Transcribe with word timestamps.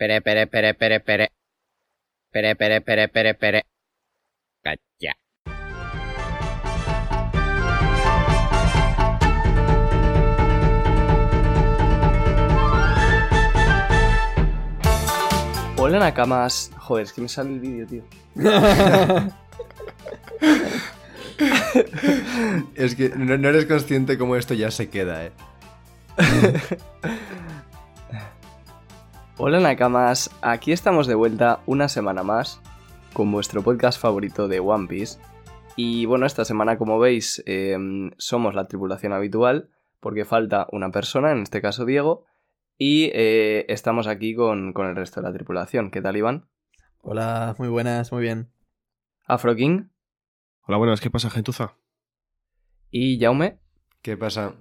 Pere, 0.00 0.22
pere, 0.22 0.46
pere, 0.46 0.72
pere, 0.72 1.00
pere. 1.00 1.28
Pere, 2.32 2.56
pere, 2.56 2.80
pere, 2.80 3.08
pere, 3.08 3.34
pere. 3.34 3.62
Cacha. 4.64 5.12
Hola 15.76 15.98
Nakamas. 15.98 16.70
Joder, 16.78 17.04
es 17.04 17.12
que 17.12 17.20
me 17.20 17.28
sale 17.28 17.50
el 17.50 17.60
vídeo, 17.60 17.86
tío. 17.86 18.04
Es 22.74 22.94
que 22.94 23.10
no, 23.10 23.36
no 23.36 23.48
eres 23.48 23.66
consciente 23.66 24.16
cómo 24.16 24.36
esto 24.36 24.54
ya 24.54 24.70
se 24.70 24.88
queda, 24.88 25.26
eh. 25.26 25.32
Hola 29.42 29.58
Nakamas, 29.58 30.30
aquí 30.42 30.70
estamos 30.70 31.06
de 31.06 31.14
vuelta 31.14 31.62
una 31.64 31.88
semana 31.88 32.22
más 32.22 32.60
con 33.14 33.32
vuestro 33.32 33.62
podcast 33.62 33.98
favorito 33.98 34.48
de 34.48 34.60
One 34.60 34.86
Piece. 34.86 35.18
Y 35.76 36.04
bueno, 36.04 36.26
esta 36.26 36.44
semana, 36.44 36.76
como 36.76 36.98
veis, 36.98 37.42
em, 37.46 38.10
somos 38.18 38.54
la 38.54 38.66
tripulación 38.66 39.14
habitual 39.14 39.70
porque 39.98 40.26
falta 40.26 40.66
una 40.72 40.90
persona, 40.90 41.32
en 41.32 41.40
este 41.40 41.62
caso 41.62 41.86
Diego, 41.86 42.26
y 42.76 43.10
eh, 43.14 43.64
estamos 43.70 44.08
aquí 44.08 44.34
con, 44.34 44.74
con 44.74 44.88
el 44.88 44.94
resto 44.94 45.22
de 45.22 45.28
la 45.28 45.32
tripulación. 45.32 45.90
¿Qué 45.90 46.02
tal, 46.02 46.18
Iván? 46.18 46.46
Hola, 47.00 47.54
muy 47.58 47.68
buenas, 47.68 48.12
muy 48.12 48.20
bien. 48.20 48.52
Afro 49.24 49.56
King 49.56 49.84
Hola, 50.66 50.76
buenas, 50.76 51.00
¿qué 51.00 51.08
pasa, 51.08 51.30
gentuza? 51.30 51.76
y 52.90 53.18
Jaume. 53.18 53.58
¿Qué 54.02 54.18
pasa? 54.18 54.52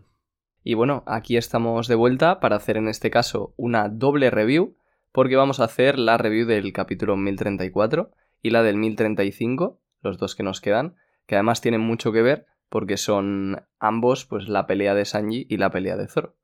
Y 0.63 0.73
bueno, 0.73 1.03
aquí 1.07 1.37
estamos 1.37 1.87
de 1.87 1.95
vuelta 1.95 2.39
para 2.39 2.57
hacer 2.57 2.77
en 2.77 2.89
este 2.89 3.09
caso 3.09 3.53
una 3.57 3.89
doble 3.89 4.29
review, 4.29 4.75
porque 5.11 5.35
vamos 5.35 5.59
a 5.59 5.65
hacer 5.65 5.97
la 5.97 6.17
review 6.17 6.45
del 6.45 6.71
capítulo 6.73 7.17
1034 7.17 8.11
y 8.41 8.51
la 8.51 8.63
del 8.63 8.77
1035, 8.77 9.81
los 10.01 10.17
dos 10.17 10.35
que 10.35 10.43
nos 10.43 10.61
quedan, 10.61 10.95
que 11.25 11.35
además 11.35 11.61
tienen 11.61 11.81
mucho 11.81 12.11
que 12.11 12.21
ver 12.21 12.45
porque 12.69 12.97
son 12.97 13.63
ambos 13.79 14.25
pues 14.25 14.47
la 14.47 14.67
pelea 14.67 14.93
de 14.93 15.05
Sanji 15.05 15.47
y 15.49 15.57
la 15.57 15.71
pelea 15.71 15.97
de 15.97 16.07
Zoro. 16.07 16.35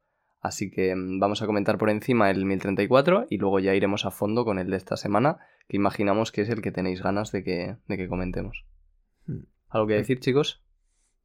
Así 0.42 0.70
que 0.70 0.96
mm, 0.96 1.20
vamos 1.20 1.42
a 1.42 1.46
comentar 1.46 1.78
por 1.78 1.90
encima 1.90 2.30
el 2.30 2.46
1034 2.46 3.28
y 3.30 3.38
luego 3.38 3.60
ya 3.60 3.74
iremos 3.74 4.06
a 4.06 4.12
fondo 4.12 4.46
con 4.46 4.60
el 4.60 4.70
de 4.70 4.78
esta 4.78 4.98
semana, 4.98 5.40
que 5.68 5.78
imaginamos 5.78 6.32
que 6.32 6.42
es 6.42 6.50
el 6.50 6.62
que 6.62 6.72
tenéis 6.72 7.02
ganas 7.02 7.32
de 7.32 7.44
que, 7.44 7.78
de 7.88 7.98
que 7.98 8.08
comentemos. 8.08 8.66
Hmm. 9.26 9.46
¿Algo 9.70 9.88
que 9.88 9.96
decir, 9.96 10.20
chicos? 10.20 10.65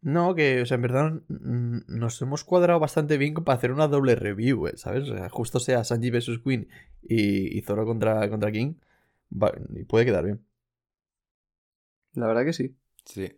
No, 0.02 0.34
que, 0.34 0.62
o 0.62 0.66
sea, 0.66 0.76
en 0.76 0.82
verdad 0.82 1.12
nos 1.28 2.22
hemos 2.22 2.42
cuadrado 2.44 2.80
bastante 2.80 3.18
bien 3.18 3.34
para 3.34 3.58
hacer 3.58 3.70
una 3.72 3.86
doble 3.86 4.14
review, 4.14 4.66
eh, 4.66 4.76
¿sabes? 4.76 5.08
O 5.10 5.14
sea, 5.16 5.28
justo 5.28 5.60
sea 5.60 5.84
Sanji 5.84 6.10
vs 6.10 6.38
Queen 6.42 6.68
y, 7.02 7.56
y 7.58 7.60
Zoro 7.62 7.84
contra, 7.84 8.28
contra 8.30 8.50
King, 8.50 8.74
va- 9.30 9.52
y 9.74 9.84
puede 9.84 10.06
quedar 10.06 10.24
bien. 10.24 10.44
La 12.14 12.26
verdad 12.26 12.44
que 12.44 12.52
sí. 12.54 12.76
Sí. 13.04 13.30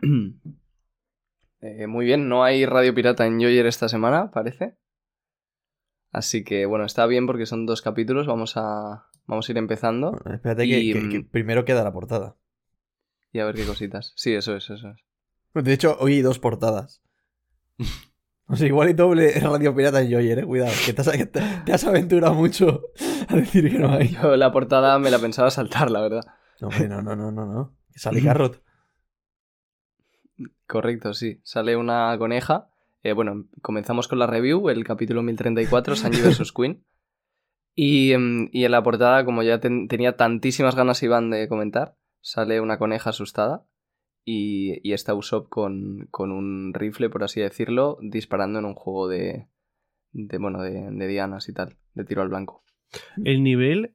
Eh, 1.64 1.86
muy 1.86 2.04
bien, 2.06 2.28
no 2.28 2.42
hay 2.42 2.66
Radio 2.66 2.92
Pirata 2.92 3.24
en 3.24 3.40
Joyer 3.40 3.66
esta 3.66 3.88
semana, 3.88 4.32
parece. 4.32 4.74
Así 6.10 6.42
que 6.42 6.66
bueno, 6.66 6.84
está 6.84 7.06
bien 7.06 7.24
porque 7.26 7.46
son 7.46 7.66
dos 7.66 7.82
capítulos, 7.82 8.26
vamos 8.26 8.54
a, 8.56 9.06
vamos 9.26 9.48
a 9.48 9.52
ir 9.52 9.58
empezando 9.58 10.10
Bueno, 10.10 10.34
espérate 10.34 10.66
Y, 10.66 10.92
que- 10.92 11.08
que 11.08 11.20
mm, 11.20 11.28
primero 11.28 11.64
queda 11.64 11.84
la 11.84 11.92
portada. 11.92 12.36
Y 13.32 13.38
a 13.40 13.44
ver 13.44 13.54
qué 13.54 13.64
cositas. 13.64 14.12
Sí, 14.16 14.34
eso 14.34 14.54
es, 14.56 14.68
eso 14.70 14.88
es. 14.90 15.64
De 15.64 15.72
hecho, 15.72 15.96
hoy 16.00 16.14
hay 16.14 16.22
dos 16.22 16.38
portadas. 16.38 17.02
O 18.46 18.56
sea, 18.56 18.66
igual 18.66 18.90
y 18.90 18.92
doble 18.92 19.32
Radio 19.40 19.74
Pirata 19.74 20.00
en 20.02 20.12
Joyer, 20.12 20.38
eh. 20.40 20.44
Cuidado, 20.44 20.72
que 20.84 20.92
te 20.92 21.00
has, 21.00 21.08
que 21.10 21.26
te- 21.26 21.42
te 21.64 21.72
has 21.72 21.84
aventurado 21.84 22.34
mucho 22.34 22.82
a 23.28 23.36
decir 23.36 23.70
que 23.70 23.78
no 23.78 23.90
hay. 23.92 24.08
Yo 24.08 24.36
la 24.36 24.52
portada 24.52 24.98
me 24.98 25.10
la 25.10 25.18
pensaba 25.18 25.50
saltar, 25.50 25.90
la 25.90 26.00
verdad. 26.02 26.24
No, 26.60 26.68
hombre, 26.68 26.88
no, 26.88 27.00
no, 27.02 27.16
no, 27.16 27.30
no, 27.32 27.46
no. 27.46 27.76
Sale 27.94 28.22
Carrot. 28.22 28.62
Correcto, 30.66 31.14
sí. 31.14 31.40
Sale 31.44 31.76
una 31.76 32.16
coneja. 32.18 32.68
Eh, 33.02 33.12
bueno, 33.12 33.46
comenzamos 33.62 34.08
con 34.08 34.18
la 34.18 34.26
review, 34.26 34.68
el 34.68 34.84
capítulo 34.84 35.22
1034, 35.22 35.96
Sanji 35.96 36.20
vs. 36.22 36.52
Queen. 36.52 36.84
Y, 37.74 38.12
em, 38.12 38.48
y 38.52 38.64
en 38.64 38.70
la 38.72 38.82
portada, 38.82 39.24
como 39.24 39.42
ya 39.42 39.60
ten- 39.60 39.88
tenía 39.88 40.16
tantísimas 40.16 40.74
ganas 40.76 41.02
Iván 41.02 41.30
de 41.30 41.48
comentar, 41.48 41.96
sale 42.22 42.60
una 42.60 42.78
coneja 42.78 43.10
asustada 43.10 43.66
y, 44.24 44.80
y 44.88 44.94
está 44.94 45.14
Usopp 45.14 45.48
con, 45.50 46.06
con 46.10 46.32
un 46.32 46.72
rifle, 46.72 47.10
por 47.10 47.24
así 47.24 47.40
decirlo, 47.40 47.98
disparando 48.00 48.58
en 48.60 48.64
un 48.64 48.74
juego 48.74 49.08
de, 49.08 49.48
de 50.12 50.38
bueno, 50.38 50.62
de, 50.62 50.90
de 50.90 51.06
dianas 51.08 51.48
y 51.48 51.52
tal, 51.52 51.76
de 51.94 52.04
tiro 52.04 52.22
al 52.22 52.28
blanco. 52.28 52.64
El 53.24 53.42
nivel 53.42 53.94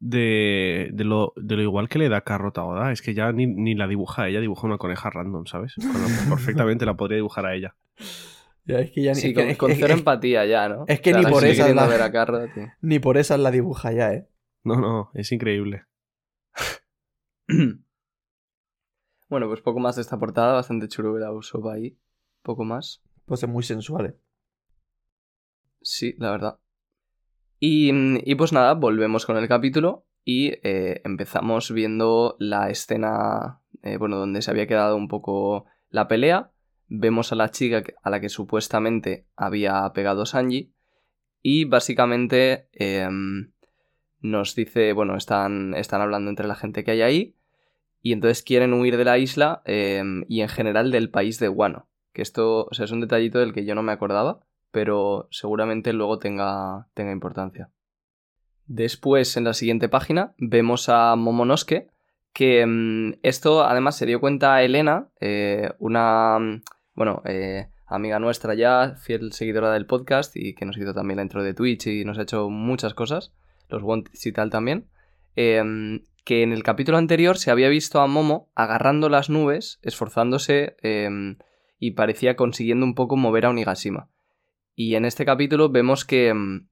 de, 0.00 0.90
de, 0.92 1.04
lo, 1.04 1.32
de 1.36 1.56
lo 1.56 1.62
igual 1.62 1.88
que 1.88 1.98
le 1.98 2.08
da 2.08 2.20
Carrot 2.22 2.56
a 2.58 2.64
Oda 2.64 2.92
es 2.92 3.02
que 3.02 3.14
ya 3.14 3.32
ni, 3.32 3.46
ni 3.46 3.74
la 3.74 3.86
dibuja 3.88 4.28
ella, 4.28 4.40
dibuja 4.40 4.66
una 4.66 4.78
coneja 4.78 5.10
random, 5.10 5.46
¿sabes? 5.46 5.74
Cuando 5.76 6.08
perfectamente 6.28 6.84
la 6.86 6.96
podría 6.96 7.16
dibujar 7.16 7.46
a 7.46 7.54
ella. 7.54 7.74
Ya, 8.64 8.80
es 8.80 8.90
que 8.90 9.02
ya 9.02 9.12
ni, 9.12 9.20
Sí, 9.20 9.28
es 9.28 9.34
que- 9.34 9.40
con, 9.40 9.50
es- 9.50 9.58
con 9.58 9.70
es- 9.70 9.78
cero 9.78 9.94
es- 9.94 9.98
empatía 10.00 10.44
ya, 10.44 10.68
¿no? 10.68 10.84
es 10.86 11.00
que 11.00 11.10
O 11.10 11.14
sea, 11.14 11.22
ni 11.24 11.30
por 11.30 11.40
sigue 11.40 11.52
esa 11.52 11.62
queriendo 11.64 11.82
la- 11.82 11.88
ver 11.88 12.02
a 12.02 12.12
Carrot, 12.12 12.52
tío. 12.54 12.66
ni 12.82 12.98
por 12.98 13.16
esa 13.16 13.36
la 13.38 13.50
dibuja 13.50 13.92
ya, 13.92 14.12
¿eh? 14.12 14.28
No, 14.64 14.76
no, 14.80 15.10
es 15.14 15.30
increíble. 15.32 15.84
Bueno, 19.28 19.46
pues 19.46 19.60
poco 19.60 19.78
más 19.78 19.96
de 19.96 20.02
esta 20.02 20.18
portada, 20.18 20.54
bastante 20.54 20.88
chulo 20.88 21.12
ver 21.12 21.24
a 21.24 21.32
Usopp 21.32 21.66
ahí. 21.66 21.98
Poco 22.42 22.64
más. 22.64 23.02
Pues 23.26 23.42
es 23.42 23.48
muy 23.48 23.62
sensual, 23.62 24.06
¿eh? 24.06 24.16
Sí, 25.82 26.14
la 26.18 26.30
verdad. 26.30 26.58
Y, 27.60 27.90
y 28.24 28.34
pues 28.36 28.52
nada, 28.52 28.72
volvemos 28.74 29.26
con 29.26 29.36
el 29.36 29.46
capítulo 29.46 30.06
y 30.24 30.52
eh, 30.62 31.02
empezamos 31.04 31.70
viendo 31.72 32.36
la 32.38 32.70
escena, 32.70 33.60
eh, 33.82 33.98
bueno, 33.98 34.16
donde 34.16 34.40
se 34.40 34.50
había 34.50 34.66
quedado 34.66 34.96
un 34.96 35.08
poco 35.08 35.66
la 35.90 36.08
pelea. 36.08 36.52
Vemos 36.86 37.30
a 37.32 37.36
la 37.36 37.50
chica 37.50 37.82
a 38.02 38.10
la 38.10 38.20
que 38.20 38.30
supuestamente 38.30 39.26
había 39.36 39.92
pegado 39.92 40.24
Sanji 40.24 40.72
y 41.42 41.66
básicamente 41.66 42.70
em, 42.72 43.52
nos 44.20 44.54
dice, 44.54 44.94
bueno, 44.94 45.16
están, 45.16 45.74
están 45.74 46.00
hablando 46.00 46.30
entre 46.30 46.46
la 46.46 46.54
gente 46.54 46.82
que 46.82 46.92
hay 46.92 47.02
ahí 47.02 47.37
y 48.02 48.12
entonces 48.12 48.42
quieren 48.42 48.74
huir 48.74 48.96
de 48.96 49.04
la 49.04 49.18
isla 49.18 49.62
em, 49.64 50.24
y 50.28 50.40
en 50.40 50.48
general 50.48 50.90
del 50.90 51.10
país 51.10 51.38
de 51.38 51.48
Wano. 51.48 51.88
Que 52.12 52.22
esto, 52.22 52.66
o 52.70 52.74
sea, 52.74 52.84
es 52.84 52.92
un 52.92 53.00
detallito 53.00 53.38
del 53.38 53.52
que 53.52 53.64
yo 53.64 53.74
no 53.74 53.82
me 53.82 53.92
acordaba 53.92 54.40
pero 54.70 55.28
seguramente 55.30 55.92
luego 55.92 56.18
tenga, 56.18 56.88
tenga 56.94 57.12
importancia. 57.12 57.70
Después, 58.66 59.36
en 59.36 59.44
la 59.44 59.54
siguiente 59.54 59.88
página, 59.88 60.34
vemos 60.38 60.88
a 60.88 61.16
Momonosuke, 61.16 61.88
que 62.34 62.66
mm, 62.66 63.20
esto 63.22 63.64
además 63.64 63.96
se 63.96 64.06
dio 64.06 64.20
cuenta 64.20 64.62
Elena, 64.62 65.08
eh, 65.20 65.70
una, 65.78 66.38
mm, 66.38 66.62
bueno, 66.94 67.22
eh, 67.24 67.70
amiga 67.86 68.18
nuestra 68.18 68.54
ya, 68.54 68.96
fiel 68.98 69.32
seguidora 69.32 69.72
del 69.72 69.86
podcast 69.86 70.36
y 70.36 70.54
que 70.54 70.66
nos 70.66 70.76
hizo 70.76 70.92
también 70.92 71.16
la 71.16 71.22
intro 71.22 71.42
de 71.42 71.54
Twitch 71.54 71.86
y 71.86 72.04
nos 72.04 72.18
ha 72.18 72.22
hecho 72.22 72.50
muchas 72.50 72.92
cosas, 72.92 73.32
los 73.70 73.82
wants 73.82 74.26
y 74.26 74.32
tal 74.32 74.50
también, 74.50 74.86
eh, 75.36 75.62
que 76.28 76.42
en 76.42 76.52
el 76.52 76.62
capítulo 76.62 76.98
anterior 76.98 77.38
se 77.38 77.50
había 77.50 77.70
visto 77.70 78.02
a 78.02 78.06
Momo 78.06 78.52
agarrando 78.54 79.08
las 79.08 79.30
nubes, 79.30 79.78
esforzándose 79.80 80.76
eh, 80.82 81.08
y 81.78 81.92
parecía 81.92 82.36
consiguiendo 82.36 82.84
un 82.84 82.94
poco 82.94 83.16
mover 83.16 83.46
a 83.46 83.48
Onigashima. 83.48 84.10
Y 84.74 84.96
en 84.96 85.06
este 85.06 85.24
capítulo 85.24 85.70
vemos 85.70 86.04
que, 86.04 86.34
mm, 86.34 86.68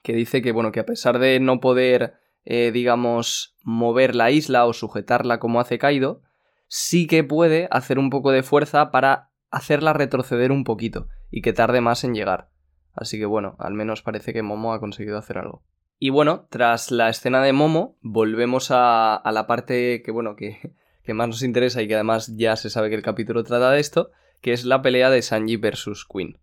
que 0.00 0.14
dice 0.14 0.40
que, 0.40 0.52
bueno, 0.52 0.72
que 0.72 0.80
a 0.80 0.86
pesar 0.86 1.18
de 1.18 1.38
no 1.38 1.60
poder, 1.60 2.14
eh, 2.46 2.70
digamos, 2.72 3.58
mover 3.62 4.14
la 4.14 4.30
isla 4.30 4.64
o 4.64 4.72
sujetarla 4.72 5.38
como 5.38 5.60
hace 5.60 5.78
Kaido, 5.78 6.22
sí 6.66 7.06
que 7.06 7.24
puede 7.24 7.68
hacer 7.70 7.98
un 7.98 8.08
poco 8.08 8.30
de 8.30 8.42
fuerza 8.42 8.90
para 8.90 9.28
hacerla 9.50 9.92
retroceder 9.92 10.50
un 10.50 10.64
poquito 10.64 11.08
y 11.30 11.42
que 11.42 11.52
tarde 11.52 11.82
más 11.82 12.04
en 12.04 12.14
llegar. 12.14 12.48
Así 12.94 13.18
que 13.18 13.26
bueno, 13.26 13.54
al 13.58 13.74
menos 13.74 14.00
parece 14.00 14.32
que 14.32 14.42
Momo 14.42 14.72
ha 14.72 14.80
conseguido 14.80 15.18
hacer 15.18 15.36
algo. 15.36 15.62
Y 15.98 16.10
bueno, 16.10 16.46
tras 16.50 16.90
la 16.90 17.08
escena 17.08 17.42
de 17.42 17.52
Momo, 17.52 17.96
volvemos 18.02 18.68
a, 18.70 19.20
la 19.24 19.46
parte 19.46 20.02
que, 20.02 20.10
bueno, 20.10 20.36
que, 20.36 20.58
que 21.02 21.14
más 21.14 21.28
nos 21.28 21.42
interesa 21.42 21.82
y 21.82 21.88
que 21.88 21.94
además 21.94 22.36
ya 22.36 22.56
se 22.56 22.70
sabe 22.70 22.88
que 22.88 22.94
el 22.96 23.02
capítulo 23.02 23.44
trata 23.44 23.70
de 23.70 23.80
esto, 23.80 24.10
que 24.40 24.52
es 24.52 24.64
la 24.64 24.82
pelea 24.82 25.10
de 25.10 25.22
Sanji 25.22 25.56
versus 25.56 26.06
Queen 26.06 26.38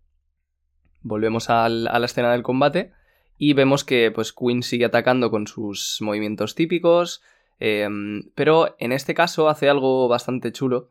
volvemos 1.06 1.50
al- 1.50 1.88
a 1.88 1.98
la 1.98 2.06
escena 2.06 2.32
del 2.32 2.42
combate 2.42 2.92
y 3.38 3.52
vemos 3.52 3.84
que 3.84 4.10
pues 4.10 4.32
Queen 4.32 4.62
sigue 4.62 4.86
atacando 4.86 5.30
con 5.30 5.46
sus 5.46 5.98
movimientos 6.00 6.54
típicos, 6.54 7.22
em, 7.58 8.30
pero 8.34 8.74
en 8.78 8.92
este 8.92 9.14
caso 9.14 9.48
hace 9.48 9.68
algo 9.68 10.08
bastante 10.08 10.52
chulo, 10.52 10.88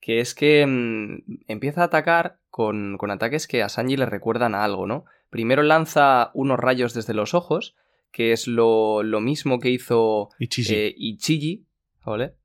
que 0.00 0.20
es 0.20 0.34
que 0.34 0.60
em, 0.62 1.22
empieza 1.48 1.82
a 1.82 1.84
atacar 1.84 2.38
con, 2.50 2.98
con 2.98 3.10
ataques 3.10 3.46
que 3.46 3.62
a 3.62 3.68
Sanji 3.68 3.96
le 3.96 4.06
recuerdan 4.06 4.54
a 4.54 4.64
algo, 4.64 4.86
¿no? 4.86 5.04
Primero 5.30 5.62
lanza 5.62 6.30
unos 6.34 6.58
rayos 6.58 6.94
desde 6.94 7.14
los 7.14 7.32
ojos, 7.34 7.74
que 8.14 8.30
es 8.30 8.46
lo, 8.46 9.02
lo 9.02 9.20
mismo 9.20 9.58
que 9.58 9.70
hizo 9.70 10.28
Ichishi. 10.38 10.74
eh, 10.74 10.94
Ichiji, 10.96 11.66
¿vale? 12.06 12.36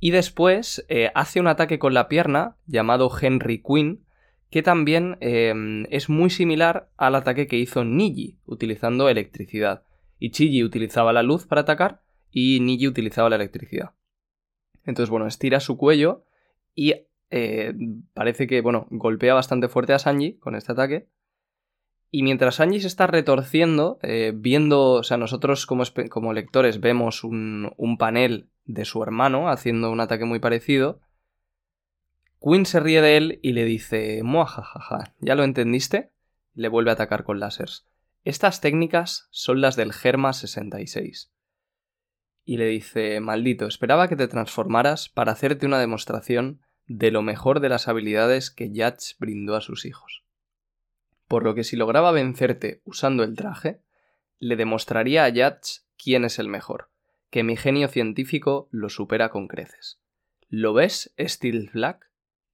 Y 0.00 0.10
después 0.10 0.84
eh, 0.88 1.12
hace 1.14 1.38
un 1.38 1.46
ataque 1.46 1.78
con 1.78 1.94
la 1.94 2.08
pierna 2.08 2.56
llamado 2.66 3.08
Henry 3.18 3.62
Queen, 3.62 4.04
que 4.50 4.60
también 4.64 5.18
eh, 5.20 5.54
es 5.88 6.08
muy 6.08 6.30
similar 6.30 6.90
al 6.96 7.14
ataque 7.14 7.46
que 7.46 7.58
hizo 7.58 7.84
Niji, 7.84 8.40
utilizando 8.44 9.08
electricidad. 9.08 9.84
Ichiji 10.18 10.64
utilizaba 10.64 11.12
la 11.12 11.22
luz 11.22 11.46
para 11.46 11.60
atacar 11.60 12.02
y 12.32 12.58
Niji 12.58 12.88
utilizaba 12.88 13.30
la 13.30 13.36
electricidad. 13.36 13.92
Entonces, 14.84 15.10
bueno, 15.10 15.28
estira 15.28 15.60
su 15.60 15.76
cuello 15.76 16.24
y 16.74 16.94
eh, 17.30 17.72
parece 18.14 18.48
que, 18.48 18.60
bueno, 18.62 18.88
golpea 18.90 19.34
bastante 19.34 19.68
fuerte 19.68 19.92
a 19.92 20.00
Sanji 20.00 20.38
con 20.38 20.56
este 20.56 20.72
ataque. 20.72 21.08
Y 22.14 22.22
mientras 22.22 22.56
Sanji 22.56 22.78
se 22.78 22.88
está 22.88 23.06
retorciendo, 23.06 23.98
eh, 24.02 24.32
viendo, 24.34 24.92
o 24.92 25.02
sea, 25.02 25.16
nosotros 25.16 25.64
como, 25.64 25.82
como 26.10 26.34
lectores 26.34 26.78
vemos 26.78 27.24
un, 27.24 27.72
un 27.78 27.96
panel 27.96 28.50
de 28.66 28.84
su 28.84 29.02
hermano 29.02 29.48
haciendo 29.48 29.90
un 29.90 29.98
ataque 29.98 30.26
muy 30.26 30.38
parecido, 30.38 31.00
Quinn 32.38 32.66
se 32.66 32.80
ríe 32.80 33.00
de 33.00 33.16
él 33.16 33.40
y 33.42 33.52
le 33.52 33.64
dice, 33.64 34.20
jajaja, 34.22 35.14
¿ya 35.20 35.34
lo 35.34 35.42
entendiste? 35.42 36.12
Le 36.52 36.68
vuelve 36.68 36.90
a 36.90 36.94
atacar 36.94 37.24
con 37.24 37.40
láseres. 37.40 37.86
Estas 38.24 38.60
técnicas 38.60 39.28
son 39.30 39.62
las 39.62 39.74
del 39.76 39.94
Germa 39.94 40.34
66. 40.34 41.32
Y 42.44 42.58
le 42.58 42.66
dice, 42.66 43.20
maldito, 43.20 43.66
esperaba 43.66 44.08
que 44.08 44.16
te 44.16 44.28
transformaras 44.28 45.08
para 45.08 45.32
hacerte 45.32 45.64
una 45.64 45.78
demostración 45.78 46.60
de 46.86 47.10
lo 47.10 47.22
mejor 47.22 47.60
de 47.60 47.70
las 47.70 47.88
habilidades 47.88 48.50
que 48.50 48.70
Yatch 48.70 49.16
brindó 49.18 49.56
a 49.56 49.62
sus 49.62 49.86
hijos. 49.86 50.21
Por 51.32 51.44
lo 51.44 51.54
que 51.54 51.64
si 51.64 51.76
lograba 51.76 52.12
vencerte 52.12 52.82
usando 52.84 53.24
el 53.24 53.36
traje, 53.36 53.80
le 54.38 54.54
demostraría 54.54 55.24
a 55.24 55.30
Yatch 55.30 55.78
quién 55.96 56.26
es 56.26 56.38
el 56.38 56.46
mejor, 56.46 56.90
que 57.30 57.42
mi 57.42 57.56
genio 57.56 57.88
científico 57.88 58.68
lo 58.70 58.90
supera 58.90 59.30
con 59.30 59.48
creces. 59.48 59.98
¿Lo 60.50 60.74
ves, 60.74 61.14
Steel 61.18 61.70
Black? 61.72 62.10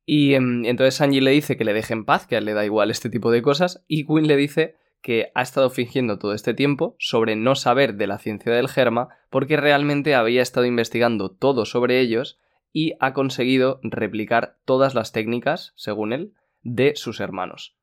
Y 0.06 0.34
em, 0.34 0.64
entonces 0.64 0.94
Sanji 0.94 1.20
le 1.20 1.32
dice 1.32 1.56
que 1.56 1.64
le 1.64 1.72
deje 1.72 1.92
en 1.92 2.04
paz, 2.04 2.28
que 2.28 2.36
a 2.36 2.38
él 2.38 2.44
le 2.44 2.54
da 2.54 2.64
igual 2.64 2.92
este 2.92 3.10
tipo 3.10 3.32
de 3.32 3.42
cosas, 3.42 3.84
y 3.88 4.06
Quinn 4.06 4.28
le 4.28 4.36
dice 4.36 4.76
que 5.02 5.32
ha 5.34 5.42
estado 5.42 5.70
fingiendo 5.70 6.20
todo 6.20 6.32
este 6.32 6.54
tiempo 6.54 6.94
sobre 7.00 7.34
no 7.34 7.56
saber 7.56 7.96
de 7.96 8.06
la 8.06 8.18
ciencia 8.18 8.52
del 8.52 8.68
germa, 8.68 9.08
porque 9.28 9.56
realmente 9.56 10.14
había 10.14 10.40
estado 10.40 10.66
investigando 10.66 11.32
todo 11.32 11.64
sobre 11.64 11.98
ellos 11.98 12.38
y 12.72 12.92
ha 13.00 13.12
conseguido 13.12 13.80
replicar 13.82 14.56
todas 14.64 14.94
las 14.94 15.10
técnicas, 15.10 15.72
según 15.74 16.12
él, 16.12 16.34
de 16.62 16.94
sus 16.94 17.18
hermanos. 17.18 17.77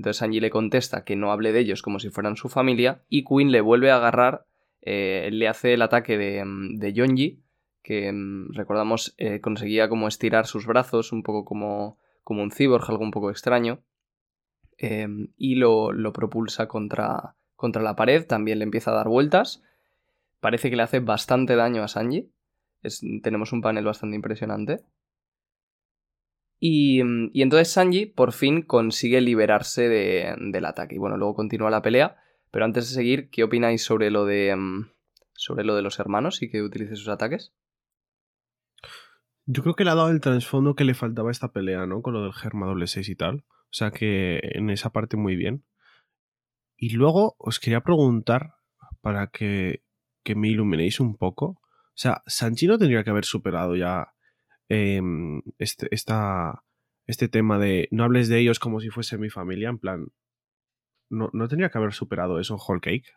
Entonces 0.00 0.16
Sanji 0.16 0.40
le 0.40 0.48
contesta 0.48 1.04
que 1.04 1.14
no 1.14 1.30
hable 1.30 1.52
de 1.52 1.60
ellos 1.60 1.82
como 1.82 1.98
si 1.98 2.08
fueran 2.08 2.34
su 2.34 2.48
familia, 2.48 3.02
y 3.10 3.22
Quinn 3.22 3.52
le 3.52 3.60
vuelve 3.60 3.90
a 3.90 3.96
agarrar, 3.96 4.46
eh, 4.80 5.28
le 5.30 5.46
hace 5.46 5.74
el 5.74 5.82
ataque 5.82 6.16
de, 6.16 6.38
em, 6.38 6.78
de 6.78 6.94
Yonji, 6.94 7.42
que 7.82 8.10
mm, 8.10 8.54
recordamos 8.54 9.14
eh, 9.18 9.42
conseguía 9.42 9.90
como 9.90 10.08
estirar 10.08 10.46
sus 10.46 10.66
brazos, 10.66 11.12
un 11.12 11.22
poco 11.22 11.44
como, 11.44 11.98
como 12.24 12.42
un 12.42 12.50
cyborg, 12.50 12.88
algo 12.88 13.04
un 13.04 13.10
poco 13.10 13.30
extraño, 13.30 13.82
em, 14.78 15.28
y 15.36 15.56
lo, 15.56 15.92
lo 15.92 16.14
propulsa 16.14 16.66
contra, 16.66 17.36
contra 17.54 17.82
la 17.82 17.94
pared, 17.94 18.26
también 18.26 18.58
le 18.58 18.64
empieza 18.64 18.92
a 18.92 18.94
dar 18.94 19.08
vueltas, 19.08 19.62
parece 20.40 20.70
que 20.70 20.76
le 20.76 20.82
hace 20.82 21.00
bastante 21.00 21.56
daño 21.56 21.82
a 21.82 21.88
Sanji, 21.88 22.32
tenemos 23.22 23.52
un 23.52 23.60
panel 23.60 23.84
bastante 23.84 24.16
impresionante. 24.16 24.80
Y, 26.60 27.02
mm, 27.02 27.30
y, 27.32 27.42
entonces 27.42 27.72
Sanji 27.72 28.06
por 28.06 28.32
fin 28.32 28.62
consigue 28.62 29.20
liberarse 29.20 29.88
de, 29.88 30.36
del 30.38 30.64
ataque. 30.66 30.94
Y 30.94 30.98
bueno, 30.98 31.16
luego 31.16 31.34
continúa 31.34 31.70
la 31.70 31.82
pelea. 31.82 32.18
Pero 32.50 32.64
antes 32.64 32.88
de 32.88 32.94
seguir, 32.94 33.30
¿qué 33.30 33.42
opináis 33.42 33.82
sobre 33.82 34.10
lo 34.10 34.26
de. 34.26 34.54
Mm, 34.54 34.90
sobre 35.32 35.64
lo 35.64 35.74
de 35.74 35.82
los 35.82 35.98
hermanos 35.98 36.42
y 36.42 36.50
que 36.50 36.62
utilice 36.62 36.96
sus 36.96 37.08
ataques? 37.08 37.54
Yo 39.46 39.62
creo 39.62 39.74
que 39.74 39.84
le 39.84 39.90
ha 39.90 39.94
dado 39.94 40.10
el 40.10 40.20
trasfondo 40.20 40.74
que 40.74 40.84
le 40.84 40.94
faltaba 40.94 41.30
a 41.30 41.32
esta 41.32 41.50
pelea, 41.52 41.86
¿no? 41.86 42.02
Con 42.02 42.12
lo 42.12 42.22
del 42.22 42.34
Germa 42.34 42.66
doble 42.66 42.86
6 42.86 43.08
y 43.08 43.16
tal. 43.16 43.44
O 43.48 43.72
sea 43.72 43.90
que 43.90 44.40
en 44.42 44.68
esa 44.68 44.90
parte 44.90 45.16
muy 45.16 45.36
bien. 45.36 45.64
Y 46.76 46.90
luego 46.90 47.36
os 47.38 47.58
quería 47.58 47.80
preguntar, 47.80 48.54
para 49.00 49.28
que, 49.28 49.82
que 50.22 50.34
me 50.34 50.48
iluminéis 50.48 51.00
un 51.00 51.16
poco. 51.16 51.46
O 51.46 51.94
sea, 51.94 52.22
Sanchi 52.26 52.66
no 52.66 52.78
tendría 52.78 53.04
que 53.04 53.10
haber 53.10 53.24
superado 53.24 53.76
ya 53.76 54.12
eh, 54.70 55.02
este, 55.58 55.88
esta, 55.94 56.64
este 57.06 57.28
tema 57.28 57.58
de 57.58 57.88
no 57.90 58.04
hables 58.04 58.28
de 58.28 58.38
ellos 58.38 58.58
como 58.58 58.80
si 58.80 58.88
fuese 58.88 59.18
mi 59.18 59.28
familia. 59.28 59.68
En 59.68 59.78
plan, 59.78 60.06
¿no, 61.10 61.28
no 61.34 61.48
tendría 61.48 61.68
que 61.70 61.78
haber 61.78 61.92
superado 61.92 62.40
eso 62.40 62.56
Whole 62.56 62.80
Cake? 62.80 63.12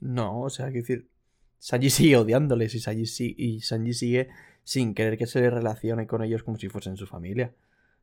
No, 0.00 0.42
o 0.42 0.50
sea, 0.50 0.66
hay 0.66 0.72
que 0.72 0.78
decir, 0.80 1.10
Sanji 1.58 1.90
sigue 1.90 2.16
odiándoles 2.16 2.74
y 2.74 2.80
Sanji, 2.80 3.34
y 3.36 3.60
Sanji 3.62 3.94
sigue 3.94 4.28
sin 4.62 4.94
querer 4.94 5.18
que 5.18 5.26
se 5.26 5.40
le 5.40 5.50
relacione 5.50 6.06
con 6.06 6.22
ellos 6.22 6.42
como 6.42 6.58
si 6.58 6.68
fuesen 6.68 6.96
su 6.96 7.06
familia. 7.06 7.54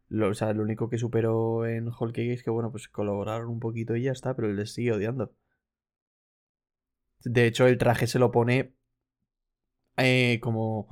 Lo, 0.09 0.29
o 0.29 0.33
sea, 0.33 0.51
lo 0.53 0.63
único 0.63 0.89
que 0.89 0.97
superó 0.97 1.65
en 1.67 1.87
Whole 1.89 2.13
Cake 2.13 2.33
es 2.33 2.43
que, 2.43 2.49
bueno, 2.49 2.71
pues 2.71 2.87
colaboraron 2.87 3.49
un 3.49 3.59
poquito 3.59 3.95
y 3.95 4.03
ya 4.03 4.11
está, 4.11 4.35
pero 4.35 4.49
él 4.49 4.55
les 4.55 4.73
sigue 4.73 4.93
odiando. 4.93 5.33
De 7.23 7.45
hecho, 7.45 7.67
el 7.67 7.77
traje 7.77 8.07
se 8.07 8.19
lo 8.19 8.31
pone 8.31 8.73
eh, 9.97 10.39
como 10.41 10.87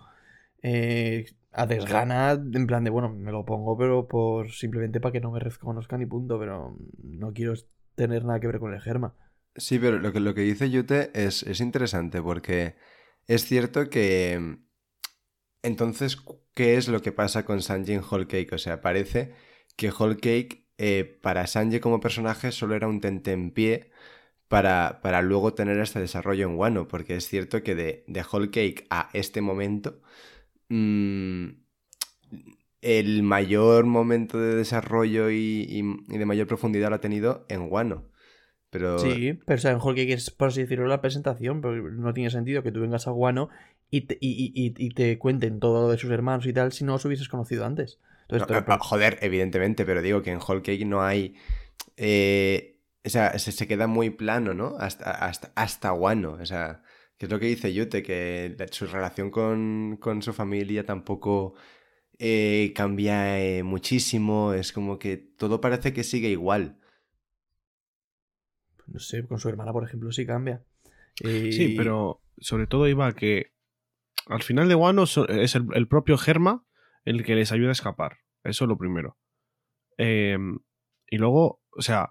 eh, 0.61 1.25
a 1.55 1.65
desgana, 1.65 2.31
en 2.31 2.67
plan 2.67 2.83
de, 2.83 2.89
bueno, 2.89 3.09
me 3.09 3.31
lo 3.31 3.45
pongo, 3.45 3.77
pero 3.77 4.07
por 4.07 4.51
simplemente 4.51 4.99
para 4.99 5.13
que 5.13 5.21
no 5.21 5.31
me 5.31 5.39
reconozcan 5.39 6.01
y 6.01 6.05
punto, 6.05 6.37
pero 6.39 6.77
no 7.01 7.33
quiero 7.33 7.53
tener 7.95 8.25
nada 8.25 8.39
que 8.39 8.47
ver 8.47 8.59
con 8.59 8.73
el 8.73 8.81
germa. 8.81 9.15
Sí, 9.55 9.79
pero 9.79 9.99
lo 9.99 10.11
que, 10.11 10.19
lo 10.19 10.33
que 10.33 10.41
dice 10.41 10.69
Yute 10.69 11.11
es, 11.13 11.43
es 11.43 11.61
interesante 11.61 12.21
porque 12.21 12.75
es 13.27 13.45
cierto 13.45 13.89
que 13.89 14.59
entonces, 15.65 16.17
¿qué 16.53 16.77
es 16.77 16.87
lo 16.87 17.01
que 17.01 17.11
pasa 17.11 17.43
con 17.43 17.61
Sanji 17.61 17.93
en 17.93 18.03
Whole 18.07 18.27
Cake? 18.27 18.53
O 18.53 18.59
sea, 18.59 18.81
parece 18.81 19.33
que 19.75 19.89
Whole 19.89 20.17
Cake 20.17 20.67
eh, 20.77 21.19
para 21.21 21.47
Sanji 21.47 21.79
como 21.79 21.99
personaje 21.99 22.51
solo 22.51 22.75
era 22.75 22.87
un 22.87 23.01
tentempié 23.01 23.89
para, 24.47 24.99
para 25.01 25.23
luego 25.23 25.55
tener 25.55 25.79
este 25.79 25.99
desarrollo 25.99 26.47
en 26.47 26.55
Wano, 26.55 26.87
porque 26.87 27.15
es 27.15 27.27
cierto 27.27 27.63
que 27.63 27.73
de, 27.73 28.03
de 28.07 28.23
Whole 28.31 28.51
Cake 28.51 28.85
a 28.91 29.09
este 29.13 29.41
momento, 29.41 30.01
mmm, 30.69 31.47
el 32.81 33.23
mayor 33.23 33.85
momento 33.85 34.39
de 34.39 34.55
desarrollo 34.55 35.31
y, 35.31 35.65
y, 35.67 36.13
y, 36.13 36.17
de 36.17 36.25
mayor 36.25 36.47
profundidad 36.47 36.89
lo 36.89 36.95
ha 36.95 37.01
tenido 37.01 37.45
en 37.49 37.71
Wano. 37.71 38.05
Pero... 38.69 38.99
Sí, 38.99 39.39
pero 39.45 39.57
o 39.57 39.59
sea, 39.59 39.71
en 39.71 39.77
Whole 39.77 39.95
Cake 39.95 40.13
es, 40.13 40.29
por 40.29 40.49
así 40.49 40.61
decirlo, 40.61 40.85
la 40.87 41.01
presentación, 41.01 41.61
pero 41.61 41.89
no 41.91 42.13
tiene 42.13 42.29
sentido 42.29 42.61
que 42.61 42.71
tú 42.71 42.81
vengas 42.81 43.07
a 43.07 43.11
Wano 43.11 43.49
y 43.89 44.01
te, 44.01 44.17
y, 44.19 44.51
y, 44.53 44.73
y 44.77 44.89
te 44.89 45.17
cuenten 45.17 45.59
todo 45.59 45.81
lo 45.81 45.89
de 45.89 45.97
sus 45.97 46.11
hermanos 46.11 46.45
y 46.45 46.53
tal 46.53 46.73
si 46.73 46.83
no 46.83 46.93
los 46.93 47.05
hubieses 47.05 47.29
conocido 47.29 47.65
antes. 47.65 47.99
Entonces, 48.23 48.47
no, 48.47 48.65
pero... 48.65 48.79
Joder, 48.79 49.17
evidentemente, 49.21 49.85
pero 49.85 50.01
digo 50.01 50.21
que 50.21 50.31
en 50.31 50.39
Whole 50.39 50.61
Cake 50.61 50.85
no 50.85 51.01
hay... 51.01 51.35
Eh, 51.97 52.81
o 53.05 53.09
sea, 53.09 53.37
se, 53.39 53.51
se, 53.51 53.67
queda 53.67 53.87
muy 53.87 54.09
plano, 54.09 54.53
¿no? 54.53 54.75
Hasta, 54.79 55.11
hasta, 55.11 55.51
hasta 55.55 55.93
Wano. 55.93 56.37
O 56.41 56.45
sea, 56.45 56.81
que 57.17 57.25
es 57.25 57.31
lo 57.31 57.39
que 57.39 57.47
dice 57.47 57.73
Yute, 57.73 58.03
que 58.03 58.55
su 58.71 58.87
relación 58.87 59.31
con, 59.31 59.97
con 59.99 60.21
su 60.21 60.33
familia 60.33 60.85
tampoco 60.85 61.55
eh, 62.19 62.73
cambia 62.75 63.39
eh, 63.39 63.63
muchísimo. 63.63 64.53
Es 64.53 64.71
como 64.71 64.99
que 64.99 65.17
todo 65.17 65.61
parece 65.61 65.93
que 65.93 66.03
sigue 66.03 66.29
igual. 66.29 66.79
No 68.87 68.99
sé, 68.99 69.25
con 69.25 69.39
su 69.39 69.49
hermana, 69.49 69.71
por 69.71 69.83
ejemplo, 69.83 70.11
sí 70.11 70.25
cambia. 70.25 70.63
Y... 71.19 71.51
Sí, 71.53 71.73
pero 71.77 72.21
sobre 72.37 72.67
todo 72.67 72.87
iba 72.87 73.07
a 73.07 73.13
que 73.13 73.53
al 74.27 74.43
final 74.43 74.67
de 74.67 74.75
Wano 74.75 75.03
es 75.03 75.55
el, 75.55 75.67
el, 75.73 75.87
propio 75.87 76.17
Germa 76.17 76.65
el 77.05 77.23
que 77.23 77.35
les 77.35 77.51
ayuda 77.51 77.69
a 77.69 77.73
escapar. 77.73 78.17
Eso 78.43 78.65
es 78.65 78.69
lo 78.69 78.77
primero. 78.77 79.17
Eh, 79.97 80.37
y 81.07 81.17
luego, 81.17 81.61
o 81.71 81.81
sea, 81.81 82.09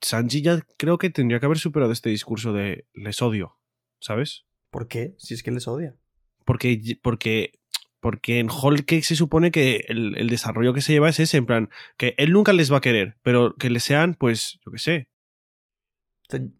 Sanji 0.00 0.42
ya 0.42 0.60
creo 0.78 0.98
que 0.98 1.10
tendría 1.10 1.40
que 1.40 1.46
haber 1.46 1.58
superado 1.58 1.92
este 1.92 2.10
discurso 2.10 2.52
de 2.52 2.86
les 2.94 3.20
odio, 3.22 3.55
¿sabes? 4.00 4.44
¿Por 4.70 4.88
qué? 4.88 5.14
Si 5.18 5.34
es 5.34 5.42
que 5.42 5.50
les 5.50 5.68
odia. 5.68 5.96
Porque, 6.44 6.98
porque, 7.02 7.58
porque 8.00 8.38
en 8.38 8.50
Whole 8.50 8.84
Cake 8.84 9.02
se 9.02 9.16
supone 9.16 9.50
que 9.50 9.84
el, 9.88 10.16
el, 10.16 10.28
desarrollo 10.28 10.74
que 10.74 10.80
se 10.80 10.92
lleva 10.92 11.08
es 11.08 11.20
ese, 11.20 11.38
en 11.38 11.46
plan, 11.46 11.70
que 11.96 12.14
él 12.18 12.32
nunca 12.32 12.52
les 12.52 12.72
va 12.72 12.78
a 12.78 12.82
querer, 12.82 13.16
pero 13.22 13.54
que 13.56 13.70
le 13.70 13.80
sean, 13.80 14.14
pues, 14.14 14.58
yo 14.64 14.72
qué 14.72 14.78
sé. 14.78 15.08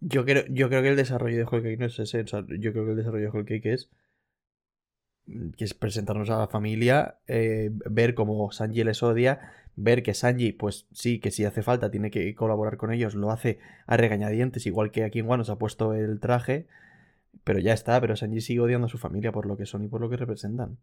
Yo 0.01 0.25
creo, 0.25 0.45
yo 0.49 0.69
creo 0.69 0.83
que 0.83 0.89
el 0.91 0.97
desarrollo 0.97 1.37
de 1.37 1.45
Whole 1.45 1.63
Cake 1.63 1.79
no 1.79 1.87
es 1.87 1.99
ese. 1.99 2.21
O 2.21 2.27
sea, 2.27 2.45
yo 2.49 2.73
creo 2.73 2.85
que 2.85 2.93
el 2.93 2.97
desarrollo 2.97 3.25
de 3.25 3.31
Whole 3.31 3.45
Cake 3.45 3.73
es 3.73 3.91
que 5.57 5.65
es 5.65 5.75
presentarnos 5.75 6.31
a 6.31 6.39
la 6.39 6.49
familia, 6.49 7.19
eh, 7.27 7.71
ver 7.73 8.15
cómo 8.15 8.51
Sanji 8.53 8.85
les 8.85 9.03
odia, 9.03 9.53
ver 9.75 10.03
que 10.03 10.15
Sanji, 10.15 10.53
pues 10.53 10.87
sí, 10.93 11.19
que 11.19 11.31
si 11.31 11.45
hace 11.45 11.63
falta 11.63 11.91
tiene 11.91 12.11
que 12.11 12.35
colaborar 12.35 12.77
con 12.77 12.93
ellos, 12.93 13.15
lo 13.15 13.31
hace 13.33 13.59
a 13.87 13.97
regañadientes, 13.97 14.67
igual 14.67 14.91
que 14.91 15.05
aquí 15.05 15.19
en 15.19 15.27
Wano 15.27 15.45
se 15.45 15.53
ha 15.53 15.57
puesto 15.57 15.95
el 15.95 16.21
traje, 16.21 16.69
pero 17.45 17.59
ya 17.59 17.73
está, 17.73 18.01
pero 18.01 18.17
Sanji 18.17 18.41
sigue 18.41 18.61
odiando 18.61 18.87
a 18.87 18.91
su 18.91 18.99
familia 18.99 19.33
por 19.33 19.47
lo 19.47 19.57
que 19.57 19.67
son 19.67 19.85
y 19.85 19.89
por 19.89 20.01
lo 20.01 20.11
que 20.11 20.17
representan. 20.17 20.79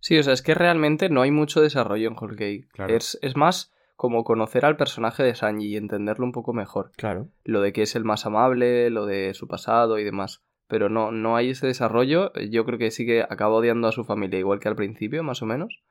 Sí, 0.00 0.18
o 0.18 0.22
sea, 0.22 0.32
es 0.32 0.42
que 0.42 0.54
realmente 0.54 1.08
no 1.08 1.22
hay 1.22 1.30
mucho 1.30 1.60
desarrollo 1.60 2.08
en 2.08 2.16
Whole 2.18 2.36
Cake. 2.36 2.68
Claro. 2.72 2.94
Es, 2.94 3.18
es 3.22 3.36
más 3.36 3.72
como 3.94 4.24
conocer 4.24 4.64
al 4.64 4.76
personaje 4.76 5.22
de 5.22 5.34
Sanji 5.34 5.68
y 5.68 5.76
entenderlo 5.76 6.24
un 6.24 6.32
poco 6.32 6.52
mejor. 6.52 6.90
Claro. 6.96 7.28
Lo 7.44 7.60
de 7.60 7.72
que 7.72 7.82
es 7.82 7.94
el 7.94 8.04
más 8.04 8.26
amable, 8.26 8.90
lo 8.90 9.06
de 9.06 9.32
su 9.34 9.46
pasado 9.46 9.98
y 9.98 10.04
demás 10.04 10.42
pero 10.72 10.88
no, 10.88 11.12
no 11.12 11.36
hay 11.36 11.50
ese 11.50 11.66
desarrollo. 11.66 12.32
Yo 12.50 12.64
creo 12.64 12.78
que 12.78 12.90
sí 12.90 13.04
que 13.04 13.20
acaba 13.20 13.56
odiando 13.56 13.88
a 13.88 13.92
su 13.92 14.04
familia 14.04 14.38
igual 14.38 14.58
que 14.58 14.68
al 14.68 14.74
principio, 14.74 15.22
más 15.22 15.42
o 15.42 15.46
menos. 15.46 15.82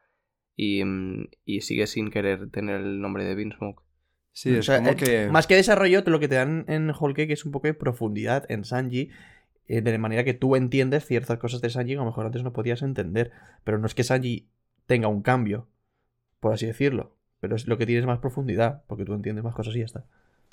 y, 0.55 0.83
mm, 0.83 1.27
y 1.45 1.61
sigue 1.61 1.85
sin 1.85 2.09
querer 2.09 2.49
tener 2.49 2.81
el 2.81 2.99
nombre 2.99 3.23
de 3.23 3.35
Vinsmoke. 3.35 3.83
Sí, 4.31 4.55
O 4.55 4.59
es 4.59 4.65
sea, 4.65 4.79
como 4.79 4.89
eh, 4.89 4.95
que... 4.95 5.27
Más 5.29 5.45
que 5.45 5.55
desarrollo, 5.55 6.01
lo 6.07 6.19
que 6.19 6.27
te 6.27 6.33
dan 6.33 6.65
en 6.67 6.89
Whole 6.89 7.13
Cake 7.13 7.31
es 7.31 7.45
un 7.45 7.51
poco 7.51 7.67
de 7.67 7.75
profundidad 7.75 8.49
en 8.49 8.65
Sanji. 8.65 9.11
Eh, 9.67 9.81
de 9.81 9.97
manera 9.97 10.23
que 10.23 10.33
tú 10.33 10.55
entiendes 10.55 11.05
ciertas 11.05 11.37
cosas 11.39 11.61
de 11.61 11.69
Sanji 11.69 11.93
que 11.93 11.97
a 11.99 12.01
lo 12.03 12.05
mejor 12.05 12.25
antes 12.25 12.43
no 12.43 12.53
podías 12.53 12.81
entender. 12.81 13.31
Pero 13.63 13.77
no 13.77 13.85
es 13.87 13.95
que 13.95 14.03
Sanji 14.03 14.47
tenga 14.85 15.07
un 15.07 15.21
cambio, 15.21 15.67
por 16.39 16.53
así 16.53 16.65
decirlo. 16.65 17.15
Pero 17.39 17.55
es 17.55 17.67
lo 17.67 17.77
que 17.77 17.85
tienes 17.85 18.05
más 18.05 18.19
profundidad, 18.19 18.83
porque 18.87 19.05
tú 19.05 19.13
entiendes 19.13 19.43
más 19.43 19.55
cosas 19.55 19.75
y 19.75 19.79
ya 19.79 19.85
está. 19.85 20.05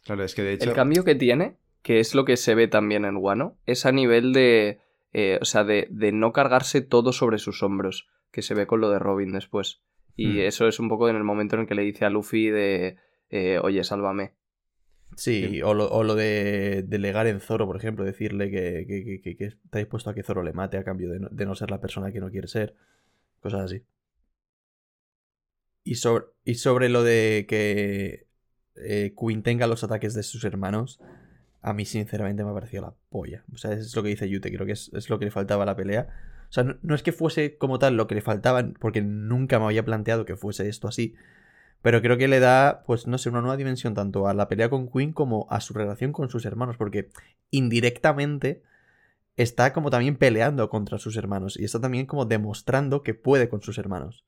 Claro, 0.05 0.25
es 0.25 0.35
que 0.35 0.43
de 0.43 0.55
hecho... 0.55 0.71
El 0.71 0.75
cambio 0.77 1.05
que 1.05 1.15
tiene, 1.15 1.57
que 1.83 2.01
es 2.01 2.15
lo 2.15 2.25
que 2.25 2.37
se 2.37 2.55
ve 2.55 2.67
también 2.69 3.05
en 3.05 3.17
Wano, 3.17 3.57
es 3.67 3.85
a 3.85 3.93
nivel 3.93 4.33
de. 4.33 4.81
eh, 5.13 5.39
o 5.41 5.45
sea, 5.45 5.65
de, 5.65 5.87
de 5.91 6.13
no 6.13 6.33
cargarse 6.33 6.81
todo 6.81 7.13
sobre 7.13 7.39
sus 7.39 7.63
hombros, 7.63 8.09
que 8.31 8.43
se 8.43 8.55
ve 8.55 8.67
con 8.67 8.81
lo 8.81 8.91
de 8.91 8.99
Robin 8.99 9.33
después. 9.33 9.81
Y 10.17 10.39
Hmm. 10.39 10.47
eso 10.47 10.67
es 10.69 10.81
un 10.81 10.89
poco 10.89 11.09
en 11.09 11.17
el 11.17 11.25
momento 11.25 11.57
en 11.57 11.63
el 11.63 11.69
que 11.69 11.75
le 11.75 11.83
dice 11.83 12.05
a 12.05 12.11
Luffy 12.11 12.49
de. 12.49 12.97
eh, 13.31 13.59
Oye, 13.63 13.85
sálvame. 13.85 14.33
Sí, 15.17 15.63
o 15.63 15.75
lo, 15.75 15.91
o 15.91 16.05
lo 16.05 16.15
de 16.15 16.85
delegar 16.87 17.27
en 17.27 17.41
Zoro, 17.41 17.67
por 17.67 17.77
ejemplo, 17.77 18.05
decirle 18.05 18.51
que, 18.51 18.87
que- 18.87 19.21
que- 19.23 19.37
que- 19.37 19.45
está 19.47 19.79
dispuesto 19.79 20.11
a 20.11 20.15
que 20.15 20.23
Zoro 20.23 20.43
le 20.43 20.53
mate 20.53 20.77
a 20.79 20.85
cambio 20.85 21.11
de 21.11 21.19
no, 21.21 21.29
de 21.31 21.47
no 21.47 21.55
ser 21.57 21.71
la 21.71 21.81
persona 21.81 22.13
que 22.13 22.21
no 22.21 22.31
quiere 22.31 22.47
ser. 22.49 22.75
Cosas 23.41 23.63
así. 23.63 23.85
Y 25.85 25.95
sobre, 25.97 26.27
y 26.45 26.55
sobre 26.57 26.89
lo 26.89 27.03
de 27.03 27.47
que 27.49 28.27
eh, 28.77 29.15
Queen 29.19 29.43
tenga 29.43 29.67
los 29.67 29.85
ataques 29.85 30.15
de 30.15 30.23
sus 30.23 30.45
hermanos, 30.45 31.01
a 31.63 31.73
mí 31.73 31.85
sinceramente 31.87 32.45
me 32.45 32.51
ha 32.51 32.55
parecido 32.55 32.83
la 32.83 32.95
polla. 33.11 33.45
O 33.55 33.57
sea, 33.57 33.73
es 33.73 33.95
lo 33.97 34.03
que 34.03 34.11
dice 34.11 34.29
Yute, 34.29 34.53
creo 34.53 34.67
que 34.67 34.73
es, 34.73 34.91
es 34.95 35.09
lo 35.11 35.19
que 35.19 35.25
le 35.27 35.31
faltaba 35.31 35.63
a 35.63 35.67
la 35.67 35.77
pelea. 35.77 36.09
O 36.51 36.53
sea, 36.53 36.65
no, 36.65 36.77
no 36.83 36.95
es 36.95 37.03
que 37.03 37.13
fuese 37.13 37.57
como 37.57 37.79
tal 37.79 37.97
lo 37.97 38.07
que 38.07 38.15
le 38.15 38.21
faltaba, 38.23 38.67
porque 38.81 39.01
nunca 39.03 39.59
me 39.59 39.67
había 39.67 39.85
planteado 39.85 40.25
que 40.25 40.37
fuese 40.37 40.69
esto 40.69 40.89
así. 40.89 41.15
Pero 41.83 42.03
creo 42.03 42.19
que 42.19 42.29
le 42.29 42.41
da, 42.41 42.83
pues 42.87 43.07
no 43.07 43.19
sé, 43.19 43.29
una 43.29 43.41
nueva 43.41 43.57
dimensión 43.57 43.95
tanto 43.95 44.27
a 44.27 44.35
la 44.35 44.49
pelea 44.49 44.69
con 44.69 44.91
Queen 44.91 45.13
como 45.13 45.47
a 45.51 45.61
su 45.61 45.75
relación 45.75 46.13
con 46.13 46.29
sus 46.29 46.45
hermanos, 46.45 46.77
porque 46.77 47.11
indirectamente 47.51 48.63
está 49.37 49.73
como 49.73 49.91
también 49.91 50.17
peleando 50.17 50.69
contra 50.69 50.99
sus 50.99 51.17
hermanos 51.17 51.59
y 51.59 51.65
está 51.65 51.81
también 51.81 52.07
como 52.07 52.27
demostrando 52.27 53.03
que 53.03 53.15
puede 53.15 53.49
con 53.49 53.63
sus 53.63 53.79
hermanos. 53.79 54.25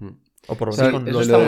Hmm. 0.00 0.18
O 0.48 0.56
por 0.56 0.68
lo 0.68 0.76
menos 0.76 0.92
con 0.92 1.04
los 1.12 1.28
lo, 1.28 1.38
de 1.38 1.46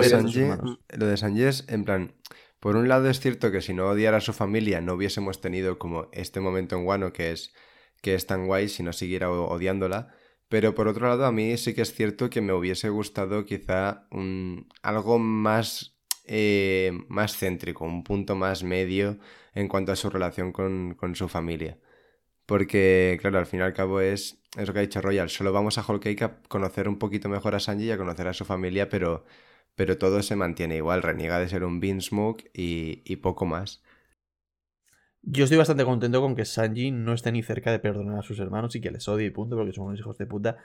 lo 0.96 1.06
de 1.06 1.16
Sanji 1.16 1.42
es, 1.42 1.64
en 1.68 1.84
plan, 1.84 2.14
por 2.60 2.76
un 2.76 2.88
lado 2.88 3.08
es 3.08 3.20
cierto 3.20 3.50
que 3.50 3.62
si 3.62 3.74
no 3.74 3.88
odiara 3.88 4.18
a 4.18 4.20
su 4.20 4.32
familia 4.32 4.80
no 4.80 4.94
hubiésemos 4.94 5.40
tenido 5.40 5.78
como 5.78 6.08
este 6.12 6.40
momento 6.40 6.76
en 6.76 6.86
Wano 6.86 7.12
que 7.12 7.32
es, 7.32 7.52
que 8.00 8.14
es 8.14 8.26
tan 8.26 8.46
guay 8.46 8.68
si 8.68 8.82
no 8.82 8.92
siguiera 8.92 9.30
odiándola. 9.30 10.14
Pero 10.50 10.74
por 10.74 10.88
otro 10.88 11.06
lado, 11.08 11.26
a 11.26 11.32
mí 11.32 11.56
sí 11.56 11.74
que 11.74 11.82
es 11.82 11.94
cierto 11.94 12.28
que 12.28 12.40
me 12.40 12.52
hubiese 12.52 12.88
gustado 12.88 13.44
quizá 13.44 14.08
un, 14.10 14.68
algo 14.82 15.20
más, 15.20 15.96
eh, 16.26 16.90
más 17.08 17.36
céntrico, 17.38 17.84
un 17.84 18.02
punto 18.02 18.34
más 18.34 18.64
medio 18.64 19.20
en 19.54 19.68
cuanto 19.68 19.92
a 19.92 19.96
su 19.96 20.10
relación 20.10 20.50
con, 20.52 20.94
con 20.96 21.14
su 21.14 21.28
familia. 21.28 21.78
Porque, 22.46 23.16
claro, 23.20 23.38
al 23.38 23.46
fin 23.46 23.60
y 23.60 23.62
al 23.62 23.74
cabo 23.74 24.00
es, 24.00 24.42
es 24.58 24.66
lo 24.66 24.72
que 24.74 24.80
ha 24.80 24.82
dicho 24.82 25.00
Royal, 25.00 25.30
solo 25.30 25.52
vamos 25.52 25.78
a 25.78 25.84
Whole 25.86 26.00
Cake 26.00 26.22
a 26.24 26.42
conocer 26.48 26.88
un 26.88 26.98
poquito 26.98 27.28
mejor 27.28 27.54
a 27.54 27.60
Sanji 27.60 27.86
y 27.86 27.90
a 27.92 27.98
conocer 27.98 28.26
a 28.26 28.34
su 28.34 28.44
familia, 28.44 28.88
pero, 28.88 29.24
pero 29.76 29.98
todo 29.98 30.20
se 30.22 30.34
mantiene 30.34 30.78
igual, 30.78 31.02
reniega 31.04 31.38
de 31.38 31.48
ser 31.48 31.62
un 31.64 31.78
Beansmoke 31.78 32.50
y, 32.54 33.02
y 33.04 33.16
poco 33.16 33.46
más. 33.46 33.82
Yo 35.22 35.44
estoy 35.44 35.58
bastante 35.58 35.84
contento 35.84 36.20
con 36.20 36.34
que 36.34 36.44
Sanji 36.44 36.90
no 36.90 37.12
esté 37.12 37.30
ni 37.32 37.42
cerca 37.42 37.70
de 37.70 37.78
perdonar 37.78 38.18
a 38.18 38.22
sus 38.22 38.38
hermanos 38.40 38.74
y 38.74 38.80
que 38.80 38.90
les 38.90 39.06
odie 39.08 39.26
y 39.26 39.30
punto, 39.30 39.56
porque 39.56 39.72
son 39.72 39.86
unos 39.86 40.00
hijos 40.00 40.16
de 40.18 40.26
puta. 40.26 40.56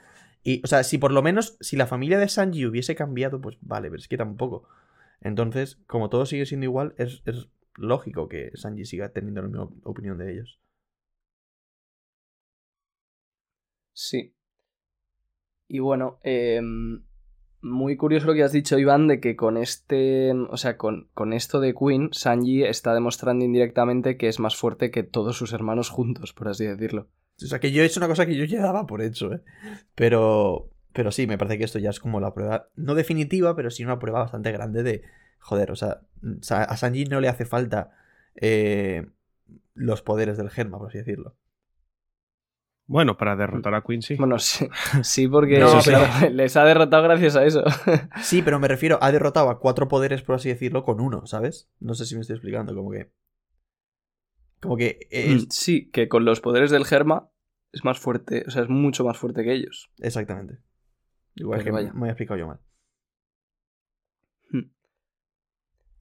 Y, 0.44 0.62
o 0.64 0.68
sea, 0.68 0.84
si 0.84 0.98
por 0.98 1.12
lo 1.12 1.22
menos, 1.22 1.58
si 1.60 1.76
la 1.76 1.88
familia 1.88 2.20
de 2.20 2.30
Sanji 2.30 2.66
hubiese 2.66 2.96
cambiado, 2.96 3.42
pues 3.42 3.58
vale, 3.62 3.90
pero 3.90 4.00
es 4.00 4.08
que 4.08 4.18
tampoco. 4.18 4.68
Entonces, 5.22 5.78
como 5.88 6.10
todo 6.10 6.26
sigue 6.26 6.46
siendo 6.46 6.66
igual, 6.66 6.96
es, 6.98 7.22
es 7.26 7.50
lógico 7.76 8.30
que 8.30 8.52
Sanji 8.56 8.86
siga 8.86 9.10
teniendo 9.10 9.42
la 9.42 9.48
misma 9.50 9.70
opinión 9.84 10.18
de 10.18 10.32
ellos. 10.34 10.60
Sí. 13.94 14.34
Y 15.68 15.80
bueno, 15.80 16.20
em, 16.24 17.04
muy 17.66 17.98
curioso 17.98 18.28
lo 18.28 18.36
que 18.36 18.44
has 18.44 18.52
dicho, 18.52 18.78
Iván, 18.78 19.08
de 19.08 19.20
que 19.20 19.36
con 19.36 19.58
este. 19.58 20.32
O 20.32 20.56
sea, 20.56 20.78
con, 20.78 21.08
con 21.14 21.34
esto 21.34 21.60
de 21.60 21.74
Queen, 21.74 22.10
Sanji 22.12 22.64
está 22.64 22.94
demostrando 22.94 23.44
indirectamente 23.44 24.18
que 24.18 24.28
es 24.28 24.40
más 24.40 24.56
fuerte 24.56 24.92
que 24.92 25.02
todos 25.02 25.36
sus 25.36 25.52
hermanos 25.52 25.90
juntos, 25.90 26.32
por 26.32 26.48
así 26.48 26.66
decirlo. 26.66 27.08
O 27.42 27.46
sea, 27.48 27.60
que 27.60 27.72
yo 27.72 27.84
es 27.84 27.98
una 27.98 28.08
cosa 28.08 28.26
que 28.26 28.36
yo 28.36 28.46
ya 28.46 28.62
daba 28.62 28.86
por 28.86 29.02
hecho, 29.02 29.34
¿eh? 29.34 29.42
Pero, 29.96 30.70
pero 30.94 31.12
sí, 31.12 31.26
me 31.26 31.38
parece 31.38 31.58
que 31.58 31.64
esto 31.64 31.80
ya 31.80 31.90
es 31.90 32.00
como 32.00 32.20
la 32.20 32.34
prueba, 32.34 32.70
no 32.76 32.94
definitiva, 32.94 33.56
pero 33.56 33.72
sí 33.72 33.84
una 33.84 34.00
prueba 34.00 34.20
bastante 34.20 34.52
grande 34.52 34.84
de, 34.84 35.02
joder, 35.40 35.72
o 35.72 35.76
sea, 35.76 36.02
a 36.50 36.78
Sanji 36.78 37.06
no 37.06 37.20
le 37.20 37.30
hace 37.30 37.46
falta 37.46 37.92
eh, 38.36 39.08
los 39.74 40.04
poderes 40.04 40.38
del 40.38 40.52
Germa, 40.52 40.78
por 40.78 40.90
así 40.90 41.00
decirlo. 41.00 41.36
Bueno, 42.88 43.18
para 43.18 43.36
derrotar 43.36 43.74
a 43.74 43.82
Queen 43.82 44.02
sí. 44.04 44.16
Bueno, 44.16 44.38
sí, 44.38 44.68
sí 45.04 45.28
porque 45.28 45.60
No, 45.60 45.80
pero- 45.84 46.00
les 46.32 46.56
ha 46.56 46.64
derrotado 46.66 47.04
gracias 47.04 47.36
a 47.36 47.44
eso. 47.46 47.64
Sí, 48.22 48.42
pero 48.44 48.60
me 48.60 48.68
refiero, 48.68 49.00
ha 49.02 49.12
derrotado 49.12 49.50
a 49.50 49.60
cuatro 49.60 49.88
poderes, 49.88 50.22
por 50.22 50.36
así 50.36 50.50
decirlo, 50.50 50.84
con 50.84 51.00
uno, 51.02 51.26
¿sabes? 51.26 51.70
No 51.80 51.96
sé 51.96 52.06
si 52.06 52.16
me 52.16 52.22
estoy 52.22 52.36
explicando, 52.36 52.76
como 52.76 52.92
que... 52.92 53.12
Como 54.62 54.78
que... 54.78 55.00
Mm, 55.12 55.50
sí, 55.50 55.90
que 55.92 56.08
con 56.08 56.26
los 56.26 56.42
poderes 56.42 56.72
del 56.72 56.86
Germa 56.86 57.30
es 57.72 57.84
más 57.84 58.00
fuerte, 58.00 58.44
o 58.48 58.52
sea, 58.52 58.64
es 58.64 58.70
mucho 58.70 59.04
más 59.04 59.18
fuerte 59.18 59.44
que 59.44 59.54
ellos. 59.54 59.90
Exactamente. 60.00 60.60
Igual 61.36 61.60
Pero 61.60 61.66
que 61.66 61.72
vaya. 61.72 61.94
me, 61.94 62.02
me 62.02 62.08
he 62.08 62.12
explicado 62.12 62.40
yo 62.40 62.48
mal. 62.48 62.60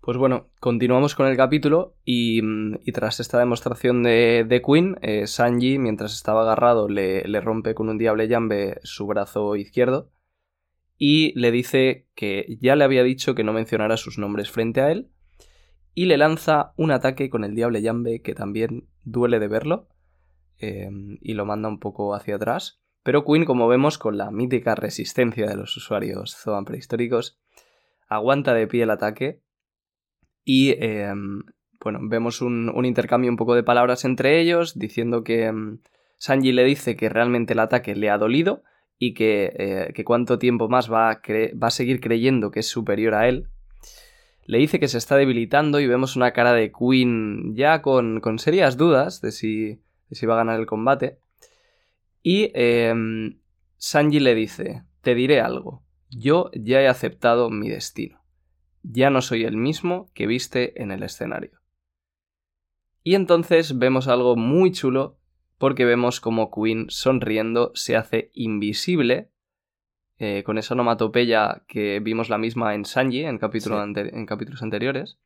Pues 0.05 0.19
bueno, 0.19 0.51
continuamos 0.61 1.15
con 1.15 1.29
el 1.29 1.35
capítulo 1.35 1.97
y, 2.05 2.43
mm, 2.43 2.81
tras 2.93 3.21
esta 3.21 3.39
demostración 3.39 4.03
de, 4.03 4.45
de 4.47 4.61
Queen, 4.61 4.99
eh, 5.01 5.27
Sanji, 5.27 5.79
mientras 5.79 6.13
estaba 6.13 6.43
agarrado, 6.43 6.91
le, 6.91 7.23
le 7.27 7.41
rompe 7.41 7.75
con 7.75 7.89
un 7.89 7.97
diable 7.97 8.29
llambe 8.29 8.81
su 8.83 9.07
brazo 9.07 9.57
izquierdo 9.57 10.13
y 10.99 11.33
le 11.41 11.51
dice 11.51 12.07
que 12.15 12.59
ya 12.61 12.77
le 12.77 12.85
había 12.85 13.03
dicho 13.03 13.35
que 13.35 13.45
no 13.45 13.55
mencionara 13.55 13.97
sus 13.97 14.19
nombres 14.19 14.51
frente 14.51 14.83
a 14.83 14.93
él 14.93 15.11
y 15.95 16.05
le 16.05 16.19
lanza 16.19 16.75
un 16.77 16.91
ataque 16.91 17.31
con 17.31 17.43
el 17.43 17.55
diable 17.55 17.81
llambe 17.81 18.21
que 18.21 18.35
también 18.35 18.91
duele 19.05 19.39
de 19.39 19.49
verlo 19.49 19.89
eh, 20.59 20.91
y 21.23 21.33
lo 21.33 21.47
manda 21.47 21.71
un 21.71 21.81
poco 21.81 22.15
hacia 22.15 22.37
atrás. 22.37 22.83
Pero 23.05 23.25
Queen, 23.25 23.47
como 23.47 23.69
vemos, 23.69 23.97
con 23.97 24.19
la 24.19 24.31
mítica 24.31 24.75
resistencia 24.75 25.47
de 25.47 25.57
los 25.57 25.75
usuarios 25.79 26.37
Zoan 26.37 26.67
prehistóricos, 26.67 27.41
aguanta 28.07 28.53
de 28.53 28.67
pie 28.67 28.83
el 28.83 28.91
ataque 28.91 29.44
y 30.45 30.71
eh, 30.71 31.13
bueno, 31.85 32.01
vemos 32.03 32.41
un, 32.41 32.71
un 32.75 32.85
intercambio 32.87 33.31
un 33.31 33.37
poco 33.37 33.55
de 33.55 33.63
palabras 33.63 34.05
entre 34.05 34.41
ellos, 34.41 34.79
diciendo 34.79 35.23
que 35.23 35.53
mm, 35.53 35.79
Sanji 36.17 36.53
le 36.53 36.65
dice 36.65 36.97
que 36.97 37.11
realmente 37.11 37.53
el 37.53 37.61
ataque 37.61 37.95
le 37.95 38.11
ha 38.11 38.19
dolido 38.19 38.63
y 38.99 39.13
que, 39.13 39.53
eh, 39.57 39.93
que 39.95 40.05
cuánto 40.05 40.39
tiempo 40.39 40.69
más 40.69 40.91
va 40.91 41.11
a, 41.11 41.21
va 41.63 41.67
a 41.67 41.71
seguir 41.71 42.01
creyendo 42.01 42.51
que 42.51 42.61
es 42.61 42.69
superior 42.69 43.15
a 43.15 43.29
él. 43.29 43.49
Le 44.47 44.59
dice 44.59 44.81
que 44.81 44.89
se 44.89 44.99
está 44.99 45.17
debilitando 45.17 45.81
y 45.81 45.87
vemos 45.87 46.17
una 46.17 46.33
cara 46.33 46.53
de 46.53 46.73
Queen 46.73 47.55
ya 47.55 47.83
con, 47.83 48.21
con 48.21 48.39
serias 48.39 48.77
dudas 48.77 49.21
de 49.21 49.33
si, 49.33 49.81
de 50.09 50.17
si 50.17 50.27
va 50.27 50.35
a 50.35 50.39
ganar 50.39 50.61
el 50.61 50.67
combate. 50.67 51.19
Y 52.23 52.51
eh, 52.55 52.95
Sanji 53.77 54.21
le 54.21 54.35
dice, 54.35 54.85
te 55.03 55.15
diré 55.15 55.41
algo, 55.41 55.83
yo 56.11 56.51
ya 56.55 56.81
he 56.81 56.89
aceptado 56.89 57.51
mi 57.51 57.69
destino 57.69 58.24
ya 58.85 59.11
no 59.11 59.21
soy 59.23 59.45
el 59.45 59.57
mismo 59.57 60.09
que 60.15 60.27
viste 60.27 60.81
en 60.83 60.93
el 60.93 61.03
escenario. 61.03 61.59
Y 63.03 63.15
entonces 63.17 63.79
vemos 63.79 64.07
algo 64.09 64.37
muy 64.37 64.71
chulo 64.73 65.19
porque 65.59 65.85
vemos 65.85 66.21
como 66.21 66.51
Queen 66.51 66.87
sonriendo 66.89 67.73
se 67.75 67.97
hace 67.97 68.31
invisible 68.35 69.31
eh, 70.19 70.43
con 70.45 70.59
esa 70.59 70.75
onomatopeya 70.75 71.65
que 71.67 71.99
vimos 72.01 72.29
la 72.29 72.39
misma 72.39 72.75
en 72.75 72.85
Sanji 72.85 73.25
en, 73.25 73.39
capítulo 73.39 73.77
Sí. 73.77 73.83
ante- 73.83 74.17
en 74.17 74.27
capítulos 74.27 74.63
anteriores. 74.63 75.19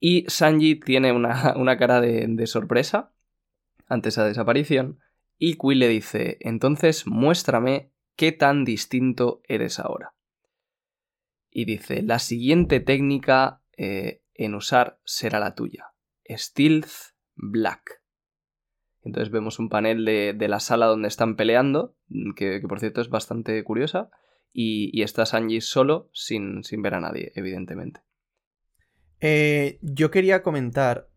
Y 0.00 0.24
Sanji 0.28 0.76
tiene 0.76 1.12
una, 1.12 1.54
una 1.56 1.76
cara 1.76 2.00
de, 2.00 2.26
de 2.26 2.46
sorpresa 2.46 3.12
ante 3.86 4.08
esa 4.10 4.24
desaparición 4.24 5.00
y 5.38 5.56
Queen 5.56 5.78
le 5.78 5.88
dice, 5.88 6.38
entonces 6.40 7.06
muéstrame 7.06 7.90
qué 8.16 8.32
tan 8.32 8.64
distinto 8.64 9.40
eres 9.46 9.78
ahora. 9.78 10.14
Y 11.50 11.64
dice, 11.64 12.02
la 12.02 12.18
siguiente 12.18 12.80
técnica 12.80 13.62
eh, 13.76 14.22
en 14.34 14.54
usar 14.54 15.00
será 15.04 15.40
la 15.40 15.54
tuya. 15.54 15.92
Stealth 16.28 17.14
Black. 17.34 18.02
Entonces 19.02 19.30
vemos 19.30 19.58
un 19.58 19.68
panel 19.68 20.04
de, 20.04 20.34
de 20.34 20.48
la 20.48 20.60
sala 20.60 20.86
donde 20.86 21.08
están 21.08 21.36
peleando, 21.36 21.96
mm, 22.08 22.32
que, 22.34 22.60
por 22.68 22.80
cierto 22.80 23.00
es 23.00 23.08
bastante 23.08 23.62
curiosa, 23.64 24.10
y, 24.52 24.90
y 24.92 25.02
está 25.02 25.24
Sanji 25.26 25.60
solo, 25.60 26.10
sin, 26.12 26.64
sin 26.64 26.82
ver 26.82 26.94
a 26.94 27.00
nadie, 27.00 27.32
evidentemente. 27.34 28.00
Eh, 29.20 29.78
yo 29.82 30.10
quería 30.10 30.42
comentar 30.42 31.08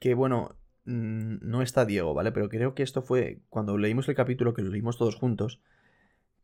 que, 0.00 0.14
bueno, 0.14 0.56
mm, 0.84 1.36
no 1.40 1.62
está 1.62 1.84
Diego, 1.84 2.14
¿vale? 2.14 2.32
Pero 2.32 2.48
creo 2.48 2.74
que 2.74 2.82
esto 2.82 3.02
fue 3.02 3.42
cuando 3.48 3.78
leímos 3.78 4.08
el 4.08 4.14
capítulo, 4.14 4.54
que 4.54 4.62
lo 4.62 4.70
leímos 4.70 4.98
todos 4.98 5.16
juntos, 5.16 5.60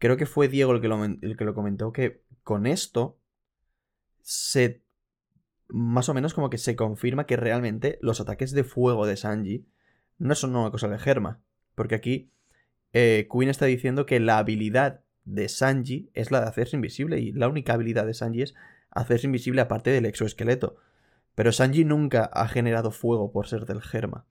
creo 0.00 0.16
que 0.16 0.26
fue 0.26 0.48
Diego 0.48 0.72
el 0.72 0.80
que, 0.80 0.88
lo, 0.88 1.54
comentó, 1.54 1.92
que 1.92 2.24
con 2.42 2.66
esto 2.66 3.20
se... 4.22 4.82
Más 5.68 6.08
o 6.08 6.14
menos 6.14 6.34
como 6.34 6.50
que 6.50 6.58
se 6.58 6.74
confirma 6.74 7.26
que 7.26 7.36
realmente 7.36 7.98
los 8.00 8.20
ataques 8.20 8.50
de 8.50 8.64
fuego 8.64 9.06
de 9.06 9.16
Sanji 9.16 9.68
no 10.18 10.34
son 10.34 10.56
una 10.56 10.72
cosa 10.72 10.88
de 10.88 10.98
Germa. 10.98 11.40
Porque 11.76 11.94
aquí 11.94 12.32
eh, 12.92 13.28
Queen 13.30 13.50
está 13.50 13.66
diciendo 13.66 14.06
que 14.06 14.18
la 14.18 14.38
habilidad 14.38 15.04
de 15.24 15.48
Sanji 15.48 16.10
es 16.14 16.32
la 16.32 16.40
de 16.40 16.48
hacerse 16.48 16.74
invisible. 16.74 17.20
Y 17.20 17.30
la 17.32 17.46
única 17.46 17.74
habilidad 17.74 18.06
de 18.06 18.14
Sanji 18.14 18.42
es 18.42 18.54
hacerse 18.90 19.28
invisible 19.28 19.60
aparte 19.60 19.90
del 19.90 20.06
exoesqueleto. 20.06 20.76
Pero 21.36 21.52
Sanji 21.52 21.84
nunca 21.84 22.24
ha 22.24 22.48
generado 22.48 22.90
fuego 22.90 23.30
por 23.30 23.46
ser 23.46 23.66
del 23.66 23.82
Germa. 23.82 24.26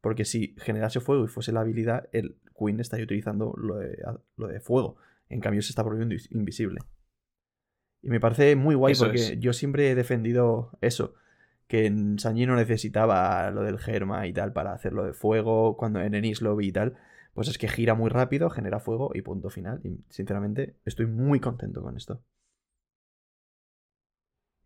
Porque 0.00 0.24
si 0.24 0.54
generase 0.58 1.00
fuego 1.00 1.24
y 1.24 1.28
fuese 1.28 1.52
la 1.52 1.60
habilidad, 1.60 2.08
el 2.12 2.36
Queen 2.58 2.80
estaría 2.80 3.04
utilizando 3.04 3.54
lo 3.56 3.76
de, 3.76 3.98
lo 4.36 4.48
de 4.48 4.60
fuego. 4.60 4.96
En 5.28 5.40
cambio, 5.40 5.62
se 5.62 5.70
está 5.70 5.82
volviendo 5.82 6.14
invis- 6.14 6.28
invisible. 6.30 6.80
Y 8.02 8.08
me 8.08 8.20
parece 8.20 8.56
muy 8.56 8.74
guay 8.74 8.92
Eso 8.92 9.04
porque 9.04 9.18
es. 9.18 9.40
yo 9.40 9.52
siempre 9.52 9.90
he 9.90 9.94
defendido 9.94 10.76
eso. 10.80 11.14
Que 11.68 11.86
en 11.86 12.18
Sanji 12.18 12.46
no 12.46 12.56
necesitaba 12.56 13.50
lo 13.50 13.62
del 13.62 13.78
Germa 13.78 14.26
y 14.26 14.32
tal 14.32 14.52
para 14.52 14.72
hacerlo 14.72 15.04
de 15.04 15.12
fuego. 15.12 15.76
Cuando 15.76 16.00
en 16.00 16.14
Ennis 16.14 16.40
lo 16.42 16.56
vi 16.56 16.68
y 16.68 16.72
tal. 16.72 16.96
Pues 17.34 17.46
es 17.48 17.58
que 17.58 17.68
gira 17.68 17.94
muy 17.94 18.10
rápido, 18.10 18.50
genera 18.50 18.80
fuego 18.80 19.12
y 19.14 19.22
punto 19.22 19.50
final. 19.50 19.80
Y 19.84 20.04
sinceramente, 20.08 20.76
estoy 20.84 21.06
muy 21.06 21.38
contento 21.40 21.80
con 21.82 21.96
esto. 21.96 22.22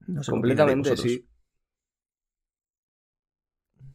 No 0.07 0.23
sé 0.23 0.31
Completamente, 0.31 0.97
sí. 0.97 1.27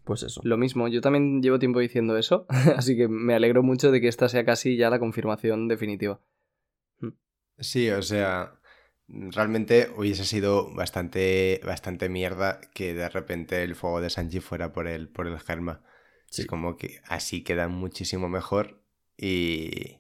Pues 0.10 0.24
eso. 0.24 0.42
Lo 0.44 0.58
mismo, 0.58 0.88
yo 0.88 1.02
también 1.02 1.40
llevo 1.40 1.60
tiempo 1.60 1.80
diciendo 1.80 2.18
eso, 2.18 2.48
así 2.76 2.98
que 2.98 3.08
me 3.08 3.36
alegro 3.36 3.62
mucho 3.62 3.92
de 3.92 4.02
que 4.02 4.08
esta 4.08 4.28
sea 4.28 4.44
casi 4.44 4.76
ya 4.76 4.90
la 4.90 4.98
confirmación 4.98 5.68
definitiva. 5.68 6.20
Sí, 7.60 7.92
o 7.92 8.02
sea, 8.02 8.60
realmente 9.08 9.92
hubiese 9.96 10.26
sido 10.26 10.74
bastante, 10.74 11.62
bastante 11.64 12.10
mierda 12.10 12.60
que 12.74 12.96
de 12.96 13.08
repente 13.08 13.62
el 13.62 13.76
fuego 13.76 14.02
de 14.02 14.10
Sanji 14.10 14.40
fuera 14.40 14.74
por 14.74 14.88
el, 14.88 15.10
por 15.10 15.28
el 15.28 15.38
Germa. 15.38 15.84
Sí. 16.26 16.42
Es 16.42 16.48
como 16.48 16.76
que 16.76 17.02
así 17.08 17.44
queda 17.44 17.68
muchísimo 17.68 18.30
mejor 18.30 18.82
y, 19.16 20.00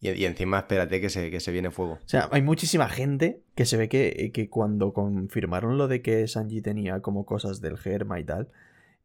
y, 0.00 0.10
y 0.10 0.24
encima 0.24 0.58
espérate 0.58 1.00
que 1.00 1.08
se, 1.08 1.30
que 1.30 1.38
se 1.38 1.52
viene 1.52 1.70
fuego. 1.70 2.00
O 2.04 2.08
sea, 2.08 2.28
hay 2.32 2.42
muchísima 2.42 2.88
gente 2.88 3.44
que 3.54 3.64
se 3.64 3.76
ve 3.76 3.88
que, 3.88 4.32
que 4.34 4.50
cuando 4.50 4.92
confirmaron 4.92 5.78
lo 5.78 5.86
de 5.86 6.02
que 6.02 6.26
Sanji 6.26 6.62
tenía 6.62 7.00
como 7.00 7.24
cosas 7.24 7.60
del 7.60 7.78
Germa 7.78 8.18
y 8.18 8.24
tal, 8.24 8.50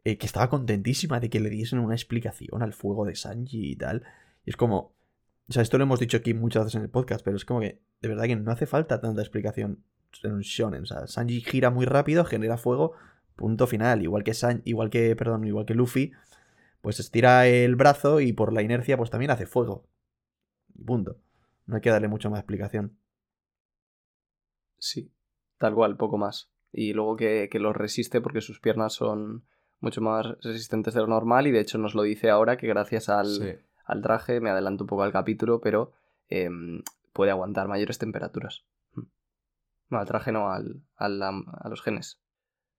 eh, 0.03 0.17
que 0.17 0.25
estaba 0.25 0.49
contentísima 0.49 1.19
de 1.19 1.29
que 1.29 1.39
le 1.39 1.49
diesen 1.49 1.79
una 1.79 1.95
explicación 1.95 2.63
al 2.63 2.73
fuego 2.73 3.05
de 3.05 3.15
Sanji 3.15 3.71
y 3.71 3.75
tal. 3.75 4.03
Y 4.45 4.49
es 4.51 4.57
como. 4.57 4.93
O 5.47 5.53
sea, 5.53 5.61
esto 5.61 5.77
lo 5.77 5.83
hemos 5.83 5.99
dicho 5.99 6.17
aquí 6.17 6.33
muchas 6.33 6.63
veces 6.63 6.75
en 6.77 6.83
el 6.83 6.89
podcast, 6.89 7.25
pero 7.25 7.35
es 7.35 7.45
como 7.45 7.59
que 7.59 7.81
de 8.01 8.07
verdad 8.07 8.23
que 8.25 8.35
no 8.35 8.51
hace 8.51 8.65
falta 8.65 9.01
tanta 9.01 9.21
explicación 9.21 9.83
en 10.23 10.33
un 10.33 10.41
shonen. 10.41 10.83
O 10.83 10.85
sea, 10.85 11.07
Sanji 11.07 11.41
gira 11.41 11.69
muy 11.69 11.85
rápido, 11.85 12.25
genera 12.25 12.57
fuego, 12.57 12.93
punto 13.35 13.67
final. 13.67 14.01
Igual 14.01 14.23
que 14.23 14.33
San, 14.33 14.61
igual 14.65 14.89
que, 14.89 15.15
perdón, 15.15 15.45
igual 15.45 15.65
que 15.65 15.75
Luffy, 15.75 16.13
pues 16.81 16.99
estira 16.99 17.47
el 17.47 17.75
brazo 17.75 18.21
y 18.21 18.33
por 18.33 18.53
la 18.53 18.61
inercia, 18.61 18.97
pues 18.97 19.09
también 19.09 19.31
hace 19.31 19.45
fuego. 19.45 19.87
Punto. 20.85 21.17
No 21.65 21.75
hay 21.75 21.81
que 21.81 21.89
darle 21.89 22.07
mucho 22.07 22.29
más 22.29 22.39
explicación. 22.39 22.97
Sí, 24.77 25.11
tal 25.57 25.75
cual, 25.75 25.97
poco 25.97 26.17
más. 26.17 26.51
Y 26.71 26.93
luego 26.93 27.17
que, 27.17 27.49
que 27.51 27.59
resiste 27.59 28.21
porque 28.21 28.41
sus 28.41 28.59
piernas 28.59 28.93
son 28.93 29.45
mucho 29.81 29.99
más 30.01 30.25
resistentes 30.41 30.93
de 30.93 31.01
lo 31.01 31.07
normal 31.07 31.47
y 31.47 31.51
de 31.51 31.59
hecho 31.59 31.77
nos 31.77 31.93
lo 31.95 32.03
dice 32.03 32.29
ahora 32.29 32.57
que 32.57 32.67
gracias 32.67 33.09
al, 33.09 33.27
Sí. 33.27 33.53
al 33.85 34.01
traje, 34.01 34.39
me 34.39 34.49
adelanto 34.49 34.83
un 34.85 34.87
poco 34.87 35.03
al 35.03 35.11
capítulo, 35.11 35.59
pero 35.59 35.91
em, 36.29 36.81
puede 37.13 37.31
aguantar 37.31 37.67
mayores 37.67 37.97
temperaturas. 37.97 38.63
Mm. 38.95 39.01
No, 39.89 39.99
al 39.99 40.07
traje 40.07 40.31
no, 40.31 40.49
al, 40.51 40.81
al- 40.95 41.21
a 41.23 41.67
los 41.69 41.81
genes. 41.81 42.19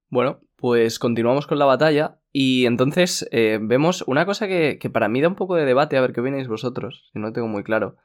Bueno, 0.08 0.40
pues 0.56 0.98
continuamos 0.98 1.46
con 1.46 1.58
la 1.58 1.64
batalla 1.64 2.18
y 2.32 2.66
entonces 2.66 3.26
eh, 3.32 3.58
vemos 3.60 4.02
una 4.06 4.24
cosa 4.26 4.46
que, 4.46 4.78
que 4.78 4.90
para 4.90 5.08
mí 5.08 5.20
da 5.20 5.28
un 5.28 5.34
poco 5.36 5.54
de 5.56 5.64
debate, 5.64 5.96
a 5.96 6.00
ver 6.02 6.12
qué 6.12 6.20
opináis 6.20 6.48
vosotros, 6.48 7.08
si 7.12 7.18
no 7.18 7.28
lo 7.28 7.32
tengo 7.32 7.48
muy 7.48 7.62
claro. 7.64 7.96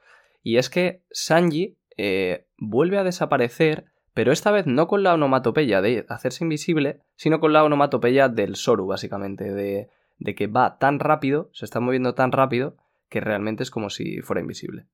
Y 0.41 0.57
es 0.57 0.69
que 0.69 1.01
Sanji 1.11 1.77
eh, 1.97 2.45
vuelve 2.57 2.97
a 2.97 3.03
desaparecer, 3.03 3.85
pero 4.17 4.31
esta 4.31 4.49
vez 4.49 4.65
no 4.65 4.87
con 4.87 5.03
la 5.03 5.13
onomatopeya 5.13 5.79
de 5.79 6.03
hacerse 6.09 6.43
invisible, 6.43 7.03
sino 7.17 7.39
con 7.39 7.53
la 7.53 7.63
onomatopeya 7.63 8.29
del 8.29 8.55
Soru, 8.55 8.87
básicamente, 8.87 9.53
de, 9.53 9.91
de 10.17 10.33
que 10.33 10.47
va 10.47 10.79
tan 10.79 10.97
rápido, 10.97 11.51
se 11.53 11.65
está 11.65 11.79
moviendo 11.79 12.15
tan 12.15 12.31
rápido, 12.31 12.77
que 13.09 13.21
realmente 13.21 13.61
es 13.61 13.69
como 13.69 13.91
si 13.91 14.21
fuera 14.21 14.41
invisible. 14.41 14.87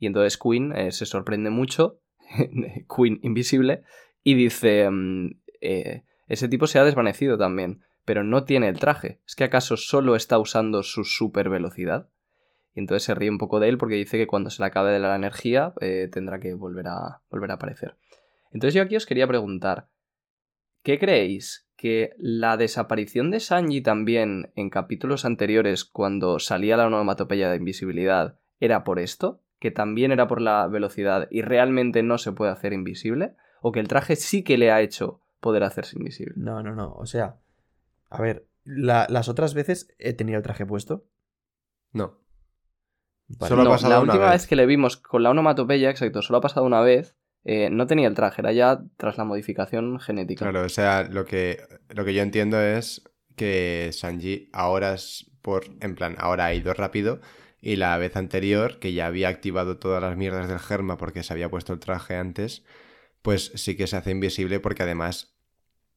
Y 0.00 0.06
entonces 0.06 0.36
Queen 0.36 0.74
eh, 0.74 0.90
se 0.90 1.06
sorprende 1.06 1.50
mucho, 1.50 2.00
Queen 2.96 3.20
invisible, 3.22 3.84
y 4.24 4.34
dice, 4.34 4.90
mm, 4.90 5.40
eh, 5.60 6.02
ese 6.26 6.48
tipo 6.48 6.66
se 6.66 6.80
ha 6.80 6.84
desvanecido 6.84 7.38
también, 7.38 7.84
pero 8.04 8.24
no 8.24 8.42
tiene 8.42 8.66
el 8.66 8.80
traje. 8.80 9.20
¿Es 9.24 9.36
que 9.36 9.44
acaso 9.44 9.76
solo 9.76 10.16
está 10.16 10.36
usando 10.40 10.82
su 10.82 11.04
super 11.04 11.48
velocidad? 11.48 12.08
Y 12.74 12.80
entonces 12.80 13.04
se 13.04 13.14
ríe 13.14 13.30
un 13.30 13.38
poco 13.38 13.60
de 13.60 13.68
él 13.68 13.78
porque 13.78 13.94
dice 13.94 14.18
que 14.18 14.26
cuando 14.26 14.50
se 14.50 14.60
le 14.60 14.66
acabe 14.66 14.90
de 14.90 14.98
la 14.98 15.14
energía 15.14 15.74
eh, 15.80 16.08
tendrá 16.10 16.40
que 16.40 16.54
volver 16.54 16.88
a, 16.88 17.22
volver 17.30 17.52
a 17.52 17.54
aparecer. 17.54 17.96
Entonces 18.54 18.74
yo 18.74 18.82
aquí 18.82 18.96
os 18.96 19.04
quería 19.04 19.26
preguntar, 19.26 19.88
¿qué 20.82 20.98
creéis? 20.98 21.68
¿Que 21.76 22.14
la 22.18 22.56
desaparición 22.56 23.30
de 23.30 23.40
Sanji 23.40 23.82
también 23.82 24.52
en 24.54 24.70
capítulos 24.70 25.24
anteriores 25.26 25.84
cuando 25.84 26.38
salía 26.38 26.76
la 26.78 26.86
onomatopeya 26.86 27.50
de 27.50 27.56
invisibilidad 27.56 28.38
era 28.60 28.84
por 28.84 28.98
esto? 29.00 29.42
¿Que 29.58 29.70
también 29.70 30.12
era 30.12 30.28
por 30.28 30.40
la 30.40 30.66
velocidad 30.68 31.26
y 31.30 31.42
realmente 31.42 32.02
no 32.02 32.16
se 32.16 32.32
puede 32.32 32.52
hacer 32.52 32.72
invisible? 32.72 33.34
¿O 33.60 33.72
que 33.72 33.80
el 33.80 33.88
traje 33.88 34.14
sí 34.16 34.44
que 34.44 34.56
le 34.56 34.70
ha 34.70 34.80
hecho 34.80 35.20
poder 35.40 35.64
hacerse 35.64 35.98
invisible? 35.98 36.34
No, 36.36 36.62
no, 36.62 36.74
no. 36.74 36.92
O 36.94 37.06
sea, 37.06 37.36
a 38.08 38.22
ver, 38.22 38.46
la- 38.64 39.06
las 39.10 39.28
otras 39.28 39.52
veces 39.54 39.92
he 39.98 40.12
tenido 40.12 40.36
el 40.38 40.44
traje 40.44 40.64
puesto. 40.64 41.06
No. 41.92 42.18
Vale. 43.26 43.48
Solo 43.48 43.62
ha 43.62 43.72
pasado 43.72 43.94
la 43.94 44.00
una 44.00 44.12
última 44.12 44.30
vez. 44.30 44.42
vez. 44.42 44.46
que 44.46 44.56
le 44.56 44.66
vimos 44.66 44.96
con 44.98 45.22
la 45.22 45.30
onomatopeya, 45.30 45.90
exacto, 45.90 46.22
solo 46.22 46.38
ha 46.38 46.42
pasado 46.42 46.66
una 46.66 46.80
vez, 46.82 47.16
eh, 47.44 47.68
no 47.70 47.86
tenía 47.86 48.08
el 48.08 48.14
traje, 48.14 48.40
era 48.40 48.52
ya 48.52 48.82
tras 48.96 49.18
la 49.18 49.24
modificación 49.24 50.00
genética. 50.00 50.44
Claro, 50.44 50.64
o 50.64 50.68
sea, 50.68 51.04
lo 51.04 51.26
que, 51.26 51.60
lo 51.90 52.04
que 52.04 52.14
yo 52.14 52.22
entiendo 52.22 52.60
es 52.60 53.02
que 53.36 53.90
Sanji 53.92 54.48
ahora 54.52 54.94
es 54.94 55.30
por, 55.42 55.64
en 55.80 55.94
plan, 55.94 56.16
ahora 56.18 56.46
ha 56.46 56.54
ido 56.54 56.72
rápido 56.72 57.20
y 57.60 57.76
la 57.76 57.96
vez 57.98 58.16
anterior, 58.16 58.78
que 58.78 58.92
ya 58.92 59.06
había 59.06 59.28
activado 59.28 59.78
todas 59.78 60.02
las 60.02 60.16
mierdas 60.16 60.48
del 60.48 60.58
Germa 60.58 60.96
porque 60.96 61.22
se 61.22 61.32
había 61.32 61.50
puesto 61.50 61.72
el 61.72 61.80
traje 61.80 62.16
antes, 62.16 62.64
pues 63.22 63.52
sí 63.54 63.76
que 63.76 63.86
se 63.86 63.96
hace 63.96 64.10
invisible 64.10 64.60
porque 64.60 64.82
además 64.82 65.34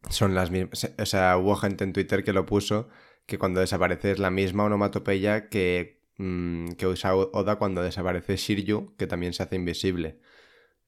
son 0.10 0.36
las 0.36 0.51
mismas, 0.51 0.93
o 0.97 1.05
sea, 1.05 1.38
hubo 1.38 1.55
gente 1.55 1.83
en 1.83 1.93
Twitter 1.93 2.23
que 2.23 2.33
lo 2.33 2.45
puso 2.45 2.89
que 3.25 3.38
cuando 3.38 3.60
desaparece 3.60 4.12
es 4.12 4.19
la 4.19 4.31
misma 4.31 4.63
onomatopeya 4.63 5.49
que, 5.49 6.01
mm, 6.17 6.71
que 6.71 6.88
usa 6.88 7.15
Oda 7.15 7.57
cuando 7.57 7.83
desaparece 7.83 8.38
Shiryu, 8.38 8.95
que 8.97 9.07
también 9.07 9.33
se 9.33 9.43
hace 9.43 9.57
invisible. 9.57 10.19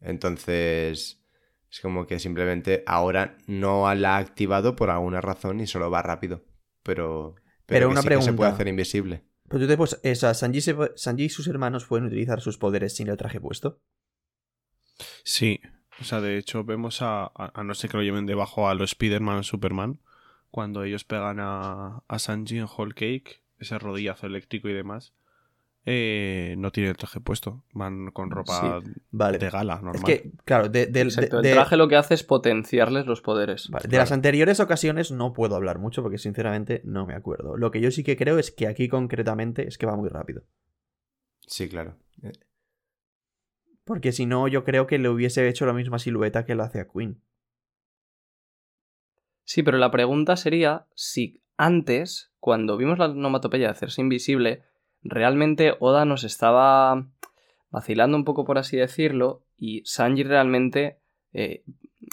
Entonces, 0.01 1.21
es 1.69 1.79
como 1.81 2.07
que 2.07 2.19
simplemente 2.19 2.83
ahora 2.87 3.37
no 3.47 3.93
la 3.95 4.15
ha 4.15 4.19
activado 4.19 4.75
por 4.75 4.89
alguna 4.89 5.21
razón 5.21 5.59
y 5.59 5.67
solo 5.67 5.91
va 5.91 6.01
rápido. 6.01 6.45
Pero, 6.83 7.35
Pero 7.65 7.87
que 7.87 7.91
una 7.91 8.01
sí 8.01 8.07
que 8.07 8.21
se 8.21 8.33
puede 8.33 8.49
pregunta. 8.49 8.53
hacer 8.55 8.67
invisible. 8.67 9.23
Pero 9.47 9.61
tú 9.61 9.67
te 9.67 9.77
pues, 9.77 9.99
esa, 10.03 10.33
Sanji, 10.33 10.61
se 10.61 10.75
Sanji 10.95 11.25
y 11.25 11.29
sus 11.29 11.47
hermanos 11.47 11.85
pueden 11.85 12.05
utilizar 12.05 12.41
sus 12.41 12.57
poderes 12.57 12.95
sin 12.95 13.07
el 13.07 13.17
traje 13.17 13.39
puesto. 13.41 13.81
Sí, 15.23 15.59
o 15.99 16.03
sea, 16.03 16.21
de 16.21 16.37
hecho 16.37 16.63
vemos 16.63 17.01
a, 17.01 17.23
a, 17.25 17.51
a 17.53 17.63
no 17.63 17.73
ser 17.73 17.89
que 17.89 17.97
lo 17.97 18.03
lleven 18.03 18.25
debajo 18.25 18.69
a 18.69 18.73
los 18.75 18.91
Spider-Man 18.91 19.37
o 19.37 19.43
Superman, 19.43 19.99
cuando 20.51 20.83
ellos 20.83 21.03
pegan 21.03 21.39
a, 21.39 22.03
a 22.07 22.19
Sanji 22.19 22.57
en 22.57 22.65
Whole 22.65 22.93
Cake, 22.93 23.43
ese 23.59 23.77
rodillazo 23.77 24.27
eléctrico 24.27 24.69
y 24.69 24.73
demás, 24.73 25.13
eh, 25.91 26.53
no 26.57 26.71
tiene 26.71 26.89
el 26.91 26.97
traje 26.97 27.19
puesto, 27.19 27.63
van 27.73 28.11
con 28.11 28.29
ropa 28.29 28.79
Vale. 29.11 29.39
de 29.39 29.49
gala, 29.49 29.81
normal. 29.81 29.95
Es 29.95 30.03
que, 30.21 30.31
claro, 30.45 30.69
de, 30.69 30.85
del- 30.85 31.07
Exacto, 31.07 31.37
de- 31.41 31.47
el 31.49 31.55
de- 31.55 31.59
traje 31.59 31.77
lo 31.77 31.87
que 31.87 31.95
hace 31.95 32.13
es 32.13 32.23
potenciarles 32.23 33.07
los 33.07 33.21
poderes. 33.21 33.69
vale, 33.69 33.83
de 33.83 33.89
claro. 33.89 34.03
las 34.03 34.11
anteriores 34.11 34.59
ocasiones 34.59 35.11
no 35.11 35.33
puedo 35.33 35.55
hablar 35.55 35.79
mucho 35.79 36.03
porque 36.03 36.19
sinceramente 36.19 36.81
no 36.85 37.07
me 37.07 37.15
acuerdo. 37.15 37.57
Lo 37.57 37.71
que 37.71 37.81
yo 37.81 37.89
sí 37.89 38.03
que 38.03 38.15
creo 38.17 38.37
es 38.37 38.51
que 38.51 38.67
aquí 38.67 38.87
concretamente 38.87 39.67
es 39.67 39.77
que 39.79 39.87
va 39.87 39.95
muy 39.95 40.09
rápido. 40.09 40.43
Sí, 41.47 41.67
claro. 41.67 41.97
Eh, 42.21 42.33
Porque 43.83 44.11
si 44.11 44.27
no, 44.27 44.47
yo 44.47 44.63
creo 44.63 44.85
que 44.85 44.99
le 44.99 45.09
hubiese 45.09 45.47
hecho 45.49 45.65
la 45.65 45.73
misma 45.73 45.97
silueta 45.97 46.45
que 46.45 46.53
le 46.53 46.61
hace 46.61 46.79
a 46.81 46.87
Queen. 46.87 47.23
Sí, 49.43 49.63
pero 49.63 49.79
la 49.79 49.89
pregunta 49.89 50.35
sería 50.35 50.85
si 50.93 51.41
antes, 51.57 52.31
cuando 52.39 52.77
vimos 52.77 52.99
la 52.99 53.05
onomatopeya 53.07 53.65
de 53.65 53.71
hacerse 53.71 54.01
invisible, 54.01 54.63
realmente 55.03 55.73
Oda 55.79 56.05
nos 56.05 56.23
estaba 56.23 57.07
vacilando 57.71 58.17
un 58.17 58.25
poco, 58.25 58.45
por 58.45 58.57
así 58.57 58.77
decirlo, 58.77 59.43
y 59.57 59.81
Sanji 59.85 60.23
realmente, 60.23 60.97
eh, 61.33 61.63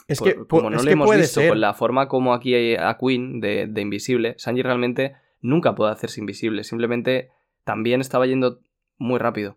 Es 0.09 0.19
por- 0.19 0.35
que, 0.35 0.47
como 0.47 0.71
no 0.71 0.77
es 0.77 0.85
le 0.85 0.89
que 0.91 0.93
hemos 0.95 1.07
puede 1.07 1.21
visto 1.21 1.41
ser. 1.41 1.51
con 1.51 1.61
la 1.61 1.75
forma 1.75 2.09
como 2.09 2.35
aquí 2.35 2.55
hay 2.55 2.75
a 2.77 2.97
Queen 2.99 3.41
de, 3.41 3.67
de 3.67 3.81
invisible, 3.81 4.35
Sanji 4.39 4.63
realmente 4.63 5.17
nunca 5.41 5.75
puede 5.75 5.93
hacerse 5.93 6.21
invisible, 6.21 6.65
simplemente 6.65 7.31
también 7.65 8.01
estaba 8.01 8.27
yendo 8.27 8.61
muy 8.99 9.19
rápido. 9.19 9.57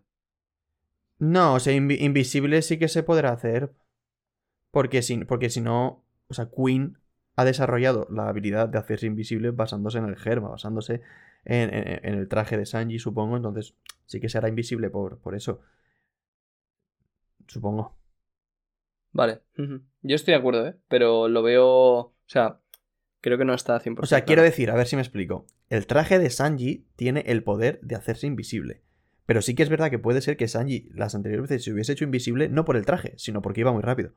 No, 1.18 1.54
o 1.54 1.60
sea, 1.60 1.74
invi- 1.74 2.00
invisible 2.00 2.62
sí 2.62 2.78
que 2.78 2.88
se 2.88 3.02
podrá 3.02 3.30
hacer. 3.32 3.72
Porque 4.70 5.02
si, 5.02 5.24
porque 5.24 5.50
si 5.50 5.60
no, 5.60 6.04
o 6.28 6.34
sea, 6.34 6.48
Queen 6.48 6.96
ha 7.36 7.44
desarrollado 7.44 8.06
la 8.10 8.28
habilidad 8.28 8.68
de 8.68 8.78
hacerse 8.78 9.06
invisible 9.06 9.50
basándose 9.50 9.98
en 9.98 10.04
el 10.04 10.16
germa, 10.16 10.48
basándose 10.48 11.02
en, 11.44 11.72
en- 11.74 12.00
en 12.06 12.14
el 12.14 12.28
traje 12.28 12.56
de 12.56 12.66
Sanji, 12.66 12.98
supongo. 12.98 13.36
Entonces, 13.36 13.74
sí 14.06 14.20
que 14.20 14.28
se 14.28 14.38
hará 14.38 14.48
invisible 14.48 14.90
por, 14.90 15.18
por 15.18 15.34
eso. 15.34 15.60
Supongo. 17.46 17.96
Vale. 19.12 19.40
Yo 20.02 20.14
estoy 20.16 20.32
de 20.32 20.38
acuerdo, 20.38 20.66
¿eh? 20.68 20.76
Pero 20.88 21.28
lo 21.28 21.42
veo. 21.42 21.66
O 21.66 22.14
sea, 22.26 22.60
creo 23.20 23.38
que 23.38 23.44
no 23.44 23.54
está 23.54 23.80
100%. 23.80 23.98
O 24.04 24.06
sea, 24.06 24.18
claro. 24.18 24.26
quiero 24.26 24.42
decir, 24.42 24.70
a 24.70 24.74
ver 24.76 24.86
si 24.86 24.96
me 24.96 25.02
explico. 25.02 25.46
El 25.68 25.86
traje 25.86 26.18
de 26.18 26.30
Sanji 26.30 26.86
tiene 26.96 27.24
el 27.26 27.42
poder 27.42 27.80
de 27.82 27.96
hacerse 27.96 28.26
invisible. 28.26 28.82
Pero 29.26 29.42
sí 29.42 29.54
que 29.54 29.62
es 29.62 29.68
verdad 29.68 29.90
que 29.90 29.98
puede 29.98 30.20
ser 30.20 30.36
que 30.36 30.48
Sanji 30.48 30.88
las 30.94 31.14
anteriores 31.14 31.48
veces 31.48 31.64
se 31.64 31.72
hubiese 31.72 31.92
hecho 31.92 32.04
invisible 32.04 32.48
no 32.48 32.64
por 32.64 32.76
el 32.76 32.86
traje, 32.86 33.14
sino 33.16 33.42
porque 33.42 33.60
iba 33.60 33.72
muy 33.72 33.82
rápido. 33.82 34.12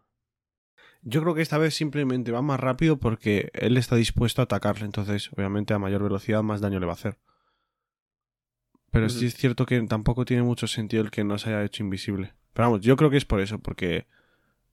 Yo 1.05 1.21
creo 1.21 1.35
que 1.35 1.41
esta 1.41 1.57
vez 1.57 1.75
simplemente 1.75 2.31
va 2.31 2.41
más 2.41 2.59
rápido 2.59 2.97
porque 2.97 3.51
él 3.53 3.77
está 3.77 3.95
dispuesto 3.95 4.41
a 4.41 4.45
atacarle, 4.45 4.85
entonces 4.85 5.29
obviamente 5.33 5.73
a 5.73 5.79
mayor 5.79 6.03
velocidad 6.03 6.43
más 6.43 6.61
daño 6.61 6.79
le 6.79 6.85
va 6.85 6.93
a 6.93 6.95
hacer. 6.95 7.17
Pero 8.89 9.09
sí 9.09 9.25
es 9.25 9.35
cierto 9.35 9.65
que 9.65 9.81
tampoco 9.81 10.23
tiene 10.23 10.43
mucho 10.43 10.67
sentido 10.67 11.03
el 11.03 11.11
que 11.11 11.23
no 11.23 11.37
se 11.39 11.49
haya 11.49 11.63
hecho 11.63 11.83
invisible. 11.83 12.33
Pero 12.53 12.67
vamos, 12.67 12.81
yo 12.81 12.95
creo 12.95 13.09
que 13.09 13.17
es 13.17 13.25
por 13.25 13.41
eso, 13.41 13.59
porque 13.59 14.05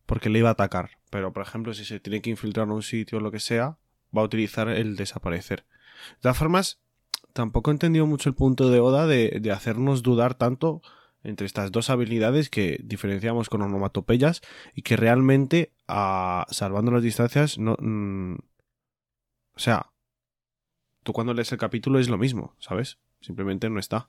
porque 0.04 0.28
le 0.28 0.40
iba 0.40 0.48
a 0.48 0.52
atacar. 0.52 0.90
Pero 1.08 1.32
por 1.32 1.42
ejemplo, 1.42 1.72
si 1.72 1.84
se 1.84 2.00
tiene 2.00 2.20
que 2.20 2.30
infiltrar 2.30 2.66
en 2.66 2.72
un 2.72 2.82
sitio 2.82 3.18
o 3.18 3.20
lo 3.20 3.30
que 3.30 3.40
sea, 3.40 3.78
va 4.16 4.22
a 4.22 4.24
utilizar 4.24 4.68
el 4.68 4.96
desaparecer. 4.96 5.64
De 6.16 6.22
todas 6.22 6.36
formas, 6.36 6.80
tampoco 7.32 7.70
he 7.70 7.74
entendido 7.74 8.06
mucho 8.06 8.28
el 8.28 8.34
punto 8.34 8.70
de 8.70 8.80
Oda 8.80 9.06
de, 9.06 9.38
de 9.40 9.52
hacernos 9.52 10.02
dudar 10.02 10.34
tanto 10.34 10.82
entre 11.22 11.46
estas 11.46 11.70
dos 11.72 11.90
habilidades 11.90 12.48
que 12.50 12.80
diferenciamos 12.83 13.48
con 13.48 13.62
onomatopeyas 13.62 14.40
y 14.74 14.83
que 14.83 14.96
realmente, 14.96 15.72
a, 15.87 16.46
salvando 16.50 16.90
las 16.92 17.02
distancias, 17.02 17.59
no. 17.59 17.76
mm, 17.78 18.35
o 19.54 19.59
sea, 19.59 19.87
tú 21.02 21.12
cuando 21.12 21.35
lees 21.35 21.52
el 21.52 21.59
capítulo 21.59 21.98
es 21.98 22.09
lo 22.09 22.18
mismo, 22.18 22.54
¿sabes? 22.59 22.98
Simplemente 23.20 23.68
no 23.68 23.78
está. 23.80 24.09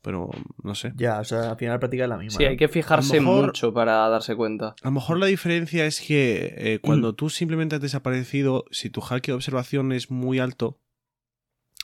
Pero 0.00 0.30
no 0.64 0.74
sé. 0.74 0.92
Ya, 0.96 1.20
o 1.20 1.24
sea, 1.24 1.50
al 1.52 1.56
final 1.56 1.74
la 1.74 1.78
práctica 1.78 2.02
es 2.02 2.08
la 2.08 2.16
misma. 2.16 2.36
Sí, 2.38 2.42
¿no? 2.42 2.50
hay 2.50 2.56
que 2.56 2.66
fijarse 2.66 3.20
mejor- 3.20 3.46
mucho 3.46 3.72
para 3.72 4.08
darse 4.08 4.34
cuenta. 4.34 4.74
A 4.82 4.86
lo 4.88 4.90
mejor 4.90 5.18
la 5.18 5.26
diferencia 5.26 5.86
es 5.86 6.00
que 6.00 6.54
eh, 6.56 6.78
cuando 6.80 7.14
tú 7.14 7.30
simplemente 7.30 7.76
has 7.76 7.82
desaparecido, 7.82 8.64
si 8.72 8.90
tu 8.90 9.00
hack 9.00 9.24
de 9.26 9.32
observación 9.34 9.92
es 9.92 10.10
muy 10.10 10.40
alto, 10.40 10.80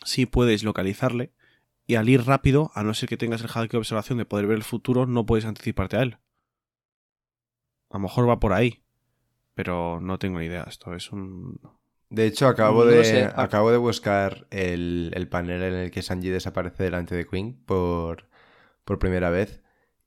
sí 0.05 0.27
puedes 0.27 0.65
localizarle. 0.65 1.33
Y 1.89 1.97
al 1.97 2.09
ir 2.09 2.23
rápido, 2.25 2.71
a 2.75 2.85
no 2.85 2.95
ser 2.95 3.09
que 3.09 3.17
tengas 3.17 3.41
el 3.41 3.49
hack 3.49 3.73
de 3.73 3.79
observación 3.79 4.19
de 4.19 4.27
poder 4.27 4.47
ver 4.47 4.59
el 4.59 4.63
futuro, 4.63 5.07
no 5.07 5.27
puedes 5.27 5.47
anticiparte 5.47 5.97
a 5.97 6.03
él. 6.03 6.19
A 7.91 7.95
lo 7.97 8.01
mejor 8.01 8.29
va 8.29 8.39
por 8.39 8.53
ahí. 8.53 8.85
Pero 9.55 9.99
no 10.01 10.19
tengo 10.19 10.39
ni 10.39 10.47
idea. 10.47 10.65
Esto 10.69 10.95
es 10.95 11.11
un. 11.11 11.59
De 12.11 12.27
hecho, 12.27 12.47
acabo 12.47 12.85
No 12.85 12.91
de, 12.91 13.05
sé. 13.05 13.25
acabo 13.35 13.71
de 13.71 13.79
buscar 13.79 14.47
el, 14.51 15.11
el 15.15 15.29
panel 15.29 15.63
en 15.63 15.75
el 15.75 15.91
que 15.91 16.03
Sanji 16.03 16.29
desaparece 16.29 16.85
delante 16.85 17.15
de 17.15 17.27
Queen 17.27 17.59
por, 17.65 18.29
por 18.85 18.99
primera 18.99 19.31
vez 19.31 19.63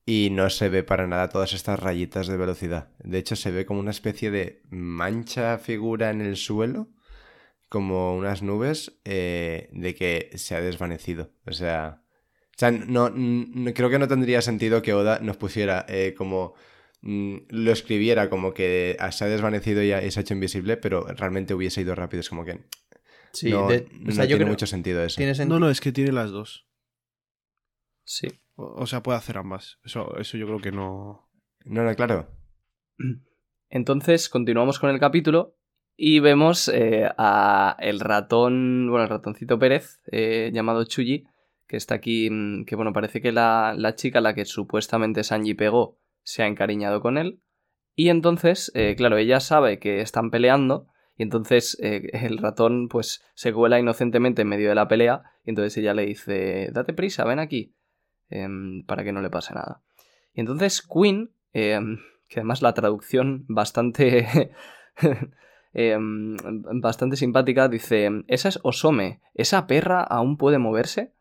y 0.06 0.30
no 0.32 0.50
se 0.50 0.70
ve 0.70 0.84
para 0.84 1.08
nada 1.08 1.30
todas 1.30 1.54
estas 1.54 1.80
rayitas 1.80 2.28
de 2.28 2.38
velocidad. 2.38 2.92
De 3.00 3.18
hecho, 3.18 3.36
se 3.36 3.52
ve 3.52 3.66
como 3.66 3.80
una 3.80 3.92
especie 3.92 4.32
de 4.32 4.62
mancha 4.70 5.58
figura 5.58 6.12
en 6.12 6.22
el 6.22 6.38
suelo, 6.38 6.90
como 7.72 8.18
unas 8.18 8.42
nubes, 8.44 9.00
eh, 9.06 9.70
de 9.72 9.96
que 9.96 10.30
se 10.36 10.56
ha 10.56 10.62
desvanecido. 10.62 11.32
O 11.48 11.54
sea, 11.54 12.04
o 12.04 12.58
sea 12.58 12.70
no, 12.70 13.10
no- 13.10 13.74
creo 13.74 13.90
que 13.90 13.98
no 13.98 14.10
tendría 14.10 14.42
sentido 14.42 14.82
que 14.82 14.94
Oda 14.94 15.20
nos 15.22 15.38
pusiera 15.38 15.86
eh, 15.88 16.14
como 16.18 16.54
mm, 17.02 17.38
lo 17.48 17.72
escribiera 17.72 18.30
como 18.30 18.54
que 18.54 18.98
se 19.14 19.24
ha 19.24 19.28
desvanecido 19.28 19.82
y 19.82 19.94
ha- 19.94 20.04
y 20.04 20.12
se 20.12 20.20
ha 20.20 20.24
hecho 20.24 20.34
invisible, 20.34 20.76
pero 20.76 21.06
realmente 21.08 21.54
hubiese 21.54 21.80
ido 21.80 21.96
rápido. 21.96 22.20
Es 22.20 22.28
como 22.28 22.44
que 22.44 22.66
Sí, 23.32 23.50
no, 23.50 23.70
de- 23.70 23.88
no 23.90 24.10
o 24.10 24.12
sea, 24.12 24.26
yo 24.26 24.32
tiene 24.32 24.40
creo 24.44 24.48
mucho 24.50 24.68
sentido 24.68 25.02
eso. 25.02 25.22
No, 25.46 25.58
no, 25.58 25.70
es 25.70 25.80
que 25.80 25.94
tiene 25.94 26.12
las 26.12 26.32
dos. 26.32 26.68
Sí. 28.04 28.28
O, 28.56 28.66
o 28.82 28.86
sea, 28.86 29.02
puede 29.02 29.18
hacer 29.18 29.38
ambas. 29.38 29.80
Eso, 29.86 30.18
eso 30.18 30.36
yo 30.38 30.46
creo 30.46 30.60
que 30.60 30.74
no. 30.74 31.32
No, 31.64 31.84
no, 31.86 31.96
claro. 31.96 32.28
Entonces 33.70 34.28
continuamos 34.28 34.78
con 34.78 34.90
el 34.90 35.00
capítulo 35.00 35.58
y 35.96 36.20
vemos 36.20 36.68
eh, 36.68 37.10
a 37.18 37.76
el 37.80 38.00
ratón, 38.00 38.88
bueno, 38.90 39.04
el 39.04 39.10
ratoncito 39.10 39.60
Pérez, 39.60 40.02
eh, 40.12 40.52
llamado 40.54 40.84
Chuyi, 40.84 41.26
que 41.68 41.78
está 41.78 41.96
aquí, 41.96 42.30
mm, 42.30 42.66
que 42.66 42.76
bueno, 42.76 42.94
parece 42.94 43.22
que 43.22 43.32
la, 43.32 43.74
la 43.78 43.96
chica 43.96 44.20
a 44.20 44.22
la 44.22 44.34
que 44.34 44.46
supuestamente 44.46 45.24
Sanji 45.24 45.54
pegó 45.54 45.98
se 46.24 46.44
ha 46.44 46.48
encariñado 46.48 47.02
con 47.02 47.18
él. 47.18 47.42
Y 47.96 48.10
entonces, 48.10 48.72
eh, 48.74 48.96
claro, 48.96 49.18
ella 49.18 49.40
sabe 49.40 49.80
que 49.80 50.02
están 50.02 50.32
peleando 50.32 50.88
y 51.18 51.24
entonces 51.24 51.78
eh, 51.82 52.10
el 52.26 52.38
ratón 52.38 52.88
pues 52.88 53.24
se 53.36 53.54
cuela 53.54 53.80
inocentemente 53.80 54.42
en 54.42 54.48
medio 54.48 54.70
de 54.70 54.76
la 54.76 54.88
pelea 54.88 55.24
y 55.46 55.52
entonces 55.52 55.78
ella 55.78 55.94
le 55.94 56.06
dice, 56.06 56.70
date 56.72 56.94
prisa, 56.94 57.26
ven 57.26 57.40
aquí, 57.40 57.76
em, 58.30 58.84
para 58.86 59.04
que 59.04 59.12
no 59.12 59.22
le 59.22 59.30
pase 59.30 59.54
nada. 59.54 59.82
Y 60.34 60.42
entonces 60.42 60.82
Queen, 60.82 61.32
em, 61.54 62.00
que 62.28 62.40
además 62.40 62.62
la 62.62 62.74
traducción 62.74 63.46
bastante 63.48 64.52
em, 65.74 66.36
bastante 66.82 67.16
simpática 67.16 67.68
dice 67.68 68.10
esa 68.28 68.50
es 68.50 68.60
Osome 68.64 69.22
esa 69.34 69.68
perra 69.68 70.02
aún 70.02 70.38
puede 70.38 70.58
moverse 70.58 71.14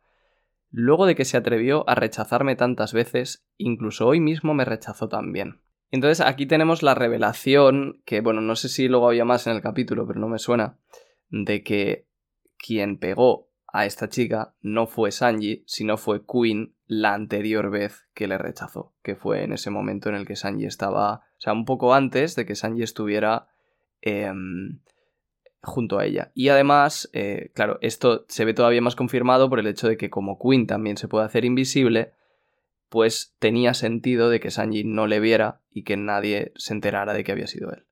luego 0.71 1.07
de 1.07 1.15
que 1.15 1.25
se 1.25 1.37
atrevió 1.37 1.89
a 1.89 1.95
rechazarme 1.95 2.57
tantas 2.57 2.93
veces 2.93 3.45
incluso 3.57 4.07
hoy 4.07 4.21
mismo 4.21 4.55
me 4.55 4.65
rechazó 4.65 5.09
también. 5.09 5.61
Entonces 5.91 6.25
aquí 6.25 6.47
tenemos 6.47 6.83
la 6.83 6.95
revelación 6.95 8.01
que 8.05 8.21
bueno 8.21 8.41
no 8.41 8.57
sé 8.57 8.69
si 8.69 8.89
luego 8.89 9.09
había 9.09 9.25
más 9.25 9.47
en 9.47 9.55
el 9.55 9.63
capítulo 9.63 10.07
pero 10.07 10.21
no 10.21 10.29
me 10.29 10.39
suena 10.39 10.79
de 11.31 11.63
que 11.63 12.07
quien 12.59 12.99
pegó 12.99 13.51
a 13.73 13.87
esta 13.87 14.09
chica 14.09 14.55
no 14.61 14.87
fue 14.87 15.13
Sanji, 15.13 15.65
sino 15.67 15.97
fue 15.97 16.23
Queen 16.27 16.75
la 16.87 17.15
anterior 17.15 17.71
vez 17.71 18.09
que 18.15 18.27
le 18.27 18.39
rechazó, 18.39 18.95
que 19.03 19.15
fue 19.15 19.45
en 19.45 19.53
ese 19.53 19.71
momento 19.71 20.09
en 20.09 20.17
el 20.17 20.27
que 20.27 20.37
Sanji 20.37 20.67
estaba, 20.67 21.15
o 21.15 21.41
sea, 21.41 21.53
un 21.53 21.65
poco 21.65 21.95
antes 21.95 22.35
de 22.35 22.47
que 22.47 22.57
Sanji 22.57 22.83
estuviera 22.83 23.47
em, 24.03 24.81
junto 25.63 25.99
a 25.99 26.07
ella. 26.07 26.33
Y 26.35 26.49
además, 26.49 27.11
eh, 27.13 27.51
claro, 27.55 27.79
esto 27.83 28.25
se 28.29 28.45
ve 28.45 28.55
todavía 28.55 28.81
más 28.81 28.97
confirmado 28.97 29.51
por 29.51 29.61
el 29.61 29.67
hecho 29.67 29.89
de 29.89 29.97
que 29.97 30.11
como 30.11 30.39
Queen 30.39 30.67
también 30.67 30.97
se 30.97 31.09
puede 31.09 31.27
hacer 31.27 31.45
invisible, 31.45 32.13
pues 32.89 33.35
tenía 33.39 33.75
sentido 33.75 34.31
de 34.31 34.41
que 34.41 34.51
Sanji 34.51 34.85
no 34.85 35.07
le 35.07 35.21
viera 35.21 35.61
y 35.71 35.85
que 35.85 35.97
nadie 35.97 36.53
se 36.57 36.75
enterara 36.75 37.13
de 37.15 37.25
que 37.25 37.33
había 37.33 37.47
sido 37.47 37.71
él. 37.73 37.85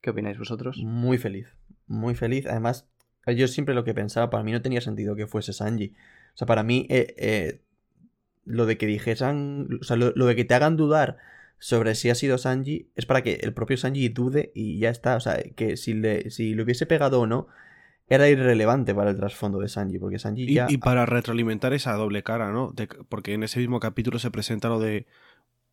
¿Qué 0.00 0.10
opináis 0.10 0.38
vosotros? 0.38 0.78
Muy 0.78 1.18
feliz. 1.18 1.48
Muy 1.86 2.14
feliz. 2.14 2.46
Además, 2.46 2.88
yo 3.26 3.48
siempre 3.48 3.74
lo 3.74 3.84
que 3.84 3.94
pensaba, 3.94 4.30
para 4.30 4.44
mí 4.44 4.52
no 4.52 4.62
tenía 4.62 4.80
sentido 4.80 5.16
que 5.16 5.26
fuese 5.26 5.52
Sanji. 5.52 5.94
O 6.34 6.36
sea, 6.36 6.46
para 6.46 6.62
mí, 6.62 6.86
eh, 6.88 7.14
eh, 7.18 7.60
lo 8.44 8.66
de 8.66 8.78
que 8.78 8.86
dijesen. 8.86 9.78
O 9.80 9.84
sea, 9.84 9.96
lo, 9.96 10.12
lo 10.14 10.26
de 10.26 10.36
que 10.36 10.44
te 10.44 10.54
hagan 10.54 10.76
dudar 10.76 11.18
sobre 11.62 11.94
si 11.94 12.10
ha 12.10 12.14
sido 12.16 12.38
Sanji 12.38 12.90
es 12.96 13.06
para 13.06 13.22
que 13.22 13.34
el 13.42 13.52
propio 13.52 13.76
Sanji 13.76 14.08
dude 14.08 14.50
y 14.54 14.78
ya 14.80 14.90
está. 14.90 15.14
O 15.16 15.20
sea, 15.20 15.40
que 15.54 15.76
si 15.76 15.94
le, 15.94 16.30
si 16.30 16.54
le 16.54 16.62
hubiese 16.62 16.86
pegado 16.86 17.20
o 17.20 17.26
no, 17.26 17.46
era 18.08 18.28
irrelevante 18.28 18.92
para 18.94 19.10
el 19.10 19.16
trasfondo 19.16 19.60
de 19.60 19.68
Sanji, 19.68 19.98
porque 19.98 20.18
Sanji 20.18 20.44
Y, 20.50 20.54
ya. 20.54 20.66
y 20.68 20.78
para 20.78 21.06
retroalimentar 21.06 21.72
esa 21.74 21.92
doble 21.92 22.22
cara, 22.24 22.50
¿no? 22.50 22.72
De- 22.74 22.88
porque 23.08 23.34
en 23.34 23.42
ese 23.44 23.60
mismo 23.60 23.78
capítulo 23.78 24.18
se 24.18 24.30
presenta 24.32 24.68
lo 24.68 24.80
de 24.80 25.06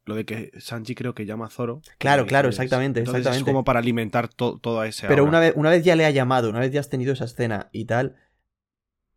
lo 0.06 0.15
de 0.15 0.23
que 0.26 0.52
Sanji 0.60 0.93
creo 0.95 1.13
que 1.15 1.26
llama 1.26 1.47
a 1.47 1.50
Zoro. 1.50 1.82
Claro, 1.97 2.26
claro, 2.26 2.47
exactamente, 2.50 3.00
entonces 3.00 3.21
exactamente. 3.21 3.50
Es 3.50 3.54
como 3.54 3.63
para 3.65 3.80
alimentar 3.80 4.28
to- 4.30 4.58
toda 4.58 4.88
esa. 4.88 5.08
Pero 5.08 5.21
aura. 5.23 5.30
una 5.30 5.39
vez, 5.41 5.54
una 5.56 5.69
vez 5.69 5.84
ya 5.84 5.95
le 5.97 6.06
ha 6.06 6.12
llamado, 6.12 6.50
una 6.50 6.60
vez 6.60 6.71
ya 6.71 6.80
has 6.80 6.89
tenido 6.89 7.12
esa 7.13 7.26
escena 7.26 7.67
y 7.73 7.86
tal, 7.86 8.15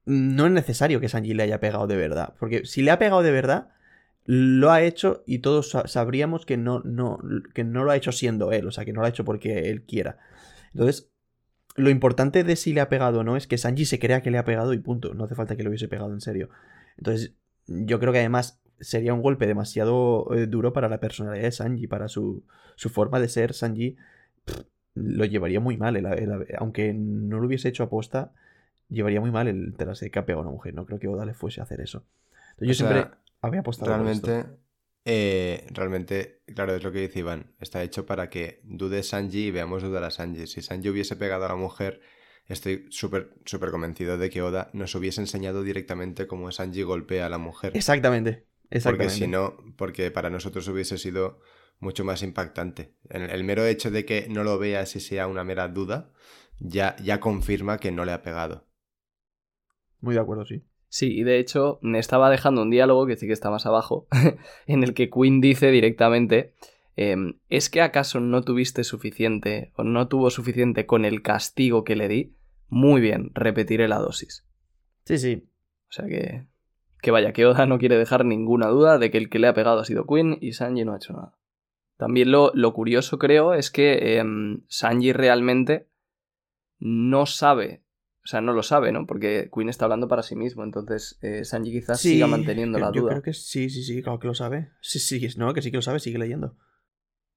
no 0.05 0.47
es 0.47 0.53
necesario 0.53 1.01
que 1.01 1.09
Sanji 1.09 1.35
le 1.35 1.43
haya 1.45 1.61
pegado 1.61 1.87
de 1.87 1.97
verdad. 1.97 2.35
Porque 2.39 2.65
si 2.65 2.83
le 2.83 2.91
ha 2.91 2.99
pegado 2.99 3.23
de 3.23 3.31
verdad, 3.31 3.69
lo 4.27 4.71
ha 4.71 4.83
hecho 4.83 5.23
y 5.27 5.39
todos 5.41 5.71
sa- 5.71 5.89
sabríamos 5.89 6.47
que 6.47 6.57
no, 6.57 6.81
no, 6.81 7.19
que 7.55 7.65
no 7.65 7.85
lo 7.85 7.91
ha 7.91 7.97
hecho 7.97 8.13
siendo 8.13 8.53
él, 8.53 8.67
o 8.67 8.71
sea, 8.71 8.85
que 8.85 8.93
no 8.93 9.01
lo 9.01 9.07
ha 9.07 9.11
hecho 9.11 9.25
porque 9.25 9.71
él 9.71 9.83
quiera. 9.83 10.19
Entonces, 10.73 11.11
lo 11.77 11.91
importante 11.91 12.45
de 12.45 12.57
si 12.57 12.73
le 12.73 12.81
ha 12.81 12.89
pegado 12.89 13.21
o 13.21 13.25
no 13.25 13.37
es 13.37 13.47
que 13.47 13.59
Sanji 13.59 13.85
se 13.87 13.99
crea 13.99 14.23
que 14.23 14.31
le 14.31 14.39
ha 14.39 14.45
pegado 14.45 14.73
y 14.75 14.79
punto. 14.79 15.15
No 15.15 15.25
hace 15.25 15.35
falta 15.35 15.57
que 15.57 15.63
lo 15.63 15.71
hubiese 15.71 15.89
pegado 15.89 16.13
en 16.13 16.21
serio. 16.21 16.51
Entonces, 16.99 17.35
yo 17.67 17.99
creo 18.01 18.13
que 18.13 18.19
además 18.19 18.61
sería 18.81 19.15
un 19.15 19.23
golpe 19.23 19.47
demasiado 19.47 20.27
eh, 20.35 20.47
duro 20.47 20.73
para 20.73 20.89
la 20.89 21.01
personalidad 21.01 21.45
de 21.45 21.53
Sanji, 21.53 21.87
para 21.87 22.09
su, 22.09 22.45
su 22.77 22.89
forma 22.91 23.21
de 23.21 23.29
ser. 23.29 23.55
Sanji 23.55 23.97
pff, 24.45 24.63
lo 24.95 25.25
llevaría 25.25 25.61
muy 25.61 25.77
mal, 25.77 25.97
el- 25.97 26.07
el- 26.07 26.47
aunque 26.59 26.93
no 26.95 27.41
lo 27.41 27.47
hubiese 27.47 27.69
hecho 27.69 27.85
aposta, 27.85 28.33
llevaría 28.89 29.21
muy 29.21 29.31
mal 29.31 29.49
el 29.49 29.65
enterarse 29.65 30.11
que 30.11 30.19
ha 30.19 30.27
pegado 30.27 30.41
a 30.41 30.47
una 30.49 30.53
mujer. 30.53 30.75
No 30.75 30.85
creo 30.87 30.99
que 30.99 31.09
Oda 31.09 31.25
le 31.25 31.35
fuese 31.35 31.61
a 31.61 31.65
hacer 31.65 31.81
eso. 31.81 32.05
Entonces, 32.53 32.79
yo 32.79 32.87
O 32.87 32.89
sea, 32.89 32.89
siempre 32.89 33.19
había 33.41 33.61
apostado 33.61 33.97
por 33.97 34.07
esto. 34.09 34.27
Realmente, 34.27 34.61
eh, 35.05 35.67
realmente, 35.71 36.43
claro, 36.55 36.75
es 36.75 36.83
lo 36.83 36.93
que 36.93 37.01
dice 37.01 37.21
Iván. 37.21 37.55
Está 37.61 37.83
hecho 37.83 38.07
para 38.07 38.29
que 38.31 38.61
dude 38.65 39.03
Sanji 39.03 39.47
y 39.47 39.51
veamos 39.51 39.83
dudar 39.83 40.05
a 40.05 40.11
Sanji. 40.11 40.47
Si 40.47 40.63
Sanji 40.63 40.89
hubiese 40.89 41.17
pegado 41.17 41.45
a 41.45 41.49
la 41.49 41.57
mujer, 41.57 42.01
estoy 42.47 42.87
súper, 42.91 43.35
súper 43.45 43.71
convencido 43.71 44.19
de 44.19 44.31
que 44.31 44.43
Oda 44.43 44.71
nos 44.73 44.95
hubiese 44.95 45.21
enseñado 45.21 45.63
directamente 45.63 46.27
cómo 46.27 46.51
Sanji 46.53 46.83
golpea 46.83 47.27
a 47.27 47.31
la 47.31 47.39
mujer. 47.39 47.77
Exactamente. 47.77 48.47
Porque 48.63 48.77
Exactamente. 48.77 49.15
si 49.15 49.27
no, 49.27 49.57
porque 49.77 50.11
para 50.11 50.31
nosotros 50.31 50.69
hubiese 50.69 50.97
sido 50.99 51.41
mucho 51.81 52.05
más 52.05 52.23
impactante. 52.23 52.95
El, 53.09 53.31
el 53.31 53.43
mero 53.43 53.65
hecho 53.67 53.91
de 53.91 54.05
que 54.05 54.29
no 54.29 54.45
lo 54.45 54.59
veas 54.59 54.95
y 54.95 55.01
sea 55.01 55.27
una 55.27 55.43
mera 55.43 55.67
duda, 55.69 56.13
ya, 56.61 56.95
ya 57.03 57.19
confirma 57.21 57.79
que 57.79 57.91
no 57.91 58.05
le 58.05 58.13
ha 58.13 58.23
pegado. 58.23 58.69
Muy 60.01 60.15
de 60.15 60.21
acuerdo, 60.21 60.45
sí. 60.45 60.65
Sí, 60.91 61.17
y 61.17 61.23
de 61.23 61.39
hecho 61.39 61.79
me 61.83 62.01
estaba 62.01 62.29
dejando 62.31 62.63
un 62.63 62.71
diálogo, 62.71 63.07
que 63.07 63.17
sí 63.17 63.29
que 63.29 63.33
está 63.33 63.49
más 63.49 63.65
abajo, 63.65 64.09
en 64.67 64.83
el 64.83 64.93
que 64.93 65.09
Quinn 65.09 65.41
dice 65.41 65.71
directamente, 65.71 66.53
em, 66.97 67.39
¿es 67.49 67.71
que 67.71 67.81
acaso 67.81 68.19
no 68.19 68.43
tuviste 68.43 68.83
suficiente 68.83 69.73
o 69.77 69.85
no 69.85 70.09
tuvo 70.09 70.31
suficiente 70.31 70.87
con 70.87 71.05
el 71.05 71.23
castigo 71.23 71.85
que 71.85 71.95
le 71.95 72.09
di? 72.09 72.35
Muy 72.69 73.01
bien, 73.01 73.31
repetiré 73.35 73.87
la 73.87 73.99
dosis. 74.01 74.45
Sí, 75.05 75.17
sí. 75.17 75.49
O 75.89 75.93
sea 75.93 76.07
que... 76.07 76.47
Que 77.01 77.13
vaya, 77.13 77.33
que 77.33 77.47
Oda 77.47 77.65
no 77.65 77.79
quiere 77.79 77.97
dejar 77.97 78.27
ninguna 78.27 78.67
duda 78.67 78.99
de 78.99 79.11
que 79.11 79.17
el 79.17 79.31
que 79.31 79.39
le 79.39 79.47
ha 79.47 79.55
pegado 79.55 79.79
ha 79.79 79.85
sido 79.85 80.07
Quinn 80.07 80.37
y 80.41 80.53
Sanji 80.53 80.85
no 80.85 80.93
ha 80.93 80.97
hecho 80.97 81.15
nada. 81.15 81.39
También 81.97 82.31
lo, 82.31 82.51
lo 82.53 82.75
curioso 82.75 83.19
creo 83.19 83.55
es 83.55 83.71
que 83.71 84.19
em, 84.19 84.65
Sanji 84.69 85.13
realmente 85.13 85.89
no 86.79 87.27
sabe, 87.27 87.85
o 88.23 88.27
sea, 88.27 88.41
no 88.41 88.53
lo 88.53 88.63
sabe, 88.63 88.93
¿no? 88.93 89.07
Porque 89.07 89.51
Quinn 89.55 89.69
está 89.69 89.87
hablando 89.87 90.09
para 90.09 90.23
sí 90.23 90.37
mismo, 90.37 90.63
entonces 90.65 91.19
eh, 91.23 91.45
Sanji 91.45 91.73
quizás 91.73 92.01
Sí, 92.01 92.11
siga 92.13 92.27
manteniendo 92.27 92.79
la 92.79 92.93
Yo 92.93 93.03
duda. 93.03 93.11
creo 93.13 93.23
que 93.23 93.33
sí, 93.33 93.71
sí, 93.71 93.83
sí, 93.83 94.03
claro 94.03 94.19
que 94.19 94.27
lo 94.29 94.35
sabe. 94.35 94.71
Sí, 94.81 94.99
sí, 94.99 95.27
no, 95.37 95.55
que 95.55 95.63
sí 95.63 95.71
que 95.71 95.79
lo 95.79 95.83
sabe, 95.83 96.01
sigue 96.01 96.19
leyendo. 96.19 96.57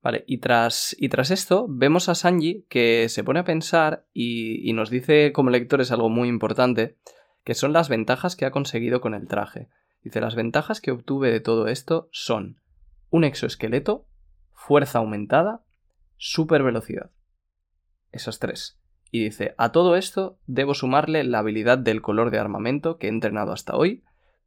Vale, 0.02 0.26
y 0.28 0.40
tras, 0.40 0.94
y 1.00 1.08
tras 1.08 1.32
esto 1.32 1.66
vemos 1.70 2.10
a 2.10 2.16
Sanji 2.16 2.66
que 2.70 3.08
se 3.08 3.24
pone 3.24 3.40
a 3.40 3.46
pensar 3.46 4.06
y, 4.12 4.70
y 4.70 4.74
nos 4.74 4.90
dice 4.90 5.32
como 5.32 5.50
lectores 5.50 5.92
algo 5.92 6.10
muy 6.10 6.28
importante, 6.28 6.98
que 7.46 7.54
son 7.56 7.72
las 7.72 7.88
ventajas 7.88 8.36
que 8.36 8.46
ha 8.46 8.52
conseguido 8.52 9.00
con 9.00 9.14
el 9.14 9.28
traje. 9.28 9.70
Dice, 10.04 10.20
las 10.20 10.36
ventajas 10.36 10.82
que 10.82 10.92
obtuve 10.92 11.32
de 11.32 11.40
todo 11.40 11.70
esto 11.70 12.10
son 12.12 12.60
un 13.10 13.24
exoesqueleto, 13.24 14.06
fuerza 14.52 15.00
aumentada, 15.00 15.64
super 16.18 16.64
velocidad. 16.64 17.12
Esas 18.12 18.40
tres. 18.40 18.78
Y 19.16 19.26
dice, 19.26 19.54
a 19.60 19.72
todo 19.72 19.96
esto 19.96 20.40
debo 20.48 20.74
sumarle 20.74 21.24
la 21.24 21.38
habilidad 21.38 21.78
del 21.78 22.02
color 22.02 22.32
de 22.32 22.40
armamento 22.40 22.98
que 22.98 23.06
he 23.06 23.10
entrenado 23.12 23.52
hasta 23.52 23.76
hoy. 23.78 24.04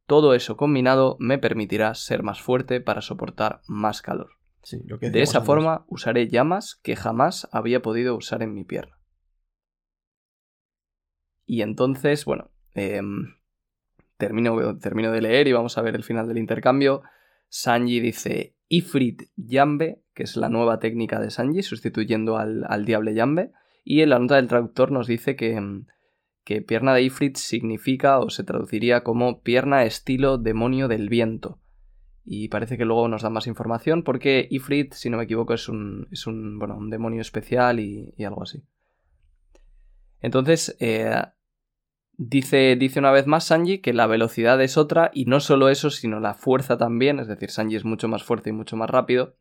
Todo 0.07 0.33
eso 0.33 0.57
combinado 0.57 1.15
me 1.21 1.37
permitirá 1.37 1.95
ser 1.95 2.21
más 2.21 2.41
fuerte 2.41 2.81
para 2.81 2.99
soportar 2.99 3.61
más 3.69 4.01
calor. 4.01 4.31
Sí, 4.63 4.81
lo 4.85 4.99
que 4.99 5.09
De 5.09 5.21
esa 5.21 5.37
antes. 5.37 5.45
forma 5.45 5.85
usaré 5.87 6.27
llamas 6.27 6.81
que 6.83 6.97
jamás 6.97 7.47
había 7.53 7.81
podido 7.81 8.13
usar 8.17 8.43
en 8.43 8.53
mi 8.53 8.65
pierna. 8.65 8.99
Y 11.45 11.61
entonces, 11.61 12.25
bueno, 12.25 12.51
em, 12.73 13.35
termino, 14.17 14.77
termino 14.79 15.13
de 15.13 15.21
leer 15.21 15.47
y 15.47 15.53
vamos 15.53 15.77
a 15.77 15.81
ver 15.81 15.95
el 15.95 16.03
final 16.03 16.27
del 16.27 16.39
intercambio. 16.39 17.03
Sanji 17.47 18.01
dice 18.01 18.57
Ifrit 18.67 19.29
Yambe, 19.37 20.03
que 20.13 20.23
es 20.23 20.35
la 20.35 20.49
nueva 20.49 20.79
técnica 20.79 21.21
de 21.21 21.31
Sanji, 21.31 21.63
sustituyendo 21.63 22.37
al, 22.37 22.65
al 22.67 22.83
Diable 22.83 23.13
Yambe. 23.13 23.53
Y 23.89 24.01
en 24.01 24.09
la 24.09 24.19
nota 24.19 24.35
del 24.35 24.49
traductor 24.49 24.91
nos 24.91 25.07
dice 25.07 25.37
que, 25.37 25.53
em, 25.53 25.85
que 26.43 26.61
pierna 26.61 26.93
de 26.93 27.03
Ifrit 27.03 27.37
significa 27.37 28.19
o 28.19 28.29
se 28.29 28.43
traduciría 28.43 29.01
como 29.01 29.41
pierna 29.43 29.85
estilo 29.85 30.37
demonio 30.37 30.89
del 30.89 31.07
viento. 31.07 31.61
Y 32.25 32.49
parece 32.49 32.77
que 32.77 32.83
luego 32.83 33.07
nos 33.07 33.21
da 33.21 33.29
más 33.29 33.47
información 33.47 34.03
porque 34.03 34.45
Ifrit, 34.51 34.91
si 34.91 35.09
no 35.09 35.15
me 35.15 35.23
equivoco, 35.23 35.53
es 35.53 35.69
un, 35.69 36.09
es 36.11 36.27
un, 36.27 36.59
bueno, 36.59 36.75
un 36.75 36.89
demonio 36.89 37.21
especial 37.21 37.79
y, 37.79 38.13
y 38.17 38.25
algo 38.25 38.43
así. 38.43 38.61
Entonces, 40.19 40.75
eh, 40.81 41.23
dice, 42.17 42.75
dice 42.75 42.99
una 42.99 43.11
vez 43.11 43.25
más 43.25 43.45
Sanji 43.45 43.79
que 43.79 43.93
la 43.93 44.05
velocidad 44.05 44.61
es 44.61 44.75
otra 44.75 45.11
y 45.13 45.23
no 45.27 45.39
solo 45.39 45.69
eso, 45.69 45.91
sino 45.91 46.19
la 46.19 46.33
fuerza 46.33 46.77
también. 46.77 47.19
Es 47.19 47.29
decir, 47.29 47.51
Sanji 47.51 47.77
es 47.77 47.85
mucho 47.85 48.09
más 48.09 48.25
fuerte 48.25 48.49
y 48.49 48.53
mucho 48.53 48.75
más 48.75 48.89
rápido. 48.89 49.37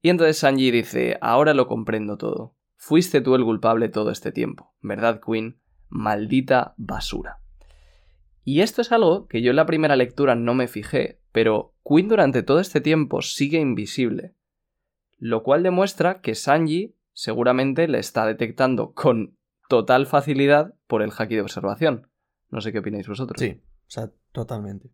Y 0.00 0.08
entonces 0.08 0.38
Sanji 0.38 0.70
dice, 0.70 1.18
ahora 1.20 1.52
lo 1.52 1.66
comprendo 1.66 2.16
todo. 2.16 2.54
Fuiste 2.84 3.20
tú 3.20 3.36
el 3.36 3.44
culpable 3.44 3.88
todo 3.88 4.10
este 4.10 4.32
tiempo, 4.32 4.74
¿verdad, 4.80 5.20
Queen? 5.24 5.60
Maldita 5.88 6.74
basura. 6.76 7.38
Y 8.42 8.62
esto 8.62 8.82
es 8.82 8.90
algo 8.90 9.28
que 9.28 9.40
yo 9.40 9.50
en 9.50 9.56
la 9.56 9.66
primera 9.66 9.94
lectura 9.94 10.34
no 10.34 10.52
me 10.54 10.66
fijé, 10.66 11.20
pero 11.30 11.76
Queen 11.88 12.08
durante 12.08 12.42
todo 12.42 12.58
este 12.58 12.80
tiempo 12.80 13.22
sigue 13.22 13.60
invisible. 13.60 14.34
Lo 15.16 15.44
cual 15.44 15.62
demuestra 15.62 16.20
que 16.22 16.34
Sanji 16.34 16.96
seguramente 17.12 17.86
le 17.86 18.00
está 18.00 18.26
detectando 18.26 18.94
con 18.94 19.38
total 19.68 20.06
facilidad 20.06 20.74
por 20.88 21.02
el 21.02 21.12
haki 21.16 21.36
de 21.36 21.42
observación. 21.42 22.10
No 22.50 22.60
sé 22.60 22.72
qué 22.72 22.80
opináis 22.80 23.06
vosotros. 23.06 23.38
Sí, 23.38 23.62
o 23.62 23.90
sea, 23.90 24.10
totalmente. 24.32 24.90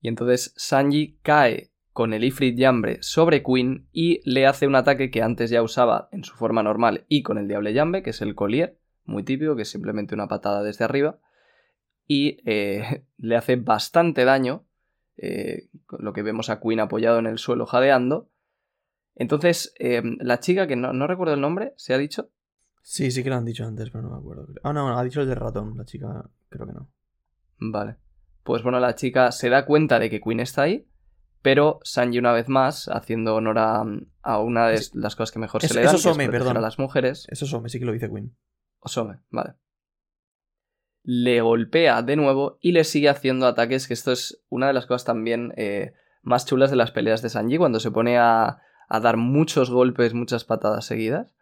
Y 0.00 0.06
entonces 0.06 0.54
Sanji 0.56 1.18
cae 1.22 1.67
con 1.98 2.14
el 2.14 2.22
Ifrit 2.22 2.56
Yambe 2.56 2.98
sobre 3.02 3.42
Queen 3.42 3.88
y 3.90 4.20
le 4.22 4.46
hace 4.46 4.68
un 4.68 4.76
ataque 4.76 5.10
que 5.10 5.20
antes 5.20 5.50
ya 5.50 5.64
usaba 5.64 6.08
en 6.12 6.22
su 6.22 6.36
forma 6.36 6.62
normal 6.62 7.04
y 7.08 7.24
con 7.24 7.38
el 7.38 7.48
Diable 7.48 7.72
Yambe, 7.72 8.04
que 8.04 8.10
es 8.10 8.22
el 8.22 8.36
collier, 8.36 8.78
muy 9.04 9.24
típico, 9.24 9.56
que 9.56 9.62
es 9.62 9.68
simplemente 9.68 10.14
una 10.14 10.28
patada 10.28 10.62
desde 10.62 10.84
arriba. 10.84 11.18
Y 12.06 12.38
eh, 12.48 13.04
le 13.16 13.34
hace 13.34 13.56
bastante 13.56 14.24
daño, 14.24 14.64
eh, 15.16 15.70
lo 15.98 16.12
que 16.12 16.22
vemos 16.22 16.50
a 16.50 16.60
Queen 16.60 16.78
apoyado 16.78 17.18
en 17.18 17.26
el 17.26 17.38
suelo 17.38 17.66
jadeando. 17.66 18.30
Entonces, 19.16 19.74
eh, 19.80 20.00
la 20.20 20.38
chica, 20.38 20.68
que 20.68 20.76
no, 20.76 20.92
no 20.92 21.08
recuerdo 21.08 21.34
el 21.34 21.40
nombre, 21.40 21.74
se 21.78 21.94
ha 21.94 21.98
dicho, 21.98 22.30
Sí, 22.80 23.10
sí 23.10 23.24
que 23.24 23.30
lo 23.30 23.34
han 23.34 23.44
dicho 23.44 23.66
antes, 23.66 23.90
pero 23.90 24.02
no 24.02 24.10
me 24.10 24.18
acuerdo. 24.18 24.46
Ah, 24.62 24.72
no, 24.72 24.96
ha 24.96 25.02
dicho 25.02 25.20
el 25.20 25.26
de 25.26 25.34
ratón, 25.34 25.76
la 25.76 25.84
chica, 25.84 26.30
creo 26.48 26.64
que 26.64 26.74
no. 26.74 26.88
Vale. 27.58 27.96
Pues 28.44 28.62
bueno, 28.62 28.78
la 28.78 28.94
chica 28.94 29.32
se 29.32 29.48
da 29.48 29.66
cuenta 29.66 29.98
de 29.98 30.08
que 30.08 30.20
Queen 30.20 30.38
está 30.38 30.62
ahí, 30.62 30.86
pero 31.42 31.80
Sanji 31.82 32.18
una 32.18 32.32
vez 32.32 32.48
más, 32.48 32.88
haciendo 32.88 33.34
honor 33.36 33.58
a, 33.58 33.84
a 34.22 34.38
una 34.40 34.68
de 34.68 34.78
Sí. 34.78 34.90
las 34.94 35.16
cosas 35.16 35.32
que 35.32 35.38
mejor 35.38 35.64
Eso- 35.64 35.74
se 35.74 35.80
le 35.80 35.86
dan, 35.86 35.94
eso 35.94 36.02
que 36.02 36.10
es 36.10 36.14
Some, 36.14 36.24
proteger 36.24 36.40
perdón. 36.40 36.56
a 36.56 36.60
las 36.60 36.78
mujeres, 36.78 37.26
Eso 37.30 37.44
es 37.44 37.52
hombre, 37.52 37.70
sí 37.70 37.78
que 37.78 37.84
lo 37.84 37.92
dice 37.92 38.08
Queen. 38.10 38.36
Osome, 38.80 39.20
vale. 39.30 39.54
Le 41.04 41.40
golpea 41.40 42.02
de 42.02 42.16
nuevo 42.16 42.58
y 42.60 42.72
le 42.72 42.84
sigue 42.84 43.08
haciendo 43.08 43.46
ataques, 43.46 43.88
que 43.88 43.94
esto 43.94 44.12
es 44.12 44.42
una 44.48 44.66
de 44.66 44.72
las 44.74 44.86
cosas 44.86 45.04
también 45.04 45.52
eh, 45.56 45.94
más 46.22 46.44
chulas 46.44 46.70
de 46.70 46.76
las 46.76 46.90
peleas 46.90 47.22
de 47.22 47.30
Sanji, 47.30 47.56
cuando 47.56 47.80
se 47.80 47.90
pone 47.90 48.18
a, 48.18 48.58
a 48.88 49.00
dar 49.00 49.16
muchos 49.16 49.70
golpes, 49.70 50.12
muchas 50.12 50.44
patadas 50.44 50.84
seguidas. 50.84 51.34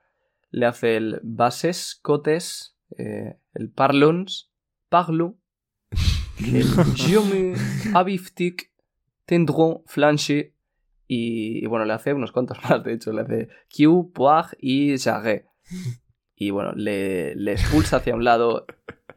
Le 0.51 0.67
hace 0.67 0.97
el 0.97 1.21
bases, 1.25 1.99
cotes, 2.01 2.77
eh, 2.97 3.39
el 3.55 3.71
parlons, 3.71 4.53
parlu, 4.89 5.41
el 6.39 6.65
je 6.95 7.19
me 7.21 7.55
aviftic, 7.95 8.71
tendron, 9.27 9.83
flanche, 9.87 10.55
y, 11.09 11.63
y 11.63 11.67
bueno, 11.67 11.85
le 11.85 11.93
hace 11.93 12.15
unos 12.15 12.33
cuantos 12.33 12.59
más, 12.69 12.83
de 12.83 12.95
hecho, 12.95 13.13
le 13.13 13.21
hace 13.23 13.49
Q, 13.77 14.13
Poag 14.15 14.57
y 14.59 14.97
Jarre. 14.99 15.47
Y 16.39 16.51
bueno, 16.51 16.73
le, 16.77 17.35
le 17.35 17.53
expulsa 17.53 17.97
hacia 17.97 18.15
un 18.15 18.23
lado. 18.23 18.67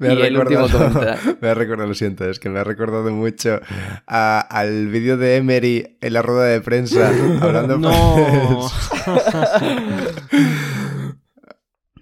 Me 0.00 0.08
ha 0.08 0.14
y 0.14 0.22
el 0.22 0.36
último. 0.36 0.66
Me 1.40 1.48
ha 1.50 1.54
recordado, 1.54 1.86
lo 1.86 1.94
siento, 1.94 2.28
es 2.28 2.40
que 2.40 2.48
me 2.50 2.58
ha 2.58 2.64
recordado 2.64 3.08
mucho 3.12 3.60
a- 4.08 4.40
al 4.40 4.88
vídeo 4.88 5.16
de 5.18 5.36
Emery 5.36 5.98
en 6.00 6.12
la 6.12 6.22
rueda 6.22 6.46
de 6.46 6.60
prensa 6.60 7.10
hablando 7.40 7.78
No. 7.78 8.68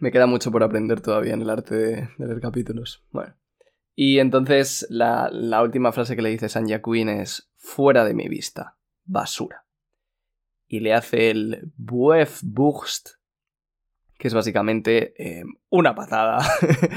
Me 0.01 0.11
queda 0.11 0.27
mucho 0.27 0.51
por 0.51 0.63
aprender 0.63 1.03
todavía 1.03 1.35
en 1.35 1.43
el 1.43 1.51
arte 1.51 1.75
de, 1.75 2.09
de 2.17 2.27
leer 2.27 2.41
capítulos. 2.41 3.05
Bueno. 3.11 3.35
Y 3.95 4.19
entonces 4.19 4.87
la, 4.91 5.31
la 5.31 5.63
última 5.63 5.93
frase 5.93 6.17
que 6.17 6.23
le 6.23 6.31
dice 6.31 6.49
Sanja 6.49 6.83
Queen 6.83 7.09
es 7.09 7.51
fuera 7.57 8.05
de 8.05 8.15
mi 8.15 8.29
vista, 8.29 8.77
basura. 9.05 9.65
Y 10.67 10.81
le 10.81 10.95
hace 10.95 11.31
el 11.31 11.73
Buef 11.77 12.41
Burst, 12.43 13.11
que 14.19 14.29
es 14.29 14.35
básicamente 14.35 15.15
eh, 15.19 15.45
una 15.71 15.95
patada 15.95 16.41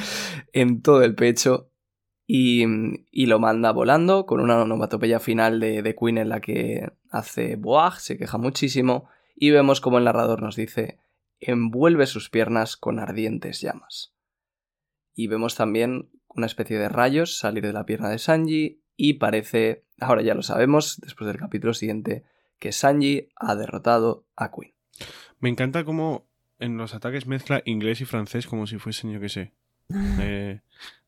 en 0.54 0.82
todo 0.82 1.04
el 1.04 1.16
pecho. 1.16 1.70
Y, 2.30 2.66
y 3.10 3.28
lo 3.28 3.40
manda 3.40 3.72
volando 3.72 4.26
con 4.26 4.42
una 4.42 4.62
onomatopeya 4.62 5.22
final 5.22 5.62
de, 5.62 5.82
de 5.82 5.96
Queen 5.96 6.18
en 6.18 6.28
la 6.28 6.42
que 6.42 6.92
hace 7.10 7.56
boag, 7.56 8.02
se 8.02 8.18
queja 8.18 8.38
muchísimo. 8.38 9.08
Y 9.34 9.52
vemos 9.52 9.80
como 9.80 9.98
el 9.98 10.04
narrador 10.04 10.42
nos 10.42 10.56
dice 10.58 11.00
envuelve 11.40 12.06
sus 12.08 12.30
piernas 12.30 12.78
con 12.78 13.00
ardientes 13.00 13.62
llamas. 13.62 14.14
Y 15.14 15.28
vemos 15.28 15.56
también 15.56 16.10
una 16.38 16.46
especie 16.46 16.78
de 16.78 16.88
rayos 16.88 17.38
salir 17.38 17.66
de 17.66 17.74
la 17.74 17.86
pierna 17.86 18.10
de 18.10 18.20
Sanji 18.20 18.82
y 18.96 19.14
parece, 19.14 19.84
ahora 20.00 20.22
ya 20.22 20.34
lo 20.36 20.42
sabemos, 20.44 21.00
después 21.02 21.28
del 21.28 21.38
capítulo 21.38 21.74
siguiente, 21.74 22.24
que 22.60 22.72
Sanji 22.72 23.28
ha 23.36 23.56
derrotado 23.56 24.26
a 24.36 24.52
Queen. 24.52 24.74
Me 25.40 25.50
encanta 25.50 25.84
cómo 25.84 26.28
en 26.60 26.78
los 26.78 26.94
ataques 26.96 27.28
mezcla 27.28 27.62
inglés 27.66 28.02
y 28.02 28.06
francés 28.06 28.48
como 28.48 28.66
si 28.66 28.78
fuesen, 28.78 29.12
yo 29.12 29.20
qué 29.20 29.30
sé. 29.30 29.54
Eh, 30.20 30.62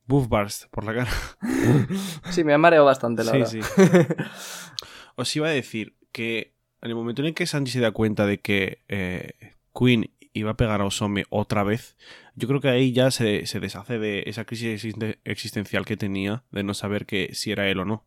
Buff 0.05 0.27
Burst 0.27 0.65
por 0.71 0.83
la 0.85 0.93
cara. 0.95 1.11
Sí, 2.31 2.43
me 2.43 2.53
ha 2.53 2.57
mareado 2.57 2.85
bastante, 2.85 3.23
la 3.23 3.31
Sí, 3.47 3.59
verdad. 3.59 4.17
sí. 4.17 4.23
Os 5.15 5.35
iba 5.35 5.47
a 5.47 5.51
decir 5.51 5.95
que 6.11 6.53
en 6.81 6.89
el 6.89 6.95
momento 6.95 7.21
en 7.21 7.27
el 7.27 7.33
que 7.33 7.45
Sanji 7.45 7.71
se 7.71 7.79
da 7.79 7.91
cuenta 7.91 8.25
de 8.25 8.39
que 8.39 8.83
eh, 8.87 9.33
Queen 9.77 10.11
y 10.33 10.43
va 10.43 10.51
a 10.51 10.57
pegar 10.57 10.81
a 10.81 10.85
Osome 10.85 11.25
otra 11.29 11.63
vez, 11.63 11.97
yo 12.35 12.47
creo 12.47 12.61
que 12.61 12.69
ahí 12.69 12.91
ya 12.93 13.11
se, 13.11 13.45
se 13.45 13.59
deshace 13.59 13.99
de 13.99 14.23
esa 14.27 14.45
crisis 14.45 14.67
existe- 14.83 15.19
existencial 15.23 15.85
que 15.85 15.97
tenía 15.97 16.43
de 16.51 16.63
no 16.63 16.73
saber 16.73 17.05
que 17.05 17.33
si 17.33 17.51
era 17.51 17.67
él 17.69 17.79
o 17.79 17.85
no. 17.85 18.05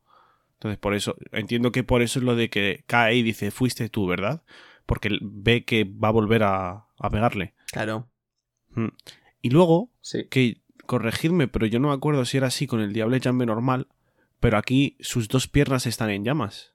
Entonces, 0.55 0.79
por 0.79 0.95
eso, 0.95 1.17
entiendo 1.33 1.73
que 1.73 1.83
por 1.83 2.03
eso 2.03 2.21
es 2.21 2.25
lo 2.25 2.37
de 2.37 2.49
que 2.49 2.85
cae 2.87 3.17
y 3.17 3.23
dice, 3.23 3.51
fuiste 3.51 3.89
tú, 3.89 4.07
¿verdad? 4.07 4.43
Porque 4.87 5.11
ve 5.21 5.65
que 5.65 5.85
va 5.85 6.09
a 6.09 6.13
volver 6.13 6.45
a, 6.45 6.87
a 6.99 7.11
pegarle. 7.11 7.55
Claro. 7.73 8.09
Mm. 8.75 8.89
Y 9.43 9.51
luego, 9.51 9.91
Sí. 10.01 10.27
que 10.31 10.61
corregidme, 10.87 11.49
pero 11.49 11.67
yo 11.67 11.81
no 11.81 11.89
me 11.89 11.95
acuerdo 11.95 12.25
si 12.25 12.37
era 12.37 12.47
así 12.47 12.67
con 12.69 12.81
el 12.81 12.93
Diable 12.93 13.21
Jambe 13.21 13.45
normal, 13.47 13.89
pero 14.39 14.57
aquí 14.57 14.97
sus 15.01 15.27
dos 15.29 15.49
piernas 15.49 15.87
están 15.87 16.11
en 16.11 16.25
llamas. 16.25 16.73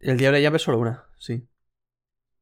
El 0.00 0.16
diablo 0.16 0.38
llave 0.40 0.56
es 0.56 0.62
solo 0.62 0.78
una, 0.78 1.04
sí. 1.18 1.42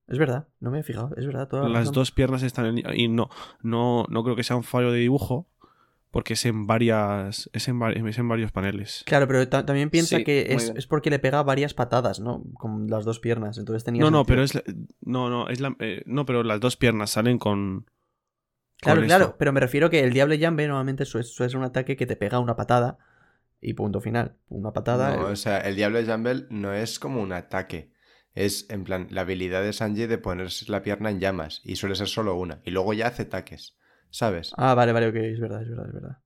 Es 0.09 0.19
verdad, 0.19 0.49
no 0.61 0.71
me 0.71 0.81
he 0.81 0.83
fijado, 0.83 1.11
es 1.17 1.27
verdad. 1.27 1.49
Toda 1.49 1.65
la 1.65 1.69
Las 1.69 1.79
razón. 1.81 1.95
dos 1.95 2.13
piernas 2.13 2.43
están 2.43 2.67
en 2.79 2.83
y 2.99 3.09
no, 3.09 3.29
no, 3.63 4.05
no 4.09 4.25
creo 4.25 4.37
que 4.37 4.43
sea 4.43 4.57
un 4.57 4.65
fallo 4.65 4.91
de 4.91 4.99
dibujo, 4.99 5.47
porque 6.11 6.33
es 6.33 6.47
en 6.47 6.67
varias, 6.67 7.51
es 7.53 7.69
en, 7.69 7.83
es 7.83 8.19
en 8.19 8.29
varios 8.29 8.51
paneles. 8.51 9.03
Claro, 9.07 9.27
pero 9.29 9.47
ta- 9.49 9.67
también 9.67 9.91
piensa 9.91 10.17
Sí, 10.17 10.25
que 10.25 10.47
es, 10.55 10.73
es 10.75 10.87
porque 10.87 11.11
le 11.11 11.19
pega 11.19 11.43
varias 11.43 11.75
patadas, 11.75 12.21
¿no? 12.21 12.43
Con 12.55 12.89
las 12.89 13.05
dos 13.05 13.21
piernas, 13.21 13.59
entonces 13.59 13.85
tenía 13.85 14.03
No, 14.03 14.11
no, 14.11 14.25
pero 14.25 14.43
es 14.43 14.55
la- 14.55 14.63
no, 15.03 15.29
no, 15.29 15.49
es 15.49 15.61
la, 15.61 15.77
eh, 15.79 16.03
no, 16.07 16.25
pero 16.25 16.43
las 16.43 16.61
dos 16.61 16.77
piernas 16.77 17.11
salen 17.11 17.39
con 17.39 17.85
Claro, 18.81 19.01
con 19.01 19.07
claro, 19.09 19.25
esto. 19.25 19.37
pero 19.39 19.53
me 19.53 19.61
refiero 19.61 19.91
que 19.91 20.01
el 20.05 20.13
Diablo 20.13 20.37
Jambe 20.41 20.67
normalmente 20.69 21.05
suele, 21.05 21.25
suele 21.27 21.51
ser 21.51 21.59
un 21.59 21.65
ataque 21.65 21.97
que 21.97 22.07
te 22.07 22.17
pega 22.17 22.39
una 22.39 22.57
patada 22.57 22.97
y 23.61 23.75
punto 23.75 24.01
final. 24.01 24.37
Una 24.49 24.73
patada. 24.73 25.17
No, 25.17 25.29
eh, 25.29 25.33
o 25.33 25.37
sea, 25.37 25.59
el 25.59 25.75
Diablo 25.77 25.99
Jumble 26.07 26.47
no 26.51 26.73
es 26.73 26.99
como 27.01 27.21
un 27.21 27.33
ataque. 27.33 27.91
Es, 28.39 28.71
en 28.71 28.85
plan, 28.85 29.09
la 29.11 29.23
habilidad 29.23 29.63
de 29.63 29.73
Sanji 29.73 30.07
de 30.07 30.19
ponerse 30.19 30.71
la 30.71 30.83
pierna 30.83 31.11
en 31.11 31.19
llamas. 31.21 31.61
Y 31.65 31.77
suele 31.77 31.95
ser 31.97 32.07
solo 32.09 32.37
una. 32.37 32.61
Y 32.65 32.71
luego 32.71 32.93
ya 32.93 33.09
hace 33.09 33.23
ataques. 33.23 33.77
¿Sabes? 34.11 34.53
Ah, 34.57 34.75
vale, 34.75 34.93
vale, 34.93 35.09
ok, 35.09 35.17
es 35.17 35.41
verdad, 35.41 35.63
es 35.63 35.69
verdad, 35.69 35.87
es 35.89 35.93
verdad. 35.95 36.19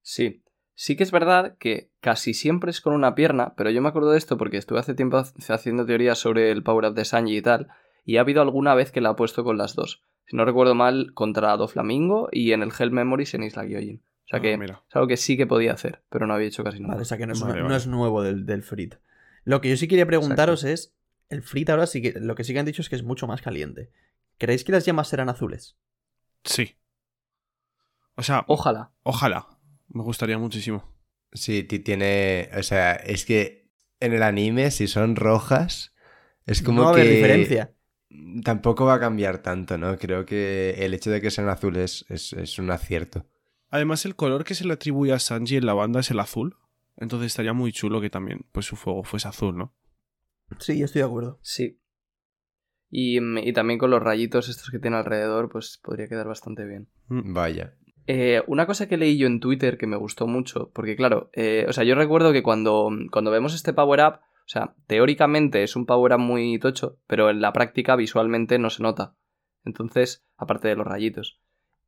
Sí. 0.00 0.42
Sí 0.74 0.96
que 0.96 1.02
es 1.02 1.10
verdad 1.12 1.56
que 1.58 1.90
casi 2.00 2.32
siempre 2.32 2.70
es 2.70 2.80
con 2.80 2.94
una 2.94 3.14
pierna, 3.14 3.54
pero 3.56 3.70
yo 3.70 3.82
me 3.82 3.88
acuerdo 3.90 4.10
de 4.10 4.18
esto 4.18 4.38
porque 4.38 4.56
estuve 4.56 4.78
hace 4.80 4.94
tiempo 4.94 5.18
hac- 5.18 5.34
haciendo 5.54 5.84
teorías 5.84 6.18
sobre 6.18 6.50
el 6.50 6.62
power-up 6.62 6.94
de 6.94 7.04
Sanji 7.04 7.36
y 7.36 7.42
tal, 7.42 7.68
y 8.04 8.16
ha 8.16 8.22
habido 8.22 8.40
alguna 8.40 8.74
vez 8.74 8.90
que 8.90 9.00
la 9.02 9.10
ha 9.10 9.16
puesto 9.16 9.44
con 9.44 9.58
las 9.58 9.74
dos. 9.74 10.02
Si 10.26 10.34
no 10.36 10.44
recuerdo 10.46 10.74
mal, 10.74 11.12
contra 11.12 11.54
Doflamingo 11.58 12.28
y 12.32 12.52
en 12.52 12.62
el 12.62 12.72
Hell 12.76 12.90
Memories 12.90 13.34
en 13.34 13.42
Isla 13.42 13.64
Gyojin. 13.66 14.02
O 14.24 14.28
sea 14.28 14.38
Ah, 14.38 14.42
que 14.42 14.54
es 14.54 14.70
algo 14.96 15.06
que 15.08 15.16
sí 15.18 15.36
que 15.36 15.46
podía 15.46 15.74
hacer, 15.74 16.02
pero 16.08 16.26
no 16.26 16.32
había 16.34 16.48
hecho 16.48 16.64
casi 16.64 16.80
nada. 16.80 16.94
Vale, 16.94 17.02
o 17.02 17.04
sea 17.04 17.18
que 17.18 17.26
no 17.26 17.34
es, 17.34 17.40
Vale, 17.42 17.58
no 17.60 17.64
vale. 17.64 17.76
es 17.76 17.86
nuevo 17.86 18.22
del, 18.22 18.46
del 18.46 18.62
Frit. 18.62 18.94
Lo 19.44 19.60
que 19.60 19.68
yo 19.68 19.76
sí 19.76 19.86
quería 19.88 20.06
preguntaros 20.06 20.64
es: 20.64 20.94
el 21.32 21.42
Frit 21.42 21.68
ahora 21.70 21.86
sí 21.86 22.00
que. 22.02 22.12
Lo 22.20 22.34
que 22.34 22.44
sí 22.44 22.52
que 22.52 22.58
han 22.60 22.66
dicho 22.66 22.82
es 22.82 22.88
que 22.88 22.96
es 22.96 23.02
mucho 23.02 23.26
más 23.26 23.42
caliente. 23.42 23.90
¿Creéis 24.38 24.64
que 24.64 24.72
las 24.72 24.84
llamas 24.84 25.08
serán 25.08 25.28
azules? 25.28 25.76
Sí. 26.44 26.76
O 28.16 28.22
sea, 28.22 28.44
Ojalá. 28.48 28.92
ojalá. 29.02 29.46
Me 29.88 30.02
gustaría 30.02 30.38
muchísimo. 30.38 30.84
Sí, 31.32 31.62
ti- 31.64 31.78
tiene. 31.78 32.50
O 32.58 32.62
sea, 32.62 32.92
es 32.92 33.24
que 33.24 33.70
en 34.00 34.12
el 34.12 34.22
anime, 34.22 34.70
si 34.70 34.86
son 34.86 35.16
rojas, 35.16 35.92
es 36.46 36.62
como 36.62 36.82
no 36.82 36.94
que. 36.94 37.02
diferencia. 37.04 37.74
Tampoco 38.44 38.84
va 38.84 38.94
a 38.94 39.00
cambiar 39.00 39.38
tanto, 39.38 39.78
¿no? 39.78 39.96
Creo 39.96 40.26
que 40.26 40.74
el 40.84 40.92
hecho 40.92 41.10
de 41.10 41.20
que 41.22 41.30
sean 41.30 41.48
azules 41.48 42.04
es, 42.10 42.34
es 42.34 42.58
un 42.58 42.70
acierto. 42.70 43.26
Además, 43.70 44.04
el 44.04 44.16
color 44.16 44.44
que 44.44 44.54
se 44.54 44.66
le 44.66 44.74
atribuye 44.74 45.12
a 45.14 45.18
Sanji 45.18 45.56
en 45.56 45.64
la 45.64 45.72
banda 45.72 46.00
es 46.00 46.10
el 46.10 46.20
azul. 46.20 46.56
Entonces 46.98 47.28
estaría 47.28 47.54
muy 47.54 47.72
chulo 47.72 48.02
que 48.02 48.10
también 48.10 48.44
pues 48.52 48.66
su 48.66 48.76
fuego 48.76 49.02
fuese 49.02 49.28
azul, 49.28 49.56
¿no? 49.56 49.74
Sí, 50.58 50.78
yo 50.78 50.84
estoy 50.84 51.00
de 51.00 51.08
acuerdo. 51.08 51.38
Sí. 51.42 51.80
Y, 52.90 53.20
mm, 53.20 53.38
y 53.38 53.52
también 53.52 53.78
con 53.78 53.90
los 53.90 54.02
rayitos 54.02 54.48
estos 54.48 54.70
que 54.70 54.78
tiene 54.78 54.96
alrededor, 54.96 55.48
pues 55.48 55.80
podría 55.82 56.08
quedar 56.08 56.26
bastante 56.26 56.64
bien. 56.64 56.88
Vaya. 57.08 57.74
Eh, 58.06 58.42
una 58.46 58.66
cosa 58.66 58.88
que 58.88 58.96
leí 58.96 59.16
yo 59.16 59.26
en 59.26 59.40
Twitter 59.40 59.78
que 59.78 59.86
me 59.86 59.96
gustó 59.96 60.26
mucho, 60.26 60.70
porque 60.74 60.96
claro, 60.96 61.30
eh, 61.32 61.66
o 61.68 61.72
sea, 61.72 61.84
yo 61.84 61.94
recuerdo 61.94 62.32
que 62.32 62.42
cuando, 62.42 62.90
cuando 63.10 63.30
vemos 63.30 63.54
este 63.54 63.72
power 63.72 64.00
up, 64.00 64.14
o 64.14 64.48
sea, 64.48 64.74
teóricamente 64.86 65.62
es 65.62 65.76
un 65.76 65.86
power 65.86 66.14
up 66.14 66.18
muy 66.18 66.58
tocho, 66.58 66.98
pero 67.06 67.30
en 67.30 67.40
la 67.40 67.52
práctica 67.52 67.94
visualmente 67.94 68.58
no 68.58 68.70
se 68.70 68.82
nota. 68.82 69.14
Entonces, 69.64 70.26
aparte 70.36 70.68
de 70.68 70.76
los 70.76 70.86
rayitos. 70.86 71.40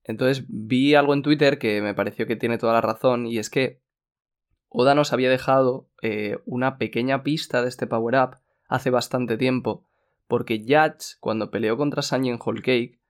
Entonces 0.04 0.44
vi 0.48 0.94
algo 0.94 1.14
en 1.14 1.22
Twitter 1.22 1.58
que 1.58 1.82
me 1.82 1.94
pareció 1.94 2.26
que 2.26 2.36
tiene 2.36 2.58
toda 2.58 2.74
la 2.74 2.80
razón, 2.80 3.26
y 3.26 3.38
es 3.38 3.50
que 3.50 3.82
Oda 4.68 4.94
nos 4.94 5.12
había 5.12 5.30
dejado 5.30 5.88
eh, 6.02 6.38
una 6.46 6.78
pequeña 6.78 7.22
pista 7.22 7.62
de 7.62 7.68
este 7.68 7.86
power 7.86 8.16
up 8.16 8.36
hace 8.74 8.90
bastante 8.90 9.36
tiempo, 9.36 9.86
porque 10.26 10.64
Yatch, 10.64 11.14
cuando 11.20 11.50
peleó 11.50 11.76
contra 11.76 12.02
Sanji 12.02 12.30
en 12.30 12.38
Whole 12.44 12.62
Cake, 12.62 13.00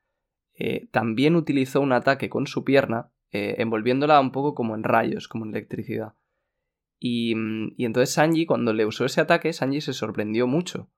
eh, 0.57 0.89
también 0.91 1.37
utilizó 1.37 1.81
un 1.81 1.93
ataque 1.93 2.29
con 2.29 2.47
su 2.47 2.65
pierna, 2.65 3.11
eh, 3.31 3.57
envolviéndola 3.59 4.21
un 4.21 4.31
poco 4.31 4.55
como 4.55 4.75
en 4.75 4.85
rayos, 4.85 5.29
como 5.29 5.45
en 5.45 5.51
electricidad. 5.51 6.15
Y, 6.99 7.35
mm, 7.35 7.75
y 7.77 7.85
entonces 7.85 8.15
Sanji, 8.15 8.47
cuando 8.47 8.73
le 8.73 8.87
usó 8.87 9.05
ese 9.05 9.21
ataque, 9.21 9.53
Sanji 9.53 9.81
se 9.81 9.93
sorprendió 9.93 10.47
mucho. 10.47 10.91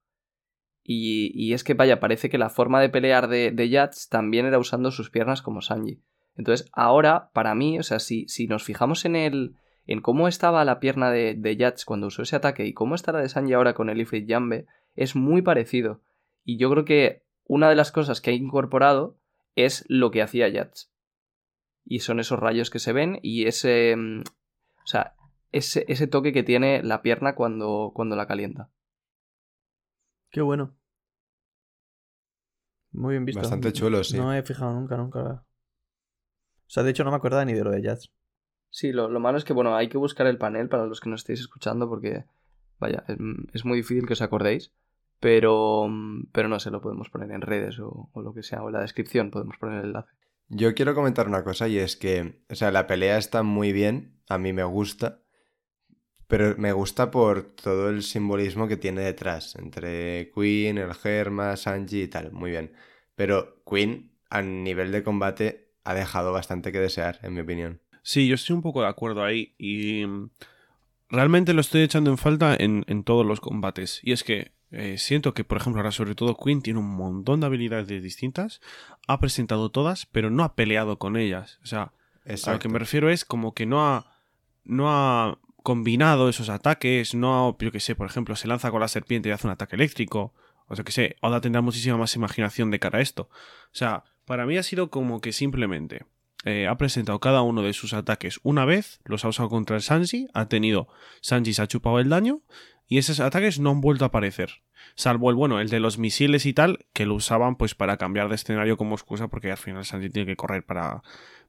Y, 0.89 1.53
es 1.53 1.65
que, 1.65 1.75
vaya, 1.75 1.99
parece 1.99 2.31
que 2.31 2.39
la 2.39 2.49
forma 2.49 2.81
de 2.81 2.89
pelear 2.89 3.27
de, 3.27 3.51
de 3.51 3.91
también 4.09 4.47
era 4.47 4.61
usando 4.61 4.93
sus 4.93 5.11
piernas 5.11 5.43
como 5.43 5.61
Sanji. 5.61 6.01
Entonces, 6.37 6.71
ahora, 6.73 7.31
para 7.33 7.57
mí, 7.57 7.79
o 7.81 7.83
sea, 7.83 7.99
si, 7.99 8.29
si 8.29 8.47
nos 8.47 8.63
fijamos 8.63 9.05
en 9.05 9.17
el. 9.17 9.57
En 9.87 10.01
cómo 10.01 10.29
estaba 10.29 10.64
la 10.64 10.81
pierna 10.81 11.11
de, 11.11 11.35
de 11.35 11.57
Yats 11.57 11.85
cuando 11.85 12.09
usó 12.09 12.22
ese 12.22 12.37
ataque 12.37 12.66
y 12.66 12.72
cómo 12.75 12.94
está 12.94 13.12
la 13.12 13.20
de 13.20 13.29
Sanji 13.29 13.53
ahora 13.53 13.75
con 13.75 13.88
el 13.88 14.01
Ifrit 14.01 14.29
Jambe, 14.29 14.66
es 14.94 15.14
muy 15.16 15.42
parecido. 15.42 16.01
Y 16.44 16.59
yo 16.59 16.70
creo 16.70 16.85
que 16.85 17.25
una 17.44 17.68
de 17.68 17.77
las 17.77 17.92
cosas 17.92 18.20
que 18.20 18.31
ha 18.31 18.35
incorporado 18.35 19.18
es 19.55 19.85
lo 19.88 20.11
que 20.11 20.22
hacía 20.22 20.49
Yats. 20.49 20.92
Y 21.85 22.01
son 22.01 22.18
esos 22.18 22.38
rayos 22.40 22.70
que 22.70 22.79
se 22.81 22.92
ven 22.92 23.18
y 23.22 23.46
ese. 23.46 23.94
mm, 23.96 24.20
O 24.20 24.87
sea, 24.87 25.14
ese, 25.53 25.85
ese 25.88 26.07
toque 26.07 26.33
que 26.33 26.42
tiene 26.42 26.83
la 26.83 27.01
pierna 27.01 27.35
cuando, 27.35 27.92
cuando 27.94 28.16
la 28.16 28.27
calienta. 28.27 28.70
Qué 30.31 30.40
bueno. 30.42 30.77
Muy 32.92 33.14
bien 33.14 33.25
visto. 33.25 33.40
Bastante 33.40 33.72
chulo, 33.72 34.03
sí. 34.03 34.16
No 34.16 34.29
me 34.29 34.38
he 34.38 34.42
fijado 34.42 34.72
nunca, 34.72 34.96
nunca. 34.96 35.20
O 35.20 36.68
sea, 36.68 36.83
de 36.83 36.90
hecho 36.90 37.05
no 37.05 37.11
me 37.11 37.16
acordaba 37.16 37.44
ni 37.44 37.53
de 37.53 37.62
lo 37.62 37.70
de 37.70 37.83
Jazz. 37.83 38.11
Sí, 38.77 38.93
lo, 38.93 39.09
lo 39.09 39.21
malo 39.21 39.39
es 39.39 39.45
que, 39.45 39.55
bueno, 39.55 39.75
hay 39.75 39.89
que 39.89 39.97
buscar 39.97 40.27
el 40.27 40.37
panel 40.37 40.69
para 40.69 40.85
los 40.85 41.01
que 41.01 41.09
nos 41.09 41.23
estéis 41.23 41.41
escuchando 41.41 41.89
porque, 41.89 42.27
vaya, 42.79 43.05
es, 43.09 43.17
es 43.55 43.65
muy 43.65 43.79
difícil 43.79 44.07
que 44.07 44.12
os 44.12 44.21
acordéis. 44.21 44.71
Pero, 45.19 45.89
pero 46.31 46.49
no 46.49 46.61
sé, 46.61 46.71
lo 46.71 46.83
podemos 46.83 47.09
poner 47.09 47.31
en 47.31 47.41
redes 47.41 47.79
o, 47.81 48.11
o 48.12 48.21
lo 48.21 48.35
que 48.35 48.43
sea, 48.43 48.62
o 48.62 48.69
en 48.69 48.75
la 48.75 48.83
descripción 48.83 49.31
podemos 49.31 49.57
poner 49.57 49.79
el 49.79 49.87
enlace. 49.87 50.11
Yo 50.51 50.75
quiero 50.75 50.95
comentar 50.95 51.27
una 51.27 51.43
cosa 51.43 51.69
y 51.69 51.79
es 51.79 51.97
que, 51.97 52.43
o 52.51 52.55
sea, 52.55 52.71
la 52.71 52.87
pelea 52.87 53.17
está 53.17 53.43
muy 53.43 53.73
bien, 53.73 54.21
a 54.29 54.37
mí 54.37 54.53
me 54.53 54.65
gusta, 54.65 55.23
pero 56.27 56.55
me 56.59 56.75
gusta 56.75 57.11
por 57.11 57.45
todo 57.45 57.89
el 57.89 58.03
simbolismo 58.03 58.69
que 58.69 58.77
tiene 58.77 59.01
detrás, 59.01 59.57
entre 59.57 60.31
Queen, 60.35 60.77
el 60.77 60.93
Germa, 60.93 61.57
Sanji 61.57 62.03
y 62.03 62.09
tal, 62.09 62.31
muy 62.31 62.51
bien. 62.51 62.75
Pero 63.15 63.65
Queen, 63.65 64.19
a 64.29 64.43
nivel 64.43 64.93
de 64.93 65.03
combate, 65.03 65.73
ha 65.83 65.95
dejado 65.95 66.31
bastante 66.31 66.73
que 66.73 66.81
desear, 66.81 67.21
en 67.23 67.33
mi 67.33 67.41
opinión. 67.41 67.81
Sí, 68.07 68.29
yo 68.29 68.37
estoy 68.37 68.55
un 68.55 68.62
poco 68.62 68.83
de 68.83 68.87
acuerdo 68.87 69.25
ahí 69.25 69.53
y 69.59 70.07
mm, 70.07 70.31
realmente 71.09 71.53
lo 71.55 71.61
estoy 71.61 71.83
echando 71.83 72.09
en 72.09 72.19
falta 72.19 72.55
en, 72.57 72.85
en 72.87 73.03
todos 73.03 73.27
los 73.27 73.40
combates. 73.40 73.99
Y 74.05 74.12
es 74.12 74.23
que 74.23 74.53
eh, 74.71 74.97
siento 74.97 75.35
que, 75.35 75.42
por 75.42 75.59
ejemplo, 75.59 75.81
ahora 75.81 75.90
sobre 75.90 76.14
todo 76.14 76.37
Queen 76.37 76.62
tiene 76.62 76.79
un 76.79 76.95
montón 76.95 77.40
de 77.40 77.47
habilidades 77.47 77.88
distintas, 78.05 78.61
ha 79.09 79.19
presentado 79.19 79.73
todas, 79.73 80.07
pero 80.07 80.31
no 80.31 80.45
ha 80.45 80.55
peleado 80.55 81.01
con 81.01 81.16
ellas. 81.16 81.59
O 81.64 81.66
sea, 81.66 81.90
a 82.25 82.53
lo 82.53 82.61
que 82.61 82.69
me 82.69 82.79
refiero 82.79 83.11
es 83.11 83.25
como 83.25 83.55
que 83.55 83.66
no 83.66 83.85
ha, 83.85 84.16
no 84.62 84.88
ha 84.88 85.40
combinado 85.64 86.29
esos 86.29 86.49
ataques, 86.49 87.12
no 87.12 87.49
ha, 87.49 87.57
yo 87.59 87.73
que 87.73 87.81
sé, 87.81 87.97
por 87.97 88.07
ejemplo, 88.07 88.37
se 88.37 88.47
lanza 88.47 88.71
con 88.71 88.81
la 88.81 88.87
serpiente 88.87 89.31
y 89.31 89.33
hace 89.33 89.49
un 89.49 89.53
ataque 89.53 89.75
eléctrico, 89.75 90.33
o 90.69 90.77
sea 90.77 90.85
que 90.85 90.92
sé, 90.92 91.16
Oda 91.23 91.40
tendrá 91.40 91.61
muchísima 91.61 91.97
más 91.97 92.14
imaginación 92.14 92.71
de 92.71 92.79
cara 92.79 93.01
a 93.01 93.03
esto. 93.03 93.23
O 93.33 93.75
sea, 93.75 94.05
para 94.27 94.47
mí 94.47 94.57
ha 94.59 94.62
sido 94.62 94.90
como 94.90 95.21
que 95.21 95.33
simplemente 95.33 96.07
eh, 96.47 96.69
ha 96.69 96.79
presentado 96.79 97.19
cada 97.19 97.43
uno 97.43 97.61
de 97.61 97.73
sus 97.73 97.93
ataques 97.93 98.39
una 98.45 98.65
vez, 98.65 99.01
los 99.05 99.25
ha 99.25 99.29
usado 99.29 99.49
contra 99.49 99.75
el 99.75 99.83
Sanji, 99.83 100.29
ha 100.33 100.47
tenido, 100.47 100.87
Sanji 101.21 101.53
se 101.53 101.61
ha 101.61 101.67
chupado 101.67 101.99
el 101.99 102.09
daño, 102.09 102.41
y 102.87 102.99
esos 102.99 103.19
ataques 103.19 103.59
no 103.59 103.71
han 103.71 103.81
vuelto 103.81 104.05
a 104.05 104.09
aparecer. 104.09 104.62
Salvo 104.95 105.29
el 105.31 105.35
bueno, 105.35 105.59
el 105.59 105.68
de 105.70 105.81
los 105.81 105.99
misiles 105.99 106.47
y 106.47 106.53
tal, 106.53 106.87
que 106.93 107.05
lo 107.05 107.14
usaban 107.14 107.57
pues 107.57 107.75
para 107.75 107.97
cambiar 107.97 108.29
de 108.29 108.37
escenario 108.37 108.77
como 108.77 108.95
excusa, 108.95 109.27
porque 109.27 109.51
al 109.51 109.57
final 109.57 109.85
Sanji 109.85 110.09
tiene 110.09 110.27
que 110.27 110.37
correr 110.37 110.64
para, 110.64 111.03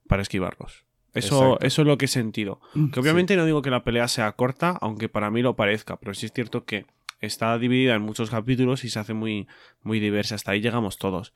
para 0.08 0.22
esquivarlos. 0.22 0.84
Eso, 1.14 1.44
Exacto. 1.44 1.66
eso 1.66 1.82
es 1.82 1.88
lo 1.88 1.96
que 1.96 2.06
he 2.06 2.08
sentido. 2.08 2.60
Que 2.92 2.98
obviamente 2.98 3.36
no 3.36 3.46
digo 3.46 3.62
que 3.62 3.70
la 3.70 3.84
pelea 3.84 4.08
sea 4.08 4.32
corta, 4.32 4.76
aunque 4.80 5.08
para 5.08 5.30
mí 5.30 5.42
lo 5.42 5.54
parezca, 5.54 5.96
pero 6.00 6.12
sí 6.12 6.26
es 6.26 6.32
cierto 6.32 6.64
que 6.64 6.86
está 7.20 7.56
dividida 7.56 7.94
en 7.94 8.02
muchos 8.02 8.30
capítulos 8.30 8.82
y 8.82 8.90
se 8.90 8.98
hace 8.98 9.14
muy, 9.14 9.46
muy 9.82 10.00
diversa. 10.00 10.34
Hasta 10.34 10.50
ahí 10.50 10.60
llegamos 10.60 10.98
todos. 10.98 11.34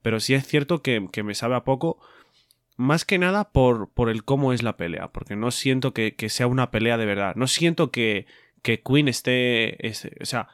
Pero 0.00 0.18
sí 0.18 0.32
es 0.32 0.46
cierto 0.46 0.80
que, 0.80 1.06
que 1.12 1.22
me 1.22 1.34
sabe 1.34 1.54
a 1.54 1.64
poco, 1.64 2.00
más 2.82 3.04
que 3.04 3.18
nada 3.18 3.50
por, 3.52 3.88
por 3.90 4.08
el 4.10 4.24
cómo 4.24 4.52
es 4.52 4.62
la 4.62 4.76
pelea, 4.76 5.08
porque 5.08 5.36
no 5.36 5.50
siento 5.50 5.94
que, 5.94 6.14
que 6.14 6.28
sea 6.28 6.46
una 6.46 6.70
pelea 6.70 6.96
de 6.98 7.06
verdad. 7.06 7.34
No 7.36 7.46
siento 7.46 7.90
que, 7.90 8.26
que 8.62 8.82
Queen 8.82 9.08
esté, 9.08 9.86
es- 9.86 10.08
o 10.20 10.24
sea, 10.26 10.48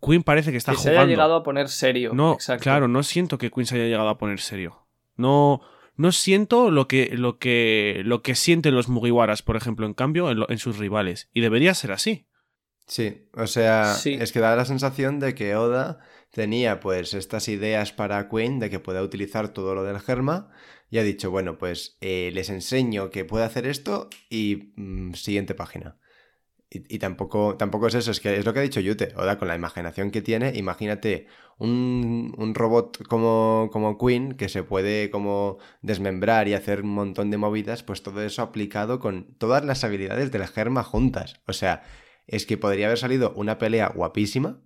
Queen 0.00 0.22
parece 0.22 0.50
que 0.50 0.56
está 0.56 0.72
que 0.72 0.78
se 0.78 0.82
jugando. 0.84 1.00
haya 1.02 1.08
llegado 1.10 1.34
a 1.36 1.42
poner 1.42 1.68
serio. 1.68 2.12
No, 2.14 2.32
Exacto. 2.34 2.62
claro, 2.62 2.88
no 2.88 3.02
siento 3.02 3.38
que 3.38 3.50
Queen 3.50 3.66
se 3.66 3.76
haya 3.76 3.84
llegado 3.86 4.08
a 4.08 4.18
poner 4.18 4.40
serio. 4.40 4.86
No, 5.16 5.60
no 5.96 6.10
siento 6.12 6.70
lo 6.70 6.88
que, 6.88 7.10
lo 7.16 7.38
que, 7.38 8.02
lo 8.04 8.22
que 8.22 8.34
sienten 8.34 8.74
los 8.74 8.88
Mugiwaras, 8.88 9.42
por 9.42 9.56
ejemplo, 9.56 9.86
en 9.86 9.94
cambio, 9.94 10.30
en, 10.30 10.40
lo- 10.40 10.50
en 10.50 10.58
sus 10.58 10.78
rivales. 10.78 11.28
Y 11.32 11.40
debería 11.40 11.74
ser 11.74 11.92
así. 11.92 12.26
Sí, 12.86 13.28
o 13.34 13.46
sea, 13.46 13.94
Sí. 13.94 14.18
es 14.20 14.32
que 14.32 14.40
da 14.40 14.56
la 14.56 14.64
sensación 14.64 15.20
de 15.20 15.34
que 15.36 15.54
Oda 15.54 16.00
tenía 16.32 16.80
pues 16.80 17.14
estas 17.14 17.46
ideas 17.48 17.92
para 17.92 18.28
Queen 18.28 18.58
de 18.58 18.70
que 18.70 18.80
pueda 18.80 19.02
utilizar 19.02 19.50
todo 19.50 19.74
lo 19.76 19.84
del 19.84 20.00
germa 20.00 20.50
y 20.92 20.98
ha 20.98 21.02
dicho, 21.02 21.30
bueno, 21.30 21.56
pues 21.56 21.96
eh, 22.02 22.30
les 22.34 22.50
enseño 22.50 23.08
que 23.08 23.24
puede 23.24 23.46
hacer 23.46 23.66
esto 23.66 24.10
y 24.28 24.74
mm, 24.76 25.14
siguiente 25.14 25.54
página. 25.54 25.98
Y, 26.70 26.96
y 26.96 26.98
tampoco, 26.98 27.56
tampoco 27.56 27.86
es 27.88 27.94
eso, 27.94 28.10
es 28.10 28.20
que 28.20 28.36
es 28.36 28.44
lo 28.44 28.52
que 28.52 28.60
ha 28.60 28.62
dicho 28.62 28.80
Yute. 28.80 29.14
Oda, 29.16 29.38
con 29.38 29.48
la 29.48 29.56
imaginación 29.56 30.10
que 30.10 30.20
tiene, 30.20 30.52
imagínate 30.54 31.28
un, 31.58 32.34
un 32.36 32.54
robot 32.54 33.06
como, 33.08 33.70
como 33.72 33.96
Queen 33.96 34.34
que 34.34 34.50
se 34.50 34.64
puede 34.64 35.10
como 35.10 35.58
desmembrar 35.80 36.46
y 36.48 36.54
hacer 36.54 36.82
un 36.82 36.90
montón 36.90 37.30
de 37.30 37.38
movidas, 37.38 37.82
pues 37.82 38.02
todo 38.02 38.22
eso 38.22 38.42
aplicado 38.42 39.00
con 39.00 39.34
todas 39.38 39.64
las 39.64 39.84
habilidades 39.84 40.30
del 40.30 40.46
germa 40.46 40.82
juntas. 40.82 41.40
O 41.46 41.54
sea, 41.54 41.84
es 42.26 42.44
que 42.44 42.58
podría 42.58 42.86
haber 42.86 42.98
salido 42.98 43.32
una 43.34 43.56
pelea 43.58 43.88
guapísima 43.88 44.60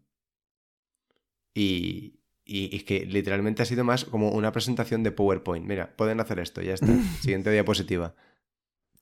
y, 1.55 2.16
y, 2.47 2.74
y 2.74 2.80
que 2.84 3.05
literalmente 3.05 3.62
ha 3.62 3.66
sido 3.66 3.84
más 3.84 4.05
como 4.07 4.30
una 4.30 4.53
presentación 4.53 5.03
de 5.03 5.12
PowerPoint. 5.12 5.66
Mira, 5.66 5.94
pueden 5.97 6.20
hacer 6.20 6.38
esto, 6.38 6.62
ya 6.62 6.74
está. 6.74 6.86
Siguiente 7.20 7.51
diapositiva. 7.51 8.14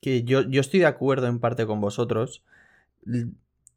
Que 0.01 0.23
yo, 0.23 0.41
yo 0.41 0.59
estoy 0.61 0.81
de 0.81 0.87
acuerdo 0.87 1.27
en 1.27 1.39
parte 1.39 1.65
con 1.65 1.79
vosotros. 1.79 2.43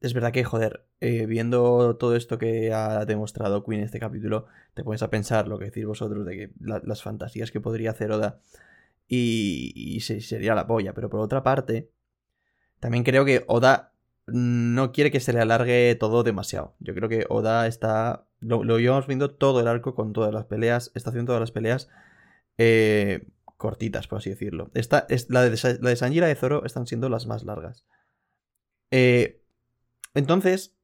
Es 0.00 0.14
verdad 0.14 0.32
que, 0.32 0.44
joder, 0.44 0.84
eh, 1.00 1.26
viendo 1.26 1.96
todo 1.96 2.16
esto 2.16 2.38
que 2.38 2.72
ha 2.72 3.04
demostrado 3.04 3.64
Queen 3.64 3.80
en 3.80 3.86
este 3.86 3.98
capítulo, 4.00 4.46
te 4.74 4.84
pones 4.84 5.02
a 5.02 5.10
pensar 5.10 5.48
lo 5.48 5.58
que 5.58 5.66
decís 5.66 5.84
vosotros 5.86 6.24
de 6.24 6.36
que 6.36 6.50
la- 6.60 6.80
las 6.84 7.02
fantasías 7.02 7.50
que 7.50 7.60
podría 7.60 7.90
hacer 7.90 8.10
Oda 8.12 8.40
y, 9.06 9.72
y 9.74 10.00
se- 10.00 10.20
sería 10.20 10.54
la 10.54 10.66
polla. 10.66 10.92
Pero 10.94 11.10
por 11.10 11.20
otra 11.20 11.42
parte, 11.42 11.90
también 12.80 13.04
creo 13.04 13.24
que 13.24 13.44
Oda 13.48 13.92
no 14.32 14.92
quiere 14.92 15.10
que 15.10 15.20
se 15.20 15.32
le 15.32 15.40
alargue 15.40 15.94
todo 15.98 16.22
demasiado. 16.22 16.74
Yo 16.80 16.94
creo 16.94 17.08
que 17.08 17.26
Oda 17.28 17.66
está. 17.66 18.26
Lo, 18.40 18.62
lo 18.64 18.78
llevamos 18.78 19.06
viendo 19.06 19.30
todo 19.30 19.60
el 19.60 19.68
arco 19.68 19.94
con 19.94 20.12
todas 20.12 20.32
las 20.32 20.44
peleas. 20.44 20.92
Está 20.94 21.10
haciendo 21.10 21.30
todas 21.30 21.40
las 21.40 21.52
peleas 21.52 21.88
eh, 22.58 23.26
cortitas, 23.56 24.08
por 24.08 24.18
así 24.18 24.30
decirlo. 24.30 24.70
Esta, 24.74 25.06
es, 25.08 25.30
la, 25.30 25.42
de, 25.42 25.78
la 25.80 25.90
de 25.90 26.14
y 26.14 26.20
de 26.20 26.34
Zoro 26.34 26.64
están 26.64 26.86
siendo 26.86 27.08
las 27.08 27.26
más 27.26 27.44
largas. 27.44 27.84
Eh, 28.90 29.42
entonces, 30.14 30.76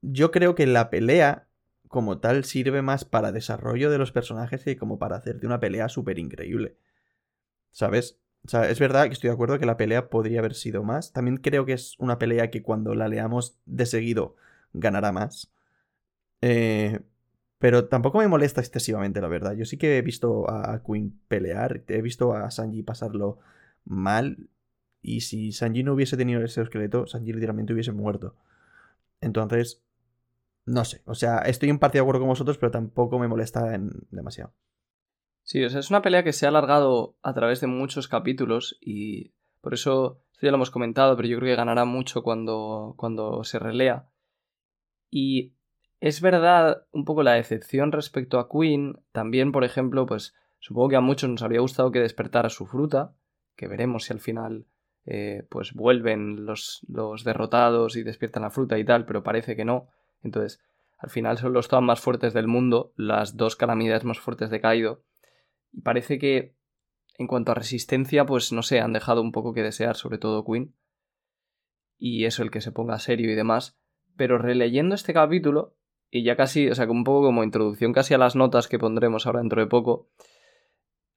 yo 0.00 0.30
creo 0.30 0.54
que 0.54 0.66
la 0.66 0.90
pelea, 0.90 1.48
como 1.88 2.18
tal, 2.18 2.44
sirve 2.44 2.82
más 2.82 3.04
para 3.04 3.32
desarrollo 3.32 3.90
de 3.90 3.98
los 3.98 4.12
personajes 4.12 4.64
que 4.64 4.76
como 4.76 4.98
para 4.98 5.16
hacerte 5.16 5.46
una 5.46 5.60
pelea 5.60 5.88
súper 5.88 6.18
increíble. 6.18 6.76
¿Sabes? 7.70 8.18
O 8.44 8.48
sea, 8.48 8.68
es 8.68 8.80
verdad 8.80 9.06
que 9.06 9.12
estoy 9.12 9.28
de 9.28 9.34
acuerdo 9.34 9.58
que 9.58 9.66
la 9.66 9.76
pelea 9.76 10.08
podría 10.10 10.40
haber 10.40 10.54
sido 10.54 10.82
más. 10.82 11.12
También 11.12 11.36
creo 11.36 11.64
que 11.64 11.74
es 11.74 11.94
una 11.98 12.18
pelea 12.18 12.50
que 12.50 12.62
cuando 12.62 12.94
la 12.94 13.08
leamos 13.08 13.58
de 13.66 13.86
seguido 13.86 14.36
ganará 14.72 15.12
más. 15.12 15.52
Eh, 16.40 17.00
pero 17.58 17.86
tampoco 17.88 18.18
me 18.18 18.28
molesta 18.28 18.60
excesivamente, 18.60 19.20
la 19.20 19.28
verdad. 19.28 19.54
Yo 19.54 19.64
sí 19.64 19.76
que 19.78 19.98
he 19.98 20.02
visto 20.02 20.50
a 20.50 20.82
Queen 20.84 21.20
pelear, 21.28 21.84
he 21.86 22.02
visto 22.02 22.34
a 22.34 22.50
Sanji 22.50 22.82
pasarlo 22.82 23.38
mal. 23.84 24.48
Y 25.02 25.22
si 25.22 25.52
Sanji 25.52 25.84
no 25.84 25.94
hubiese 25.94 26.16
tenido 26.16 26.42
ese 26.44 26.62
esqueleto, 26.62 27.06
Sanji 27.06 27.32
literalmente 27.32 27.72
hubiese 27.72 27.92
muerto. 27.92 28.34
Entonces, 29.20 29.82
no 30.66 30.84
sé. 30.84 31.02
O 31.06 31.14
sea, 31.14 31.38
estoy 31.40 31.70
en 31.70 31.78
parte 31.78 31.98
de 31.98 32.02
acuerdo 32.02 32.20
con 32.20 32.30
vosotros, 32.30 32.58
pero 32.58 32.72
tampoco 32.72 33.18
me 33.18 33.28
molesta 33.28 33.78
demasiado. 34.10 34.52
Sí, 35.44 35.64
o 35.64 35.70
sea, 35.70 35.80
es 35.80 35.90
una 35.90 36.02
pelea 36.02 36.22
que 36.22 36.32
se 36.32 36.46
ha 36.46 36.50
alargado 36.50 37.16
a 37.22 37.34
través 37.34 37.60
de 37.60 37.66
muchos 37.66 38.08
capítulos 38.08 38.78
y 38.80 39.32
por 39.60 39.74
eso, 39.74 40.20
esto 40.32 40.46
ya 40.46 40.50
lo 40.50 40.56
hemos 40.56 40.70
comentado, 40.70 41.16
pero 41.16 41.28
yo 41.28 41.38
creo 41.38 41.52
que 41.52 41.56
ganará 41.56 41.84
mucho 41.84 42.22
cuando, 42.22 42.94
cuando 42.96 43.44
se 43.44 43.58
relea. 43.58 44.08
Y 45.10 45.54
es 46.00 46.20
verdad 46.20 46.86
un 46.90 47.04
poco 47.04 47.22
la 47.22 47.34
decepción 47.34 47.92
respecto 47.92 48.38
a 48.38 48.48
Queen, 48.48 48.98
también, 49.12 49.52
por 49.52 49.62
ejemplo, 49.62 50.06
pues 50.06 50.34
supongo 50.58 50.88
que 50.90 50.96
a 50.96 51.00
muchos 51.00 51.30
nos 51.30 51.42
habría 51.42 51.60
gustado 51.60 51.92
que 51.92 52.00
despertara 52.00 52.48
su 52.48 52.66
fruta, 52.66 53.14
que 53.56 53.68
veremos 53.68 54.04
si 54.04 54.12
al 54.12 54.20
final 54.20 54.66
eh, 55.04 55.46
pues 55.48 55.74
vuelven 55.74 56.46
los, 56.46 56.84
los 56.88 57.24
derrotados 57.24 57.96
y 57.96 58.02
despiertan 58.02 58.42
la 58.42 58.50
fruta 58.50 58.78
y 58.78 58.84
tal, 58.84 59.04
pero 59.04 59.22
parece 59.22 59.54
que 59.54 59.64
no. 59.64 59.88
Entonces, 60.22 60.60
al 60.98 61.10
final 61.10 61.38
son 61.38 61.52
los 61.52 61.68
Toan 61.68 61.84
más 61.84 62.00
fuertes 62.00 62.32
del 62.32 62.48
mundo, 62.48 62.92
las 62.96 63.36
dos 63.36 63.56
calamidades 63.56 64.04
más 64.04 64.18
fuertes 64.18 64.50
de 64.50 64.60
Kaido. 64.60 65.02
Y 65.72 65.80
parece 65.80 66.18
que 66.18 66.54
en 67.18 67.26
cuanto 67.26 67.52
a 67.52 67.54
resistencia, 67.54 68.26
pues 68.26 68.52
no 68.52 68.62
sé, 68.62 68.80
han 68.80 68.92
dejado 68.92 69.22
un 69.22 69.32
poco 69.32 69.52
que 69.52 69.62
desear, 69.62 69.96
sobre 69.96 70.18
todo 70.18 70.44
Queen. 70.44 70.74
Y 71.98 72.24
eso, 72.24 72.42
el 72.42 72.50
que 72.50 72.60
se 72.60 72.72
ponga 72.72 72.98
serio 72.98 73.30
y 73.30 73.34
demás. 73.34 73.78
Pero 74.16 74.38
releyendo 74.38 74.94
este 74.94 75.12
capítulo, 75.12 75.76
y 76.10 76.24
ya 76.24 76.36
casi, 76.36 76.68
o 76.68 76.74
sea, 76.74 76.90
un 76.90 77.04
poco 77.04 77.26
como 77.26 77.44
introducción 77.44 77.92
casi 77.92 78.14
a 78.14 78.18
las 78.18 78.36
notas 78.36 78.68
que 78.68 78.78
pondremos 78.78 79.26
ahora 79.26 79.40
dentro 79.40 79.60
de 79.60 79.68
poco, 79.68 80.08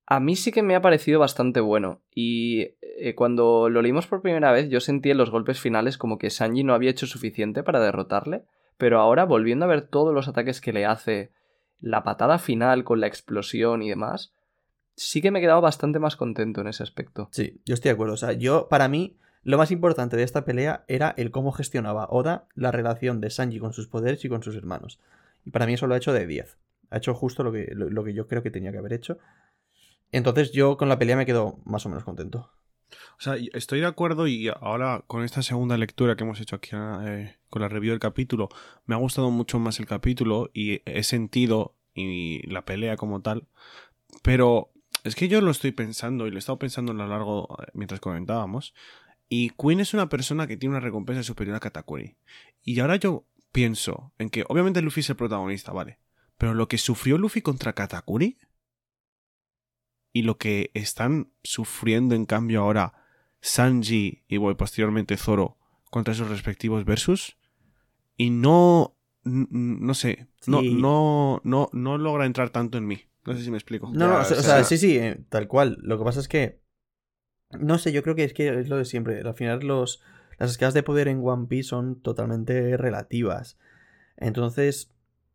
a 0.07 0.19
mí 0.19 0.35
sí 0.35 0.51
que 0.51 0.61
me 0.61 0.75
ha 0.75 0.81
parecido 0.81 1.19
bastante 1.19 1.59
bueno. 1.59 2.01
Y 2.13 2.75
eh, 2.81 3.15
cuando 3.15 3.69
lo 3.69 3.81
leímos 3.81 4.07
por 4.07 4.21
primera 4.21 4.51
vez, 4.51 4.69
yo 4.69 4.79
sentí 4.79 5.09
en 5.09 5.17
los 5.17 5.31
golpes 5.31 5.59
finales 5.59 5.97
como 5.97 6.17
que 6.17 6.29
Sanji 6.29 6.63
no 6.63 6.73
había 6.73 6.91
hecho 6.91 7.07
suficiente 7.07 7.63
para 7.63 7.79
derrotarle. 7.79 8.43
Pero 8.77 8.99
ahora, 8.99 9.25
volviendo 9.25 9.65
a 9.65 9.69
ver 9.69 9.87
todos 9.87 10.13
los 10.13 10.27
ataques 10.27 10.61
que 10.61 10.73
le 10.73 10.85
hace, 10.85 11.31
la 11.79 12.03
patada 12.03 12.37
final 12.37 12.83
con 12.83 12.99
la 12.99 13.07
explosión 13.07 13.81
y 13.81 13.89
demás, 13.89 14.34
sí 14.95 15.21
que 15.21 15.31
me 15.31 15.39
he 15.39 15.41
quedado 15.41 15.61
bastante 15.61 15.99
más 15.99 16.15
contento 16.15 16.61
en 16.61 16.67
ese 16.67 16.83
aspecto. 16.83 17.29
Sí, 17.31 17.61
yo 17.65 17.73
estoy 17.73 17.89
de 17.89 17.93
acuerdo. 17.93 18.13
O 18.13 18.17
sea, 18.17 18.33
yo, 18.33 18.67
para 18.69 18.87
mí, 18.87 19.17
lo 19.43 19.57
más 19.57 19.71
importante 19.71 20.17
de 20.17 20.23
esta 20.23 20.45
pelea 20.45 20.85
era 20.87 21.13
el 21.17 21.31
cómo 21.31 21.51
gestionaba 21.51 22.07
Oda 22.09 22.47
la 22.55 22.71
relación 22.71 23.21
de 23.21 23.29
Sanji 23.29 23.59
con 23.59 23.73
sus 23.73 23.87
poderes 23.87 24.23
y 24.25 24.29
con 24.29 24.43
sus 24.43 24.55
hermanos. 24.55 24.99
Y 25.45 25.51
para 25.51 25.65
mí 25.65 25.73
eso 25.73 25.87
lo 25.87 25.93
ha 25.93 25.97
hecho 25.97 26.13
de 26.13 26.25
10. 26.25 26.57
Ha 26.89 26.97
hecho 26.97 27.13
justo 27.13 27.43
lo 27.43 27.51
que, 27.51 27.69
lo, 27.73 27.89
lo 27.89 28.03
que 28.03 28.13
yo 28.13 28.27
creo 28.27 28.41
que 28.41 28.51
tenía 28.51 28.71
que 28.71 28.77
haber 28.77 28.93
hecho. 28.93 29.17
Entonces 30.11 30.51
yo 30.51 30.77
con 30.77 30.89
la 30.89 30.97
pelea 30.97 31.17
me 31.17 31.25
quedo 31.25 31.59
más 31.65 31.85
o 31.85 31.89
menos 31.89 32.03
contento. 32.03 32.51
O 33.17 33.21
sea, 33.21 33.35
estoy 33.53 33.79
de 33.79 33.87
acuerdo 33.87 34.27
y 34.27 34.49
ahora 34.49 35.03
con 35.07 35.23
esta 35.23 35.41
segunda 35.41 35.77
lectura 35.77 36.15
que 36.15 36.23
hemos 36.23 36.39
hecho 36.39 36.55
aquí 36.55 36.71
eh, 36.73 37.35
con 37.49 37.61
la 37.61 37.69
review 37.69 37.91
del 37.91 37.99
capítulo, 37.99 38.49
me 38.85 38.95
ha 38.95 38.99
gustado 38.99 39.31
mucho 39.31 39.59
más 39.59 39.79
el 39.79 39.85
capítulo 39.85 40.49
y 40.53 40.81
he 40.85 41.03
sentido 41.03 41.75
y 41.93 42.45
la 42.47 42.65
pelea 42.65 42.97
como 42.97 43.21
tal, 43.21 43.47
pero 44.21 44.71
es 45.05 45.15
que 45.15 45.27
yo 45.27 45.39
lo 45.39 45.51
estoy 45.51 45.71
pensando 45.71 46.25
y 46.25 46.31
lo 46.31 46.37
he 46.37 46.39
estado 46.39 46.57
pensando 46.57 46.91
a 46.91 46.95
lo 46.95 47.07
largo 47.07 47.57
eh, 47.61 47.67
mientras 47.73 47.99
comentábamos 47.99 48.73
y 49.29 49.51
Queen 49.51 49.79
es 49.79 49.93
una 49.93 50.09
persona 50.09 50.47
que 50.47 50.57
tiene 50.57 50.75
una 50.75 50.83
recompensa 50.83 51.23
superior 51.23 51.55
a 51.55 51.59
Katakuri. 51.59 52.17
Y 52.63 52.79
ahora 52.79 52.95
yo 52.95 53.25
pienso 53.51 54.13
en 54.17 54.29
que 54.29 54.43
obviamente 54.47 54.81
Luffy 54.81 55.01
es 55.01 55.09
el 55.09 55.15
protagonista, 55.15 55.71
vale, 55.71 55.99
pero 56.37 56.53
lo 56.53 56.67
que 56.67 56.77
sufrió 56.77 57.17
Luffy 57.17 57.41
contra 57.41 57.73
Katakuri 57.73 58.37
y 60.11 60.23
lo 60.23 60.37
que 60.37 60.71
están 60.73 61.31
sufriendo 61.43 62.15
en 62.15 62.25
cambio 62.25 62.61
ahora 62.61 62.93
Sanji 63.41 64.23
y 64.27 64.37
bueno, 64.37 64.57
posteriormente 64.57 65.17
Zoro 65.17 65.57
contra 65.91 66.15
sus 66.15 66.29
respectivos 66.29 66.83
versus 66.83 67.37
y 68.17 68.31
no 68.31 68.97
no 69.23 69.93
sé 69.93 70.27
no, 70.45 70.61
no 70.61 71.41
no 71.43 71.69
no 71.73 71.97
logra 71.97 72.25
entrar 72.25 72.51
tanto 72.51 72.77
en 72.77 72.85
mí 72.85 73.07
no 73.25 73.33
sé 73.33 73.43
si 73.43 73.51
me 73.51 73.57
explico 73.57 73.89
No, 73.93 74.07
no, 74.07 74.19
o 74.19 74.23
sea, 74.23 74.37
o 74.37 74.39
o 74.39 74.43
sea, 74.43 74.55
sea- 74.55 74.63
sí, 74.63 74.77
sí, 74.77 74.97
eh, 74.97 75.23
tal 75.29 75.47
cual. 75.47 75.77
Lo 75.81 75.97
que 75.97 76.03
pasa 76.03 76.19
es 76.19 76.27
que. 76.27 76.61
No 77.59 77.77
sé, 77.77 77.91
yo 77.91 78.03
creo 78.03 78.15
que 78.15 78.23
es 78.23 78.33
que 78.33 78.59
es 78.59 78.69
lo 78.69 78.77
de 78.77 78.85
siempre. 78.85 79.21
Al 79.21 79.35
final, 79.35 79.59
los, 79.59 80.01
las 80.37 80.51
escalas 80.51 80.73
de 80.73 80.83
poder 80.83 81.07
en 81.07 81.21
One 81.23 81.47
Piece 81.47 81.69
son 81.69 82.01
totalmente 82.01 82.77
relativas. 82.77 83.57
Entonces, 84.17 84.91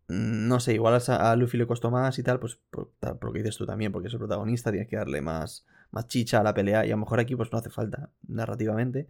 mm, 0.09 0.49
no 0.49 0.61
sé, 0.61 0.75
igual 0.75 1.01
a, 1.07 1.37
Luffy 1.37 1.59
le 1.59 1.67
costó 1.67 1.91
más 1.91 2.19
y 2.19 2.23
tal, 2.23 2.41
pues 2.41 2.59
por, 2.71 2.93
lo 3.01 3.33
que 3.33 3.39
dices 3.39 3.57
tú 3.57 3.67
también, 3.67 3.93
porque 3.93 4.09
es 4.09 4.15
el 4.15 4.19
protagonista, 4.19 4.71
tienes 4.71 4.89
que 4.89 4.97
darle 4.97 5.21
más, 5.21 5.67
más 5.91 6.09
chicha 6.09 6.41
a 6.41 6.43
la 6.43 6.55
pelea. 6.55 6.85
Y 6.85 6.89
a 6.89 6.93
lo 6.93 6.99
mejor 6.99 7.21
aquí, 7.21 7.37
pues 7.37 7.53
no 7.53 7.59
hace 7.59 7.71
falta 7.71 8.11
narrativamente. 8.27 9.09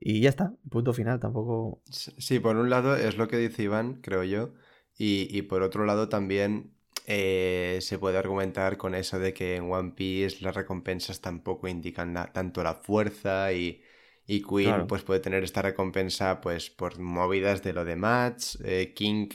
Y 0.00 0.20
ya 0.20 0.28
está, 0.28 0.54
punto 0.70 0.92
final, 0.92 1.18
tampoco. 1.18 1.82
Sí, 1.90 2.38
por 2.38 2.56
un 2.56 2.70
lado 2.70 2.96
es 2.96 3.16
lo 3.18 3.28
que 3.28 3.36
dice 3.36 3.64
Iván, 3.64 4.00
creo 4.00 4.22
yo, 4.22 4.54
y, 4.96 5.28
y 5.36 5.42
por 5.42 5.62
otro 5.62 5.84
lado 5.84 6.08
también 6.08 6.77
eh, 7.10 7.78
se 7.80 7.98
puede 7.98 8.18
argumentar 8.18 8.76
con 8.76 8.94
eso 8.94 9.18
de 9.18 9.32
que 9.34 9.56
en 9.56 9.70
One 9.72 9.92
Piece 9.96 10.42
las 10.44 10.54
recompensas 10.54 11.20
tampoco 11.22 11.66
indican 11.68 12.12
la- 12.14 12.32
tanto 12.32 12.62
la 12.62 12.74
fuerza 12.74 13.52
y, 13.54 13.82
y 14.26 14.42
Queen 14.42 14.64
Claro. 14.64 14.86
pues 14.86 15.02
puede 15.04 15.20
tener 15.20 15.42
esta 15.44 15.62
recompensa 15.62 16.40
pues 16.42 16.70
por 16.70 16.98
movidas 17.00 17.62
de 17.62 17.72
lo 17.72 17.84
de 17.84 17.96
Match, 17.96 18.56
eh, 18.64 18.92
King, 18.94 19.28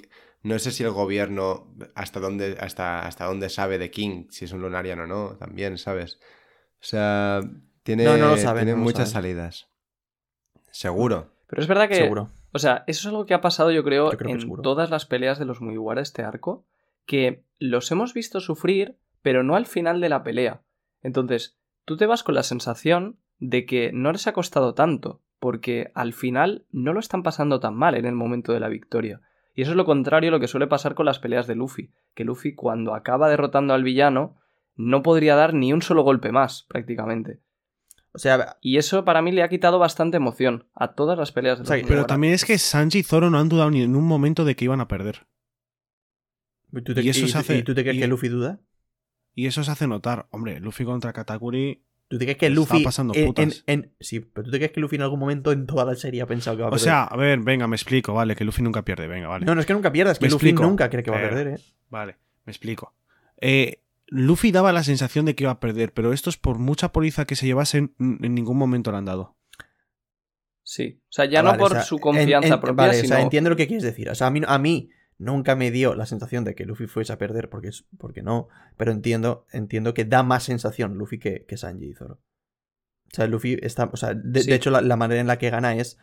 no 0.44 0.60
sé 0.60 0.72
si 0.72 0.84
el 0.84 0.92
gobierno 0.92 1.74
hasta 1.96 2.20
dónde, 2.20 2.58
hasta, 2.60 3.08
hasta 3.08 3.26
dónde 3.26 3.50
sabe 3.50 3.78
de 3.80 3.90
King, 3.92 4.28
si 4.30 4.46
es 4.46 4.52
un 4.52 4.62
Lunarian 4.62 5.00
o 5.00 5.08
no, 5.08 5.36
también, 5.38 5.78
¿sabes? 5.80 6.20
O 6.82 6.86
sea, 6.86 7.42
tiene, 7.84 8.06
No, 8.06 8.18
no 8.18 8.30
lo 8.30 8.38
saben, 8.38 8.66
tiene 8.66 8.74
no 8.74 8.80
lo 8.80 8.84
muchas 8.86 9.10
saben. 9.10 9.14
salidas. 9.14 9.68
Seguro. 10.72 11.30
Pero 11.48 11.62
es 11.62 11.68
verdad 11.68 11.88
que 11.90 11.96
Seguro. 11.96 12.30
O 12.52 12.60
sea, 12.60 12.84
eso 12.88 13.00
es 13.02 13.06
algo 13.08 13.26
que 13.26 13.34
ha 13.34 13.42
pasado, 13.42 13.72
yo 13.72 13.84
creo, 13.84 14.12
Yo 14.12 14.18
creo 14.18 14.32
que 14.38 14.44
en 14.44 14.62
todas 14.62 14.90
las 14.92 15.06
peleas 15.06 15.40
de 15.40 15.46
los 15.46 15.62
Mugiwara 15.62 16.02
este 16.02 16.22
arco, 16.24 16.66
que 17.06 17.44
los 17.60 17.92
hemos 17.92 18.14
visto 18.14 18.40
sufrir, 18.40 18.98
pero 19.22 19.44
no 19.44 19.56
al 19.56 19.66
final 19.66 20.02
de 20.02 20.10
la 20.10 20.24
pelea. 20.24 20.64
Entonces, 21.02 21.58
tú 21.86 21.98
te 21.98 22.06
vas 22.06 22.24
con 22.24 22.36
la 22.36 22.44
sensación 22.44 23.20
de 23.40 23.66
que 23.66 23.92
no 23.94 24.12
les 24.12 24.28
ha 24.28 24.34
costado 24.34 24.74
tanto, 24.74 25.22
porque 25.40 25.92
al 25.96 26.14
final 26.14 26.66
no 26.72 26.94
lo 26.94 27.00
están 27.00 27.24
pasando 27.24 27.60
tan 27.60 27.76
mal 27.76 27.96
en 27.96 28.06
el 28.06 28.14
momento 28.14 28.54
de 28.54 28.60
la 28.60 28.70
victoria. 28.70 29.22
Y 29.56 29.62
eso 29.62 29.72
es 29.72 29.78
lo 29.78 29.86
contrario 29.86 30.30
a 30.30 30.32
lo 30.32 30.40
que 30.40 30.48
suele 30.48 30.68
pasar 30.68 30.96
con 30.96 31.06
las 31.06 31.20
peleas 31.20 31.48
de 31.48 31.56
Luffy, 31.56 31.92
que 32.16 32.24
Luffy 32.24 32.56
cuando 32.56 32.96
acaba 32.96 33.30
derrotando 33.30 33.74
al 33.74 33.84
villano 33.84 34.38
no 34.76 35.04
podría 35.04 35.36
dar 35.36 35.54
ni 35.54 35.74
un 35.74 35.82
solo 35.82 36.04
golpe 36.04 36.32
más, 36.32 36.64
prácticamente. 36.64 37.40
O 38.14 38.20
sea, 38.20 38.58
Y 38.62 38.78
eso 38.78 39.06
para 39.06 39.22
mí 39.22 39.32
le 39.32 39.44
ha 39.44 39.50
quitado 39.50 39.80
bastante 39.80 40.18
emoción 40.18 40.68
a 40.76 40.94
todas 40.94 41.18
las 41.18 41.32
peleas 41.32 41.58
de 41.58 41.64
O 41.64 41.66
sea, 41.66 41.84
Pero 41.88 42.06
también 42.06 42.34
es 42.34 42.46
que 42.46 42.58
Sanji 42.58 43.00
y 43.00 43.04
Zoro 43.04 43.30
no 43.30 43.40
han 43.40 43.50
dudado 43.50 43.72
ni 43.72 43.82
en 43.82 43.96
un 43.96 44.06
momento 44.06 44.46
de 44.46 44.56
que 44.56 44.66
iban 44.66 44.82
a 44.82 44.88
perder. 44.88 45.26
¿Tú 46.82 46.94
te, 46.94 47.02
Y 47.02 47.10
eso 47.10 47.26
y- 47.26 47.30
se 47.30 47.38
hace- 47.38 47.58
¿y 47.58 47.64
tú 47.64 47.74
te 47.76 47.84
crees 47.84 47.98
y- 47.98 48.00
que 48.00 48.08
Luffy 48.08 48.30
duda? 48.30 48.60
Y 49.36 49.48
eso 49.48 49.64
se 49.64 49.72
hace 49.72 49.88
notar. 49.88 50.28
Hombre, 50.32 50.60
Luffy 50.60 50.86
contra 50.86 51.12
Katakuri. 51.14 51.84
¿Tú 52.08 52.20
te 52.20 52.26
crees 52.26 52.38
que 52.38 52.46
Está 52.48 52.56
Luffy. 52.56 52.84
pasando 52.84 53.14
en- 53.16 53.22
en- 53.22 53.26
putas. 53.28 53.64
en- 53.66 53.96
sí, 54.00 54.20
pero 54.20 54.46
¿tú 54.46 54.52
te 54.52 54.58
crees 54.58 54.72
que 54.72 54.80
Luffy 54.80 54.98
en 54.98 55.02
algún 55.02 55.20
momento 55.20 55.52
en 55.52 55.66
toda 55.66 55.86
la 55.86 55.96
serie 55.96 56.22
ha 56.22 56.28
pensado 56.28 56.56
que 56.58 56.62
va 56.62 56.68
a 56.68 56.70
O 56.70 56.74
perder? 56.74 56.84
sea, 56.84 57.04
a 57.06 57.18
ver, 57.18 57.40
venga, 57.40 57.68
me 57.68 57.76
explico, 57.76 58.14
vale, 58.14 58.36
que 58.36 58.44
Luffy 58.44 58.62
nunca 58.62 58.84
pierde, 58.86 59.08
venga, 59.08 59.28
vale. 59.30 59.46
no, 59.46 59.56
no 59.56 59.62
es 59.62 59.66
que 59.66 59.74
nunca 59.74 59.92
pierdas, 59.92 60.20
que 60.20 60.26
Me 60.26 60.32
Luffy 60.32 60.50
explico. 60.50 60.64
nunca 60.70 60.90
cree 60.90 61.02
que 61.04 61.10
va 61.10 61.18
a 61.18 61.22
Pero- 61.22 61.36
perder, 61.36 61.60
¿eh? 61.60 61.62
Vale, 61.90 62.18
me 62.46 62.52
explico. 62.52 62.94
Eh, 63.42 63.82
Luffy 64.08 64.52
daba 64.52 64.72
la 64.74 64.84
sensación 64.84 65.26
de 65.26 65.34
que 65.34 65.46
iba 65.46 65.52
a 65.52 65.60
perder, 65.60 65.92
pero 65.94 66.14
estos, 66.14 66.38
por 66.38 66.60
mucha 66.60 66.92
poliza 66.92 67.26
que 67.26 67.36
se 67.36 67.48
llevasen, 67.48 67.96
en 68.00 68.36
ningún 68.36 68.58
momento 68.58 68.92
lo 68.92 68.98
han 68.98 69.06
dado. 69.06 69.36
Sí. 70.62 71.00
O 71.04 71.12
sea, 71.12 71.26
ya 71.26 71.40
Ah, 71.40 71.44
no 71.44 71.50
vale, 71.50 71.60
por 71.60 71.72
o 71.72 71.76
sea, 71.76 71.84
su 71.84 71.96
en- 71.96 72.02
confianza 72.02 72.54
en- 72.56 72.62
propia, 72.62 72.86
Vale, 72.88 72.94
sino... 72.96 73.06
o 73.06 73.08
sea, 73.18 73.22
entiendo 73.22 73.50
lo 73.50 73.56
que 73.56 73.68
quieres 73.68 73.84
decir. 73.84 74.10
O 74.10 74.16
sea, 74.16 74.28
a 74.28 74.32
mí, 74.32 74.42
a 74.46 74.60
mí 74.60 74.90
nunca 75.24 75.56
me 75.56 75.72
dio 75.72 75.96
la 75.96 76.06
sensación 76.06 76.44
de 76.44 76.56
que 76.56 76.66
Luffy 76.66 76.88
fuese 76.88 77.14
a 77.14 77.18
perder, 77.18 77.50
porque, 77.50 77.72
porque 77.98 78.22
no. 78.22 78.48
Pero 78.78 78.92
entiendo, 78.92 79.46
entiendo 79.52 79.94
que 79.94 80.06
da 80.06 80.24
más 80.24 80.44
sensación 80.44 80.96
Luffy 80.98 81.20
que, 81.20 81.46
que 81.46 81.58
Sanji 81.58 81.86
y 81.88 81.94
Zoro. 81.94 82.16
O 83.12 83.16
sea, 83.16 83.28
Luffy 83.28 83.58
está. 83.62 83.90
O 83.94 83.98
sea, 83.98 84.14
de, 84.14 84.42
Sí. 84.42 84.50
de 84.50 84.56
hecho, 84.56 84.70
la, 84.72 84.82
la 84.82 84.96
manera 84.98 85.22
en 85.22 85.28
la 85.28 85.38
que 85.38 85.50
gana 85.50 85.76
es 85.76 86.00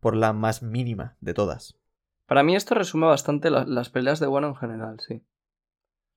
por 0.00 0.16
la 0.16 0.32
más 0.32 0.62
mínima 0.62 1.16
de 1.20 1.34
todas. 1.34 1.78
Para 2.26 2.42
mí 2.42 2.56
esto 2.56 2.74
resume 2.74 3.06
bastante 3.06 3.50
la- 3.50 3.64
las 3.66 3.90
peleas 3.90 4.18
de 4.20 4.26
Wano 4.26 4.48
en 4.48 4.56
general, 4.56 5.00
sí. 5.00 5.22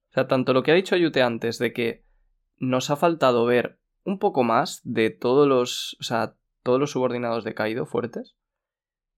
O 0.10 0.14
sea, 0.14 0.28
tanto 0.28 0.54
lo 0.54 0.64
que 0.64 0.72
ha 0.72 0.76
dicho 0.76 0.96
Yute 0.96 1.22
antes 1.22 1.60
de 1.60 1.74
que 1.74 2.06
nos 2.58 2.90
ha 2.90 2.96
faltado 2.96 3.46
ver 3.46 3.78
un 4.06 4.20
poco 4.20 4.44
más 4.44 4.80
de 4.86 5.10
todos 5.10 5.48
los, 5.48 5.98
o 6.00 6.04
sea, 6.04 6.36
todos 6.64 6.80
los 6.80 6.92
subordinados 6.92 7.44
de 7.44 7.54
Kaido 7.54 7.86
fuertes, 7.86 8.36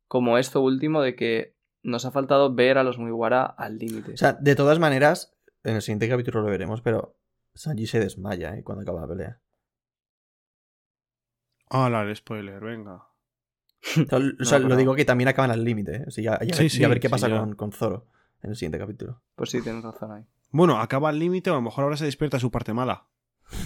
como 0.08 0.40
esto 0.40 0.62
último 0.62 1.02
de 1.04 1.16
que 1.16 1.56
nos 1.84 2.06
ha 2.06 2.12
faltado 2.12 2.54
ver 2.54 2.78
a 2.78 2.84
los 2.84 2.98
Mugiwara 2.98 3.44
al 3.46 3.78
límite. 3.78 4.14
O 4.14 4.18
sea, 4.18 4.34
de 4.34 4.56
todas 4.56 4.80
maneras, 4.80 5.36
en 5.64 5.76
el 5.76 5.82
siguiente 5.82 6.10
capítulo 6.10 6.42
lo 6.42 6.50
veremos, 6.50 6.82
pero 6.82 7.16
Sanji 7.54 7.88
se 7.88 8.00
desmaya 8.00 8.56
¿eh? 8.56 8.64
cuando 8.64 8.82
acaba 8.84 9.02
la 9.02 9.08
pelea. 9.08 9.40
Hola, 11.70 12.02
el 12.02 12.16
spoiler, 12.16 12.60
venga. 12.62 12.96
O 12.96 14.06
sea, 14.10 14.18
l- 14.18 14.34
o 14.40 14.44
sea, 14.46 14.60
No, 14.60 14.70
lo 14.70 14.76
digo 14.76 14.96
que 14.96 15.06
también 15.06 15.28
acaban 15.28 15.52
al 15.52 15.64
límite. 15.64 15.98
¿eh? 15.98 16.04
O 16.08 16.12
sea, 16.12 16.24
ya, 16.24 16.46
ya- 16.46 16.56
Sí, 16.56 16.64
ya 16.64 16.70
sí, 16.70 16.84
a 16.84 16.88
ver 16.88 17.00
qué 17.00 17.10
pasa 17.10 17.28
ya. 17.30 17.40
con, 17.40 17.56
con 17.56 17.72
Zoro 17.72 18.08
en 18.42 18.50
el 18.52 18.56
siguiente 18.56 18.80
capítulo. 18.80 19.22
Pues 19.36 19.52
sí, 19.52 19.62
tienes 19.62 19.84
razón 19.84 20.12
ahí. 20.12 20.24
Bueno, 20.52 20.80
acaba 20.80 21.10
al 21.10 21.20
límite 21.20 21.50
o 21.50 21.54
a 21.54 21.58
lo 21.58 21.62
mejor 21.62 21.84
ahora 21.84 21.98
se 21.98 22.06
despierta 22.06 22.40
su 22.40 22.50
parte 22.52 22.74
mala. 22.74 23.08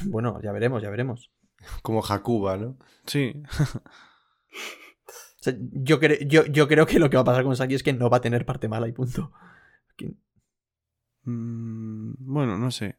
Bueno, 0.05 0.39
ya 0.41 0.51
veremos, 0.51 0.81
ya 0.83 0.89
veremos. 0.89 1.31
Como 1.81 2.03
Hakuba, 2.05 2.57
¿no? 2.57 2.77
Sí. 3.05 3.41
Yo, 5.73 5.99
yo, 6.01 6.45
yo 6.45 6.67
creo 6.67 6.85
que 6.85 6.99
lo 6.99 7.09
que 7.09 7.17
va 7.17 7.21
a 7.21 7.25
pasar 7.25 7.43
con 7.43 7.55
Sanji 7.55 7.75
es 7.75 7.83
que 7.83 7.93
no 7.93 8.09
va 8.09 8.17
a 8.17 8.21
tener 8.21 8.45
parte 8.45 8.67
mala 8.67 8.87
y 8.87 8.91
punto. 8.91 9.31
Mm, 11.25 12.15
bueno, 12.19 12.57
no 12.57 12.71
sé. 12.71 12.97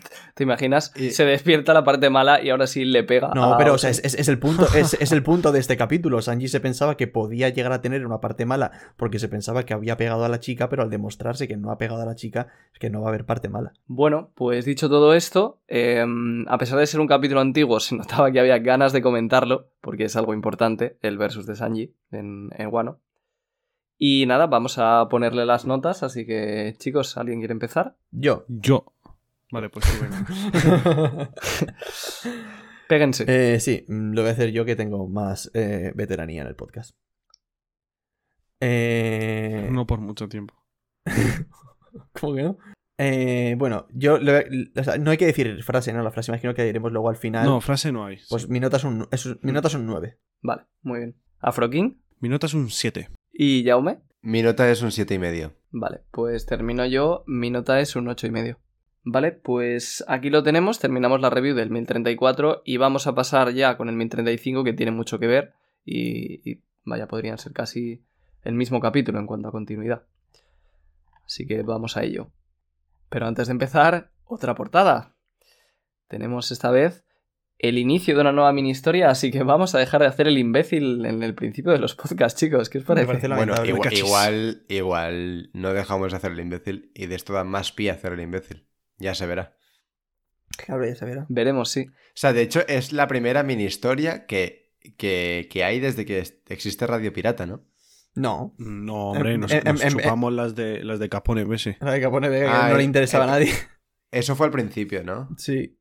¿Te 0.34 0.42
imaginas? 0.44 0.92
Y- 0.96 1.10
Se 1.10 1.24
despierta 1.24 1.74
la 1.74 1.84
parte 1.84 2.10
mala 2.10 2.42
y 2.42 2.50
ahora 2.50 2.66
sí 2.66 2.84
le 2.84 3.02
pega. 3.04 3.30
No, 3.34 3.54
a 3.54 3.58
pero 3.58 3.70
o 3.72 3.74
otro. 3.74 3.78
sea, 3.78 3.90
es, 3.90 4.00
es- 4.04 4.14
es 4.14 4.28
el 4.28 4.38
punto, 4.38 4.66
es, 4.74 4.94
es 5.00 5.12
el 5.12 5.22
punto 5.24 5.52
de 5.52 5.58
este 5.60 5.76
capítulo. 5.76 6.20
Sanji 6.22 6.48
se 6.48 6.60
pensaba 6.60 6.96
que 6.96 7.06
podía 7.06 7.48
llegar 7.48 7.72
a 7.72 7.80
tener 7.80 8.04
una 8.06 8.20
parte 8.20 8.46
mala 8.46 8.72
porque 8.96 9.18
se 9.18 9.28
pensaba 9.28 9.64
que 9.64 9.74
había 9.74 9.96
pegado 9.96 10.24
a 10.24 10.28
la 10.28 10.40
chica, 10.40 10.68
pero 10.68 10.82
al 10.82 10.90
demostrarse 10.90 11.48
que 11.48 11.56
no 11.56 11.70
ha 11.70 11.78
pegado 11.78 12.02
a 12.02 12.06
la 12.06 12.14
chica, 12.14 12.48
es 12.72 12.78
que 12.78 12.90
no 12.90 13.00
va 13.00 13.06
a 13.06 13.10
haber 13.10 13.24
parte 13.26 13.48
mala. 13.48 13.72
Bueno, 13.86 14.30
pues 14.34 14.64
dicho 14.64 14.88
todo 14.88 15.14
esto, 15.14 15.60
eh, 15.68 16.04
a 16.46 16.58
pesar 16.58 16.78
de 16.78 16.86
ser 16.86 17.00
un 17.00 17.06
capítulo 17.06 17.40
antiguo, 17.40 17.80
se 17.80 17.96
notaba 17.96 18.30
que 18.30 18.40
había 18.40 18.58
ganas 18.58 18.92
de 18.92 19.02
comentarlo, 19.02 19.70
porque 19.80 20.04
es 20.04 20.16
algo 20.16 20.34
importante, 20.34 20.98
el 21.02 21.18
versus 21.18 21.46
de 21.46 21.56
Sanji 21.56 21.94
en, 22.10 22.50
en 22.56 22.72
Wano. 22.72 23.00
Y 23.98 24.26
nada, 24.26 24.46
vamos 24.46 24.76
a 24.78 25.08
ponerle 25.08 25.46
las 25.46 25.64
notas, 25.64 26.02
así 26.02 26.26
que 26.26 26.74
chicos, 26.78 27.16
¿alguien 27.16 27.38
quiere 27.38 27.52
empezar? 27.52 27.96
Yo. 28.10 28.44
Yo. 28.48 28.92
Vale, 29.52 29.70
pues 29.70 29.84
sí, 29.86 29.98
venga. 30.02 31.30
Péguense. 32.88 33.24
Eh, 33.28 33.60
sí, 33.60 33.84
lo 33.88 34.22
voy 34.22 34.30
a 34.30 34.32
hacer 34.32 34.50
yo 34.52 34.64
que 34.64 34.76
tengo 34.76 35.08
más 35.08 35.50
eh, 35.54 35.92
veteranía 35.94 36.42
en 36.42 36.48
el 36.48 36.56
podcast. 36.56 36.96
Eh, 38.60 39.68
No 39.70 39.86
por 39.86 40.00
mucho 40.00 40.28
tiempo. 40.28 40.54
¿Cómo 42.20 42.34
que 42.34 42.42
no? 42.42 42.58
Eh, 42.98 43.54
bueno, 43.58 43.86
yo 43.92 44.18
lo- 44.18 44.32
o 44.38 44.84
sea, 44.84 44.96
no 44.98 45.10
hay 45.10 45.18
que 45.18 45.26
decir 45.26 45.62
frase, 45.62 45.92
¿no? 45.92 46.02
La 46.02 46.10
frase 46.10 46.30
imagino 46.32 46.54
que 46.54 46.64
diremos 46.64 46.92
luego 46.92 47.08
al 47.10 47.16
final. 47.16 47.44
No, 47.44 47.60
frase 47.60 47.92
no 47.92 48.06
hay. 48.06 48.18
pues 48.30 48.44
Sí. 48.44 48.48
mi 48.50 48.58
nota 48.60 48.78
es 48.78 48.84
un, 48.84 49.06
es 49.10 49.26
mi 49.42 49.52
nota 49.52 49.68
es 49.68 49.74
un 49.74 49.86
9. 49.86 50.18
Vale, 50.42 50.62
muy 50.82 50.98
bien. 51.00 51.16
Afro 51.40 51.68
King 51.68 51.96
Mi 52.20 52.28
nota 52.30 52.46
es 52.46 52.54
un 52.54 52.70
7. 52.70 53.10
y 53.32 53.64
Jaume. 53.64 54.00
Mi 54.22 54.42
nota 54.42 54.68
es 54.70 54.82
un 54.82 54.90
siete 54.90 55.14
y 55.14 55.18
medio. 55.20 55.54
Vale, 55.70 56.00
pues 56.10 56.46
termino 56.46 56.84
yo. 56.86 57.22
Mi 57.28 57.50
nota 57.50 57.78
es 57.80 57.94
un 57.94 58.08
ocho 58.08 58.26
y 58.26 58.30
medio. 58.30 58.58
Vale, 59.08 59.30
pues 59.30 60.04
aquí 60.08 60.30
lo 60.30 60.42
tenemos. 60.42 60.80
Terminamos 60.80 61.20
la 61.20 61.30
review 61.30 61.54
del 61.54 61.70
1034 61.70 62.62
y 62.64 62.76
vamos 62.76 63.06
a 63.06 63.14
pasar 63.14 63.52
ya 63.52 63.76
con 63.76 63.88
el 63.88 63.94
1035 63.94 64.64
que 64.64 64.72
tiene 64.72 64.90
mucho 64.90 65.20
que 65.20 65.28
ver 65.28 65.52
y, 65.84 66.50
y 66.50 66.60
vaya, 66.84 67.06
podrían 67.06 67.38
ser 67.38 67.52
casi 67.52 68.02
el 68.42 68.54
mismo 68.54 68.80
capítulo 68.80 69.20
en 69.20 69.26
cuanto 69.26 69.46
a 69.46 69.52
continuidad. 69.52 70.02
Así 71.24 71.46
que 71.46 71.62
vamos 71.62 71.96
a 71.96 72.02
ello. 72.02 72.30
Pero 73.08 73.26
antes 73.26 73.46
de 73.46 73.52
empezar, 73.52 74.10
otra 74.24 74.56
portada. 74.56 75.14
Tenemos 76.08 76.50
esta 76.50 76.72
vez 76.72 77.04
el 77.58 77.78
inicio 77.78 78.14
de 78.16 78.20
una 78.22 78.32
nueva 78.32 78.52
mini 78.52 78.70
historia, 78.70 79.08
así 79.08 79.30
que 79.30 79.44
vamos 79.44 79.74
a 79.74 79.78
dejar 79.78 80.00
de 80.00 80.08
hacer 80.08 80.26
el 80.26 80.36
imbécil 80.38 81.06
en 81.06 81.22
el 81.22 81.34
principio 81.36 81.70
de 81.70 81.78
los 81.78 81.94
podcasts, 81.94 82.40
chicos. 82.40 82.68
¿Qué 82.68 82.78
os 82.78 82.84
parece? 82.84 83.06
parece 83.06 83.28
la- 83.28 83.36
Bueno, 83.36 83.54
igual, 83.64 83.92
igual, 83.94 84.64
igual 84.68 85.50
no 85.52 85.72
dejamos 85.72 86.10
de 86.10 86.16
hacer 86.18 86.32
el 86.32 86.40
imbécil 86.40 86.90
y 86.94 87.06
de 87.06 87.14
esto 87.14 87.32
da 87.32 87.44
más 87.44 87.70
pie 87.70 87.90
hacer 87.92 88.12
el 88.12 88.20
imbécil. 88.20 88.66
Ya 88.98 89.14
se 89.14 89.26
verá. 89.26 89.56
Claro, 90.56 90.86
ya 90.86 90.94
se 90.94 91.04
verá. 91.04 91.26
Veremos, 91.28 91.70
sí. 91.70 91.86
O 91.88 91.92
sea, 92.14 92.32
de 92.32 92.42
hecho, 92.42 92.66
es 92.66 92.92
la 92.92 93.08
primera 93.08 93.42
mini 93.42 93.64
historia 93.64 94.26
que, 94.26 94.72
que, 94.96 95.48
que 95.50 95.64
hay 95.64 95.80
desde 95.80 96.04
que 96.06 96.22
existe 96.48 96.86
Radio 96.86 97.12
Pirata, 97.12 97.46
¿no? 97.46 97.64
No. 98.14 98.54
No, 98.56 99.10
hombre, 99.10 99.34
Em, 99.34 99.40
nos, 99.40 99.52
em, 99.52 99.62
nos 99.64 99.82
em, 99.82 99.90
chupamos 99.90 100.32
las 100.32 100.54
de 100.54 100.82
las 100.82 100.98
de 100.98 101.08
Capone 101.10 101.44
Bese. 101.44 101.76
La 101.80 101.92
de 101.92 102.00
Capone 102.00 102.28
Vega 102.30 102.46
que 102.46 102.56
Ah, 102.56 102.68
no 102.70 102.76
le 102.76 102.82
eh, 102.82 102.86
interesaba 102.86 103.24
a 103.24 103.28
eh, 103.28 103.30
nadie. 103.30 103.52
Eso 104.10 104.34
fue 104.36 104.46
al 104.46 104.52
principio, 104.52 105.04
¿no? 105.04 105.28
Sí. 105.36 105.78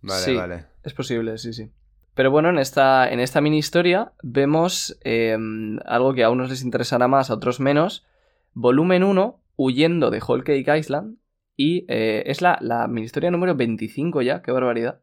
Vale, 0.00 0.22
Sí. 0.24 0.34
vale. 0.34 0.66
Es 0.82 0.94
posible, 0.94 1.36
sí, 1.36 1.52
sí. 1.52 1.70
Pero 2.14 2.30
bueno, 2.30 2.48
en 2.48 2.58
esta, 2.58 3.10
en 3.10 3.20
esta 3.20 3.40
mini 3.42 3.58
historia 3.58 4.12
vemos 4.22 4.98
eh, 5.04 5.36
algo 5.84 6.14
que 6.14 6.24
a 6.24 6.30
unos 6.30 6.48
les 6.50 6.62
interesará 6.62 7.06
más, 7.08 7.30
a 7.30 7.34
otros 7.34 7.60
menos. 7.60 8.06
Volumen 8.54 9.04
1, 9.04 9.44
huyendo 9.56 10.10
de 10.10 10.22
Whole 10.26 10.42
Cake 10.42 10.78
Island. 10.78 11.18
Y 11.62 11.84
eh, 11.88 12.22
es 12.24 12.40
la, 12.40 12.56
la 12.62 12.88
mini 12.88 13.04
historia 13.04 13.30
número 13.30 13.54
25 13.54 14.22
ya, 14.22 14.40
qué 14.40 14.50
barbaridad. 14.50 15.02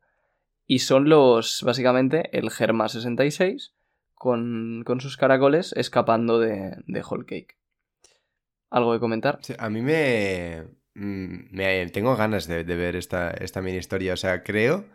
Y 0.65 0.79
son 0.79 1.07
los, 1.07 1.61
básicamente, 1.61 2.35
el 2.35 2.49
Germa 2.49 2.89
66 2.89 3.75
con, 4.15 4.81
con 4.83 4.99
sus 4.99 5.17
caracoles 5.17 5.71
escapando 5.73 6.39
de, 6.39 6.75
de 6.87 7.03
Whole 7.07 7.25
Cake. 7.25 7.59
¿Algo 8.71 8.91
que 8.93 8.99
comentar? 8.99 9.39
A 9.59 9.69
mí 9.69 9.83
me, 9.83 10.63
mm, 10.95 11.55
me- 11.55 11.87
Tengo 11.91 12.15
ganas 12.15 12.47
de, 12.47 12.63
de 12.63 12.75
ver 12.75 12.95
esta, 12.95 13.29
esta 13.29 13.61
mini 13.61 13.77
historia. 13.77 14.13
O 14.13 14.17
sea, 14.17 14.41
creo 14.41 14.85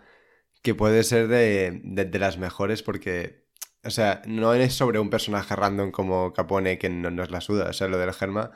que 0.63 0.75
puede 0.75 1.05
ser 1.05 1.29
de, 1.29 1.81
de- 1.85 2.07
de 2.07 2.19
las 2.19 2.39
mejores 2.39 2.83
porque... 2.83 3.47
O 3.85 3.91
sea, 3.91 4.21
no 4.27 4.53
es 4.55 4.75
sobre 4.75 4.99
un 4.99 5.11
personaje 5.11 5.55
random 5.55 5.93
como 5.93 6.33
Capone 6.33 6.79
que 6.79 6.89
no 6.91 7.13
nos 7.13 7.31
la 7.31 7.41
suda. 7.41 7.71
O 7.71 7.73
sea, 7.73 7.87
lo 7.87 7.99
del 7.99 8.13
Germa 8.13 8.51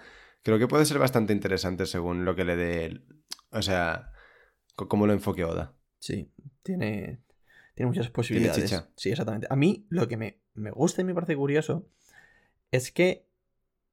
creo 0.47 0.61
que 0.61 0.69
puede 0.69 0.87
ser 0.87 1.01
bastante 1.01 1.33
interesante 1.33 1.87
según 1.87 2.25
lo 2.25 2.37
que 2.37 2.45
le 2.45 2.55
dé... 2.55 3.01
O 3.51 3.63
sea, 3.63 4.13
cómo 4.77 5.09
lo 5.09 5.13
enfoque 5.13 5.43
Oda. 5.43 5.75
Sí. 5.99 6.31
Tiene, 6.63 7.21
tiene 7.75 7.89
muchas 7.89 8.11
posibilidades. 8.11 8.63
chicha. 8.63 8.89
Sí, 8.95 9.11
exactamente. 9.11 9.49
A 9.51 9.57
mí 9.57 9.87
lo 9.89 10.07
que 10.07 10.17
me, 10.17 10.41
me 10.55 10.71
gusta 10.71 11.01
y 11.01 11.05
me 11.05 11.15
parece 11.15 11.35
curioso 11.35 11.89
es 12.71 12.93
que 12.93 13.27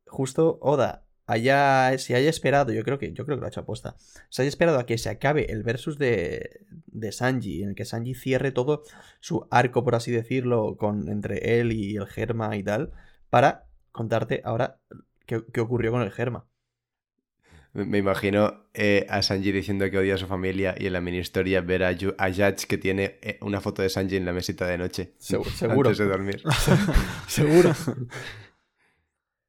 justo 0.06 0.60
Oda 0.62 1.08
haya, 1.26 1.98
se 1.98 2.14
haya 2.14 2.30
esperado, 2.30 2.72
yo 2.72 2.84
creo 2.84 3.00
que 3.00 3.12
yo 3.14 3.26
creo 3.26 3.38
que 3.38 3.42
lo 3.42 3.48
ha 3.48 3.50
hecho 3.50 3.62
aposta, 3.62 3.96
se 4.30 4.44
haya 4.44 4.50
esperado 4.50 4.78
a 4.78 4.86
que 4.86 5.00
se 5.00 5.10
acabe 5.10 5.52
el 5.52 5.64
versus 5.64 5.98
de, 5.98 6.68
de 6.86 7.12
Sanji, 7.12 7.64
en 7.64 7.70
el 7.70 7.76
que 7.76 7.86
Sanji 7.86 8.14
cierre 8.14 8.52
todo 8.52 8.84
su 9.22 9.48
arco, 9.50 9.84
por 9.84 9.96
así 9.96 10.12
decirlo, 10.12 10.78
con, 10.78 11.10
entre 11.10 11.60
él 11.60 11.72
y 11.72 11.96
el 11.96 12.06
Germa 12.06 12.56
y 12.58 12.62
tal, 12.62 12.92
para 13.32 13.66
contarte 13.92 14.42
ahora 14.46 14.80
qué, 15.26 15.44
qué 15.54 15.62
ocurrió 15.62 15.92
con 15.92 16.02
el 16.02 16.12
Germa. 16.12 16.46
Me 17.76 17.98
imagino 17.98 18.68
eh, 18.76 19.08
a 19.10 19.24
Sanji 19.24 19.52
diciendo 19.52 19.90
que 19.90 19.98
odia 19.98 20.14
a 20.14 20.18
su 20.20 20.28
familia 20.28 20.76
y 20.78 20.86
en 20.86 20.94
la 20.94 21.02
mini 21.02 21.18
historia 21.18 21.60
ver 21.62 21.84
a, 21.84 21.92
Yu- 21.92 22.14
a 22.20 22.30
Judge 22.30 22.68
que 22.68 22.78
tiene 22.78 23.18
eh, 23.24 23.40
una 23.42 23.62
foto 23.62 23.82
de 23.82 23.90
Sanji 23.90 24.16
en 24.16 24.26
la 24.26 24.34
mesita 24.34 24.68
de 24.68 24.78
noche. 24.78 25.16
Segu- 25.20 25.44
seguro. 25.56 25.90
Antes 25.90 25.98
de 25.98 26.06
dormir. 26.06 26.44
Seguro. 27.28 27.72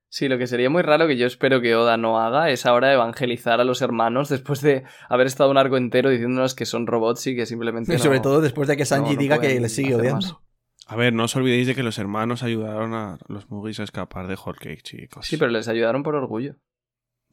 Sí, 0.09 0.29
lo 0.29 0.39
que 0.39 0.47
sería 0.47 0.71
muy 0.71 0.83
raro 0.83 1.09
que 1.09 1.17
yo 1.17 1.27
espero 1.27 1.61
que 1.61 1.75
Oda 1.75 1.97
no 1.97 2.21
haga 2.21 2.49
es 2.51 2.67
ahora 2.67 2.93
evangelizar 2.93 3.61
a 3.61 3.65
los 3.65 3.83
hermanos 3.83 4.29
después 4.29 4.61
de 4.63 4.85
haber 5.09 5.27
estado 5.27 5.51
un 5.51 5.59
arco 5.59 5.77
entero 5.77 6.09
diciéndonos 6.09 6.55
que 6.55 6.67
son 6.67 6.87
robots 6.87 7.27
y 7.27 7.35
que 7.35 7.47
simplemente 7.47 7.93
Y 7.93 7.97
no- 7.97 8.03
sobre 8.03 8.21
todo 8.21 8.41
después 8.41 8.69
de 8.69 8.77
que 8.77 8.85
Sanji 8.87 9.11
no- 9.11 9.15
no 9.17 9.21
diga 9.21 9.41
que 9.41 9.59
le 9.61 9.69
sigue 9.69 9.97
odiando. 9.97 10.27
más. 10.27 10.37
A 10.87 10.97
ver, 10.97 11.13
no 11.15 11.25
os 11.25 11.35
olvidéis 11.37 11.67
de 11.67 11.75
que 11.75 11.83
los 11.83 11.99
hermanos 11.99 12.43
ayudaron 12.43 12.93
a 12.95 13.19
los 13.29 13.49
Mugis 13.51 13.81
a 13.81 13.85
escapar 13.85 14.27
de 14.27 14.35
Whole 14.37 14.59
Cake, 14.59 14.83
chicos. 14.83 15.27
Sí, 15.27 15.37
pero 15.37 15.51
les 15.51 15.69
ayudaron 15.69 16.03
por 16.03 16.15
orgullo. 16.15 16.57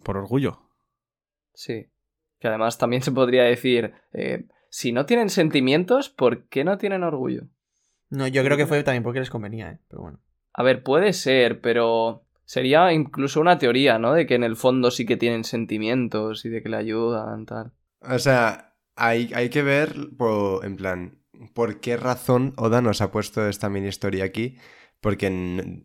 Por 0.04 0.18
orgullo. 0.18 0.70
Sí. 1.54 1.88
Que 2.40 2.48
además 2.48 2.78
también 2.78 3.02
se 3.04 3.12
podría 3.12 3.44
decir, 3.44 3.94
eh, 4.14 4.48
si 4.70 4.94
no 4.94 5.06
tienen 5.06 5.30
sentimientos, 5.30 6.10
¿por 6.10 6.48
qué 6.48 6.64
no 6.64 6.78
tienen 6.78 7.04
orgullo? 7.04 7.44
No, 8.10 8.26
yo 8.28 8.44
creo 8.44 8.58
que 8.58 8.66
fue 8.68 8.84
también 8.84 9.04
porque 9.04 9.20
les 9.20 9.30
convenía, 9.30 9.70
¿eh? 9.72 9.80
Pero 9.90 10.02
bueno. 10.02 10.20
A 10.54 10.64
ver, 10.64 10.82
puede 10.84 11.14
ser, 11.14 11.62
pero 11.62 12.26
sería 12.46 12.92
incluso 12.94 13.40
una 13.40 13.58
teoría, 13.58 14.00
¿no? 14.00 14.14
De 14.14 14.26
que 14.26 14.36
en 14.36 14.44
el 14.44 14.56
fondo 14.56 14.92
sí 14.92 15.06
que 15.06 15.18
tienen 15.18 15.44
sentimientos 15.44 16.46
y 16.46 16.50
de 16.50 16.64
que 16.64 16.70
le 16.70 16.78
ayudan, 16.78 17.46
tal. 17.46 17.74
O 18.02 18.18
sea, 18.20 18.76
hay, 18.96 19.32
hay 19.36 19.50
que 19.50 19.62
ver, 19.62 19.94
por- 20.18 20.66
en 20.66 20.76
plan, 20.76 21.21
por 21.54 21.80
qué 21.80 21.98
razón 21.98 22.54
Oda 22.58 22.82
nos 22.82 23.02
ha 23.02 23.12
puesto 23.12 23.48
esta 23.48 23.70
mini 23.70 23.88
historia 23.88 24.26
aquí. 24.26 24.58
Porque 25.02 25.28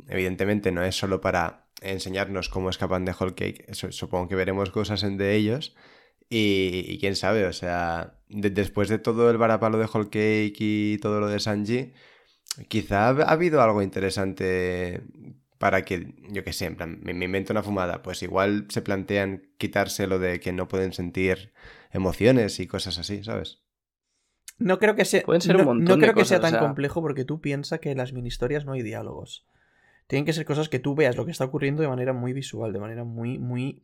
evidentemente 0.08 0.72
no 0.72 0.82
es 0.84 0.94
solo 0.96 1.20
para 1.20 1.68
enseñarnos 1.80 2.48
cómo 2.50 2.68
escapan 2.70 3.04
de 3.04 3.14
Whole 3.18 3.34
Cake. 3.34 3.72
Supongo 3.74 4.28
que 4.28 4.34
veremos 4.34 4.70
cosas 4.70 5.00
de 5.02 5.34
ellos. 5.34 5.74
Y, 6.28 6.84
y 6.88 6.98
quién 6.98 7.16
sabe, 7.16 7.46
o 7.46 7.52
sea, 7.52 8.18
de- 8.28 8.50
después 8.50 8.88
de 8.88 8.98
todo 8.98 9.30
el 9.30 9.38
varapalo 9.38 9.78
de 9.78 9.86
Whole 9.86 10.06
Cake 10.10 10.56
y 10.60 10.98
todo 10.98 11.20
lo 11.20 11.28
de 11.28 11.40
Sanji, 11.40 11.92
quizá 12.68 13.08
ha 13.08 13.10
ha 13.10 13.32
habido 13.32 13.62
algo 13.62 13.82
interesante 13.82 15.02
para 15.58 15.84
que, 15.84 16.14
yo 16.30 16.44
qué 16.44 16.52
sé, 16.52 16.66
en 16.66 16.76
plan, 16.76 17.00
me 17.02 17.24
invento 17.24 17.52
una 17.52 17.62
fumada, 17.62 18.02
pues 18.02 18.22
igual 18.22 18.66
se 18.70 18.82
plantean 18.82 19.48
quitarse 19.58 20.06
lo 20.06 20.18
de 20.18 20.40
que 20.40 20.52
no 20.52 20.68
pueden 20.68 20.92
sentir 20.92 21.52
emociones 21.92 22.60
y 22.60 22.66
cosas 22.66 22.98
así, 22.98 23.24
¿sabes? 23.24 23.62
No 24.58 24.78
creo 24.78 24.94
que 24.96 25.04
sea, 25.04 25.22
Pueden 25.22 25.40
ser 25.42 25.56
un 25.56 25.62
no, 25.62 25.66
montón 25.66 25.84
no 25.84 25.94
de 25.96 26.00
creo 26.00 26.14
que 26.14 26.20
cosas, 26.20 26.28
sea 26.28 26.38
o 26.38 26.40
tan 26.42 26.50
sea- 26.52 26.60
complejo 26.60 27.02
porque 27.02 27.24
tú 27.24 27.40
piensas 27.40 27.78
que 27.80 27.90
en 27.90 27.98
las 27.98 28.12
mini 28.12 28.28
historias 28.28 28.64
no 28.64 28.72
hay 28.72 28.82
diálogos. 28.82 29.46
Tienen 30.06 30.24
que 30.24 30.32
ser 30.32 30.44
cosas 30.46 30.68
que 30.68 30.78
tú 30.78 30.94
veas 30.94 31.16
lo 31.16 31.24
que 31.24 31.32
está 31.32 31.44
ocurriendo 31.44 31.82
de 31.82 31.88
manera 31.88 32.12
muy 32.12 32.32
visual, 32.32 32.72
de 32.72 32.78
manera 32.78 33.04
muy, 33.04 33.38
muy 33.38 33.82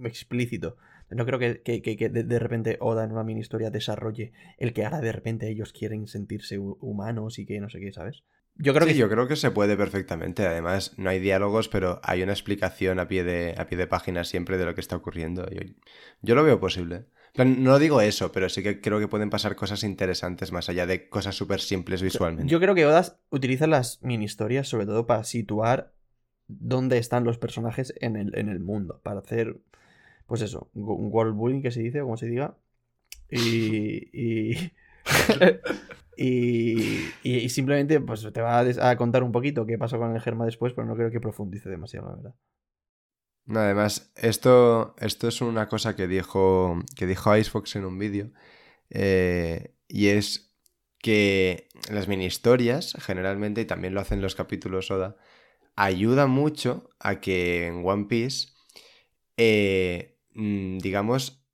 explícito. 0.00 0.76
No 1.10 1.24
creo 1.24 1.38
que, 1.38 1.62
que- 1.62 1.80
que- 1.82 1.96
que 1.96 2.08
de, 2.08 2.22
de 2.24 2.38
repente 2.38 2.76
Oda 2.80 3.04
en 3.04 3.12
una 3.12 3.24
mini 3.24 3.40
historia 3.40 3.70
desarrolle 3.70 4.32
el 4.58 4.72
que 4.72 4.84
ahora 4.84 5.00
de 5.00 5.12
repente 5.12 5.48
ellos 5.48 5.72
quieren 5.72 6.06
sentirse 6.06 6.58
hu- 6.58 6.76
humanos 6.80 7.38
y 7.38 7.46
que 7.46 7.60
no 7.60 7.70
sé 7.70 7.80
qué, 7.80 7.92
¿sabes? 7.92 8.24
Yo 8.56 8.74
creo 8.74 8.86
sí, 8.86 8.92
que 8.94 8.98
yo 8.98 9.08
creo 9.08 9.28
que 9.28 9.36
se 9.36 9.50
puede 9.52 9.76
perfectamente. 9.76 10.44
Además, 10.46 10.92
no 10.98 11.08
hay 11.10 11.20
diálogos, 11.20 11.68
pero 11.68 12.00
hay 12.02 12.22
una 12.22 12.32
explicación 12.32 12.98
a 12.98 13.06
pie 13.06 13.22
de, 13.24 13.54
a 13.56 13.66
pie 13.66 13.78
de 13.78 13.86
página 13.86 14.24
siempre 14.24 14.58
de 14.58 14.64
lo 14.66 14.74
que 14.74 14.80
está 14.80 14.96
ocurriendo. 14.96 15.48
Yo, 15.50 15.60
yo 16.22 16.34
lo 16.34 16.42
veo 16.42 16.58
posible. 16.58 17.06
No 17.44 17.78
digo 17.78 18.00
eso, 18.00 18.32
pero 18.32 18.48
sí 18.48 18.62
que 18.62 18.80
creo 18.80 18.98
que 18.98 19.08
pueden 19.08 19.30
pasar 19.30 19.54
cosas 19.56 19.84
interesantes 19.84 20.50
más 20.52 20.68
allá 20.68 20.86
de 20.86 21.08
cosas 21.08 21.36
súper 21.36 21.60
simples 21.60 22.02
visualmente. 22.02 22.50
Yo 22.50 22.58
creo 22.60 22.74
que 22.74 22.86
Oda 22.86 23.04
utiliza 23.30 23.66
las 23.66 24.02
mini 24.02 24.24
historias 24.24 24.68
sobre 24.68 24.86
todo 24.86 25.06
para 25.06 25.24
situar 25.24 25.92
dónde 26.48 26.98
están 26.98 27.24
los 27.24 27.38
personajes 27.38 27.94
en 28.00 28.16
el, 28.16 28.36
en 28.36 28.48
el 28.48 28.60
mundo. 28.60 29.00
Para 29.02 29.20
hacer, 29.20 29.60
pues 30.26 30.42
eso, 30.42 30.70
un 30.74 31.10
world 31.12 31.36
building 31.38 31.62
que 31.62 31.70
se 31.70 31.80
dice, 31.80 32.00
o 32.00 32.04
como 32.04 32.16
se 32.16 32.26
diga. 32.26 32.56
Y. 33.30 34.10
Y. 34.10 34.72
y, 37.22 37.48
simplemente 37.48 38.00
pues 38.00 38.26
te 38.32 38.40
va 38.40 38.60
a 38.60 38.96
contar 38.96 39.22
un 39.22 39.30
poquito 39.30 39.64
qué 39.66 39.78
pasó 39.78 39.98
con 39.98 40.12
el 40.12 40.20
Germa 40.20 40.44
después, 40.44 40.72
pero 40.72 40.86
no 40.86 40.96
creo 40.96 41.12
que 41.12 41.20
profundice 41.20 41.70
demasiado, 41.70 42.08
la 42.08 42.16
verdad. 42.16 42.34
No, 43.48 43.60
además, 43.60 44.12
esto, 44.16 44.94
esto 44.98 45.26
es 45.28 45.40
una 45.40 45.68
cosa 45.68 45.96
que 45.96 46.06
dijo, 46.06 46.78
que 46.96 47.06
dijo 47.06 47.34
Icefox 47.36 47.76
en 47.76 47.86
un 47.86 47.98
vídeo. 47.98 48.30
eh, 48.90 49.74
y 49.88 50.08
es 50.08 50.54
que 51.00 51.68
las 51.90 52.08
mini 52.08 52.26
historias, 52.26 52.94
generalmente, 53.00 53.62
y 53.62 53.66
también 53.66 53.94
lo 53.94 54.00
hacen 54.00 54.22
los 54.22 54.34
capítulos 54.36 54.90
Oda, 54.90 55.16
ayuda 55.76 56.26
mucho 56.28 56.90
a 57.00 57.20
que 57.20 57.66
en 57.68 57.86
One 57.86 58.06
Piece, 58.06 58.50
eh, 59.36 60.18
mm, 60.34 60.78
digamos, 60.78 61.44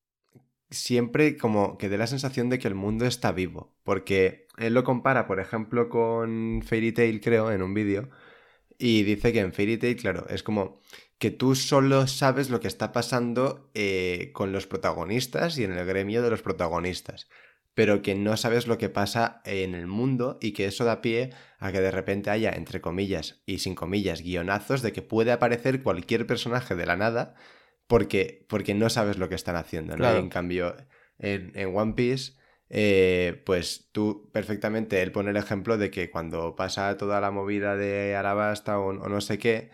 siempre 0.70 1.36
como 1.38 1.78
que 1.78 1.88
dé 1.88 1.99
la 1.99 2.07
sensación 2.07 2.51
de 2.51 2.59
que 2.59 2.68
el 2.68 2.74
mundo 2.74 3.07
está 3.07 3.32
vivo. 3.32 3.76
Porque 3.84 4.47
él 4.59 4.74
lo 4.74 4.84
compara, 4.84 5.26
por 5.26 5.40
ejemplo, 5.40 5.88
con 5.88 6.62
Fairy 6.64 6.92
Tail, 6.92 7.20
creo, 7.20 7.53
en 7.53 7.62
un 7.62 7.74
vídeo. 7.74 8.11
Y 8.78 9.05
dice 9.05 9.32
que 9.32 9.40
en 9.40 9.53
Fairy 9.53 9.78
Tail, 9.78 9.97
claro, 9.97 10.26
es 10.28 10.42
como 10.42 10.80
que 11.18 11.30
tú 11.30 11.54
solo 11.54 12.06
sabes 12.06 12.50
lo 12.50 12.60
que 12.60 12.68
está 12.68 12.92
pasando 12.92 13.70
eh, 13.74 14.30
con 14.32 14.52
los 14.52 14.66
protagonistas 14.66 15.58
y 15.58 15.64
en 15.64 15.72
el 15.72 15.86
gremio 15.86 16.22
de 16.22 16.30
los 16.30 16.42
protagonistas, 16.42 17.28
pero 17.74 18.02
que 18.02 18.14
no 18.14 18.36
sabes 18.36 18.66
lo 18.66 18.78
que 18.78 18.88
pasa 18.88 19.40
en 19.44 19.74
el 19.74 19.86
mundo 19.86 20.38
y 20.40 20.52
que 20.52 20.66
eso 20.66 20.84
da 20.84 21.00
pie 21.00 21.30
a 21.58 21.72
que 21.72 21.80
de 21.80 21.90
repente 21.90 22.30
haya, 22.30 22.50
entre 22.50 22.80
comillas 22.80 23.42
y 23.46 23.58
sin 23.58 23.74
comillas, 23.74 24.22
guionazos 24.22 24.82
de 24.82 24.92
que 24.92 25.02
puede 25.02 25.32
aparecer 25.32 25.82
cualquier 25.82 26.26
personaje 26.26 26.74
de 26.74 26.86
la 26.86 26.96
nada 26.96 27.34
porque, 27.86 28.46
porque 28.48 28.74
no 28.74 28.88
sabes 28.90 29.18
lo 29.18 29.28
que 29.28 29.34
están 29.34 29.56
haciendo, 29.56 29.92
¿no? 29.92 29.98
Claro. 29.98 30.16
Y 30.16 30.20
en 30.20 30.28
cambio, 30.30 30.76
en, 31.18 31.52
en 31.54 31.76
One 31.76 31.94
Piece, 31.94 32.32
eh, 32.70 33.42
pues 33.44 33.90
tú 33.92 34.30
perfectamente, 34.32 35.02
él 35.02 35.12
pone 35.12 35.30
el 35.30 35.36
ejemplo 35.36 35.76
de 35.76 35.90
que 35.90 36.10
cuando 36.10 36.56
pasa 36.56 36.96
toda 36.96 37.20
la 37.20 37.30
movida 37.30 37.76
de 37.76 38.16
Arabasta 38.16 38.78
o, 38.78 38.88
o 38.88 39.08
no 39.08 39.20
sé 39.20 39.38
qué, 39.38 39.70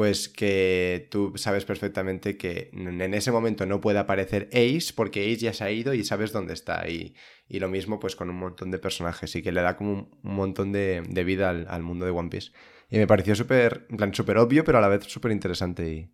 pues 0.00 0.30
que 0.30 1.08
tú 1.10 1.34
sabes 1.36 1.66
perfectamente 1.66 2.38
que 2.38 2.70
en 2.72 3.12
ese 3.12 3.30
momento 3.30 3.66
no 3.66 3.82
puede 3.82 3.98
aparecer 3.98 4.48
Ace 4.50 4.94
porque 4.96 5.30
Ace 5.30 5.40
ya 5.44 5.52
se 5.52 5.62
ha 5.62 5.70
ido 5.70 5.92
y 5.92 6.04
sabes 6.04 6.32
dónde 6.32 6.54
está. 6.54 6.88
Y, 6.88 7.14
y 7.46 7.58
lo 7.58 7.68
mismo 7.68 8.00
pues 8.00 8.16
con 8.16 8.30
un 8.30 8.36
montón 8.38 8.70
de 8.70 8.78
personajes 8.78 9.36
y 9.36 9.42
que 9.42 9.52
le 9.52 9.60
da 9.60 9.76
como 9.76 9.92
un, 9.92 10.18
un 10.22 10.34
montón 10.34 10.72
de, 10.72 11.02
de 11.06 11.22
vida 11.24 11.50
al, 11.50 11.66
al 11.68 11.82
mundo 11.82 12.06
de 12.06 12.12
One 12.12 12.30
Piece. 12.30 12.50
Y 12.88 12.96
me 12.96 13.06
pareció 13.06 13.34
súper, 13.34 13.88
en 13.90 13.98
plan, 13.98 14.14
súper 14.14 14.38
obvio, 14.38 14.64
pero 14.64 14.78
a 14.78 14.80
la 14.80 14.88
vez 14.88 15.04
súper 15.04 15.32
interesante 15.32 15.86
y, 15.92 16.10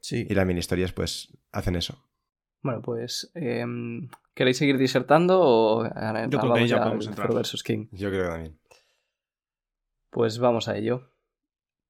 Sí. 0.00 0.26
y 0.26 0.32
las 0.34 0.46
mini 0.46 0.60
historias 0.60 0.92
pues 0.94 1.28
hacen 1.52 1.76
eso. 1.76 2.02
Bueno, 2.62 2.80
pues, 2.80 3.30
em, 3.34 4.08
¿queréis 4.32 4.56
seguir 4.56 4.78
disertando 4.78 5.38
o 5.42 5.82
ahora 5.84 6.26
Yo 6.30 6.38
creo 6.38 6.54
que 6.54 6.66
ya 6.66 6.76
al 6.76 6.82
podemos 6.84 7.06
entrar. 7.08 7.26
Zoro 7.26 7.36
versus 7.36 7.62
King? 7.62 7.88
Yo 7.92 8.08
creo 8.08 8.22
que 8.22 8.30
también. 8.30 8.58
Pues 10.08 10.38
vamos 10.38 10.66
a 10.68 10.78
ello. 10.78 11.10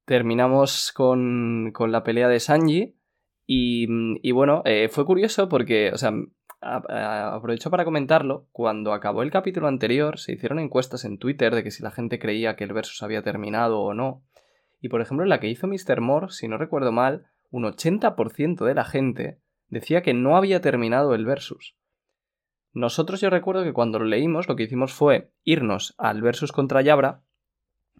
Terminamos 0.08 0.90
con, 0.92 1.70
con 1.74 1.92
la 1.92 2.02
pelea 2.02 2.28
de 2.28 2.40
Sanji. 2.40 2.96
Y, 3.46 4.32
bueno, 4.32 4.62
eh, 4.64 4.88
fue 4.88 5.04
curioso 5.04 5.50
porque, 5.50 5.90
o 5.92 5.98
sea, 5.98 6.14
aprovecho 6.62 7.70
para 7.70 7.84
comentarlo. 7.84 8.48
Cuando 8.50 8.94
acabó 8.94 9.22
el 9.22 9.30
capítulo 9.30 9.68
anterior, 9.68 10.18
se 10.18 10.32
hicieron 10.32 10.60
encuestas 10.60 11.04
en 11.04 11.18
Twitter 11.18 11.54
de 11.54 11.62
que 11.62 11.70
si 11.70 11.82
la 11.82 11.90
gente 11.90 12.18
creía 12.18 12.56
que 12.56 12.64
el 12.64 12.72
versus 12.72 13.02
había 13.02 13.20
terminado 13.20 13.80
o 13.80 13.92
no. 13.92 14.24
Y 14.80 14.88
por 14.88 15.02
ejemplo, 15.02 15.26
la 15.26 15.40
que 15.40 15.50
hizo 15.50 15.66
Mr. 15.66 16.00
Moore, 16.00 16.28
si 16.30 16.48
no 16.48 16.56
recuerdo 16.56 16.90
mal, 16.90 17.26
un 17.50 17.64
80% 17.64 18.64
de 18.64 18.74
la 18.74 18.86
gente 18.86 19.42
decía 19.68 20.00
que 20.00 20.14
no 20.14 20.38
había 20.38 20.62
terminado 20.62 21.14
el 21.14 21.26
versus. 21.26 21.76
Nosotros 22.72 23.20
yo 23.20 23.28
recuerdo 23.28 23.62
que 23.62 23.74
cuando 23.74 23.98
lo 23.98 24.06
leímos 24.06 24.48
lo 24.48 24.56
que 24.56 24.62
hicimos 24.62 24.94
fue 24.94 25.32
irnos 25.44 25.94
al 25.98 26.22
versus 26.22 26.50
contra 26.50 26.80
Yabra 26.80 27.24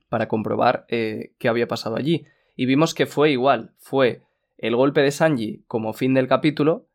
para 0.08 0.28
comprobar 0.28 0.86
eh, 0.88 1.32
qué 1.38 1.48
había 1.48 1.68
pasado 1.68 1.96
allí. 1.96 2.26
Y 2.56 2.66
vimos 2.66 2.94
que 2.94 3.06
fue 3.06 3.30
igual, 3.30 3.72
fue 3.78 4.22
el 4.56 4.74
golpe 4.74 5.00
de 5.02 5.10
Sanji 5.10 5.64
como 5.68 5.92
fin 5.92 6.14
del 6.14 6.26
capítulo, 6.28 6.88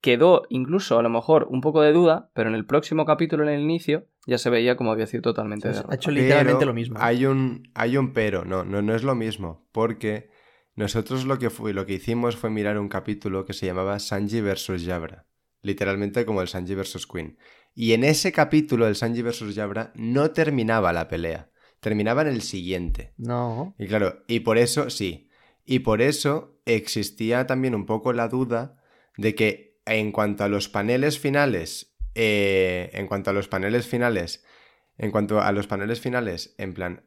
quedó 0.00 0.42
incluso 0.48 0.98
a 0.98 1.02
lo 1.02 1.10
mejor 1.10 1.46
un 1.50 1.60
poco 1.60 1.82
de 1.82 1.92
duda, 1.92 2.30
pero 2.34 2.48
en 2.48 2.54
el 2.54 2.66
próximo 2.66 3.04
capítulo, 3.04 3.44
en 3.44 3.50
el 3.50 3.60
inicio, 3.60 4.06
ya 4.26 4.38
se 4.38 4.50
veía 4.50 4.76
como 4.76 4.92
había 4.92 5.06
sido 5.06 5.22
totalmente 5.22 5.68
Ha 5.68 5.72
derrotado. 5.72 5.94
hecho 5.94 6.10
literalmente 6.10 6.58
Pero 6.58 6.70
lo 6.70 6.74
mismo. 6.74 6.96
Hay 7.00 7.26
un, 7.26 7.68
hay 7.74 7.96
un 7.96 8.12
pero, 8.12 8.44
no, 8.44 8.64
no, 8.64 8.82
no 8.82 8.94
es 8.94 9.02
lo 9.02 9.14
mismo, 9.14 9.66
porque 9.72 10.30
nosotros 10.74 11.24
lo 11.26 11.38
que, 11.38 11.50
fue, 11.50 11.72
lo 11.74 11.84
que 11.86 11.94
hicimos 11.94 12.36
fue 12.36 12.50
mirar 12.50 12.78
un 12.78 12.88
capítulo 12.88 13.44
que 13.44 13.52
se 13.52 13.66
llamaba 13.66 13.98
Sanji 13.98 14.40
vs. 14.40 14.84
Yabra, 14.84 15.26
literalmente 15.62 16.24
como 16.24 16.40
el 16.42 16.48
Sanji 16.48 16.74
vs. 16.74 17.06
Queen. 17.06 17.38
Y 17.74 17.92
en 17.92 18.04
ese 18.04 18.32
capítulo, 18.32 18.86
el 18.86 18.96
Sanji 18.96 19.22
vs. 19.22 19.54
Yabra, 19.54 19.92
no 19.94 20.30
terminaba 20.30 20.92
la 20.92 21.08
pelea, 21.08 21.49
terminaba 21.80 22.22
en 22.22 22.28
el 22.28 22.42
siguiente. 22.42 23.12
No. 23.16 23.74
Y 23.78 23.86
claro, 23.86 24.22
y 24.28 24.40
por 24.40 24.58
eso, 24.58 24.90
sí, 24.90 25.28
y 25.64 25.80
por 25.80 26.02
eso 26.02 26.60
existía 26.66 27.46
también 27.46 27.74
un 27.74 27.86
poco 27.86 28.12
la 28.12 28.28
duda 28.28 28.76
de 29.16 29.34
que 29.34 29.80
en 29.86 30.12
cuanto 30.12 30.44
a 30.44 30.48
los 30.48 30.68
paneles 30.68 31.18
finales, 31.18 31.96
eh, 32.14 32.90
en 32.92 33.06
cuanto 33.06 33.30
a 33.30 33.32
los 33.32 33.48
paneles 33.48 33.86
finales, 33.86 34.44
en 34.98 35.10
cuanto 35.10 35.40
a 35.40 35.50
los 35.52 35.66
paneles 35.66 36.00
finales, 36.00 36.54
en 36.58 36.74
plan, 36.74 37.06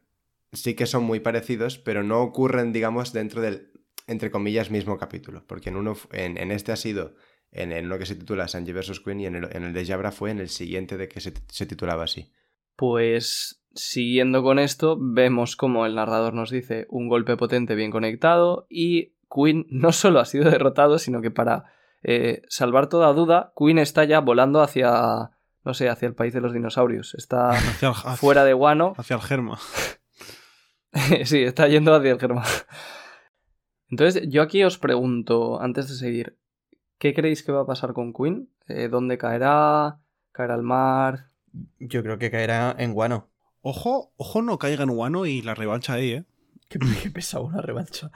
sí 0.52 0.74
que 0.74 0.86
son 0.86 1.04
muy 1.04 1.20
parecidos, 1.20 1.78
pero 1.78 2.02
no 2.02 2.22
ocurren, 2.22 2.72
digamos, 2.72 3.12
dentro 3.12 3.40
del, 3.40 3.72
entre 4.06 4.30
comillas, 4.30 4.70
mismo 4.70 4.98
capítulo. 4.98 5.46
Porque 5.46 5.70
en, 5.70 5.76
uno, 5.76 5.96
en, 6.12 6.36
en 6.36 6.50
este 6.50 6.72
ha 6.72 6.76
sido 6.76 7.14
en 7.52 7.72
el 7.72 7.86
uno 7.86 7.98
que 7.98 8.06
se 8.06 8.16
titula 8.16 8.48
Sanji 8.48 8.72
vs. 8.72 9.00
Queen 9.00 9.20
y 9.20 9.26
en 9.26 9.36
el, 9.36 9.48
en 9.56 9.64
el 9.64 9.72
de 9.72 9.86
Jabra 9.86 10.10
fue 10.10 10.30
en 10.30 10.40
el 10.40 10.48
siguiente 10.48 10.96
de 10.96 11.08
que 11.08 11.20
se, 11.20 11.32
se 11.48 11.66
titulaba 11.66 12.04
así. 12.04 12.32
Pues 12.76 13.63
siguiendo 13.74 14.42
con 14.42 14.58
esto, 14.58 14.96
vemos 15.00 15.56
como 15.56 15.86
el 15.86 15.94
narrador 15.94 16.34
nos 16.34 16.50
dice 16.50 16.86
un 16.90 17.08
golpe 17.08 17.36
potente 17.36 17.74
bien 17.74 17.90
conectado 17.90 18.66
y 18.68 19.14
Queen 19.34 19.66
no 19.70 19.92
solo 19.92 20.20
ha 20.20 20.24
sido 20.24 20.50
derrotado, 20.50 20.98
sino 20.98 21.20
que 21.20 21.30
para 21.30 21.64
eh, 22.02 22.42
salvar 22.48 22.88
toda 22.88 23.12
duda, 23.12 23.52
Queen 23.58 23.78
está 23.78 24.04
ya 24.04 24.20
volando 24.20 24.60
hacia, 24.60 25.30
no 25.64 25.74
sé, 25.74 25.88
hacia 25.88 26.06
el 26.06 26.14
país 26.14 26.32
de 26.34 26.40
los 26.40 26.52
dinosaurios. 26.52 27.14
Está 27.14 27.50
Hacia 27.52 27.88
el, 27.88 27.94
hacia- 27.94 28.16
fuera 28.16 28.44
de 28.44 28.54
Wano. 28.54 28.94
hacia 28.98 29.16
el 29.16 29.22
germa. 29.22 29.58
sí, 31.24 31.42
está 31.42 31.66
yendo 31.68 31.94
hacia 31.94 32.12
el 32.12 32.20
germán. 32.20 32.44
Entonces, 33.90 34.28
yo 34.28 34.42
aquí 34.42 34.62
os 34.64 34.78
pregunto, 34.78 35.60
antes 35.60 35.88
de 35.88 35.94
seguir, 35.94 36.38
¿qué 36.98 37.14
creéis 37.14 37.42
que 37.42 37.52
va 37.52 37.62
a 37.62 37.66
pasar 37.66 37.92
con 37.92 38.12
Queen? 38.12 38.48
Eh, 38.68 38.88
¿Dónde 38.88 39.18
caerá? 39.18 40.00
¿Caerá 40.32 40.54
al 40.54 40.62
mar? 40.62 41.30
Yo 41.78 42.02
creo 42.02 42.18
que 42.18 42.30
caerá 42.30 42.74
en 42.78 42.92
Guano. 42.92 43.28
Ojo, 43.66 44.12
ojo 44.18 44.42
no 44.42 44.58
caiga 44.58 44.82
en 44.84 44.90
Wano 44.90 45.24
y 45.24 45.40
la 45.40 45.54
revancha 45.54 45.94
ahí, 45.94 46.10
¿eh? 46.12 46.24
Qué, 46.68 46.78
qué 47.02 47.10
pesado 47.10 47.44
una 47.44 47.62
revancha. 47.62 48.10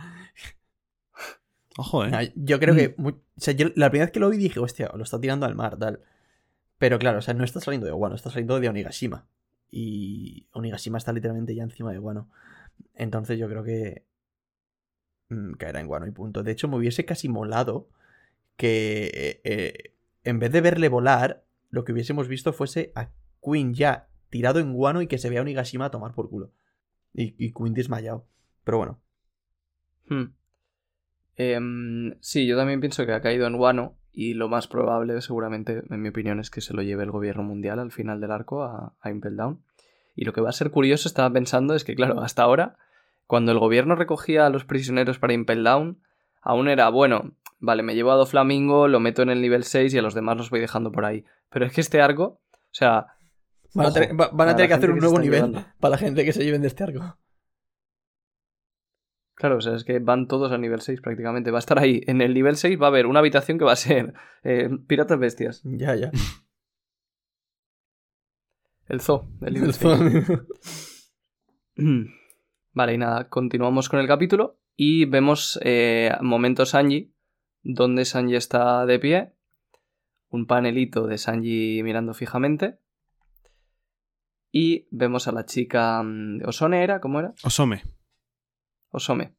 Ojo, 1.76 2.04
¿eh? 2.04 2.32
Yo 2.34 2.58
creo 2.58 2.74
que. 2.74 2.94
mu- 2.98 3.10
o 3.10 3.20
sea, 3.40 3.54
yo 3.54 3.68
la 3.74 3.88
primera 3.90 4.06
vez 4.06 4.12
que 4.12 4.20
lo 4.20 4.28
vi 4.30 4.36
dije, 4.36 4.60
hostia, 4.60 4.90
lo 4.94 5.02
está 5.04 5.20
tirando 5.20 5.46
al 5.46 5.54
mar, 5.54 5.78
tal. 5.78 6.00
Pero 6.78 6.98
claro, 6.98 7.18
o 7.18 7.22
sea, 7.22 7.34
no 7.34 7.44
está 7.44 7.60
saliendo 7.60 7.86
de 7.86 7.92
Guano, 7.92 8.14
está 8.14 8.30
saliendo 8.30 8.60
de 8.60 8.68
Onigashima. 8.68 9.26
Y 9.70 10.46
Onigashima 10.52 10.98
está 10.98 11.12
literalmente 11.12 11.54
ya 11.54 11.62
encima 11.62 11.92
de 11.92 11.98
Guano. 11.98 12.28
Entonces 12.94 13.38
yo 13.38 13.48
creo 13.48 13.64
que. 13.64 14.04
mm, 15.28 15.52
caerá 15.54 15.80
en 15.80 15.86
Guano 15.86 16.06
y 16.06 16.10
punto. 16.10 16.42
De 16.42 16.52
hecho, 16.52 16.68
me 16.68 16.76
hubiese 16.76 17.04
casi 17.04 17.28
molado 17.28 17.88
que. 18.56 19.10
eh, 19.14 19.40
eh, 19.44 19.92
en 20.24 20.38
vez 20.40 20.52
de 20.52 20.60
verle 20.60 20.88
volar, 20.88 21.44
lo 21.70 21.84
que 21.84 21.92
hubiésemos 21.92 22.28
visto 22.28 22.52
fuese 22.52 22.92
a 22.94 23.10
Queen 23.42 23.74
ya 23.74 24.08
tirado 24.30 24.60
en 24.60 24.72
Guano 24.72 25.02
y 25.02 25.06
que 25.06 25.18
se 25.18 25.30
vea 25.30 25.40
a 25.40 25.42
Onigashima 25.42 25.86
a 25.86 25.90
tomar 25.90 26.12
por 26.12 26.28
culo. 26.28 26.50
Y, 27.14 27.34
y 27.38 27.52
Queen 27.52 27.74
desmayado. 27.74 28.26
Pero 28.64 28.78
bueno. 28.78 29.00
Hmm. 30.08 30.34
Em, 31.36 32.16
sí, 32.20 32.46
yo 32.46 32.56
también 32.56 32.80
pienso 32.80 33.06
que 33.06 33.12
ha 33.12 33.20
caído 33.20 33.46
en 33.46 33.54
Wano 33.54 33.96
y 34.12 34.34
lo 34.34 34.48
más 34.48 34.66
probable, 34.66 35.20
seguramente, 35.20 35.82
en 35.88 36.02
mi 36.02 36.08
opinión, 36.08 36.40
es 36.40 36.50
que 36.50 36.60
se 36.60 36.74
lo 36.74 36.82
lleve 36.82 37.04
el 37.04 37.12
gobierno 37.12 37.44
mundial 37.44 37.78
al 37.78 37.92
final 37.92 38.20
del 38.20 38.32
arco 38.32 38.64
a, 38.64 38.94
a 39.00 39.10
Impel 39.10 39.36
Down. 39.36 39.62
Y 40.16 40.24
lo 40.24 40.32
que 40.32 40.40
va 40.40 40.48
a 40.48 40.52
ser 40.52 40.72
curioso, 40.72 41.08
estaba 41.08 41.32
pensando, 41.32 41.74
es 41.74 41.84
que, 41.84 41.94
claro, 41.94 42.20
hasta 42.20 42.42
ahora, 42.42 42.76
cuando 43.26 43.52
el 43.52 43.60
gobierno 43.60 43.94
recogía 43.94 44.46
a 44.46 44.50
los 44.50 44.64
prisioneros 44.64 45.20
para 45.20 45.34
Impel 45.34 45.62
Down, 45.62 46.02
aún 46.42 46.68
era, 46.68 46.88
bueno, 46.88 47.36
vale, 47.60 47.84
me 47.84 47.94
llevo 47.94 48.10
a 48.10 48.16
Doflamingo, 48.16 48.88
lo 48.88 48.98
meto 48.98 49.22
en 49.22 49.30
el 49.30 49.40
nivel 49.40 49.62
6 49.62 49.94
y 49.94 49.98
a 49.98 50.02
los 50.02 50.14
demás 50.14 50.36
los 50.36 50.50
voy 50.50 50.58
dejando 50.58 50.90
por 50.90 51.04
ahí. 51.04 51.24
Pero 51.50 51.66
es 51.66 51.72
que 51.72 51.80
este 51.80 52.00
arco, 52.00 52.40
o 52.52 52.72
sea... 52.72 53.17
Van 53.74 53.86
a 53.86 53.92
tener, 53.92 54.10
va- 54.20 54.28
van 54.28 54.48
a 54.48 54.52
para 54.52 54.56
tener 54.56 54.60
la 54.62 54.68
que 54.68 54.74
hacer 54.74 54.90
un 54.90 54.98
nuevo 54.98 55.18
nivel 55.18 55.52
para 55.78 55.90
la 55.92 55.98
gente 55.98 56.24
que 56.24 56.32
se 56.32 56.44
lleven 56.44 56.62
de 56.62 56.68
este 56.68 56.84
arco. 56.84 57.18
Claro, 59.34 59.58
o 59.58 59.60
sea, 59.60 59.74
es 59.76 59.84
que 59.84 60.00
van 60.00 60.26
todos 60.26 60.50
al 60.50 60.60
nivel 60.60 60.80
6 60.80 61.00
prácticamente. 61.00 61.50
Va 61.52 61.58
a 61.58 61.60
estar 61.60 61.78
ahí. 61.78 62.02
En 62.06 62.20
el 62.22 62.34
nivel 62.34 62.56
6 62.56 62.80
va 62.80 62.86
a 62.86 62.88
haber 62.88 63.06
una 63.06 63.20
habitación 63.20 63.56
que 63.58 63.64
va 63.64 63.72
a 63.72 63.76
ser 63.76 64.12
eh, 64.42 64.68
Piratas 64.88 65.18
Bestias. 65.18 65.60
Ya, 65.64 65.94
ya. 65.94 66.10
El 68.88 69.00
zoo 69.00 69.28
nivel 69.40 69.72
6. 69.74 69.88
Vale, 72.72 72.94
y 72.94 72.98
nada, 72.98 73.28
continuamos 73.28 73.88
con 73.88 74.00
el 74.00 74.06
capítulo 74.08 74.58
y 74.76 75.04
vemos 75.04 75.58
eh, 75.62 76.12
momento 76.20 76.64
Sanji, 76.66 77.12
donde 77.62 78.04
Sanji 78.04 78.34
está 78.36 78.86
de 78.86 78.98
pie, 78.98 79.34
un 80.30 80.46
panelito 80.46 81.06
de 81.06 81.18
Sanji 81.18 81.82
mirando 81.82 82.14
fijamente 82.14 82.78
y 84.50 84.86
vemos 84.90 85.28
a 85.28 85.32
la 85.32 85.44
chica 85.44 86.02
mm, 86.02 86.42
Osone, 86.46 86.82
¿era? 86.82 87.00
¿Cómo 87.00 87.20
era? 87.20 87.34
Osome. 87.44 87.82
Osome. 88.90 89.34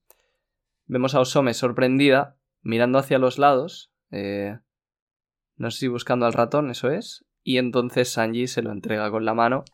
Vemos 0.85 1.15
a 1.15 1.19
Osome 1.19 1.53
sorprendida, 1.53 2.37
mirando 2.61 2.97
hacia 2.97 3.19
los 3.19 3.37
lados, 3.37 3.91
eh, 4.11 4.57
no 5.55 5.71
sé 5.71 5.79
si 5.79 5.87
buscando 5.87 6.25
al 6.25 6.33
ratón, 6.33 6.71
eso 6.71 6.89
es, 6.89 7.25
y 7.43 7.57
entonces 7.57 8.09
Sanji 8.09 8.47
se 8.47 8.61
lo 8.61 8.71
entrega 8.71 9.11
con 9.11 9.25
la 9.25 9.33
mano, 9.33 9.65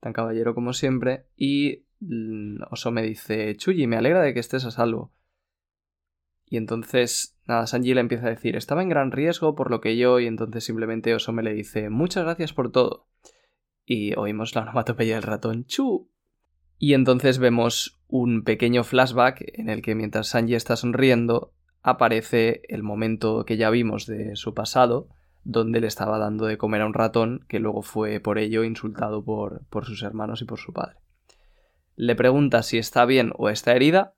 tan 0.00 0.12
caballero 0.12 0.54
como 0.54 0.72
siempre, 0.72 1.26
y 1.36 1.84
mm, 2.00 2.62
Osome 2.70 3.02
dice, 3.02 3.56
Chuyi, 3.56 3.86
me 3.86 3.96
alegra 3.96 4.22
de 4.22 4.34
que 4.34 4.40
estés 4.40 4.64
a 4.64 4.70
salvo. 4.70 5.12
Y 6.44 6.58
entonces, 6.58 7.38
nada, 7.46 7.66
Sanji 7.66 7.94
le 7.94 8.00
empieza 8.00 8.26
a 8.26 8.30
decir, 8.30 8.56
estaba 8.56 8.82
en 8.82 8.88
gran 8.88 9.10
riesgo 9.10 9.54
por 9.54 9.70
lo 9.70 9.80
que 9.80 9.96
yo, 9.96 10.20
y 10.20 10.26
entonces 10.26 10.64
simplemente 10.64 11.14
Osome 11.14 11.42
le 11.42 11.54
dice, 11.54 11.88
muchas 11.88 12.24
gracias 12.24 12.52
por 12.52 12.70
todo. 12.70 13.06
Y 13.84 14.14
oímos 14.16 14.54
la 14.54 14.62
onomatopeya 14.62 15.16
del 15.16 15.24
ratón, 15.24 15.64
chu. 15.66 16.10
Y 16.78 16.94
entonces 16.94 17.38
vemos 17.38 18.00
un 18.08 18.42
pequeño 18.42 18.84
flashback 18.84 19.44
en 19.54 19.68
el 19.68 19.82
que 19.82 19.94
mientras 19.94 20.28
Sanji 20.28 20.54
está 20.54 20.76
sonriendo, 20.76 21.52
aparece 21.82 22.62
el 22.68 22.82
momento 22.82 23.44
que 23.44 23.56
ya 23.56 23.70
vimos 23.70 24.06
de 24.06 24.36
su 24.36 24.54
pasado, 24.54 25.08
donde 25.44 25.80
le 25.80 25.86
estaba 25.86 26.18
dando 26.18 26.46
de 26.46 26.58
comer 26.58 26.82
a 26.82 26.86
un 26.86 26.94
ratón 26.94 27.44
que 27.48 27.58
luego 27.58 27.82
fue 27.82 28.20
por 28.20 28.38
ello 28.38 28.64
insultado 28.64 29.24
por, 29.24 29.66
por 29.66 29.84
sus 29.84 30.02
hermanos 30.02 30.42
y 30.42 30.44
por 30.44 30.58
su 30.58 30.72
padre. 30.72 30.96
Le 31.96 32.14
pregunta 32.14 32.62
si 32.62 32.78
está 32.78 33.04
bien 33.04 33.32
o 33.36 33.48
está 33.48 33.74
herida, 33.74 34.14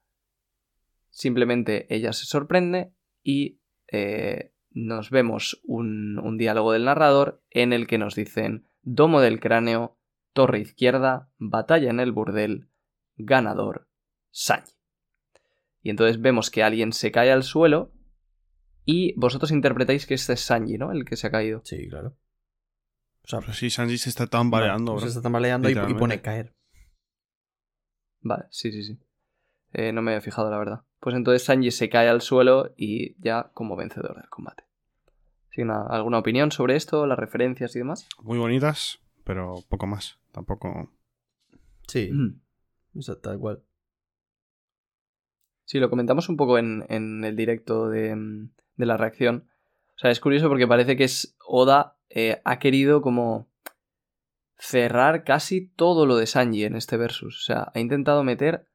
simplemente 1.11 1.87
ella 1.95 2.13
se 2.13 2.27
sorprende 2.27 2.93
y 3.23 3.61
eh, 3.91 4.53
nos 4.71 5.11
vemos 5.11 5.61
un, 5.65 6.19
un 6.19 6.37
diálogo 6.37 6.73
del 6.73 6.85
narrador 6.85 7.43
en 7.51 7.73
el 7.73 7.87
que 7.87 7.99
nos 7.99 8.15
dicen 8.15 8.67
Domo 8.85 9.21
del 9.21 9.41
cráneo, 9.41 9.99
torre 10.33 10.61
izquierda, 10.61 11.31
batalla 11.39 11.91
en 11.91 12.01
el 12.01 12.13
burdel, 12.13 12.69
ganador, 13.17 13.89
Sanji. 14.31 14.73
Y 15.83 15.91
entonces 15.91 16.21
vemos 16.21 16.51
que 16.51 16.63
alguien 16.63 16.93
se 16.93 17.11
cae 17.11 17.33
al 17.33 17.43
suelo 17.43 17.93
y 18.85 19.19
vosotros 19.19 19.51
interpretáis 19.51 20.07
que 20.07 20.15
este 20.15 20.35
es 20.35 20.41
Sanji, 20.41 20.77
¿no? 20.77 20.93
El 20.93 21.05
que 21.05 21.17
se 21.17 21.27
ha 21.27 21.31
caído. 21.31 21.63
Sí, 21.65 21.89
claro. 21.89 22.17
O 23.23 23.29
sea, 23.29 23.41
Pero 23.41 23.55
sí, 23.55 23.71
Sanji 23.71 23.97
se 23.97 24.11
está 24.11 24.27
tambaleando, 24.27 24.99
se 24.99 25.09
está 25.09 25.23
tambaleando 25.23 25.71
y, 25.71 25.95
pone 25.95 26.21
caer. 26.21 26.55
Vale, 28.21 28.45
sí, 28.51 28.71
sí, 28.71 28.85
sí. 28.85 28.99
Eh, 29.73 29.93
no 29.93 30.03
me 30.03 30.13
había 30.13 30.21
fijado, 30.21 30.51
la 30.51 30.59
verdad. 30.59 30.85
Pues 31.01 31.17
entonces 31.17 31.43
Sanji 31.43 31.71
se 31.71 31.89
cae 31.89 32.09
al 32.09 32.21
suelo 32.21 32.75
y 32.77 33.21
ya 33.23 33.51
como 33.55 33.77
vencedor 33.77 34.17
del 34.17 34.29
combate. 34.29 34.65
¿Alguna 35.63 36.19
opinión 36.19 36.51
sobre 36.53 36.77
esto, 36.77 37.07
las 37.07 37.19
referencias 37.19 37.75
y 37.77 37.79
demás? 37.81 38.09
Muy 38.23 38.39
bonitas, 38.39 38.99
pero 39.25 39.55
poco 39.69 39.87
más. 39.87 40.19
Tampoco. 40.33 40.91
Sí, 41.87 42.11
Mm. 42.13 42.41
exacto, 42.97 43.31
tal 43.31 43.39
cual. 43.39 43.63
Sí, 45.65 45.79
lo 45.79 45.89
comentamos 45.91 46.29
un 46.29 46.37
poco 46.37 46.59
en, 46.59 46.85
en 46.89 47.25
el 47.25 47.37
directo 47.37 47.89
de, 47.89 48.49
de 48.77 48.87
la 48.87 48.97
reacción. 48.97 49.49
O 49.97 49.99
sea, 49.99 50.11
es 50.11 50.21
curioso 50.21 50.49
porque 50.49 50.67
parece 50.67 50.97
que 50.97 51.05
es 51.05 51.37
Oda 51.47 51.97
eh, 52.11 52.41
ha 52.45 52.59
querido 52.59 53.01
como 53.01 53.49
cerrar 54.59 55.25
casi 55.25 55.67
todo 55.69 56.07
lo 56.07 56.17
de 56.17 56.27
Sanji 56.27 56.65
en 56.65 56.77
este 56.77 56.97
versus. 56.97 57.39
O 57.39 57.43
sea, 57.45 57.71
ha 57.75 57.81
intentado 57.81 58.25
meter 58.25 58.67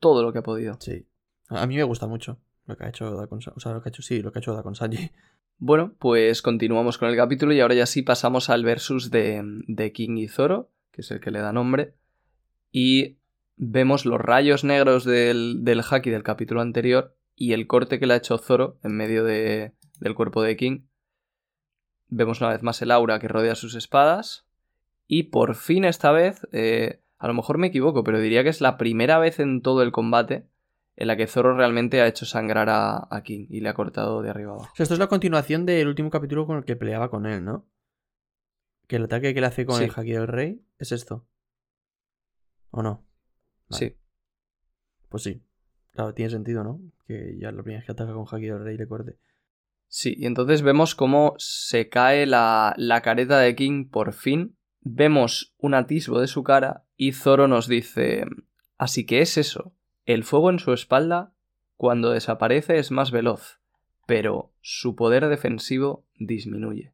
todo 0.00 0.22
lo 0.22 0.32
que 0.32 0.38
ha 0.40 0.42
podido. 0.42 0.76
Sí. 0.80 1.06
A 1.48 1.66
mí 1.66 1.76
me 1.76 1.84
gusta 1.84 2.06
mucho 2.06 2.38
lo 2.66 2.76
que 2.76 2.84
ha 2.84 2.88
hecho 2.88 3.06
Oda 3.10 3.26
con 3.26 3.40
Sa- 3.40 3.52
O 3.54 3.60
sea, 3.60 3.72
lo 3.72 3.82
que 3.82 3.88
ha 3.88 3.90
hecho, 3.90 4.02
sí, 4.02 4.22
lo 4.22 4.32
que 4.32 4.38
ha 4.38 4.40
hecho 4.40 4.52
Oda 4.52 4.62
con 4.62 4.74
Sanji. 4.74 5.10
Bueno, 5.58 5.94
pues 5.98 6.42
continuamos 6.42 6.98
con 6.98 7.08
el 7.08 7.16
capítulo 7.16 7.52
y 7.52 7.60
ahora 7.60 7.74
ya 7.74 7.86
sí 7.86 8.02
pasamos 8.02 8.50
al 8.50 8.64
versus 8.64 9.10
de, 9.10 9.42
de 9.68 9.92
King 9.92 10.16
y 10.16 10.28
Zoro, 10.28 10.70
que 10.90 11.02
es 11.02 11.10
el 11.10 11.20
que 11.20 11.30
le 11.30 11.38
da 11.38 11.52
nombre. 11.52 11.94
Y 12.72 13.18
vemos 13.56 14.04
los 14.04 14.20
rayos 14.20 14.64
negros 14.64 15.04
del, 15.04 15.62
del 15.62 15.82
haki 15.88 16.10
del 16.10 16.24
capítulo 16.24 16.60
anterior 16.60 17.16
y 17.36 17.52
el 17.52 17.66
corte 17.66 18.00
que 18.00 18.06
le 18.06 18.14
ha 18.14 18.18
hecho 18.18 18.38
Zoro 18.38 18.78
en 18.82 18.96
medio 18.96 19.24
de- 19.24 19.72
del 20.00 20.14
cuerpo 20.14 20.42
de 20.42 20.56
King. 20.56 20.80
Vemos 22.08 22.40
una 22.40 22.50
vez 22.50 22.62
más 22.62 22.82
el 22.82 22.90
aura 22.90 23.20
que 23.20 23.28
rodea 23.28 23.54
sus 23.54 23.74
espadas. 23.76 24.46
Y 25.06 25.24
por 25.24 25.54
fin 25.54 25.84
esta 25.84 26.10
vez, 26.10 26.46
eh, 26.52 27.00
a 27.18 27.28
lo 27.28 27.34
mejor 27.34 27.58
me 27.58 27.68
equivoco, 27.68 28.02
pero 28.02 28.18
diría 28.18 28.42
que 28.42 28.48
es 28.48 28.60
la 28.60 28.76
primera 28.78 29.18
vez 29.18 29.38
en 29.38 29.62
todo 29.62 29.82
el 29.82 29.92
combate 29.92 30.46
en 30.96 31.06
la 31.08 31.16
que 31.16 31.26
Zoro 31.26 31.56
realmente 31.56 32.00
ha 32.00 32.06
hecho 32.06 32.26
sangrar 32.26 32.68
a, 32.68 33.08
a 33.10 33.22
King 33.22 33.46
y 33.48 33.60
le 33.60 33.68
ha 33.68 33.74
cortado 33.74 34.22
de 34.22 34.30
arriba 34.30 34.52
abajo. 34.52 34.70
O 34.72 34.76
sea, 34.76 34.84
esto 34.84 34.94
es 34.94 35.00
la 35.00 35.08
continuación 35.08 35.64
del 35.66 35.88
último 35.88 36.10
capítulo 36.10 36.46
con 36.46 36.58
el 36.58 36.64
que 36.64 36.76
peleaba 36.76 37.10
con 37.10 37.26
él, 37.26 37.44
¿no? 37.44 37.66
Que 38.86 38.96
el 38.96 39.04
ataque 39.04 39.32
que 39.32 39.40
le 39.40 39.46
hace 39.46 39.64
con 39.64 39.78
Sí. 39.78 39.84
el 39.84 39.90
haki 39.94 40.12
del 40.12 40.28
rey 40.28 40.62
es 40.78 40.92
esto. 40.92 41.26
¿O 42.70 42.82
no? 42.82 43.04
Vale. 43.70 43.78
Sí. 43.78 43.96
Pues 45.08 45.22
sí. 45.22 45.42
Claro, 45.92 46.14
tiene 46.14 46.30
sentido, 46.30 46.64
¿no? 46.64 46.80
Que 47.06 47.36
ya 47.38 47.52
la 47.52 47.62
primera 47.62 47.80
vez 47.80 47.86
que 47.86 47.92
ataca 47.92 48.12
con 48.12 48.26
haki 48.30 48.46
del 48.46 48.62
rey 48.64 48.76
le 48.76 48.86
corte. 48.86 49.18
Sí, 49.88 50.14
y 50.16 50.26
entonces 50.26 50.62
vemos 50.62 50.94
cómo 50.94 51.34
se 51.36 51.88
cae 51.90 52.24
la, 52.26 52.72
la 52.78 53.02
careta 53.02 53.38
de 53.38 53.54
King 53.54 53.88
por 53.90 54.14
fin. 54.14 54.56
Vemos 54.80 55.54
un 55.58 55.74
atisbo 55.74 56.18
de 56.20 56.26
su 56.28 56.42
cara 56.42 56.84
y 56.96 57.12
Zoro 57.12 57.46
nos 57.46 57.68
dice: 57.68 58.24
Así 58.78 59.04
que 59.04 59.20
es 59.20 59.36
eso. 59.36 59.74
El 60.06 60.24
fuego 60.24 60.50
en 60.50 60.58
su 60.58 60.72
espalda, 60.72 61.32
cuando 61.76 62.10
desaparece, 62.10 62.78
es 62.78 62.90
más 62.90 63.10
veloz, 63.10 63.60
pero 64.06 64.50
su 64.60 64.96
poder 64.96 65.28
defensivo 65.28 66.04
disminuye. 66.18 66.92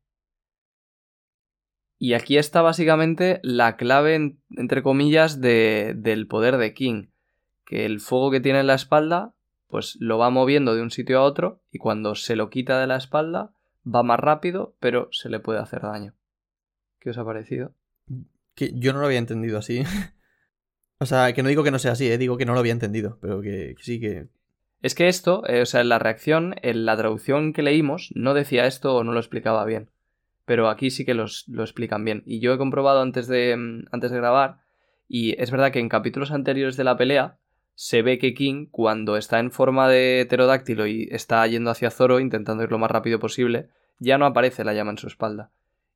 Y 1.99 2.13
aquí 2.15 2.39
está 2.39 2.63
básicamente 2.63 3.41
la 3.43 3.77
clave, 3.77 4.15
en- 4.15 4.39
entre 4.57 4.83
comillas, 4.83 5.41
de- 5.41 5.95
del 5.97 6.27
poder 6.29 6.57
de 6.59 6.73
King. 6.75 7.09
Que 7.65 7.85
el 7.87 8.01
fuego 8.01 8.31
que 8.31 8.41
tiene 8.41 8.61
en 8.61 8.67
la 8.69 8.75
espalda, 8.75 9.35
pues 9.67 9.97
lo 10.01 10.17
va 10.17 10.31
moviendo 10.31 10.75
de 10.75 10.83
un 10.83 10.91
sitio 10.91 11.19
a 11.19 11.23
otro, 11.25 11.61
y 11.73 11.79
cuando 11.79 12.15
se 12.15 12.37
lo 12.37 12.51
quita 12.51 12.81
de 12.81 12.87
la 12.87 12.97
espalda, 12.97 13.53
va 13.85 14.03
más 14.03 14.21
rápido, 14.21 14.75
pero 14.81 15.09
se 15.13 15.29
le 15.29 15.41
puede 15.41 15.59
hacer 15.59 15.83
daño. 15.83 16.15
¿Qué 17.01 17.11
os 17.11 17.19
ha 17.19 17.25
parecido? 17.25 17.73
Que 18.55 18.73
yo 18.75 18.93
no 18.93 19.01
lo 19.01 19.07
había 19.07 19.19
entendido 19.19 19.59
así. 19.59 19.83
o 21.01 21.07
sea, 21.07 21.33
que 21.33 21.43
no 21.43 21.49
digo 21.49 21.65
que 21.65 21.71
no 21.71 21.79
sea 21.79 21.93
así, 21.93 22.11
¿eh? 22.11 22.19
digo 22.19 22.37
que 22.37 22.45
no 22.45 22.55
lo 22.55 22.61
había 22.61 22.73
entendido, 22.73 23.19
pero 23.21 23.41
que, 23.41 23.75
sí 23.81 24.01
que... 24.01 24.29
Es 24.83 24.95
que 24.95 25.09
esto, 25.09 25.43
eh, 25.49 25.63
o 25.63 25.67
sea, 25.67 25.81
en 25.81 25.89
la 25.89 25.99
reacción, 25.99 26.55
en 26.63 26.85
la 26.87 26.97
traducción 26.97 27.53
que 27.53 27.63
leímos, 27.63 28.11
no 28.15 28.35
decía 28.35 28.67
esto 28.67 28.95
o 28.95 29.05
no 29.05 29.13
lo 29.13 29.19
explicaba 29.19 29.65
bien. 29.65 29.91
Pero 30.45 30.69
aquí 30.69 30.91
sí 30.91 31.05
que 31.05 31.15
los- 31.15 31.47
lo 31.49 31.63
explican 31.63 32.05
bien. 32.05 32.23
Y 32.27 32.39
yo 32.41 32.53
he 32.53 32.59
comprobado 32.59 33.03
antes 33.03 33.27
de, 33.27 33.57
mm, 33.57 33.87
antes 33.91 34.11
de 34.11 34.17
grabar, 34.19 34.59
y 35.09 35.41
es 35.43 35.51
verdad 35.51 35.73
que 35.73 35.81
en 35.81 35.89
capítulos 35.89 36.31
anteriores 36.31 36.77
de 36.77 36.85
la 36.85 36.97
pelea, 36.97 37.39
se 37.75 38.03
ve 38.03 38.19
que 38.19 38.35
King, 38.35 38.67
cuando 38.71 39.17
está 39.17 39.39
en 39.41 39.51
forma 39.53 39.89
de 39.89 40.27
pterodáctilo 40.29 40.87
y 40.87 41.09
está 41.13 41.47
yendo 41.47 41.71
hacia 41.71 41.91
Zoro, 41.91 42.19
intentando 42.21 42.63
ir 42.65 42.71
lo 42.71 42.79
más 42.79 42.91
rápido 42.91 43.19
posible, 43.19 43.69
ya 44.01 44.19
no 44.19 44.27
aparece 44.27 44.65
la 44.65 44.75
llama 44.75 44.93
en 44.93 44.99
su 44.99 45.07
espalda. 45.07 45.51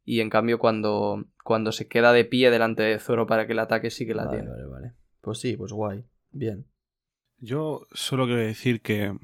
Y 0.04 0.20
en 0.20 0.30
cambio, 0.30 0.58
cuando, 0.58 1.24
cuando 1.44 1.70
se 1.72 1.86
queda 1.88 2.12
de 2.12 2.24
pie 2.24 2.50
delante 2.50 2.82
de 2.82 2.98
Zoro 2.98 3.26
para 3.26 3.46
que 3.46 3.52
el 3.52 3.58
ataque, 3.60 3.90
sí 3.90 4.06
que 4.06 4.14
la 4.14 4.24
Vale, 4.24 4.38
tiene. 4.38 4.50
vale, 4.50 4.66
vale. 4.66 4.92
Pues 5.20 5.38
sí, 5.40 5.56
pues 5.56 5.72
guay. 5.72 6.04
Bien. 6.32 6.66
Yo 7.38 7.86
solo 7.92 8.26
quiero 8.26 8.40
decir 8.40 8.80
que, 8.82 9.16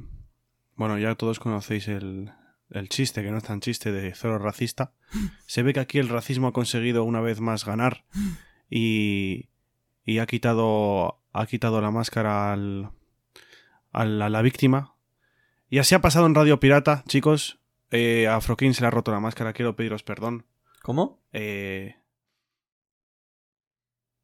bueno, 0.77 0.99
ya 0.99 1.15
todos 1.17 1.41
conocéis 1.41 1.89
el, 1.89 2.31
el 2.71 2.89
chiste, 2.89 3.23
que 3.23 3.31
no 3.31 3.39
es 3.39 3.45
tan 3.45 3.61
chiste, 3.61 3.91
de 3.93 4.15
Zoro 4.15 4.39
racista. 4.39 4.93
Se 5.47 5.63
ve 5.63 5.73
que 5.73 5.81
aquí 5.81 5.99
el 5.99 6.09
racismo 6.09 6.49
ha 6.49 6.53
conseguido 6.53 7.05
una 7.05 7.21
vez 7.21 7.41
más 7.41 7.65
ganar 7.65 8.05
y, 8.71 9.49
y 10.05 10.19
ha, 10.19 10.27
quitado, 10.27 11.21
ha 11.33 11.47
quitado 11.47 11.81
la 11.81 11.91
máscara 11.91 12.53
al, 12.53 12.91
al- 13.93 14.23
a 14.23 14.29
la 14.29 14.43
víctima. 14.43 14.95
Y 15.71 15.79
así 15.79 15.95
ha 15.95 16.01
pasado 16.01 16.27
en 16.27 16.35
Radio 16.35 16.61
Pirata, 16.61 17.05
chicos. 17.09 17.59
Eh, 17.91 18.27
a 18.27 18.37
Afrokin 18.37 18.75
se 18.75 18.83
le 18.83 18.87
ha 18.89 18.91
roto 18.91 19.11
la 19.11 19.21
máscara, 19.21 19.53
quiero 19.53 19.75
pediros 19.77 20.03
perdón. 20.03 20.45
¿Cómo? 20.89 21.23
Eh... 21.35 21.97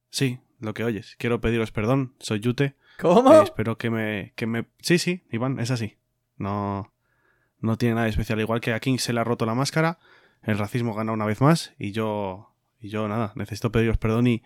Sí, 0.08 0.38
lo 0.60 0.72
que 0.72 0.82
oyes. 0.82 1.14
Quiero 1.18 1.38
pediros 1.38 1.72
perdón, 1.72 2.14
soy 2.20 2.40
Yute. 2.40 2.74
¿Cómo? 2.98 3.34
Eh, 3.34 3.42
espero 3.42 3.76
que 3.76 3.90
me, 3.90 4.32
que 4.34 4.46
me... 4.46 4.64
Sí, 4.80 4.96
sí, 4.96 5.26
Iván, 5.30 5.60
es 5.60 5.70
así. 5.70 5.98
No, 6.38 6.94
no 7.58 7.76
tiene 7.76 7.96
nada 7.96 8.04
de 8.04 8.12
especial. 8.12 8.40
Igual 8.40 8.62
que 8.62 8.72
a 8.72 8.80
King 8.80 8.96
se 8.96 9.12
le 9.12 9.20
ha 9.20 9.24
roto 9.24 9.44
la 9.44 9.54
máscara, 9.54 9.98
el 10.40 10.56
racismo 10.56 10.94
gana 10.94 11.12
una 11.12 11.26
vez 11.26 11.42
más 11.42 11.74
y 11.78 11.92
yo, 11.92 12.56
y 12.80 12.88
yo 12.88 13.08
nada, 13.08 13.34
necesito 13.36 13.70
pediros 13.70 13.98
perdón 13.98 14.26
y, 14.26 14.42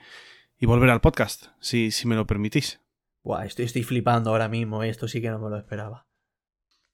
y 0.59 0.67
volver 0.67 0.91
al 0.91 1.01
podcast, 1.01 1.51
si, 1.61 1.93
si 1.93 2.09
me 2.09 2.17
lo 2.17 2.27
permitís. 2.27 2.81
Buah, 3.23 3.45
estoy, 3.45 3.67
estoy 3.67 3.85
flipando 3.85 4.31
ahora 4.31 4.49
mismo, 4.49 4.83
¿eh? 4.83 4.89
esto 4.89 5.07
sí 5.07 5.23
que 5.23 5.31
no 5.31 5.39
me 5.39 5.51
lo 5.51 5.57
esperaba. 5.57 6.08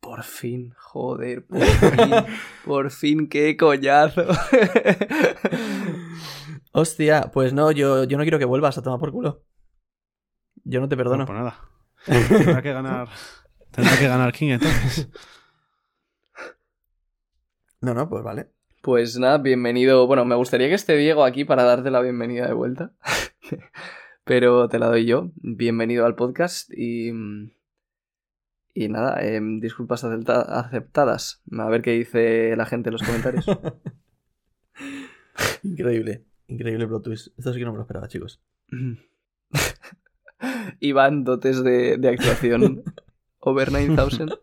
Por 0.04 0.22
fin, 0.22 0.74
joder, 0.76 1.46
por 1.46 1.64
fin, 1.64 2.10
por 2.66 2.90
fin, 2.90 3.26
qué 3.26 3.56
collazo. 3.56 4.22
Hostia, 6.72 7.30
pues 7.32 7.54
no, 7.54 7.72
yo, 7.72 8.04
yo 8.04 8.18
no 8.18 8.24
quiero 8.24 8.38
que 8.38 8.44
vuelvas 8.44 8.76
a 8.76 8.82
tomar 8.82 9.00
por 9.00 9.12
culo. 9.12 9.42
Yo 10.62 10.82
no 10.82 10.90
te 10.90 10.96
perdono. 10.96 11.24
No, 11.24 11.26
pues 11.26 11.38
nada. 11.38 11.58
Tendrá 12.28 12.60
que 12.60 12.72
ganar, 12.72 13.08
tendrá 13.70 13.98
que 13.98 14.06
ganar 14.06 14.32
King 14.32 14.50
entonces. 14.50 15.08
No, 17.80 17.94
no, 17.94 18.08
pues 18.08 18.22
vale. 18.22 18.50
Pues 18.82 19.18
nada, 19.18 19.38
bienvenido. 19.38 20.06
Bueno, 20.06 20.26
me 20.26 20.34
gustaría 20.34 20.68
que 20.68 20.74
esté 20.74 20.96
Diego 20.96 21.24
aquí 21.24 21.46
para 21.46 21.64
darte 21.64 21.90
la 21.90 22.02
bienvenida 22.02 22.46
de 22.46 22.52
vuelta. 22.52 22.92
Pero 24.24 24.68
te 24.68 24.78
la 24.78 24.88
doy 24.88 25.06
yo. 25.06 25.30
Bienvenido 25.36 26.04
al 26.04 26.14
podcast 26.14 26.70
y. 26.76 27.10
Y 28.76 28.88
nada, 28.88 29.24
em, 29.24 29.60
disculpas 29.60 30.02
acepta- 30.04 30.40
aceptadas. 30.42 31.42
A 31.56 31.68
ver 31.68 31.80
qué 31.82 31.92
dice 31.92 32.56
la 32.56 32.66
gente 32.66 32.88
en 32.88 32.94
los 32.94 33.02
comentarios. 33.04 33.46
Increíble, 35.62 36.24
increíble 36.48 36.86
plot 36.86 37.04
twist. 37.04 37.38
Esto 37.38 37.52
sí 37.52 37.58
que 37.58 37.64
no 37.64 37.72
me 37.72 37.78
lo 37.78 37.82
esperaba, 37.82 38.08
chicos. 38.08 38.42
Iván, 40.80 41.24
dotes 41.24 41.62
de, 41.64 41.96
de 41.96 42.08
actuación. 42.08 42.82
Over 43.40 43.72
9000. 43.72 44.38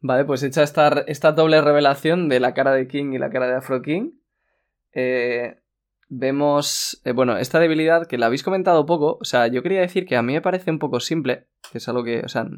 Vale, 0.00 0.24
pues 0.24 0.42
hecha 0.42 0.62
esta, 0.62 0.88
esta 1.06 1.32
doble 1.32 1.60
revelación 1.60 2.28
de 2.28 2.40
la 2.40 2.54
cara 2.54 2.72
de 2.72 2.88
King 2.88 3.12
y 3.12 3.18
la 3.18 3.30
cara 3.30 3.46
de 3.46 3.54
Afro 3.54 3.82
King, 3.82 4.12
eh, 4.94 5.60
vemos, 6.08 7.00
eh, 7.04 7.12
bueno, 7.12 7.36
esta 7.38 7.60
debilidad 7.60 8.06
que 8.08 8.18
la 8.18 8.26
habéis 8.26 8.42
comentado 8.42 8.84
poco, 8.84 9.16
o 9.20 9.24
sea, 9.24 9.46
yo 9.46 9.62
quería 9.62 9.80
decir 9.80 10.04
que 10.06 10.16
a 10.16 10.22
mí 10.22 10.32
me 10.32 10.42
parece 10.42 10.72
un 10.72 10.80
poco 10.80 10.98
simple, 10.98 11.46
que 11.70 11.78
es 11.78 11.88
algo 11.88 12.02
que, 12.02 12.20
o 12.24 12.28
sea, 12.28 12.48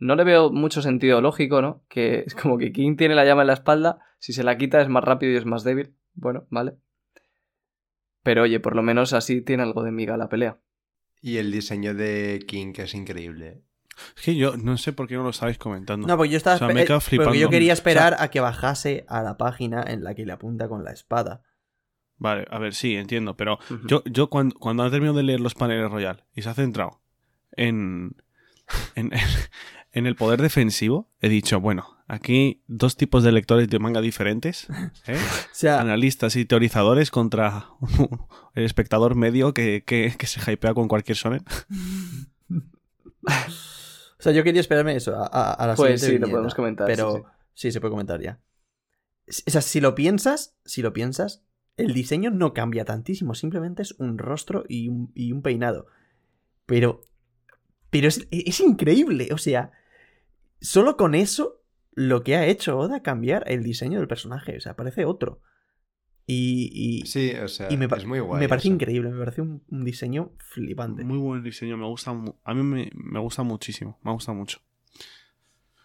no 0.00 0.16
le 0.16 0.24
veo 0.24 0.50
mucho 0.50 0.82
sentido 0.82 1.20
lógico, 1.20 1.62
¿no? 1.62 1.84
Que 1.88 2.24
es 2.26 2.34
como 2.34 2.58
que 2.58 2.72
King 2.72 2.96
tiene 2.96 3.14
la 3.14 3.24
llama 3.24 3.42
en 3.42 3.48
la 3.48 3.52
espalda, 3.54 4.00
si 4.18 4.32
se 4.32 4.42
la 4.42 4.56
quita 4.58 4.80
es 4.80 4.88
más 4.88 5.04
rápido 5.04 5.32
y 5.32 5.36
es 5.36 5.46
más 5.46 5.62
débil. 5.64 5.94
Bueno, 6.14 6.46
vale. 6.50 6.74
Pero 8.22 8.42
oye, 8.42 8.60
por 8.60 8.76
lo 8.76 8.82
menos 8.82 9.12
así 9.12 9.40
tiene 9.40 9.62
algo 9.62 9.82
de 9.82 9.92
miga 9.92 10.16
la 10.16 10.28
pelea. 10.28 10.58
Y 11.22 11.36
el 11.38 11.52
diseño 11.52 11.94
de 11.94 12.42
King, 12.46 12.72
que 12.72 12.82
es 12.82 12.94
increíble. 12.94 13.62
Es 14.16 14.22
que 14.24 14.34
yo 14.36 14.56
no 14.56 14.76
sé 14.78 14.92
por 14.92 15.06
qué 15.08 15.14
no 15.16 15.22
lo 15.22 15.30
estáis 15.30 15.58
comentando. 15.58 16.06
No, 16.06 16.16
porque 16.16 16.30
yo 16.30 16.36
estaba 16.38 16.56
O 16.56 16.58
sea, 16.58 16.68
me 16.68 16.82
eh, 16.82 16.86
porque 16.86 17.38
yo 17.38 17.50
quería 17.50 17.72
O 17.72 17.76
sea- 17.76 17.80
esperar 17.80 18.16
a 18.18 18.28
que 18.30 18.40
bajase 18.40 19.04
a 19.08 19.22
la 19.22 19.36
página 19.36 19.82
en 19.86 20.04
la 20.04 20.14
que 20.14 20.24
le 20.24 20.32
apunta 20.32 20.68
con 20.68 20.84
la 20.84 20.92
espada. 20.92 21.42
Vale, 22.16 22.46
a 22.50 22.58
ver, 22.58 22.74
sí, 22.74 22.96
entiendo, 22.96 23.34
pero 23.36 23.58
yo, 23.86 24.02
yo 24.04 24.28
cuando, 24.28 24.54
cuando 24.58 24.86
he 24.86 24.90
terminado 24.90 25.16
de 25.16 25.22
leer 25.22 25.40
los 25.40 25.54
paneles 25.54 25.90
Royal 25.90 26.24
y 26.34 26.42
se 26.42 26.50
ha 26.50 26.54
centrado 26.54 27.00
en, 27.52 28.14
en, 28.94 29.10
en 29.14 29.20
el 29.92 30.14
poder 30.16 30.40
defensivo, 30.40 31.10
he 31.20 31.28
dicho, 31.28 31.60
bueno, 31.60 31.96
aquí 32.06 32.62
dos 32.68 32.96
tipos 32.96 33.22
de 33.24 33.32
lectores 33.32 33.68
de 33.68 33.78
manga 33.78 34.00
diferentes, 34.00 34.68
¿eh? 35.06 35.16
O 35.52 35.54
sea, 35.54 35.80
analistas 35.80 36.36
y 36.36 36.44
teorizadores 36.44 37.10
contra 37.10 37.66
el 38.54 38.64
espectador 38.64 39.14
medio 39.16 39.52
que, 39.54 39.82
que, 39.84 40.14
que 40.16 40.26
se 40.26 40.52
hypea 40.52 40.74
con 40.74 40.88
cualquier 40.88 41.16
shonen. 41.16 41.44
o 43.26 44.22
sea, 44.22 44.32
yo 44.32 44.44
quería 44.44 44.60
esperarme 44.60 44.94
eso, 44.96 45.16
a, 45.16 45.26
a- 45.26 45.52
a 45.54 45.66
la 45.66 45.74
Pues 45.74 46.00
siguiente 46.00 46.26
sí, 46.26 46.30
lo 46.30 46.36
podemos 46.36 46.54
comentar, 46.54 46.86
Pero 46.86 47.14
sí, 47.14 47.22
sí, 47.54 47.72
se 47.72 47.80
puede 47.80 47.92
comentar 47.92 48.20
ya. 48.20 48.40
O 49.46 49.50
sea, 49.50 49.60
si 49.60 49.80
lo 49.80 49.94
piensas, 49.94 50.56
si 50.64 50.82
lo 50.82 50.92
piensas, 50.92 51.44
el 51.76 51.94
diseño 51.94 52.30
no 52.30 52.52
cambia 52.52 52.84
tantísimo, 52.84 53.34
simplemente 53.34 53.82
es 53.82 53.92
un 53.98 54.18
rostro 54.18 54.64
y 54.68 54.88
un, 54.88 55.12
y 55.14 55.32
un 55.32 55.42
peinado. 55.42 55.86
Pero, 56.66 57.00
pero 57.90 58.08
es, 58.08 58.26
es 58.30 58.60
increíble, 58.60 59.28
o 59.32 59.38
sea, 59.38 59.70
solo 60.60 60.96
con 60.96 61.14
eso 61.14 61.62
lo 61.92 62.22
que 62.22 62.36
ha 62.36 62.46
hecho 62.46 62.78
Oda 62.78 63.02
cambiar 63.02 63.44
el 63.46 63.62
diseño 63.62 63.98
del 63.98 64.08
personaje, 64.08 64.56
o 64.56 64.60
sea, 64.60 64.76
parece 64.76 65.04
otro. 65.04 65.40
Y, 66.26 66.70
y, 67.02 67.06
Sí, 67.06 67.32
o 67.34 67.48
sea, 67.48 67.66
y 67.72 67.76
me, 67.76 67.88
pa- 67.88 67.96
es 67.96 68.06
muy 68.06 68.20
guay. 68.20 68.38
me 68.40 68.48
parece 68.48 68.68
increíble, 68.68 69.10
me 69.10 69.18
parece 69.18 69.40
un, 69.40 69.62
un 69.68 69.84
diseño 69.84 70.32
flipante. 70.38 71.02
Muy 71.04 71.18
buen 71.18 71.42
diseño, 71.42 71.76
me 71.76 71.86
gusta, 71.86 72.12
a 72.44 72.54
mí 72.54 72.62
me, 72.62 72.90
me 72.94 73.18
gusta 73.18 73.42
muchísimo, 73.42 73.98
me 74.04 74.12
gusta 74.12 74.32
mucho. 74.32 74.60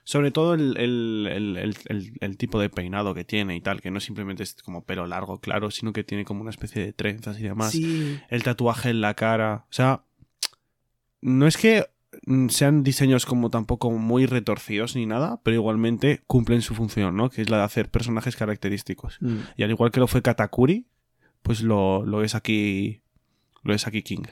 Sobre 0.03 0.29
todo 0.29 0.53
el, 0.53 0.77
el- 0.77 1.27
el- 1.31 1.57
el- 1.57 1.75
el- 1.87 2.13
el 2.21 2.37
tipo 2.37 2.59
de 2.59 2.69
peinado 2.69 3.15
que 3.15 3.23
tiene 3.23 3.55
y 3.55 3.61
tal, 3.61 3.81
que 3.81 3.89
no 3.89 3.99
simplemente 3.99 4.43
es 4.43 4.53
como 4.53 4.85
pelo 4.85 5.07
largo, 5.07 5.39
claro, 5.39 5.71
sino 5.71 5.93
que 5.93 6.03
tiene 6.03 6.25
como 6.25 6.41
una 6.41 6.51
especie 6.51 6.83
de 6.85 6.93
trenzas 6.93 7.39
y 7.39 7.43
demás. 7.43 7.71
Sí, 7.71 8.19
El 8.29 8.43
tatuaje 8.43 8.91
en 8.91 9.01
la 9.01 9.15
cara. 9.15 9.65
O 9.67 9.73
sea, 9.73 10.03
no 11.21 11.47
es 11.47 11.57
que 11.57 11.87
sean 12.49 12.83
diseños 12.83 13.25
como 13.25 13.49
tampoco 13.49 13.91
muy 13.91 14.25
retorcidos 14.25 14.95
ni 14.95 15.05
nada, 15.05 15.39
pero 15.43 15.55
igualmente 15.55 16.21
cumplen 16.27 16.61
su 16.61 16.75
función, 16.75 17.15
¿no? 17.15 17.29
Que 17.29 17.41
es 17.41 17.49
la 17.49 17.57
de 17.57 17.63
hacer 17.63 17.89
personajes 17.89 18.35
característicos. 18.35 19.17
Mm. 19.21 19.37
Y 19.57 19.63
al 19.63 19.71
igual 19.71 19.91
que 19.91 19.99
lo 19.99 20.07
fue 20.07 20.21
Katakuri, 20.21 20.87
pues 21.41 21.61
lo, 21.61 22.05
lo 22.05 22.23
es 22.23 22.35
aquí. 22.35 23.03
Lo 23.63 23.73
es 23.73 23.87
aquí 23.87 24.03
King. 24.03 24.23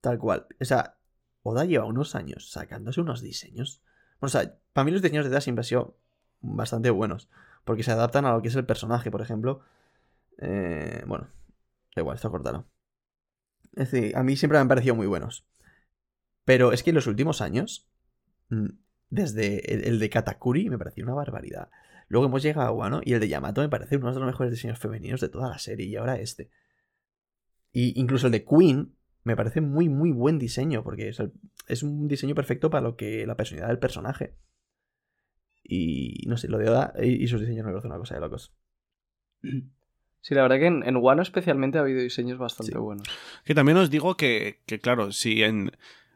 Tal 0.00 0.18
cual. 0.18 0.46
O 0.60 0.64
sea, 0.64 0.96
Oda 1.42 1.64
lleva 1.64 1.84
unos 1.84 2.14
años 2.14 2.50
sacándose 2.50 3.00
unos 3.00 3.20
diseños. 3.20 3.82
Bueno, 4.20 4.26
o 4.26 4.28
sea, 4.28 4.54
para 4.72 4.84
mí 4.84 4.90
los 4.90 5.02
diseños 5.02 5.24
de 5.24 5.30
Oda 5.30 5.40
siempre 5.40 5.60
han 5.60 5.64
sido 5.64 5.96
bastante 6.40 6.90
buenos. 6.90 7.28
Porque 7.64 7.82
se 7.82 7.92
adaptan 7.92 8.24
a 8.24 8.32
lo 8.32 8.42
que 8.42 8.48
es 8.48 8.56
el 8.56 8.66
personaje, 8.66 9.10
por 9.10 9.22
ejemplo. 9.22 9.60
Eh, 10.38 11.04
bueno, 11.06 11.28
da 11.94 12.02
igual, 12.02 12.16
esto 12.16 12.30
cortalo. 12.30 12.66
Es 13.74 13.90
decir, 13.90 14.16
a 14.16 14.22
mí 14.22 14.36
siempre 14.36 14.58
me 14.58 14.62
han 14.62 14.68
parecido 14.68 14.94
muy 14.94 15.06
buenos. 15.06 15.46
Pero 16.44 16.72
es 16.72 16.82
que 16.82 16.90
en 16.90 16.96
los 16.96 17.06
últimos 17.06 17.40
años, 17.40 17.88
mm, 18.48 18.66
desde 19.10 19.72
el, 19.74 19.84
el 19.84 19.98
de 19.98 20.10
Katakuri 20.10 20.68
me 20.70 20.78
pareció 20.78 21.04
una 21.04 21.14
barbaridad. 21.14 21.70
Luego 22.08 22.26
hemos 22.26 22.42
llegado 22.42 22.68
a 22.68 22.72
Wano 22.72 23.00
y 23.04 23.12
el 23.14 23.20
de 23.20 23.28
Yamato 23.28 23.60
me 23.60 23.68
parece 23.68 23.96
uno 23.96 24.12
de 24.12 24.18
los 24.20 24.26
mejores 24.26 24.50
diseños 24.52 24.78
femeninos 24.78 25.20
de 25.20 25.28
toda 25.28 25.48
la 25.48 25.58
serie. 25.58 25.86
Y 25.86 25.96
ahora 25.96 26.18
este. 26.18 26.50
Y 27.72 27.98
incluso 28.00 28.26
el 28.26 28.32
de 28.32 28.44
Queen 28.44 28.94
me 29.24 29.36
parece 29.36 29.60
muy, 29.60 29.88
muy 29.88 30.10
buen 30.10 30.38
diseño, 30.38 30.82
porque 30.82 31.08
es, 31.08 31.20
el- 31.20 31.32
es 31.68 31.82
un 31.82 32.08
diseño 32.08 32.34
perfecto 32.34 32.68
para 32.70 32.82
lo 32.82 32.96
que 32.96 33.24
la 33.26 33.36
personalidad 33.36 33.68
del 33.68 33.78
personaje. 33.78 34.34
Y 35.64 36.24
no 36.26 36.36
sé, 36.36 36.48
lo 36.48 36.58
de 36.58 36.68
Oda 36.68 36.92
y 37.00 37.22
y 37.22 37.28
sus 37.28 37.40
diseños 37.40 37.64
me 37.64 37.70
parece 37.72 37.86
una 37.88 37.98
cosa 37.98 38.14
de 38.14 38.20
locos. 38.20 38.52
Sí, 40.24 40.36
la 40.36 40.42
verdad 40.42 40.58
que 40.60 40.66
en, 40.66 40.84
en 40.84 40.96
Wano 40.98 41.20
especialmente 41.20 41.78
ha 41.78 41.80
habido 41.80 42.00
diseños 42.00 42.38
bastante 42.38 42.70
Sí. 42.70 42.78
buenos. 42.78 43.08
Que 43.44 43.56
también 43.56 43.76
os 43.76 43.90
digo 43.90 44.16
que, 44.16 44.60
que, 44.66 44.78
claro, 44.78 45.10
si 45.10 45.42
en. 45.42 45.72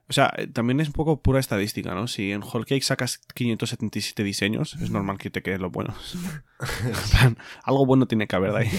O 0.09 0.13
sea, 0.13 0.33
eh, 0.37 0.47
también 0.47 0.79
es 0.81 0.87
un 0.89 0.93
poco 0.93 1.21
pura 1.21 1.41
estadística, 1.41 1.95
¿no? 1.95 2.07
Si 2.07 2.31
en 2.31 2.43
Whole 2.43 2.65
Cake 2.65 2.83
sacas 2.83 3.19
577 3.35 4.23
diseños, 4.23 4.75
es 4.81 4.91
normal 4.91 5.19
que 5.19 5.31
te 5.31 5.43
queden 5.43 5.63
los 5.63 5.73
buenos. 5.73 6.17
Algo 7.65 7.87
bueno 7.87 8.07
tiene 8.07 8.27
que 8.27 8.37
haber 8.37 8.53
de 8.53 8.59
ahí. 8.59 8.71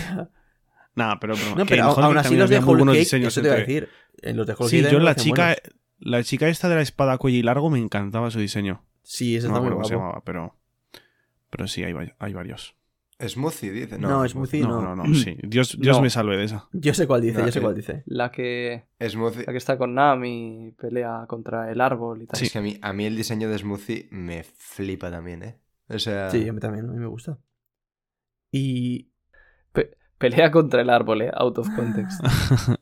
Nada, 0.95 1.19
pero, 1.19 1.35
pero, 1.35 1.55
No, 1.55 1.65
pero 1.65 1.83
aún 1.83 2.17
así 2.17 2.35
los 2.35 2.49
de 2.49 2.59
Whole 2.59 2.85
Cake, 2.85 2.99
diseños 2.99 3.33
eso 3.33 3.41
te 3.41 3.47
iba 3.47 3.55
a 3.55 3.59
entre- 3.59 3.73
decir. 3.73 3.89
En 4.21 4.37
los 4.37 4.47
de 4.47 4.53
Whole 4.53 4.69
Sí, 4.69 4.81
Cake 4.81 4.93
yo 4.93 4.99
la 4.99 5.15
chica, 5.15 5.43
buenos. 5.45 5.59
la 5.99 6.23
chica 6.23 6.47
esta 6.47 6.69
de 6.69 6.75
la 6.75 6.81
espada 6.81 7.17
cuello 7.17 7.37
y 7.37 7.43
largo 7.43 7.69
me 7.69 7.77
encantaba 7.79 8.31
su 8.31 8.39
diseño. 8.39 8.83
Sí, 9.03 9.35
ese 9.35 9.47
No 9.47 9.53
está 9.55 9.61
muy 9.61 9.71
cómo 9.73 9.83
se 9.83 9.95
guapo. 9.95 10.05
llamaba, 10.07 10.23
pero, 10.25 10.55
pero 11.49 11.67
sí, 11.67 11.83
hay, 11.83 11.93
hay 12.19 12.33
varios. 12.33 12.75
Smoothie, 13.19 13.71
dice. 13.71 13.97
No, 13.97 14.09
No, 14.09 14.27
Smoothie 14.27 14.61
no, 14.61 14.81
no. 14.81 14.95
no, 14.95 15.03
no, 15.03 15.13
sí. 15.15 15.37
Dios, 15.43 15.77
Dios 15.79 15.97
No. 15.97 16.03
me 16.03 16.09
salve 16.09 16.37
de 16.37 16.43
esa. 16.43 16.67
Yo 16.71 16.93
sé 16.93 17.07
cuál 17.07 17.21
dice, 17.21 17.39
No, 17.39 17.45
yo 17.47 17.51
sé 17.51 17.61
cuál 17.61 17.75
dice. 17.75 18.03
La 18.05 18.31
que, 18.31 18.85
Smoothie. 19.01 19.45
la 19.45 19.51
que 19.51 19.57
está 19.57 19.77
con 19.77 19.95
Nami, 19.95 20.75
pelea 20.79 21.25
contra 21.27 21.71
el 21.71 21.81
árbol 21.81 22.21
y 22.21 22.27
tal. 22.27 22.41
Es 22.41 22.51
que 22.51 22.59
a 22.59 22.61
mí, 22.61 22.77
a 22.81 22.93
mí 22.93 23.05
el 23.05 23.15
diseño 23.15 23.49
de 23.49 23.57
Smoothie 23.57 24.07
me 24.11 24.43
flipa 24.43 25.09
también, 25.09 25.43
¿eh? 25.43 25.59
O 25.89 25.97
sea... 25.99 26.29
Sí, 26.29 26.47
a 26.47 26.53
mí 26.53 26.59
también, 26.59 26.87
a 26.89 26.91
mí 26.91 26.99
me 26.99 27.07
gusta. 27.07 27.39
Y, 28.51 29.09
Pelea 30.17 30.49
contra 30.51 30.81
el 30.81 30.89
árbol, 30.89 31.21
eh, 31.21 31.31
out 31.33 31.57
of 31.59 31.69
context. 31.75 32.19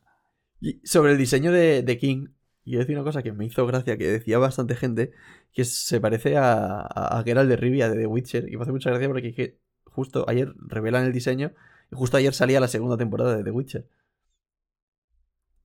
y 0.61 0.79
sobre 0.85 1.11
el 1.11 1.17
diseño 1.17 1.51
de, 1.51 1.83
de 1.83 1.97
King, 1.97 2.27
yo 2.63 2.79
decía 2.79 2.95
una 2.95 3.03
cosa 3.03 3.23
que 3.23 3.33
me 3.33 3.45
hizo 3.45 3.65
gracia, 3.67 3.97
que 3.97 4.07
decía 4.07 4.37
bastante 4.37 4.75
gente, 4.75 5.11
que 5.51 5.65
se 5.65 5.99
parece 5.99 6.37
a, 6.37 6.79
a, 6.79 7.19
a 7.19 7.23
Geralt 7.23 7.49
de 7.49 7.57
Rivia 7.57 7.89
de 7.89 7.97
The 7.97 8.07
Witcher. 8.07 8.49
Y 8.49 8.55
me 8.55 8.63
hace 8.63 8.71
mucha 8.71 8.89
gracia 8.89 9.07
porque 9.09 9.29
es 9.29 9.35
que 9.35 9.59
justo 9.95 10.25
ayer 10.27 10.53
revelan 10.59 11.05
el 11.05 11.13
diseño 11.13 11.53
y 11.91 11.95
justo 11.95 12.17
ayer 12.17 12.33
salía 12.33 12.59
la 12.59 12.67
segunda 12.67 12.97
temporada 12.97 13.35
de 13.37 13.43
The 13.43 13.51
Witcher. 13.51 13.87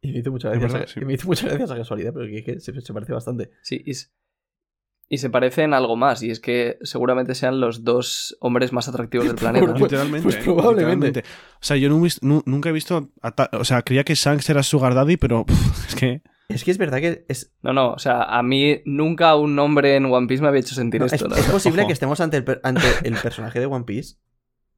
Y 0.03 0.13
me 0.13 0.19
hizo 0.21 0.31
mucha 0.31 0.49
Es 0.53 0.59
gracia, 0.61 0.79
verdad, 0.79 0.85
esa, 0.89 0.95
sí. 0.95 1.01
y 1.01 1.05
me 1.05 1.13
hizo 1.15 1.27
mucha 1.27 1.47
gracia 1.47 1.65
esa 1.65 1.77
casualidad, 1.77 2.13
pero 2.15 2.27
que, 2.27 2.39
es 2.39 2.45
que 2.45 2.61
se, 2.61 2.81
se 2.81 2.93
parece 2.95 3.13
bastante. 3.13 3.51
Sí, 3.63 3.83
y, 3.85 5.19
se 5.19 5.29
parecen 5.29 5.75
algo 5.75 5.97
más, 5.97 6.23
y 6.23 6.31
es 6.31 6.41
que 6.41 6.79
seguramente 6.83 7.35
sean 7.35 7.61
los 7.61 7.83
dos 7.85 8.37
hombres 8.41 8.73
más 8.73 8.89
atractivos 8.89 9.27
del 9.27 9.35
planeta. 9.45 9.67
Pues- 9.67 9.81
literalmente. 9.83 10.23
pues 10.23 10.37
probablemente. 10.37 11.07
Literalmente. 11.09 11.25
O 11.55 11.59
sea, 11.65 11.77
yo 11.77 11.91
no 11.91 12.43
nunca 12.47 12.69
he 12.71 12.73
visto. 12.73 13.11
a 13.21 13.33
ta- 13.35 13.51
O 13.53 13.65
sea, 13.65 13.83
creía 13.83 14.05
que 14.05 14.15
Shanks 14.15 14.49
era 14.49 14.63
Sugar 14.63 14.95
Daddy, 14.95 15.17
pero 15.19 15.45
pff, 15.45 15.89
es 15.89 15.95
que. 15.97 16.23
Es 16.55 16.65
que 16.65 16.71
es 16.71 16.79
verdad 16.79 16.99
que 16.99 17.25
es, 17.29 17.55
No, 17.63 17.73
no, 17.73 17.93
o 17.93 17.99
sea, 17.99 18.23
a 18.23 18.43
mí 18.43 18.83
nunca 18.85 19.37
un 19.37 19.59
hombre 19.59 19.97
en 19.97 20.07
One 20.07 20.27
Piece 20.27 20.43
me 20.43 20.49
había 20.49 20.61
hecho 20.61 20.75
sentir 20.75 21.01
no, 21.01 21.07
esto. 21.07 21.27
es, 21.27 21.31
la 21.31 21.39
es 21.39 21.47
posible 21.51 21.83
Ojo. 21.83 21.87
que 21.89 21.93
estemos 21.93 22.21
ante 22.21 22.39
el, 22.39 22.61
ante 22.63 22.83
el 23.05 23.15
personaje 23.15 23.61
de 23.61 23.67
One 23.67 23.85
Piece 23.85 24.17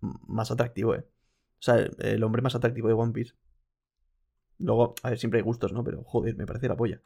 más 0.01 0.51
atractivo, 0.51 0.95
eh. 0.95 1.07
O 1.59 1.62
sea, 1.64 1.77
el, 1.77 1.95
el 1.99 2.23
hombre 2.25 2.43
más 2.43 2.55
atractivo 2.55 2.89
de 2.89 2.95
One 2.95 3.12
Piece. 3.12 3.35
Luego, 4.59 4.95
a 5.03 5.11
ver, 5.11 5.18
siempre 5.18 5.39
hay 5.39 5.45
gustos, 5.45 5.73
¿no? 5.73 5.83
Pero 5.85 6.03
joder, 6.05 6.37
me 6.37 6.47
parece 6.47 6.68
la 6.68 6.77
polla. 6.77 7.01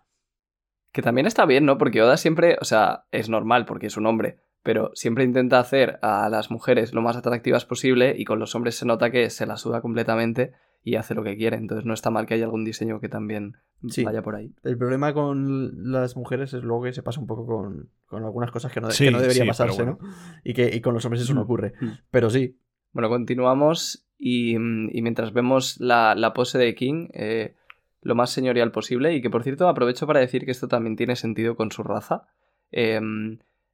Que 0.93 1.03
también 1.03 1.27
está 1.27 1.45
bien, 1.47 1.65
¿no? 1.67 1.77
Porque 1.79 2.03
Oda 2.03 2.17
siempre, 2.17 2.57
o 2.61 2.65
sea, 2.65 3.07
es 3.11 3.29
normal 3.29 3.67
porque 3.67 3.87
es 3.87 3.97
un 3.97 4.07
hombre, 4.07 4.39
pero 4.63 4.91
siempre 4.95 5.25
intenta 5.25 5.59
hacer 5.61 5.99
a 6.03 6.29
las 6.31 6.51
mujeres 6.51 6.95
lo 6.95 7.03
más 7.03 7.17
atractivas 7.17 7.65
posible 7.67 8.15
y 8.17 8.25
con 8.25 8.39
los 8.39 8.55
hombres 8.55 8.77
se 8.77 8.87
nota 8.87 9.11
que 9.11 9.29
se 9.31 9.47
la 9.47 9.59
suda 9.59 9.81
completamente 9.81 10.55
y 10.87 10.95
hace 10.95 11.17
lo 11.17 11.25
que 11.25 11.37
quiere. 11.37 11.57
Entonces 11.57 11.85
no 11.85 11.93
está 11.95 12.11
mal 12.11 12.27
que 12.27 12.35
haya 12.35 12.45
algún 12.45 12.65
diseño 12.65 13.01
que 13.01 13.09
también 13.09 13.57
Sí. 13.89 14.05
vaya 14.05 14.23
por 14.23 14.37
ahí. 14.37 14.55
El 14.63 14.79
problema 14.79 15.13
con 15.13 15.91
las 15.91 16.17
mujeres 16.17 16.55
es 16.55 16.63
luego 16.63 16.85
que 16.85 16.93
se 16.93 17.03
pasa 17.03 17.19
un 17.21 17.27
poco 17.27 17.45
con, 17.45 17.91
con 18.07 18.25
algunas 18.25 18.53
cosas 18.53 18.71
que 18.73 18.81
no, 18.81 18.91
Sí, 18.93 19.07
que 19.07 19.11
no 19.11 19.21
debería 19.21 19.43
sí, 19.43 19.49
pasarse, 19.49 19.83
bueno. 19.83 19.99
¿no? 20.01 20.09
Y 20.45 20.55
que 20.55 20.75
y 20.75 20.81
con 20.81 20.95
los 20.95 21.05
hombres 21.05 21.23
eso 21.23 21.35
no 21.35 21.43
ocurre. 21.43 21.73
Mm. 21.81 21.89
Pero 22.11 22.31
sí, 22.31 22.57
Bueno, 22.93 23.09
continuamos 23.09 24.07
y, 24.17 24.57
mm, 24.57 24.91
y 24.93 25.03
mientras 25.03 25.33
vemos 25.33 25.79
la, 25.81 26.15
la 26.15 26.33
pose 26.33 26.57
de 26.57 26.73
King, 26.77 27.09
eh, 27.15 27.57
lo 28.01 28.15
más 28.15 28.31
señorial 28.31 28.71
posible, 28.71 29.13
y 29.13 29.21
que 29.21 29.29
por 29.29 29.43
cierto 29.43 29.69
aprovecho 29.69 30.07
para 30.07 30.21
decir 30.21 30.45
que 30.45 30.53
esto 30.53 30.69
también 30.69 30.95
tiene 30.95 31.17
sentido 31.17 31.57
con 31.57 31.73
su 31.73 31.83
raza. 31.83 32.29
Eh, 32.71 33.01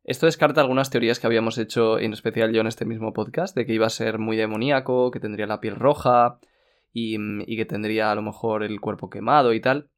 esto 0.04 0.24
descarta 0.26 0.62
algunas 0.62 0.88
teorías 0.90 1.20
que 1.20 1.26
habíamos 1.26 1.58
hecho, 1.58 1.98
en 1.98 2.14
especial 2.14 2.52
yo 2.52 2.62
en 2.62 2.66
este 2.68 2.86
mismo 2.86 3.12
podcast, 3.12 3.54
de 3.54 3.66
que 3.66 3.74
iba 3.74 3.86
a 3.86 3.90
ser 3.90 4.18
muy 4.18 4.36
demoníaco, 4.38 5.10
que 5.12 5.20
tendría 5.20 5.46
la 5.46 5.60
piel 5.60 5.76
roja 5.76 6.38
y, 6.93 7.18
mm, 7.18 7.43
y 7.47 7.57
que 7.57 7.64
tendría 7.64 8.11
a 8.11 8.14
lo 8.14 8.22
mejor 8.22 8.62
el 8.62 8.80
cuerpo 8.80 9.11
quemado 9.11 9.53
y 9.53 9.61
tal. 9.61 9.90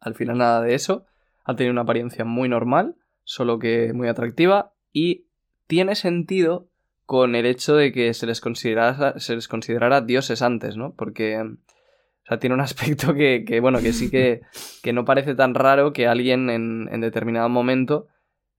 Al 0.00 0.14
final 0.14 0.38
nada 0.38 0.62
de 0.62 0.74
eso. 0.74 1.06
Ha 1.44 1.56
tenido 1.56 1.72
una 1.72 1.82
apariencia 1.82 2.24
muy 2.24 2.48
normal, 2.48 2.96
solo 3.24 3.58
que 3.58 3.92
muy 3.92 4.08
atractiva, 4.08 4.74
y 4.92 5.26
tiene 5.66 5.94
sentido 5.94 6.68
con 7.06 7.34
el 7.34 7.46
hecho 7.46 7.74
de 7.74 7.92
que 7.92 8.14
se 8.14 8.26
les 8.26 8.40
considerara, 8.40 9.18
se 9.18 9.34
les 9.34 9.48
considerara 9.48 10.00
dioses 10.00 10.42
antes, 10.42 10.76
¿no? 10.76 10.94
Porque 10.94 11.38
o 11.38 12.26
sea, 12.26 12.38
tiene 12.38 12.54
un 12.54 12.60
aspecto 12.60 13.14
que, 13.14 13.44
que, 13.46 13.60
bueno, 13.60 13.80
que 13.80 13.92
sí 13.92 14.10
que, 14.10 14.42
que 14.82 14.92
no 14.92 15.04
parece 15.04 15.34
tan 15.34 15.54
raro 15.54 15.92
que 15.92 16.06
alguien 16.06 16.50
en, 16.50 16.88
en 16.90 17.00
determinado 17.00 17.48
momento 17.48 18.08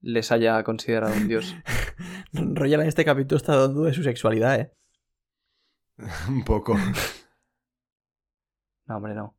les 0.02 0.32
haya 0.32 0.64
considerado 0.64 1.16
un 1.16 1.28
dios. 1.28 1.56
Royal 2.34 2.82
en 2.82 2.88
este 2.88 3.06
capítulo 3.06 3.38
está 3.38 3.56
dando 3.56 3.84
de 3.84 3.94
su 3.94 4.04
sexualidad, 4.04 4.60
¿eh? 4.60 4.72
Un 6.28 6.44
poco. 6.44 6.76
No, 8.92 8.98
hombre, 8.98 9.16
no. 9.16 9.38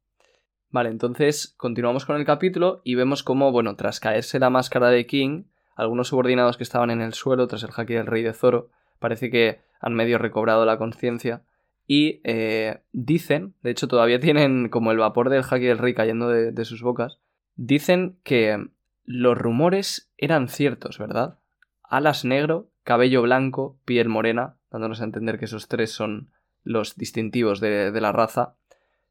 Vale, 0.70 0.88
entonces 0.88 1.53
continuamos 1.59 2.07
con 2.07 2.16
el 2.16 2.24
capítulo 2.24 2.80
y 2.84 2.94
vemos 2.94 3.22
cómo, 3.22 3.53
bueno, 3.53 3.76
tras 3.76 4.00
caerse 4.00 4.38
la 4.38 4.48
máscara 4.48 4.88
de 4.88 5.05
King, 5.07 5.44
algunos 5.76 6.09
subordinados 6.09 6.57
que 6.57 6.62
estaban 6.62 6.88
en 6.88 7.03
el 7.03 7.12
suelo 7.12 7.46
tras 7.48 7.62
el 7.62 7.70
jaque 7.70 7.96
del 7.96 8.07
rey 8.07 8.22
de 8.22 8.32
Zoro, 8.32 8.70
parece 8.98 9.30
que 9.30 9.61
han 9.78 9.92
medio 9.92 10.16
recobrado 10.16 10.64
la 10.64 10.78
conciencia 10.78 11.42
y 11.86 12.22
eh, 12.24 12.80
dicen, 12.92 13.55
de 13.62 13.72
hecho 13.72 13.88
todavía 13.88 14.20
tienen 14.20 14.70
como 14.70 14.90
el 14.90 14.96
vapor 14.96 15.28
del 15.28 15.42
jaque 15.42 15.68
del 15.68 15.76
rey 15.76 15.92
cayendo 15.92 16.28
de, 16.28 16.64
sus 16.64 16.80
bocas, 16.80 17.18
dicen 17.55 18.16
que 18.22 18.57
los 19.05 19.36
rumores 19.36 20.11
eran 20.16 20.48
ciertos, 20.48 20.96
¿verdad? 20.96 21.38
Alas 21.82 22.24
negro, 22.24 22.70
cabello 22.84 23.20
blanco, 23.20 23.78
piel 23.84 24.09
morena, 24.09 24.57
dándonos 24.70 25.03
a 25.03 25.05
entender 25.05 25.38
que 25.38 25.44
esos 25.44 25.68
tres 25.68 25.92
son 25.92 26.30
los 26.64 26.96
distintivos 26.96 27.61
de 27.61 28.00
la 28.00 28.12
raza. 28.12 28.57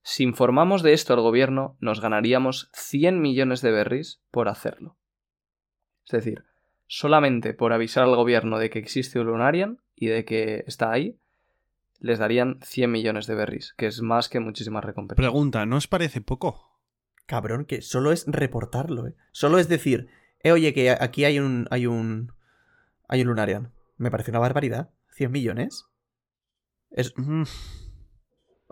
Si 0.03 0.23
informamos 0.23 0.81
de 0.81 0.93
esto 0.93 1.13
al 1.13 1.21
gobierno, 1.21 1.77
nos 1.79 2.01
ganaríamos 2.01 2.69
100 2.73 3.21
millones 3.21 3.61
de 3.61 3.71
berries 3.71 4.21
por 4.31 4.49
hacerlo. 4.49 4.97
Es 6.05 6.11
decir, 6.11 6.43
solamente 6.87 7.53
por 7.53 7.71
avisar 7.73 8.03
al 8.03 8.15
gobierno 8.15 8.57
de 8.57 8.69
que 8.69 8.79
existe 8.79 9.19
un 9.19 9.27
Lunarian 9.27 9.79
y 9.95 10.07
de 10.07 10.25
que 10.25 10.63
está 10.65 10.91
ahí, 10.91 11.19
les 11.99 12.17
darían 12.17 12.59
100 12.63 12.91
millones 12.91 13.27
de 13.27 13.35
berries, 13.35 13.73
que 13.77 13.85
es 13.85 14.01
más 14.01 14.27
que 14.27 14.39
muchísimas 14.39 14.83
recompensas. 14.83 15.21
Pregunta, 15.21 15.65
¿no 15.67 15.77
os 15.77 15.87
parece 15.87 16.19
poco? 16.19 16.79
Cabrón, 17.27 17.65
que 17.65 17.81
solo 17.81 18.11
es 18.11 18.25
reportarlo, 18.27 19.07
¿eh? 19.07 19.15
Solo 19.31 19.59
es 19.59 19.69
decir, 19.69 20.09
eh, 20.43 20.51
oye, 20.51 20.73
que 20.73 20.89
aquí 20.91 21.23
hay 21.25 21.39
un. 21.39 21.67
hay 21.69 21.85
un. 21.85 22.33
hay 23.07 23.21
un 23.21 23.27
Lunarian. 23.27 23.71
Me 23.97 24.09
parece 24.09 24.31
una 24.31 24.39
barbaridad. 24.39 24.89
¿100 25.15 25.29
millones? 25.29 25.85
Es, 26.89 27.13
Mm, 27.15 27.43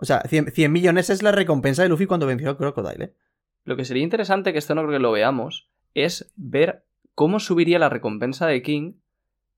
o 0.00 0.04
sea, 0.04 0.22
100, 0.26 0.52
100 0.52 0.72
millones 0.72 1.10
es 1.10 1.22
la 1.22 1.32
recompensa 1.32 1.82
de 1.82 1.88
Luffy 1.88 2.06
cuando 2.06 2.26
venció 2.26 2.48
al 2.50 2.56
Crocodile, 2.56 3.04
¿eh? 3.04 3.14
Lo 3.64 3.76
que 3.76 3.84
sería 3.84 4.02
interesante, 4.02 4.52
que 4.52 4.58
esto 4.58 4.74
no 4.74 4.82
creo 4.82 4.92
que 4.94 4.98
lo 5.02 5.12
veamos, 5.12 5.70
es 5.94 6.32
ver 6.36 6.84
cómo 7.14 7.38
subiría 7.40 7.78
la 7.78 7.88
recompensa 7.90 8.46
de 8.46 8.62
King 8.62 8.94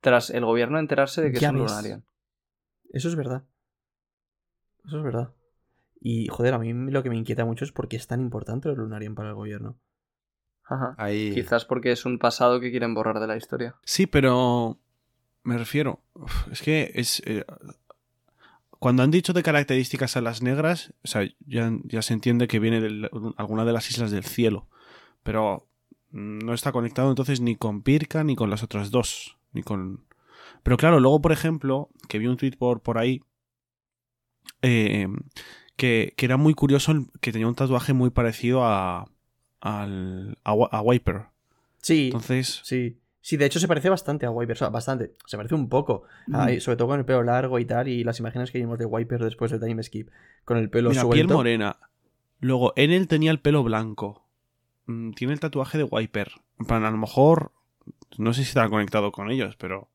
tras 0.00 0.30
el 0.30 0.44
gobierno 0.44 0.78
enterarse 0.78 1.22
de 1.22 1.32
que 1.32 1.38
Ya 1.38 1.48
es 1.48 1.54
un. 1.54 1.60
Lunarian. 1.60 2.04
Eso 2.92 3.08
es 3.08 3.14
verdad. 3.14 3.44
Eso 4.84 4.98
es 4.98 5.04
verdad. 5.04 5.32
Y, 6.00 6.26
joder, 6.26 6.54
a 6.54 6.58
mí 6.58 6.72
lo 6.72 7.02
que 7.04 7.10
me 7.10 7.16
inquieta 7.16 7.44
mucho 7.44 7.64
es 7.64 7.70
por 7.70 7.86
qué 7.88 7.96
es 7.96 8.08
tan 8.08 8.20
importante 8.20 8.68
el 8.68 8.74
Lunarian 8.74 9.14
para 9.14 9.28
el 9.28 9.34
gobierno. 9.36 9.78
Ajá. 10.64 10.94
Ahí. 10.98 11.32
Quizás 11.34 11.64
porque 11.64 11.92
es 11.92 12.04
un 12.04 12.18
pasado 12.18 12.58
que 12.60 12.70
quieren 12.70 12.94
borrar 12.94 13.20
de 13.20 13.28
la 13.28 13.36
historia. 13.36 13.76
Sí, 13.84 14.06
pero 14.08 14.80
me 15.44 15.56
refiero. 15.56 16.00
uf, 16.14 16.48
Es 16.50 16.60
que 16.62 16.90
es. 16.94 17.22
eh, 17.24 17.44
cuando 18.82 19.04
han 19.04 19.12
dicho 19.12 19.32
de 19.32 19.44
características 19.44 20.16
a 20.16 20.20
las 20.20 20.42
negras, 20.42 20.92
o 21.04 21.06
sea, 21.06 21.22
ya, 21.46 21.70
ya 21.84 22.02
se 22.02 22.14
entiende 22.14 22.48
que 22.48 22.58
viene 22.58 22.80
de 22.80 23.08
alguna 23.36 23.64
de 23.64 23.72
las 23.72 23.88
islas 23.88 24.10
del 24.10 24.24
cielo. 24.24 24.66
Pero 25.22 25.68
no 26.10 26.52
está 26.52 26.72
conectado 26.72 27.08
entonces 27.10 27.40
ni 27.40 27.54
con 27.54 27.82
Pirka 27.82 28.24
ni 28.24 28.34
con 28.34 28.50
las 28.50 28.64
otras 28.64 28.90
dos. 28.90 29.38
Ni 29.52 29.62
con. 29.62 30.02
Pero 30.64 30.76
claro, 30.78 30.98
luego, 30.98 31.20
por 31.22 31.30
ejemplo, 31.30 31.90
que 32.08 32.18
vi 32.18 32.26
un 32.26 32.36
tweet 32.36 32.56
por, 32.58 32.80
por 32.80 32.98
ahí. 32.98 33.22
eh, 34.62 35.06
que, 35.76 36.12
que 36.16 36.26
era 36.26 36.36
muy 36.36 36.54
curioso 36.54 36.92
que 37.20 37.30
tenía 37.30 37.46
un 37.46 37.54
tatuaje 37.54 37.92
muy 37.92 38.10
parecido 38.10 38.64
a. 38.64 39.08
Al, 39.60 40.38
a, 40.42 40.50
a 40.50 40.80
Wiper. 40.82 41.26
Sí, 41.80 42.06
Entonces. 42.06 42.60
sí. 42.64 42.98
Sí, 43.24 43.36
de 43.36 43.46
hecho 43.46 43.60
se 43.60 43.68
parece 43.68 43.88
bastante 43.88 44.26
a 44.26 44.30
Wiper. 44.30 44.54
O 44.56 44.58
sea, 44.58 44.68
bastante. 44.68 45.14
Se 45.26 45.36
parece 45.36 45.54
un 45.54 45.68
poco. 45.68 46.02
Mm. 46.26 46.58
Sobre 46.58 46.76
todo 46.76 46.88
con 46.88 46.98
el 46.98 47.04
pelo 47.06 47.22
largo 47.22 47.58
y 47.60 47.64
tal. 47.64 47.86
Y 47.86 48.02
las 48.02 48.18
imágenes 48.18 48.50
que 48.50 48.58
vimos 48.58 48.78
de 48.80 48.84
Wiper 48.84 49.22
después 49.22 49.50
del 49.52 49.60
time 49.60 49.80
skip. 49.82 50.10
Con 50.44 50.56
el 50.58 50.68
pelo 50.68 50.90
Mira, 50.90 51.02
suelto. 51.02 51.14
piel 51.14 51.28
morena. 51.28 51.76
Luego, 52.40 52.72
Enel 52.74 53.06
tenía 53.06 53.30
el 53.30 53.38
pelo 53.38 53.62
blanco. 53.62 54.26
Mm, 54.86 55.12
Tiene 55.12 55.32
el 55.34 55.40
tatuaje 55.40 55.78
de 55.78 55.84
Wiper. 55.84 56.32
En 56.58 56.66
plan, 56.66 56.84
a 56.84 56.90
lo 56.90 56.96
mejor. 56.98 57.52
No 58.18 58.34
sé 58.34 58.42
si 58.42 58.48
estará 58.48 58.68
conectado 58.68 59.12
con 59.12 59.30
ellos, 59.30 59.54
pero. 59.56 59.88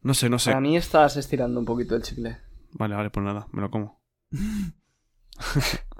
No 0.00 0.14
sé, 0.14 0.30
no 0.30 0.38
sé. 0.38 0.50
Para 0.50 0.62
mí 0.62 0.76
estás 0.76 1.18
estirando 1.18 1.60
un 1.60 1.66
poquito 1.66 1.94
el 1.94 2.02
chicle. 2.02 2.38
Vale, 2.72 2.94
vale, 2.94 3.10
pues 3.10 3.22
nada, 3.24 3.46
me 3.52 3.60
lo 3.60 3.70
como. 3.70 4.00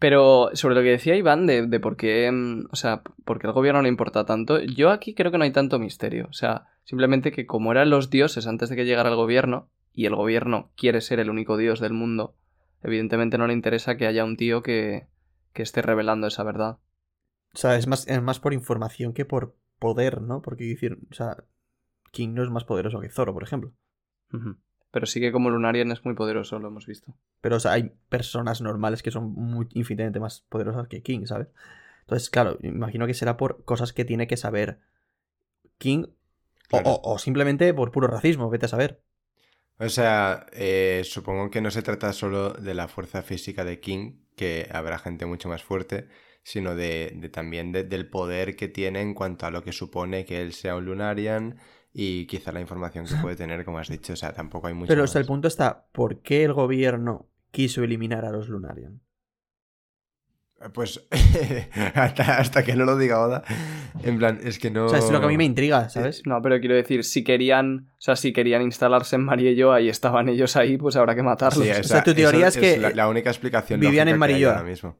Pero 0.00 0.50
sobre 0.54 0.74
lo 0.74 0.80
que 0.82 0.88
decía 0.88 1.14
Iván 1.14 1.46
de, 1.46 1.66
de 1.66 1.78
por 1.78 1.96
qué, 1.96 2.28
mm, 2.32 2.66
o 2.72 2.76
sea, 2.76 3.02
por 3.24 3.38
qué 3.38 3.46
al 3.46 3.52
gobierno 3.52 3.82
le 3.82 3.88
importa 3.88 4.26
tanto, 4.26 4.58
yo 4.58 4.90
aquí 4.90 5.14
creo 5.14 5.30
que 5.30 5.38
no 5.38 5.44
hay 5.44 5.52
tanto 5.52 5.78
misterio. 5.78 6.26
O 6.28 6.32
sea, 6.32 6.66
simplemente 6.82 7.30
que 7.30 7.46
como 7.46 7.70
eran 7.70 7.90
los 7.90 8.10
dioses 8.10 8.48
antes 8.48 8.68
de 8.68 8.76
que 8.76 8.84
llegara 8.84 9.10
el 9.10 9.16
gobierno, 9.16 9.70
y 9.92 10.06
el 10.06 10.14
gobierno 10.14 10.70
quiere 10.76 11.00
ser 11.00 11.20
el 11.20 11.30
único 11.30 11.56
dios 11.56 11.80
del 11.80 11.92
mundo, 11.92 12.34
evidentemente 12.82 13.38
no 13.38 13.46
le 13.46 13.52
interesa 13.52 13.96
que 13.96 14.06
haya 14.06 14.24
un 14.24 14.36
tío 14.36 14.62
que, 14.62 15.08
que 15.52 15.62
esté 15.62 15.82
revelando 15.82 16.26
esa 16.26 16.42
verdad. 16.42 16.78
O 17.54 17.58
sea, 17.58 17.76
es 17.76 17.86
más, 17.86 18.06
es 18.06 18.22
más 18.22 18.40
por 18.40 18.54
información 18.54 19.12
que 19.12 19.24
por 19.24 19.56
poder, 19.78 20.22
¿no? 20.22 20.42
Porque 20.42 20.64
decir, 20.64 20.98
o 21.10 21.14
sea, 21.14 21.44
King 22.12 22.34
no 22.34 22.44
es 22.44 22.50
más 22.50 22.64
poderoso 22.64 23.00
que 23.00 23.10
Zoro, 23.10 23.32
por 23.32 23.42
ejemplo. 23.42 23.72
Pero 24.90 25.06
sí 25.06 25.20
que 25.20 25.32
como 25.32 25.50
Lunarian 25.50 25.90
es 25.92 26.04
muy 26.04 26.14
poderoso, 26.14 26.58
lo 26.58 26.68
hemos 26.68 26.86
visto. 26.86 27.14
Pero, 27.40 27.56
o 27.56 27.60
sea, 27.60 27.72
hay 27.72 27.92
personas 28.08 28.60
normales 28.60 29.02
que 29.02 29.10
son 29.10 29.32
muy 29.32 29.68
infinitamente 29.74 30.20
más 30.20 30.42
poderosas 30.48 30.88
que 30.88 31.02
King, 31.02 31.26
¿sabes? 31.26 31.48
Entonces, 32.02 32.30
claro, 32.30 32.58
imagino 32.62 33.06
que 33.06 33.14
será 33.14 33.36
por 33.36 33.64
cosas 33.64 33.92
que 33.92 34.04
tiene 34.04 34.26
que 34.26 34.36
saber 34.36 34.80
King. 35.78 36.06
o- 36.72 37.00
o 37.12 37.18
simplemente 37.18 37.74
por 37.74 37.90
puro 37.90 38.06
racismo, 38.06 38.50
vete 38.50 38.66
a 38.66 38.68
saber. 38.68 39.00
O 39.78 39.88
sea, 39.88 40.46
eh, 40.52 41.02
supongo 41.04 41.50
que 41.50 41.60
no 41.62 41.70
se 41.70 41.82
trata 41.82 42.12
solo 42.12 42.52
de 42.52 42.74
la 42.74 42.86
fuerza 42.88 43.22
física 43.22 43.64
de 43.64 43.80
King, 43.80 44.20
que 44.36 44.68
habrá 44.72 44.98
gente 44.98 45.26
mucho 45.26 45.48
más 45.48 45.62
fuerte, 45.62 46.08
sino 46.42 46.74
de, 46.74 47.12
de 47.16 47.28
también 47.30 47.72
de- 47.72 47.84
del 47.84 48.08
poder 48.08 48.56
que 48.56 48.68
tiene 48.68 49.00
en 49.00 49.14
cuanto 49.14 49.46
a 49.46 49.50
lo 49.50 49.62
que 49.64 49.72
supone 49.72 50.24
que 50.26 50.40
él 50.42 50.52
sea 50.52 50.76
un 50.76 50.84
Lunarian 50.84 51.58
y 51.92 52.26
quizá 52.26 52.52
la 52.52 52.60
información 52.60 53.06
que 53.06 53.14
puede 53.16 53.36
tener, 53.36 53.64
como 53.64 53.78
has 53.78 53.88
dicho. 53.88 54.12
O 54.12 54.16
sea, 54.16 54.32
tampoco 54.32 54.66
hay 54.68 54.74
mucho 54.74 54.88
Pero 54.88 55.02
o 55.02 55.04
más. 55.04 55.10
sea, 55.12 55.20
el 55.20 55.26
punto 55.26 55.48
está, 55.48 55.86
¿por 55.92 56.20
qué 56.22 56.44
el 56.44 56.52
gobierno 56.52 57.28
quiso 57.50 57.82
eliminar 57.82 58.24
a 58.24 58.30
los 58.30 58.48
Lunarian? 58.48 59.00
Pues 60.74 61.06
hasta, 61.94 62.36
hasta 62.38 62.62
que 62.62 62.76
no 62.76 62.84
lo 62.84 62.98
diga 62.98 63.18
Oda, 63.20 63.42
en 64.02 64.18
plan, 64.18 64.38
es 64.44 64.58
que 64.58 64.70
no... 64.70 64.86
O 64.86 64.88
sea, 64.90 64.98
es 64.98 65.10
lo 65.10 65.18
que 65.18 65.24
a 65.24 65.28
mí 65.28 65.38
me 65.38 65.44
intriga, 65.46 65.88
¿sabes? 65.88 66.22
No, 66.26 66.42
pero 66.42 66.60
quiero 66.60 66.74
decir, 66.74 67.02
si 67.02 67.24
querían, 67.24 67.88
o 67.92 68.00
sea, 68.00 68.14
si 68.14 68.34
querían 68.34 68.60
instalarse 68.60 69.16
en 69.16 69.24
Mariello 69.24 69.78
y 69.78 69.88
estaban 69.88 70.28
ellos 70.28 70.56
ahí, 70.56 70.76
pues 70.76 70.96
habrá 70.96 71.14
que 71.14 71.22
matarlos. 71.22 71.64
Sí, 71.64 71.72
Sí, 71.72 71.80
esa- 71.80 71.82
sea, 71.94 72.04
tu 72.04 72.12
teoría 72.14 72.48
es 72.48 72.58
que 72.58 72.76
la, 72.76 72.90
la 72.90 73.08
única 73.08 73.30
explicación 73.30 73.80
vivían 73.80 74.08
en 74.08 74.18
Marilloa. 74.18 74.52
ahora 74.58 74.68
mismo. 74.68 74.98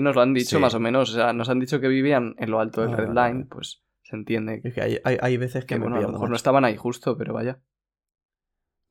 nos 0.00 0.14
lo 0.16 0.20
han 0.20 0.34
dicho 0.34 0.56
Sí. 0.56 0.60
más 0.60 0.74
o 0.74 0.80
menos, 0.80 1.10
o 1.10 1.14
sea, 1.14 1.32
nos 1.32 1.48
han 1.48 1.60
dicho 1.60 1.78
que 1.80 1.86
vivían 1.86 2.34
en 2.38 2.50
lo 2.50 2.58
alto 2.58 2.80
del 2.82 2.92
Ah, 2.94 2.96
Red 2.96 3.08
Line, 3.10 3.14
vale. 3.14 3.46
pues 3.50 3.84
se 4.12 4.16
entiende 4.16 4.60
Es 4.62 4.74
que 4.74 4.82
hay, 4.82 4.98
hay- 5.04 5.16
hay 5.20 5.36
veces 5.38 5.64
que, 5.64 5.74
me 5.76 5.80
bueno, 5.82 5.96
a 5.96 6.00
lo 6.02 6.12
mejor 6.12 6.28
no 6.30 6.36
estaban 6.36 6.64
ahí 6.64 6.76
justo, 6.76 7.16
pero 7.16 7.32
vaya. 7.32 7.60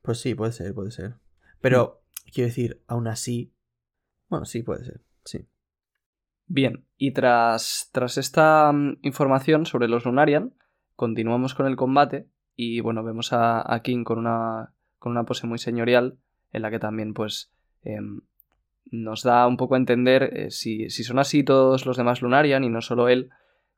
Pues 0.02 0.20
sí, 0.20 0.34
puede 0.36 0.52
ser, 0.52 0.74
puede 0.74 0.92
ser. 0.92 1.16
Pero, 1.62 2.02
Mm. 2.26 2.32
quiero 2.34 2.48
decir, 2.48 2.84
aún 2.88 3.08
así... 3.08 3.54
Bueno, 4.30 4.46
sí, 4.46 4.64
puede 4.64 4.84
ser, 4.84 5.02
sí. 5.26 5.48
Bien, 6.48 6.86
y 6.98 7.12
tras, 7.12 7.90
tras 7.92 8.18
esta 8.18 8.72
mm, 8.72 8.98
información 9.04 9.66
sobre 9.66 9.88
los 9.88 10.06
Lunarian, 10.06 10.54
continuamos 10.96 11.54
con 11.54 11.68
el 11.68 11.76
combate 11.76 12.28
y 12.56 12.80
bueno, 12.82 13.04
vemos 13.04 13.32
a, 13.32 13.62
a 13.74 13.82
King 13.84 14.04
con 14.04 14.18
una, 14.20 14.74
con 15.00 15.12
una 15.12 15.24
pose 15.26 15.46
muy 15.48 15.60
señorial 15.60 16.18
en 16.52 16.62
la 16.64 16.72
que 16.72 16.80
también 16.80 17.14
pues 17.14 17.52
em, 17.84 18.22
nos 18.86 19.24
da 19.24 19.48
un 19.48 19.56
poco 19.58 19.76
a 19.76 19.78
entender 19.78 20.24
eh, 20.36 20.52
si, 20.52 20.90
si 20.90 21.04
son 21.04 21.20
así 21.20 21.44
todos 21.44 21.86
los 21.86 21.96
demás 21.96 22.22
Lunarian 22.22 22.64
y 22.64 22.70
no 22.70 22.82
solo 22.82 23.08
él, 23.08 23.30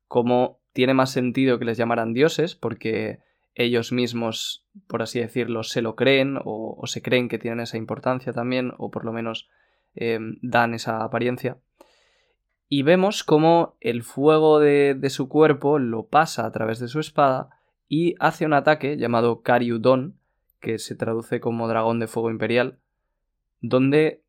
cómo 0.07 0.61
tiene 0.73 0.93
más 0.93 1.11
sentido 1.11 1.59
que 1.59 1.65
les 1.65 1.77
llamaran 1.77 2.13
dioses 2.13 2.55
porque 2.55 3.19
ellos 3.55 3.91
mismos, 3.91 4.65
por 4.87 5.01
así 5.01 5.19
decirlo, 5.19 5.63
se 5.63 5.81
lo 5.81 5.95
creen 5.95 6.39
o, 6.43 6.81
se 6.85 7.01
creen 7.01 7.29
que 7.29 7.37
tienen 7.37 7.59
esa 7.59 7.77
importancia 7.77 8.33
también 8.33 8.73
o 8.77 8.89
por 8.89 9.05
lo 9.05 9.13
menos 9.13 9.49
em, 9.95 10.37
dan 10.41 10.73
esa 10.73 11.03
apariencia. 11.03 11.57
Y 12.67 12.81
vemos 12.81 13.23
cómo 13.23 13.77
el 13.79 14.01
fuego 14.01 14.59
de, 14.59 14.95
de 14.95 15.09
su 15.11 15.29
cuerpo 15.29 15.77
lo 15.77 16.07
pasa 16.07 16.45
a 16.45 16.51
través 16.51 16.79
de 16.79 16.87
su 16.87 16.99
espada 16.99 17.49
y 17.87 18.15
hace 18.19 18.45
un 18.45 18.53
ataque 18.53 18.97
llamado 18.97 19.43
Karyudon, 19.43 20.17
que 20.59 20.79
se 20.79 20.95
traduce 20.95 21.39
como 21.39 21.67
dragón 21.67 21.99
de 21.99 22.07
fuego 22.07 22.31
imperial, 22.31 22.79
donde 23.61 24.23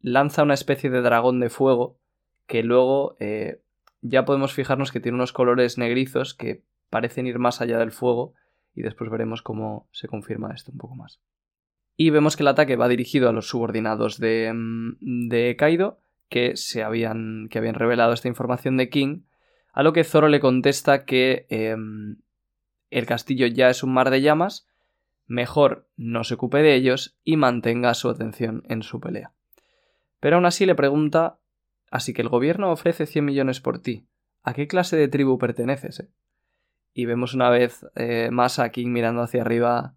lanza 0.00 0.42
una 0.42 0.54
especie 0.54 0.90
de 0.90 1.02
dragón 1.02 1.38
de 1.38 1.50
fuego 1.50 1.98
que 2.46 2.62
luego 2.62 3.16
eh, 3.20 3.60
ya 4.04 4.26
podemos 4.26 4.52
fijarnos 4.52 4.92
que 4.92 5.00
tiene 5.00 5.16
unos 5.16 5.32
colores 5.32 5.78
negrizos 5.78 6.34
que 6.34 6.62
parecen 6.90 7.26
ir 7.26 7.38
más 7.38 7.62
allá 7.62 7.78
del 7.78 7.90
fuego 7.90 8.34
y 8.74 8.82
después 8.82 9.10
veremos 9.10 9.40
cómo 9.40 9.88
se 9.92 10.08
confirma 10.08 10.52
esto 10.52 10.72
un 10.72 10.78
poco 10.78 10.94
más. 10.94 11.22
Y 11.96 12.10
vemos 12.10 12.36
que 12.36 12.42
el 12.42 12.48
ataque 12.48 12.76
va 12.76 12.88
dirigido 12.88 13.28
a 13.28 13.32
los 13.32 13.48
subordinados 13.48 14.18
de, 14.18 14.52
mm, 14.52 15.28
de 15.28 15.56
Kaido, 15.56 16.00
que, 16.28 16.56
se 16.56 16.82
habían, 16.82 17.48
que 17.50 17.58
habían 17.58 17.76
revelado 17.76 18.12
esta 18.12 18.28
información 18.28 18.76
de 18.76 18.90
King, 18.90 19.22
a 19.72 19.82
lo 19.82 19.92
que 19.92 20.04
Zoro 20.04 20.28
le 20.28 20.40
contesta 20.40 21.04
que 21.06 21.46
em, 21.48 22.18
el 22.90 23.06
castillo 23.06 23.46
ya 23.46 23.70
es 23.70 23.82
un 23.82 23.94
mar 23.94 24.10
de 24.10 24.20
llamas, 24.20 24.68
mejor 25.26 25.88
no 25.96 26.24
se 26.24 26.34
ocupe 26.34 26.58
de 26.58 26.74
ellos 26.74 27.18
y 27.24 27.36
mantenga 27.36 27.94
su 27.94 28.10
atención 28.10 28.64
en 28.68 28.82
su 28.82 29.00
pelea. 29.00 29.32
Pero 30.20 30.36
aún 30.36 30.46
así 30.46 30.66
le 30.66 30.74
pregunta, 30.74 31.38
así 31.94 32.12
que 32.12 32.22
el 32.22 32.28
gobierno 32.28 32.72
ofrece 32.72 33.06
100 33.06 33.24
millones 33.24 33.60
por 33.60 33.78
ti, 33.78 34.08
¿a 34.42 34.52
qué 34.52 34.66
clase 34.66 34.96
de 34.96 35.06
tribu 35.06 35.38
perteneces? 35.38 36.00
eh?". 36.00 36.08
Y 36.92 37.06
vemos 37.06 37.34
una 37.34 37.50
vez 37.50 37.86
eh, 37.94 38.30
más 38.32 38.58
a 38.58 38.70
King 38.70 38.88
mirando 38.88 39.22
hacia 39.22 39.42
arriba, 39.42 39.94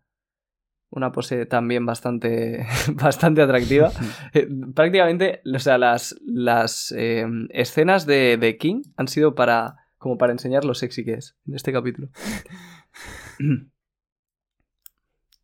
una 0.91 1.11
pose 1.11 1.47
también 1.47 1.87
bastante, 1.87 2.67
bastante 2.93 3.41
atractiva. 3.41 3.91
Eh, 4.33 4.47
prácticamente, 4.75 5.41
o 5.51 5.57
sea, 5.57 5.79
las, 5.79 6.15
las 6.23 6.93
eh, 6.95 7.25
escenas 7.49 8.05
de, 8.05 8.37
de 8.37 8.57
King 8.57 8.83
han 8.95 9.07
sido 9.07 9.33
para 9.33 9.87
como 9.97 10.19
para 10.19 10.33
enseñar 10.33 10.65
lo 10.65 10.75
sexy 10.75 11.03
que 11.03 11.13
es 11.13 11.35
en 11.47 11.55
este 11.55 11.73
capítulo. 11.73 12.09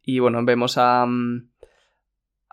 y 0.03 0.19
bueno, 0.19 0.45
vemos 0.45 0.77
a, 0.77 1.03
mm, 1.07 1.49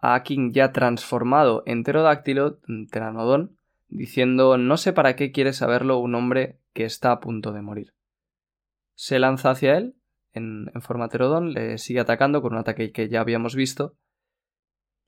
a 0.00 0.22
King 0.22 0.52
ya 0.52 0.72
transformado 0.72 1.62
en 1.66 1.82
pterodáctilo, 1.82 2.60
mm, 2.66 2.86
pteranodón, 2.86 3.59
diciendo 3.90 4.56
no 4.56 4.76
sé 4.76 4.92
para 4.92 5.16
qué 5.16 5.32
quiere 5.32 5.52
saberlo 5.52 5.98
un 5.98 6.14
hombre 6.14 6.60
que 6.72 6.84
está 6.84 7.12
a 7.12 7.20
punto 7.20 7.52
de 7.52 7.62
morir. 7.62 7.94
Se 8.94 9.18
lanza 9.18 9.50
hacia 9.50 9.76
él 9.76 9.96
en, 10.32 10.70
forma 10.80 11.08
pterodón, 11.08 11.52
le 11.52 11.78
sigue 11.78 12.00
atacando 12.00 12.40
con 12.42 12.52
un 12.52 12.58
ataque 12.58 12.92
que 12.92 13.08
ya 13.08 13.20
habíamos 13.20 13.54
visto, 13.54 13.96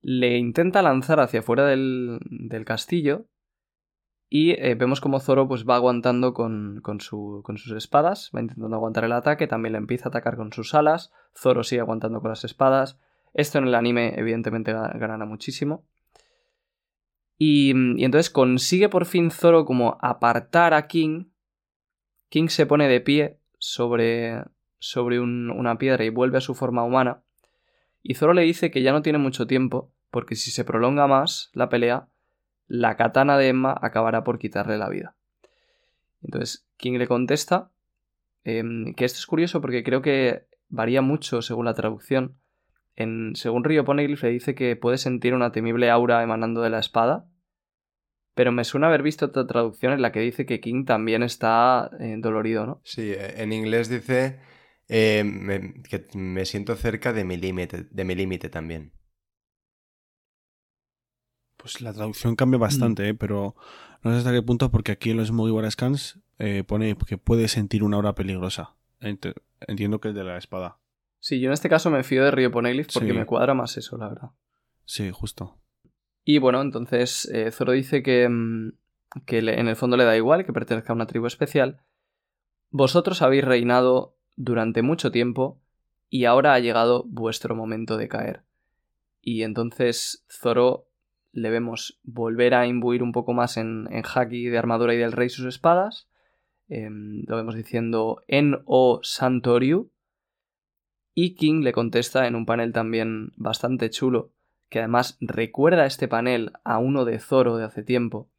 le 0.00 0.36
intenta 0.38 0.82
lanzar 0.82 1.20
hacia 1.20 1.40
afuera 1.40 1.66
del, 1.66 2.18
del 2.24 2.64
castillo 2.64 3.26
y 4.28 4.52
eh, 4.52 4.74
vemos 4.74 5.00
como 5.00 5.20
Zoro 5.20 5.46
pues, 5.46 5.64
va 5.68 5.76
aguantando 5.76 6.32
con, 6.32 6.80
con, 6.82 7.00
su- 7.00 7.42
con 7.44 7.58
sus 7.58 7.72
espadas, 7.76 8.30
va 8.34 8.40
intentando 8.40 8.74
aguantar 8.74 9.04
el 9.04 9.12
ataque, 9.12 9.46
también 9.46 9.72
le 9.72 9.78
empieza 9.78 10.06
a 10.06 10.08
atacar 10.08 10.36
con 10.36 10.52
sus 10.52 10.74
alas, 10.74 11.12
Zoro 11.36 11.62
sigue 11.62 11.82
aguantando 11.82 12.20
con 12.20 12.30
las 12.30 12.44
espadas. 12.44 12.98
Esto 13.34 13.58
en 13.58 13.66
el 13.68 13.74
anime 13.74 14.14
evidentemente 14.18 14.74
ga- 14.74 14.98
ganará 14.98 15.26
muchísimo. 15.26 15.86
Y, 17.44 17.70
y 18.00 18.04
entonces 18.04 18.30
consigue 18.30 18.88
por 18.88 19.04
fin 19.04 19.32
Zoro 19.32 19.64
como 19.64 19.98
apartar 20.00 20.74
a 20.74 20.86
King. 20.86 21.24
King 22.28 22.46
se 22.46 22.66
pone 22.66 22.86
de 22.86 23.00
pie 23.00 23.40
sobre, 23.58 24.44
sobre 24.78 25.18
un- 25.18 25.50
una 25.50 25.76
piedra 25.76 26.04
y 26.04 26.08
vuelve 26.08 26.38
a 26.38 26.40
su 26.40 26.54
forma 26.54 26.84
humana. 26.84 27.24
Y 28.00 28.14
Zoro 28.14 28.32
le 28.32 28.42
dice 28.42 28.70
que 28.70 28.82
ya 28.82 28.92
no 28.92 29.02
tiene 29.02 29.18
mucho 29.18 29.48
tiempo, 29.48 29.90
porque 30.12 30.36
si 30.36 30.52
se 30.52 30.64
prolonga 30.64 31.08
más 31.08 31.50
la 31.52 31.68
pelea, 31.68 32.06
la 32.68 32.96
katana 32.96 33.36
de 33.36 33.48
Emma 33.48 33.76
acabará 33.82 34.22
por 34.22 34.38
quitarle 34.38 34.78
la 34.78 34.88
vida. 34.88 35.16
Entonces, 36.22 36.68
King 36.76 36.96
le 36.98 37.08
contesta 37.08 37.72
em, 38.44 38.94
que 38.94 39.04
esto 39.04 39.18
es 39.18 39.26
curioso 39.26 39.60
porque 39.60 39.82
creo 39.82 40.00
que 40.00 40.46
varía 40.68 41.02
mucho 41.02 41.42
según 41.42 41.64
la 41.64 41.74
traducción. 41.74 42.36
En, 42.94 43.34
según 43.34 43.64
Rio 43.64 43.84
Poneglyph 43.84 44.22
le 44.22 44.30
dice 44.30 44.54
que 44.54 44.76
puede 44.76 44.96
sentir 44.98 45.34
una 45.34 45.50
temible 45.50 45.90
aura 45.90 46.22
emanando 46.22 46.62
de 46.62 46.70
la 46.70 46.78
espada, 46.78 47.26
pero 48.34 48.52
me 48.52 48.64
suena 48.64 48.86
haber 48.88 49.02
visto 49.02 49.26
otra 49.26 49.46
traducción 49.46 49.92
en 49.92 50.02
la 50.02 50.12
que 50.12 50.20
dice 50.20 50.46
que 50.46 50.60
King 50.60 50.84
también 50.84 51.22
está 51.22 51.90
eh, 52.00 52.16
dolorido, 52.18 52.66
¿no? 52.66 52.80
Sí, 52.84 53.10
eh, 53.12 53.42
en 53.42 53.52
inglés 53.52 53.88
dice 53.88 54.40
eh, 54.88 55.22
me- 55.24 55.74
que 55.82 56.06
me 56.14 56.44
siento 56.44 56.74
cerca 56.76 57.12
de 57.12 57.24
mi 57.24 57.36
límite, 57.36 57.86
de 57.90 58.04
mi 58.04 58.14
límite 58.14 58.48
también. 58.48 58.92
Pues 61.56 61.80
la 61.80 61.92
traducción 61.92 62.34
cambia 62.34 62.58
bastante, 62.58 63.08
¿eh? 63.08 63.14
pero 63.14 63.54
no 64.02 64.10
sé 64.10 64.18
hasta 64.18 64.32
qué 64.32 64.42
punto, 64.42 64.70
porque 64.70 64.92
aquí 64.92 65.10
en 65.10 65.16
los 65.18 65.30
Mugiwara 65.30 65.70
Scans 65.70 66.18
eh, 66.38 66.64
pone 66.64 66.96
que 67.06 67.18
puede 67.18 67.46
sentir 67.46 67.84
una 67.84 67.96
aura 67.96 68.14
peligrosa. 68.14 68.74
Ent- 69.00 69.34
Entiendo 69.68 70.00
que 70.00 70.08
es 70.08 70.14
de 70.14 70.24
la 70.24 70.36
espada. 70.38 70.78
Sí, 71.20 71.38
yo 71.38 71.48
en 71.48 71.52
este 71.52 71.68
caso 71.68 71.88
me 71.88 72.02
fío 72.02 72.24
de 72.24 72.32
Rio 72.32 72.50
Poneglyph 72.50 72.88
porque 72.92 73.10
Sí. 73.12 73.16
me 73.16 73.26
cuadra 73.26 73.54
más 73.54 73.76
eso, 73.76 73.96
la 73.96 74.08
verdad. 74.08 74.30
Sí, 74.84 75.10
justo. 75.12 75.56
Y 76.24 76.38
bueno, 76.38 76.60
entonces 76.60 77.28
eh, 77.32 77.50
Zoro 77.50 77.72
dice 77.72 78.02
que, 78.02 78.28
mm, 78.28 78.72
que 79.26 79.38
en 79.38 79.68
el 79.68 79.76
fondo 79.76 79.96
le 79.96 80.04
da 80.04 80.16
igual, 80.16 80.44
que 80.44 80.52
pertenezca 80.52 80.92
a 80.92 80.96
una 80.96 81.06
tribu 81.06 81.26
especial. 81.26 81.80
Vosotros 82.70 83.22
habéis 83.22 83.44
reinado 83.44 84.16
durante 84.36 84.82
mucho 84.82 85.10
tiempo 85.10 85.60
y 86.08 86.24
ahora 86.24 86.54
ha 86.54 86.58
llegado 86.58 87.04
vuestro 87.04 87.54
momento 87.54 87.96
de 87.96 88.08
caer. 88.08 88.42
Y 89.20 89.42
entonces 89.42 90.24
Zoro 90.30 90.88
le 91.32 91.50
vemos 91.50 91.98
volver 92.02 92.54
a 92.54 92.66
imbuir 92.66 93.02
un 93.02 93.12
poco 93.12 93.32
más 93.32 93.56
en, 93.56 93.88
en 93.90 94.02
Haki 94.04 94.46
de 94.46 94.58
armadura 94.58 94.94
y 94.94 94.98
del 94.98 95.12
rey 95.12 95.28
sus 95.28 95.46
espadas. 95.46 96.08
Em, 96.68 97.24
lo 97.26 97.36
vemos 97.36 97.54
diciendo 97.54 98.22
en 98.28 98.62
o 98.64 99.00
Santoryu. 99.02 99.90
Y 101.14 101.34
King 101.34 101.62
le 101.62 101.72
contesta 101.72 102.26
en 102.26 102.34
un 102.34 102.46
panel 102.46 102.72
también 102.72 103.32
bastante 103.36 103.90
chulo, 103.90 104.32
que 104.72 104.78
además 104.78 105.18
recuerda 105.20 105.84
este 105.84 106.08
panel 106.08 106.50
a 106.64 106.78
uno 106.78 107.04
de 107.04 107.18
Zoro 107.18 107.58
de 107.58 107.64
hace 107.66 107.82
tiempo. 107.82 108.30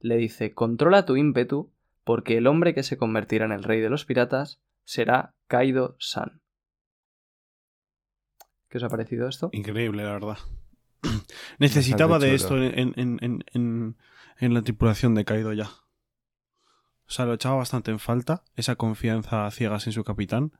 Le 0.00 0.16
dice, 0.16 0.54
controla 0.54 1.04
tu 1.04 1.16
ímpetu, 1.16 1.70
porque 2.02 2.38
el 2.38 2.46
hombre 2.46 2.72
que 2.72 2.82
se 2.82 2.96
convertirá 2.96 3.44
en 3.44 3.52
el 3.52 3.62
rey 3.62 3.80
de 3.82 3.90
los 3.90 4.06
piratas 4.06 4.62
será 4.84 5.34
Kaido-san. 5.48 6.40
¿Qué 8.70 8.78
os 8.78 8.84
ha 8.84 8.88
parecido 8.88 9.28
esto? 9.28 9.50
Increíble, 9.52 10.02
la 10.02 10.12
verdad. 10.12 10.38
Necesitaba 11.58 12.18
de 12.18 12.34
esto 12.34 12.56
en, 12.56 12.94
en- 12.96 13.18
en- 13.20 13.44
en- 13.52 13.96
en 14.38 14.54
la 14.54 14.62
tripulación 14.62 15.14
de 15.14 15.26
Kaido 15.26 15.52
ya. 15.52 15.66
O 17.06 17.10
sea, 17.10 17.26
lo 17.26 17.34
echaba 17.34 17.56
bastante 17.56 17.90
en 17.90 17.98
falta, 17.98 18.44
esa 18.56 18.76
confianza 18.76 19.44
a 19.44 19.50
ciegas 19.50 19.86
en 19.86 19.92
su 19.92 20.04
capitán. 20.04 20.52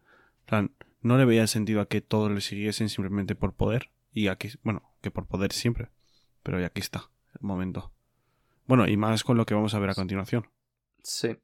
Plan, 0.45 0.75
no 1.01 1.17
le 1.17 1.25
veía 1.25 1.41
el 1.41 1.49
sentido 1.49 1.81
a 1.81 1.87
que 1.87 2.03
todos 2.03 2.31
le 2.31 2.43
siguiesen 2.43 2.91
simplemente 2.91 3.35
por 3.35 3.55
poder. 3.55 3.89
Y 4.13 4.29
aquí, 4.29 4.51
bueno, 4.63 4.83
que 5.01 5.11
por 5.11 5.27
poder 5.27 5.53
siempre. 5.53 5.91
Pero 6.43 6.61
ya 6.61 6.67
aquí 6.67 6.81
está, 6.81 7.11
el 7.35 7.47
momento. 7.47 7.93
Bueno, 8.67 8.87
y 8.89 8.97
más 8.97 9.25
con 9.25 9.37
lo 9.37 9.47
que 9.47 9.55
vamos 9.55 9.75
a 9.75 9.79
ver 9.79 9.91
a 9.91 9.95
continuación. 9.95 10.49
Sí. 11.03 11.37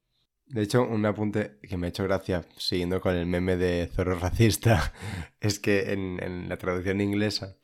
De 0.47 0.63
hecho, 0.63 0.83
un 0.83 1.05
apunte 1.05 1.59
que 1.63 1.77
me 1.77 1.87
ha 1.87 1.91
hecho 1.91 2.05
gracia, 2.05 2.45
siguiendo 2.57 3.01
con 3.01 3.15
el 3.15 3.27
meme 3.27 3.57
de 3.57 3.87
Zorro 3.93 4.19
racista, 4.19 4.93
es 5.41 5.59
que 5.59 5.93
en, 5.93 6.23
en 6.23 6.49
la 6.49 6.57
traducción 6.57 7.01
inglesa, 7.01 7.57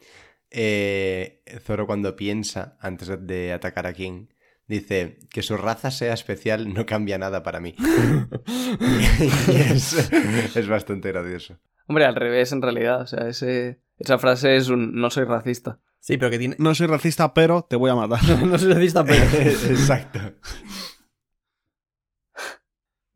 eh, 0.51 1.43
Zorro 1.61 1.87
cuando 1.87 2.15
piensa 2.15 2.77
antes 2.81 3.11
de 3.27 3.53
atacar 3.53 3.87
a 3.87 3.93
King, 3.93 4.27
dice 4.67 5.19
que 5.31 5.43
su 5.43 5.57
raza 5.57 5.91
sea 5.91 6.15
especial 6.15 6.73
no 6.73 6.87
cambia 6.87 7.19
nada 7.19 7.43
para 7.43 7.61
mí. 7.61 7.75
y 7.79 9.57
es, 9.57 10.11
es 10.57 10.69
bastante 10.69 11.11
gracioso. 11.11 11.59
Hombre, 11.87 12.05
al 12.05 12.15
revés 12.15 12.53
en 12.53 12.63
realidad. 12.63 13.03
O 13.03 13.07
sea, 13.07 13.29
ese, 13.29 13.81
esa 13.99 14.19
frase 14.19 14.57
es 14.57 14.69
un 14.69 14.95
no 14.95 15.11
soy 15.11 15.25
racista. 15.25 15.81
Sí, 16.01 16.19
pero 16.19 16.31
que 16.31 16.39
tiene. 16.39 16.57
No 16.59 16.75
soy 16.75 16.87
racista, 16.87 17.33
pero 17.33 17.63
te 17.63 17.77
voy 17.77 17.91
a 17.91 17.95
matar. 17.95 18.21
no 18.47 18.59
soy 18.59 18.73
racista, 18.73 19.05
pero. 19.05 19.25
Exacto. 19.43 20.21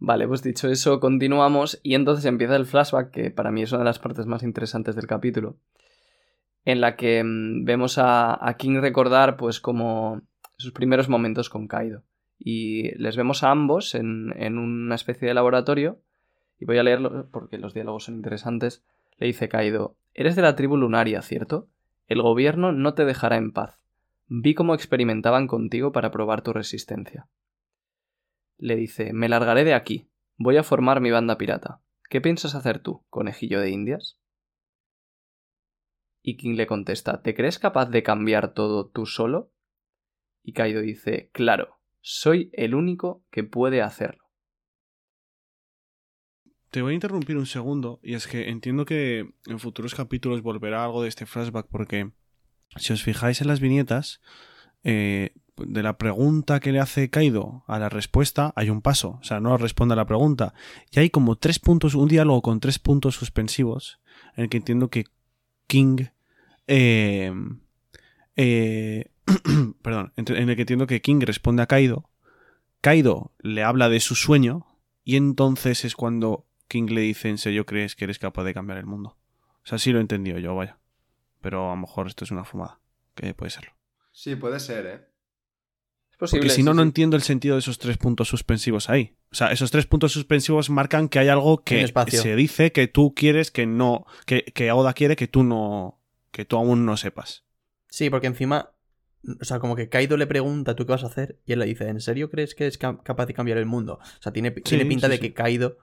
Vale, 0.01 0.29
pues 0.29 0.43
dicho 0.43 0.69
eso, 0.69 1.01
continuamos 1.01 1.81
y 1.83 1.95
entonces 1.95 2.25
empieza 2.25 2.55
el 2.55 2.67
flashback, 2.67 3.11
que 3.11 3.31
para 3.33 3.51
mí 3.51 3.63
es 3.63 3.73
una 3.73 3.81
de 3.81 3.87
las 3.87 3.99
partes 3.99 4.27
más 4.27 4.45
interesantes 4.45 4.95
del 4.95 5.09
capítulo, 5.09 5.59
en 6.65 6.81
la 6.81 6.95
que 6.95 7.23
mm, 7.25 7.65
vemos 7.65 7.99
a, 7.99 8.39
a 8.49 8.57
King 8.57 8.79
recordar 8.81 9.37
pues 9.37 9.61
como 9.61 10.23
sus 10.57 10.73
primeros 10.73 11.09
momentos 11.09 11.51
con 11.51 11.67
Kaido. 11.67 12.05
Y 12.39 12.97
les 12.97 13.17
vemos 13.17 13.43
a 13.43 13.51
ambos 13.51 13.97
en, 13.97 14.33
en 14.37 14.59
una 14.59 14.95
especie 14.95 15.27
de 15.27 15.35
laboratorio, 15.35 16.01
y 16.59 16.65
voy 16.65 16.79
a 16.79 16.83
leerlo 16.83 17.29
porque 17.31 17.59
los 17.59 17.75
diálogos 17.75 18.05
son 18.05 18.17
interesantes. 18.17 18.85
Le 19.17 19.27
dice 19.27 19.49
Kaido, 19.49 19.97
eres 20.15 20.37
de 20.37 20.43
la 20.43 20.57
tribu 20.57 20.77
lunaria, 20.77 21.23
¿cierto? 21.23 21.69
El 22.07 22.23
gobierno 22.23 22.73
no 22.73 22.95
te 22.95 23.05
dejará 23.05 23.37
en 23.37 23.53
paz. 23.53 23.79
Vi 24.27 24.55
cómo 24.55 24.75
experimentaban 24.75 25.47
contigo 25.47 25.93
para 25.93 26.11
probar 26.11 26.43
tu 26.43 26.53
resistencia. 26.53 27.29
Le 28.59 28.77
dice, 28.77 29.13
me 29.13 29.29
largaré 29.29 29.65
de 29.65 29.75
aquí. 29.75 30.09
Voy 30.37 30.57
a 30.57 30.63
formar 30.63 31.01
mi 31.01 31.11
banda 31.11 31.39
pirata. 31.39 31.81
¿Qué 32.09 32.21
piensas 32.21 32.55
hacer 32.55 32.81
tú, 32.81 33.05
conejillo 33.11 33.61
de 33.61 33.71
indias? 33.71 34.19
Y 36.23 36.37
King 36.37 36.57
le 36.57 36.67
contesta, 36.67 37.23
¿te 37.23 37.35
crees 37.35 37.59
capaz 37.59 37.87
de 37.87 38.03
cambiar 38.03 38.53
todo 38.53 38.89
tú 38.89 39.07
solo? 39.07 39.53
Y 40.43 40.53
Kaido 40.53 40.81
dice, 40.81 41.31
claro, 41.33 41.79
soy 42.01 42.51
el 42.53 42.75
único 42.75 43.23
que 43.31 43.45
puede 43.45 43.83
hacerlo. 43.83 44.28
Te 46.71 46.83
voy 46.83 46.93
a 46.93 46.95
interrumpir 46.95 47.37
un 47.37 47.47
segundo, 47.47 47.99
y 48.03 48.15
es 48.15 48.27
que 48.27 48.51
entiendo 48.51 48.85
que 48.85 49.31
en 49.47 49.59
futuros 49.59 49.95
capítulos 49.95 50.43
volverá 50.43 50.85
algo 50.85 51.03
de 51.03 51.09
este 51.09 51.25
flashback, 51.25 51.67
porque 51.71 52.11
si 52.77 52.93
os 52.93 53.03
fijáis 53.03 53.41
en 53.41 53.49
las 53.49 53.61
viñetas, 53.61 54.21
eh, 54.85 55.33
de 55.57 55.83
la 55.83 55.99
pregunta 55.99 56.61
que 56.61 56.73
le 56.73 56.81
hace 56.81 57.11
Kaido 57.11 57.65
a 57.67 57.79
la 57.79 57.89
respuesta 57.89 58.53
hay 58.55 58.71
un 58.71 58.83
paso, 58.83 59.19
o 59.21 59.25
sea, 59.25 59.41
no 59.41 59.57
responde 59.57 59.95
a 59.95 59.97
la 59.97 60.07
pregunta. 60.07 60.55
Y 60.91 61.01
hay 61.01 61.11
como 61.11 61.37
tres 61.37 61.59
puntos, 61.59 61.95
un 61.95 62.09
diálogo 62.09 62.43
con 62.43 62.61
tres 62.61 62.79
puntos 62.79 63.17
suspensivos, 63.17 64.01
en 64.37 64.45
el 64.45 64.51
que 64.51 64.59
entiendo 64.59 64.89
que 64.89 65.05
King... 65.67 66.07
eh, 66.67 67.33
eh, 68.37 69.11
perdón, 69.83 70.13
en 70.17 70.49
el 70.49 70.55
que 70.55 70.63
entiendo 70.63 70.87
que 70.87 71.01
King 71.01 71.21
responde 71.21 71.63
a 71.63 71.67
Kaido, 71.67 72.09
Kaido 72.81 73.33
le 73.41 73.63
habla 73.65 73.89
de 73.89 74.01
su 74.01 74.15
sueño, 74.15 74.67
y 75.05 75.17
entonces 75.17 75.85
es 75.85 75.97
cuando 75.97 76.48
King 76.69 76.87
le 76.91 77.01
dice, 77.01 77.29
¿en 77.29 77.39
serio 77.39 77.67
crees 77.67 77.97
que 77.97 78.05
eres 78.05 78.19
capaz 78.19 78.45
de 78.45 78.55
cambiar 78.55 78.79
el 78.79 78.87
mundo? 78.87 79.17
O 79.65 79.67
sea, 79.67 79.79
sí 79.79 79.91
lo 79.93 79.99
he 79.99 80.03
entendido 80.03 80.39
yo, 80.39 80.55
vaya. 80.55 80.79
Pero 81.41 81.67
a 81.69 81.75
lo 81.75 81.81
mejor 81.81 82.07
esto 82.07 82.25
es 82.25 82.31
una 82.31 82.45
fumada, 82.45 82.81
que 83.15 83.35
puede 83.35 83.51
serlo. 83.51 83.73
Sí, 84.13 84.37
puede 84.37 84.61
ser, 84.61 84.87
¿eh? 84.87 85.09
Es 86.11 86.17
posible. 86.17 86.41
Porque 86.43 86.55
si 86.55 86.63
no, 86.63 86.73
sí, 86.73 86.77
no 86.77 86.83
sí. 86.83 86.89
entiendo 86.89 87.17
el 87.17 87.23
sentido 87.23 87.55
de 87.55 87.61
esos 87.61 87.79
tres 87.79 87.97
puntos 87.97 88.29
suspensivos 88.29 88.91
ahí. 88.91 89.17
O 89.31 89.35
sea, 89.35 89.53
esos 89.53 89.71
tres 89.71 89.87
puntos 89.87 90.13
suspensivos 90.13 90.71
marcan 90.71 91.09
que 91.09 91.19
hay 91.19 91.29
algo 91.29 91.63
que 91.63 91.87
se 92.11 92.35
dice 92.37 92.73
que 92.73 92.89
tú 92.89 93.15
quieres 93.15 93.51
que 93.51 93.67
no. 93.67 94.07
Que, 94.27 94.45
que 94.45 94.73
Oda 94.73 94.95
quiere 94.95 95.17
que 95.17 95.29
tú 95.29 95.45
no. 95.45 96.01
que 96.33 96.45
tú 96.45 96.57
aún 96.57 96.87
no 96.87 96.97
sepas. 96.97 97.45
Sí, 97.89 98.11
porque 98.11 98.27
encima. 98.27 98.71
O 99.41 99.45
sea, 99.45 99.59
como 99.59 99.77
que 99.77 99.89
Kaido 99.89 100.17
le 100.17 100.27
pregunta 100.27 100.75
tú 100.75 100.87
qué 100.87 100.93
vas 100.93 101.05
a 101.05 101.09
hacer 101.09 101.39
y 101.45 101.53
él 101.53 101.59
le 101.59 101.67
dice, 101.67 101.89
¿en 101.89 102.01
serio 102.01 102.31
crees 102.31 102.55
que 102.55 102.67
es 102.67 102.79
ca- 102.79 103.03
capaz 103.03 103.27
de 103.27 103.35
cambiar 103.35 103.59
el 103.59 103.67
mundo? 103.67 103.99
O 104.01 104.23
sea, 104.23 104.33
tiene, 104.33 104.51
tiene 104.53 104.87
pinta 104.87 105.09
sí, 105.09 105.11
de 105.11 105.17
sí. 105.17 105.23
que 105.23 105.35
Kaido 105.35 105.77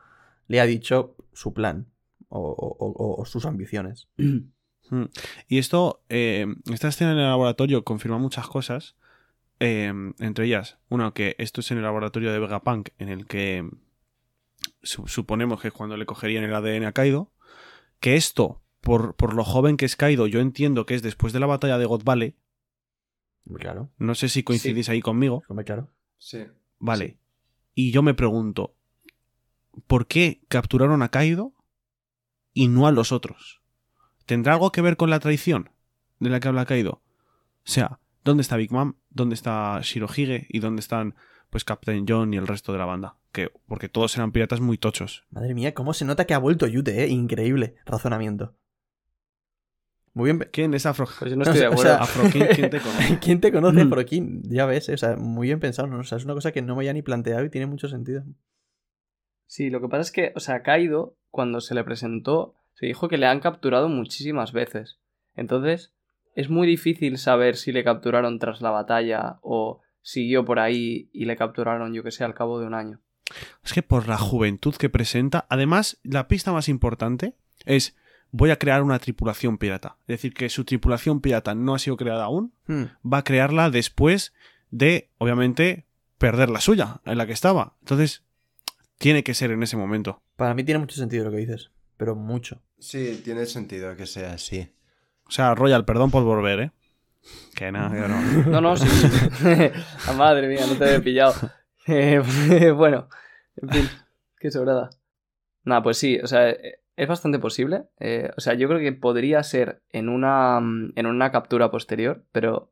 le 0.48 0.60
ha 0.60 0.66
dicho 0.66 1.16
su 1.34 1.54
plan 1.54 1.88
o, 2.30 2.40
o- 2.40 2.76
o- 2.92 3.22
o 3.22 3.26
sus 3.26 3.46
ambiciones. 3.46 4.08
Mm. 4.92 5.06
Y 5.48 5.58
esto, 5.58 6.04
eh, 6.10 6.46
esta 6.72 6.90
escena 6.90 7.14
en 7.14 7.18
el 7.18 7.24
laboratorio 7.24 7.84
confirma 7.84 8.20
muchas 8.20 8.48
cosas. 8.48 8.96
eh, 9.60 9.92
entre 10.20 10.46
ellas, 10.46 10.78
uno, 10.90 11.12
que 11.16 11.36
esto 11.40 11.62
es 11.62 11.72
en 11.72 11.78
el 11.78 11.84
laboratorio 11.86 12.32
de 12.32 12.38
Vegapunk, 12.38 12.90
en 13.00 13.10
el 13.10 13.26
que 13.26 13.68
su- 14.84 15.08
suponemos 15.08 15.60
que 15.60 15.70
es 15.70 15.74
cuando 15.74 15.98
le 15.98 16.06
cogerían 16.06 16.44
el 16.44 16.54
ADN 16.54 16.86
a 16.86 16.92
Kaido. 16.92 17.32
Que 18.00 18.16
esto, 18.16 18.62
por, 18.82 19.16
por 19.16 19.34
lo 19.34 19.44
joven 19.44 19.76
que 19.76 19.86
es 19.86 19.96
Kaido, 19.96 20.28
yo 20.28 20.40
entiendo 20.40 20.86
que 20.86 20.94
es 20.94 21.02
después 21.02 21.34
de 21.34 21.40
la 21.40 21.48
batalla 21.48 21.80
de 21.80 21.86
God 21.88 22.04
Valley. 22.04 22.36
Claro, 23.58 23.90
No 23.98 24.14
sé 24.14 24.30
si 24.30 24.44
coincidís 24.44 24.90
ahí 24.90 25.02
conmigo. 25.02 25.42
claro. 25.66 25.90
Sí. 26.20 26.46
Vale. 26.78 27.18
Y 27.74 27.92
yo 27.92 28.04
me 28.04 28.14
pregunto, 28.14 28.76
¿por 29.88 30.08
qué 30.08 30.42
capturaron 30.48 31.02
a 31.02 31.10
Kaido 31.10 31.54
y 32.54 32.68
no 32.68 32.88
a 32.88 32.92
los 32.92 33.12
otros? 33.12 33.62
¿Tendrá 34.26 34.54
algo 34.54 34.72
que 34.72 34.82
ver 34.82 34.98
con 34.98 35.10
la 35.10 35.20
traición 35.20 35.70
de 36.20 36.30
la 36.30 36.40
que 36.40 36.48
habla 36.48 36.66
Kaido? 36.66 36.92
O 36.92 37.02
sea, 37.72 38.00
¿dónde 38.24 38.42
está 38.42 38.58
Big 38.58 38.72
Mom? 38.72 38.94
¿Dónde 39.10 39.36
está 39.36 39.80
Shirohige? 39.82 40.48
¿Y 40.50 40.60
dónde 40.60 40.80
están 40.80 41.16
pues 41.50 41.64
Captain 41.64 42.06
John 42.08 42.34
y 42.34 42.38
el 42.38 42.48
resto 42.48 42.72
de 42.72 42.80
la 42.80 42.86
banda? 42.86 43.18
Que, 43.32 43.52
porque 43.68 43.90
todos 43.90 44.16
eran 44.16 44.32
piratas 44.32 44.62
muy 44.62 44.78
tochos. 44.78 45.26
Madre 45.30 45.54
mía, 45.54 45.74
cómo 45.74 45.94
se 45.94 46.06
nota 46.06 46.26
que 46.26 46.34
ha 46.34 46.38
vuelto 46.40 46.68
Yute, 46.68 47.04
¿eh? 47.04 47.08
Increíble 47.10 47.76
razonamiento. 47.86 48.56
Muy 50.14 50.32
bien. 50.32 50.48
¿Quién 50.54 50.74
es 50.74 50.86
Afro? 50.86 51.08
Pues 51.20 51.32
yo 51.32 51.36
no 51.38 51.44
estoy 51.44 51.60
de 51.60 51.68
O 51.68 51.72
acuerdo. 51.74 51.92
sea- 51.92 52.02
Afro 52.02 52.24
¿quién, 52.32 52.48
quién 52.56 52.70
te 52.70 52.80
conoce? 52.82 53.20
¿Quién 53.20 53.42
te 53.42 53.52
conoce, 53.52 53.84
Mm. 53.86 53.90
por 53.90 54.06
quién? 54.06 54.42
Ya 54.44 54.66
ves, 54.66 54.88
¿eh? 54.90 54.94
o 54.94 54.98
sea, 54.98 55.18
muy 55.18 55.48
bien 55.48 55.60
pensado, 55.60 55.88
¿no? 55.90 56.00
O 56.00 56.04
sea, 56.04 56.18
es 56.18 56.24
una 56.26 56.34
cosa 56.34 56.52
que 56.54 56.62
no 56.62 56.76
me 56.76 56.82
había 56.82 56.94
ni 56.94 57.02
planteado 57.02 57.44
y 57.44 57.50
tiene 57.50 57.68
mucho 57.68 57.90
sentido. 57.90 58.24
Sí, 59.48 59.70
lo 59.70 59.82
que 59.82 59.88
pasa 59.88 60.02
es 60.02 60.12
que, 60.12 60.34
o 60.36 60.40
sea, 60.40 60.64
Kaido, 60.64 61.16
cuando 61.30 61.62
se 61.62 61.76
le 61.76 61.84
presentó, 61.84 62.56
se 62.74 62.88
dijo 62.88 63.08
que 63.08 63.18
le 63.18 63.28
han 63.28 63.40
capturado 63.40 63.90
muchísimas 63.90 64.52
veces. 64.52 65.00
Entonces, 65.36 65.94
es 66.34 66.50
muy 66.50 66.68
difícil 66.68 67.18
saber 67.18 67.56
si 67.56 67.72
le 67.72 67.84
capturaron 67.84 68.40
tras 68.40 68.62
la 68.62 68.72
batalla 68.72 69.40
o 69.42 69.82
siguió 70.02 70.44
por 70.46 70.60
ahí 70.60 71.10
y 71.14 71.26
le 71.26 71.38
capturaron, 71.38 71.94
yo 71.94 72.04
que 72.04 72.12
sé, 72.12 72.24
al 72.24 72.34
cabo 72.36 72.60
de 72.60 72.68
un 72.68 72.74
año. 72.74 73.00
Es 73.64 73.74
que 73.74 73.82
por 73.82 74.08
la 74.08 74.18
juventud 74.18 74.76
que 74.76 74.90
presenta, 74.90 75.46
además, 75.50 76.00
la 76.04 76.28
pista 76.28 76.52
más 76.52 76.70
importante 76.70 77.34
es 77.66 77.96
voy 78.32 78.52
a 78.52 78.60
crear 78.60 78.84
una 78.84 79.00
tripulación 79.00 79.58
pirata. 79.58 79.98
Es 80.02 80.18
decir, 80.18 80.34
que 80.34 80.50
su 80.50 80.66
tripulación 80.66 81.22
pirata 81.22 81.56
no 81.56 81.74
ha 81.74 81.80
sido 81.80 81.96
creada 81.96 82.26
aún, 82.26 82.54
Hmm. 82.68 82.86
va 83.08 83.20
a 83.20 83.24
crearla 83.24 83.70
después 83.70 84.34
de, 84.72 85.10
obviamente, 85.18 85.86
perder 86.18 86.50
la 86.50 86.60
suya, 86.60 87.02
en 87.06 87.18
la 87.18 87.26
que 87.26 87.34
estaba. 87.34 87.76
Entonces, 87.80 88.25
tiene 88.98 89.24
que 89.24 89.34
ser 89.34 89.52
en 89.52 89.64
ese 89.64 89.78
momento. 89.78 90.22
Para 90.36 90.54
mí 90.54 90.64
tiene 90.64 90.80
mucho 90.80 90.96
sentido 90.96 91.26
lo 91.26 91.32
que 91.32 91.38
dices, 91.38 91.72
pero 91.98 92.16
mucho. 92.16 92.62
Sí, 92.80 93.22
tiene 93.24 93.46
sentido 93.46 93.96
que 93.96 94.06
sea 94.06 94.34
así. 94.34 94.72
O 95.28 95.32
sea, 95.32 95.56
Royal, 95.56 95.86
perdón 95.86 96.12
por 96.12 96.24
volver, 96.24 96.60
¿eh? 96.60 96.72
Que 97.56 97.72
no, 97.72 97.94
yo 97.96 98.08
no. 98.08 98.22
No, 98.52 98.62
no, 98.62 98.78
sí. 98.78 98.88
Ah, 100.08 100.14
madre 100.14 100.48
mía, 100.48 100.66
no 100.68 100.76
te 100.76 100.86
había 100.86 101.02
pillado. 101.02 101.34
Eh, 101.88 102.72
bueno, 102.76 103.10
en 103.58 103.70
fin, 103.70 103.90
qué 104.40 104.50
sobrada. 104.50 104.90
Nada, 105.66 105.84
pues 105.84 106.00
sí, 106.00 106.18
o 106.18 106.26
sea, 106.26 106.50
eh, 106.50 106.80
es 106.96 107.08
bastante 107.08 107.38
posible. 107.38 107.84
Eh, 108.00 108.32
o 108.36 108.42
sea, 108.42 108.56
yo 108.56 108.68
creo 108.68 108.80
que 108.80 108.92
podría 108.92 109.44
ser 109.44 109.84
en 109.92 110.10
una, 110.10 110.60
mm, 110.60 110.94
en 110.96 111.06
una 111.06 111.32
captura 111.32 111.70
posterior, 111.70 112.26
pero 112.32 112.72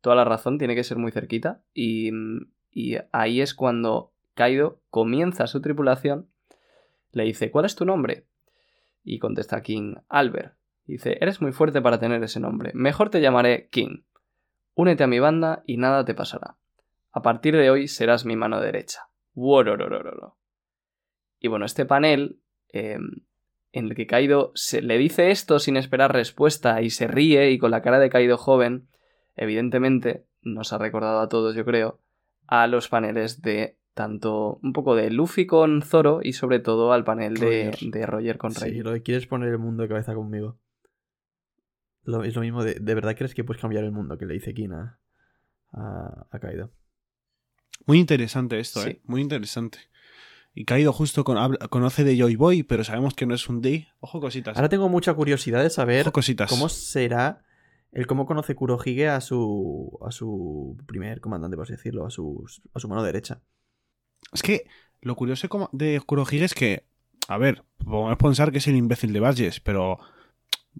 toda 0.00 0.16
la 0.16 0.24
razón 0.24 0.56
tiene 0.56 0.74
que 0.74 0.84
ser 0.84 0.96
muy 0.96 1.12
cerquita. 1.12 1.60
Y, 1.74 2.12
mm, 2.12 2.46
y 2.70 2.96
ahí 3.12 3.42
es 3.42 3.52
cuando 3.52 4.14
Kaido 4.36 4.80
comienza 4.90 5.46
su 5.46 5.60
tripulación. 5.60 6.28
Le 7.10 7.24
dice, 7.24 7.50
¿cuál 7.50 7.64
es 7.64 7.74
tu 7.74 7.84
nombre? 7.84 8.26
Y 9.02 9.18
contesta 9.18 9.62
King, 9.62 9.96
Albert. 10.08 10.54
Dice, 10.84 11.16
eres 11.20 11.40
muy 11.40 11.52
fuerte 11.52 11.80
para 11.80 11.98
tener 11.98 12.22
ese 12.22 12.38
nombre. 12.38 12.70
Mejor 12.74 13.10
te 13.10 13.20
llamaré 13.20 13.68
King. 13.70 14.02
Únete 14.74 15.02
a 15.02 15.08
mi 15.08 15.18
banda 15.18 15.62
y 15.66 15.78
nada 15.78 16.04
te 16.04 16.14
pasará. 16.14 16.58
A 17.10 17.22
partir 17.22 17.56
de 17.56 17.70
hoy 17.70 17.88
serás 17.88 18.26
mi 18.26 18.36
mano 18.36 18.60
derecha. 18.60 19.08
Y 21.40 21.48
bueno, 21.48 21.64
este 21.64 21.86
panel 21.86 22.38
eh, 22.72 22.98
en 23.72 23.86
el 23.86 23.94
que 23.94 24.06
Kaido 24.06 24.52
se 24.54 24.82
le 24.82 24.98
dice 24.98 25.30
esto 25.30 25.58
sin 25.58 25.76
esperar 25.76 26.12
respuesta 26.12 26.82
y 26.82 26.90
se 26.90 27.06
ríe 27.06 27.50
y 27.50 27.58
con 27.58 27.70
la 27.70 27.82
cara 27.82 27.98
de 27.98 28.10
Kaido 28.10 28.36
joven, 28.36 28.88
evidentemente 29.34 30.26
nos 30.42 30.72
ha 30.74 30.78
recordado 30.78 31.20
a 31.20 31.28
todos, 31.28 31.56
yo 31.56 31.64
creo, 31.64 32.00
a 32.46 32.66
los 32.66 32.88
paneles 32.88 33.40
de 33.40 33.78
tanto 33.96 34.60
un 34.62 34.74
poco 34.74 34.94
de 34.94 35.08
Luffy 35.10 35.46
con 35.46 35.80
Zoro 35.80 36.20
y 36.22 36.34
sobre 36.34 36.58
todo 36.60 36.92
al 36.92 37.02
panel 37.02 37.32
de, 37.34 37.70
Roger. 37.72 37.90
de 37.90 38.06
Roger 38.06 38.36
con 38.36 38.54
Rey. 38.54 38.72
Sí, 38.74 38.82
lo 38.82 38.92
que 38.92 39.02
quieres 39.02 39.26
poner 39.26 39.48
el 39.48 39.58
mundo 39.58 39.82
de 39.84 39.88
cabeza 39.88 40.14
conmigo. 40.14 40.58
Lo- 42.04 42.22
es 42.22 42.34
lo 42.36 42.42
mismo 42.42 42.62
de, 42.62 42.74
¿de 42.74 42.94
verdad 42.94 43.16
crees 43.16 43.34
que 43.34 43.42
puedes 43.42 43.60
cambiar 43.60 43.84
el 43.84 43.92
mundo 43.92 44.18
que 44.18 44.26
le 44.26 44.34
dice 44.34 44.52
King 44.52 44.68
a, 44.72 44.98
a, 46.30 46.38
Kaido? 46.38 46.70
Muy 47.86 47.98
interesante 47.98 48.60
esto, 48.60 48.82
Sí. 48.82 48.90
¿eh? 48.90 49.00
Muy 49.04 49.22
interesante. 49.22 49.78
Y 50.54 50.66
Kaido 50.66 50.92
justo 50.92 51.24
con- 51.24 51.38
habla- 51.38 51.66
conoce 51.68 52.04
de 52.04 52.18
Joy 52.18 52.36
Boy, 52.36 52.62
pero 52.64 52.84
sabemos 52.84 53.14
que 53.14 53.24
no 53.24 53.34
es 53.34 53.48
un 53.48 53.62
D. 53.62 53.88
Ojo 54.00 54.20
cositas. 54.20 54.56
Ahora 54.56 54.68
tengo 54.68 54.90
mucha 54.90 55.14
curiosidad 55.14 55.62
de 55.62 55.70
saber 55.70 56.12
cómo 56.48 56.68
será 56.68 57.44
el 57.92 58.06
cómo 58.06 58.26
conoce 58.26 58.54
Kurohige 58.54 59.08
a 59.08 59.22
su 59.22 59.98
a 60.06 60.10
su 60.10 60.76
primer 60.86 61.20
comandante, 61.22 61.56
por 61.56 61.64
así 61.64 61.72
decirlo, 61.72 62.04
a 62.04 62.10
su, 62.10 62.44
a 62.74 62.78
su 62.78 62.88
mano 62.88 63.02
derecha. 63.02 63.40
Es 64.32 64.42
que 64.42 64.64
lo 65.00 65.14
curioso 65.16 65.48
de 65.72 66.00
Kurohige 66.04 66.44
es 66.44 66.54
que, 66.54 66.84
a 67.28 67.38
ver, 67.38 67.64
podemos 67.78 68.16
pensar 68.16 68.52
que 68.52 68.58
es 68.58 68.66
el 68.68 68.76
imbécil 68.76 69.12
de 69.12 69.20
Barges, 69.20 69.60
pero 69.60 69.98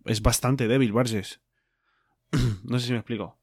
es 0.04 0.22
bastante 0.22 0.68
débil 0.68 0.92
Barges. 0.92 1.40
no 2.64 2.78
sé 2.78 2.86
si 2.86 2.92
me 2.92 2.98
explico. 2.98 3.38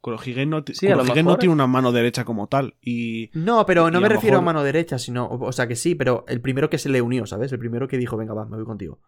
Kurohige 0.00 0.46
no, 0.46 0.62
Sí, 0.64 0.86
Kurohige 0.86 1.22
no 1.24 1.36
tiene 1.38 1.52
una 1.54 1.66
mano 1.66 1.90
derecha 1.92 2.24
como 2.24 2.46
tal. 2.46 2.76
Y 2.80 3.30
No, 3.34 3.66
pero 3.66 3.90
no 3.90 3.98
Y 3.98 4.02
me 4.02 4.06
a 4.06 4.10
refiero 4.10 4.38
a 4.38 4.42
mano 4.42 4.62
derecha, 4.62 4.98
sino. 4.98 5.28
O 5.28 5.52
sea 5.52 5.66
que 5.66 5.76
sí, 5.76 5.94
pero 5.96 6.24
el 6.28 6.40
primero 6.40 6.70
que 6.70 6.78
se 6.78 6.88
le 6.88 7.02
unió, 7.02 7.26
¿sabes? 7.26 7.52
El 7.52 7.58
primero 7.58 7.88
que 7.88 7.98
dijo, 7.98 8.16
venga, 8.16 8.32
va, 8.34 8.46
me 8.46 8.56
voy 8.56 8.64
contigo. 8.64 9.00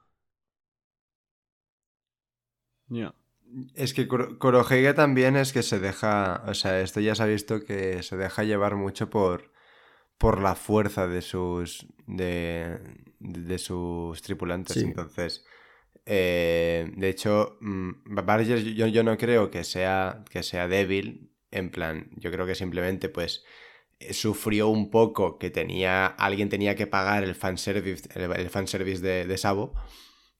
ya. 2.88 3.14
Es 3.74 3.94
que 3.94 4.06
Kuro- 4.06 4.38
Kurohige 4.38 4.94
también 4.94 5.36
es 5.36 5.52
que 5.52 5.62
se 5.62 5.80
deja, 5.80 6.44
o 6.46 6.54
sea, 6.54 6.80
esto 6.80 7.00
ya 7.00 7.14
se 7.14 7.22
ha 7.22 7.26
visto 7.26 7.64
que 7.64 8.02
se 8.02 8.16
deja 8.16 8.44
llevar 8.44 8.76
mucho 8.76 9.10
por, 9.10 9.50
por 10.20 10.42
la 10.42 10.54
fuerza 10.54 11.08
de 11.08 11.22
sus, 11.22 11.86
de, 12.06 12.78
de 13.20 13.58
sus 13.58 14.20
tripulantes. 14.20 14.74
Sí. 14.74 14.80
Entonces, 14.84 15.46
eh, 16.04 16.92
de 16.94 17.08
hecho, 17.08 17.56
mm, 17.62 17.90
Barges 18.26 18.62
yo, 18.74 18.86
yo 18.86 19.02
no 19.02 19.16
creo 19.16 19.50
que 19.50 19.64
sea, 19.64 20.22
que 20.28 20.42
sea 20.42 20.68
débil, 20.68 21.32
en 21.50 21.70
plan, 21.70 22.10
yo 22.16 22.30
creo 22.30 22.44
que 22.44 22.54
simplemente 22.54 23.08
pues 23.08 23.44
eh, 23.98 24.12
sufrió 24.12 24.68
un 24.68 24.90
poco 24.90 25.38
que 25.38 25.48
tenía, 25.48 26.04
alguien 26.04 26.50
tenía 26.50 26.76
que 26.76 26.86
pagar 26.86 27.24
el 27.24 27.34
fanservice, 27.34 28.06
el, 28.14 28.30
el 28.32 28.50
fanservice 28.50 29.00
de, 29.00 29.24
de 29.26 29.38
Sabo. 29.38 29.72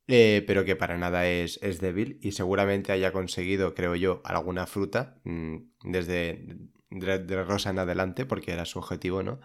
Eh, 0.09 0.45
pero 0.47 0.65
que 0.65 0.77
para 0.77 0.99
nada 0.99 1.27
es, 1.27 1.59
es 1.63 1.81
débil 1.81 2.19
y 2.21 2.33
seguramente 2.33 2.93
haya 2.93 3.13
conseguido, 3.13 3.75
creo 3.75 3.95
yo, 3.95 4.21
alguna 4.25 4.67
fruta 4.67 5.21
mm, 5.25 5.57
desde 5.85 6.45
de, 6.91 7.19
de 7.21 7.45
Rosa 7.45 7.71
en 7.71 7.79
adelante, 7.79 8.27
porque 8.27 8.53
era 8.53 8.67
su 8.67 8.79
objetivo, 8.81 9.23
¿no? 9.23 9.41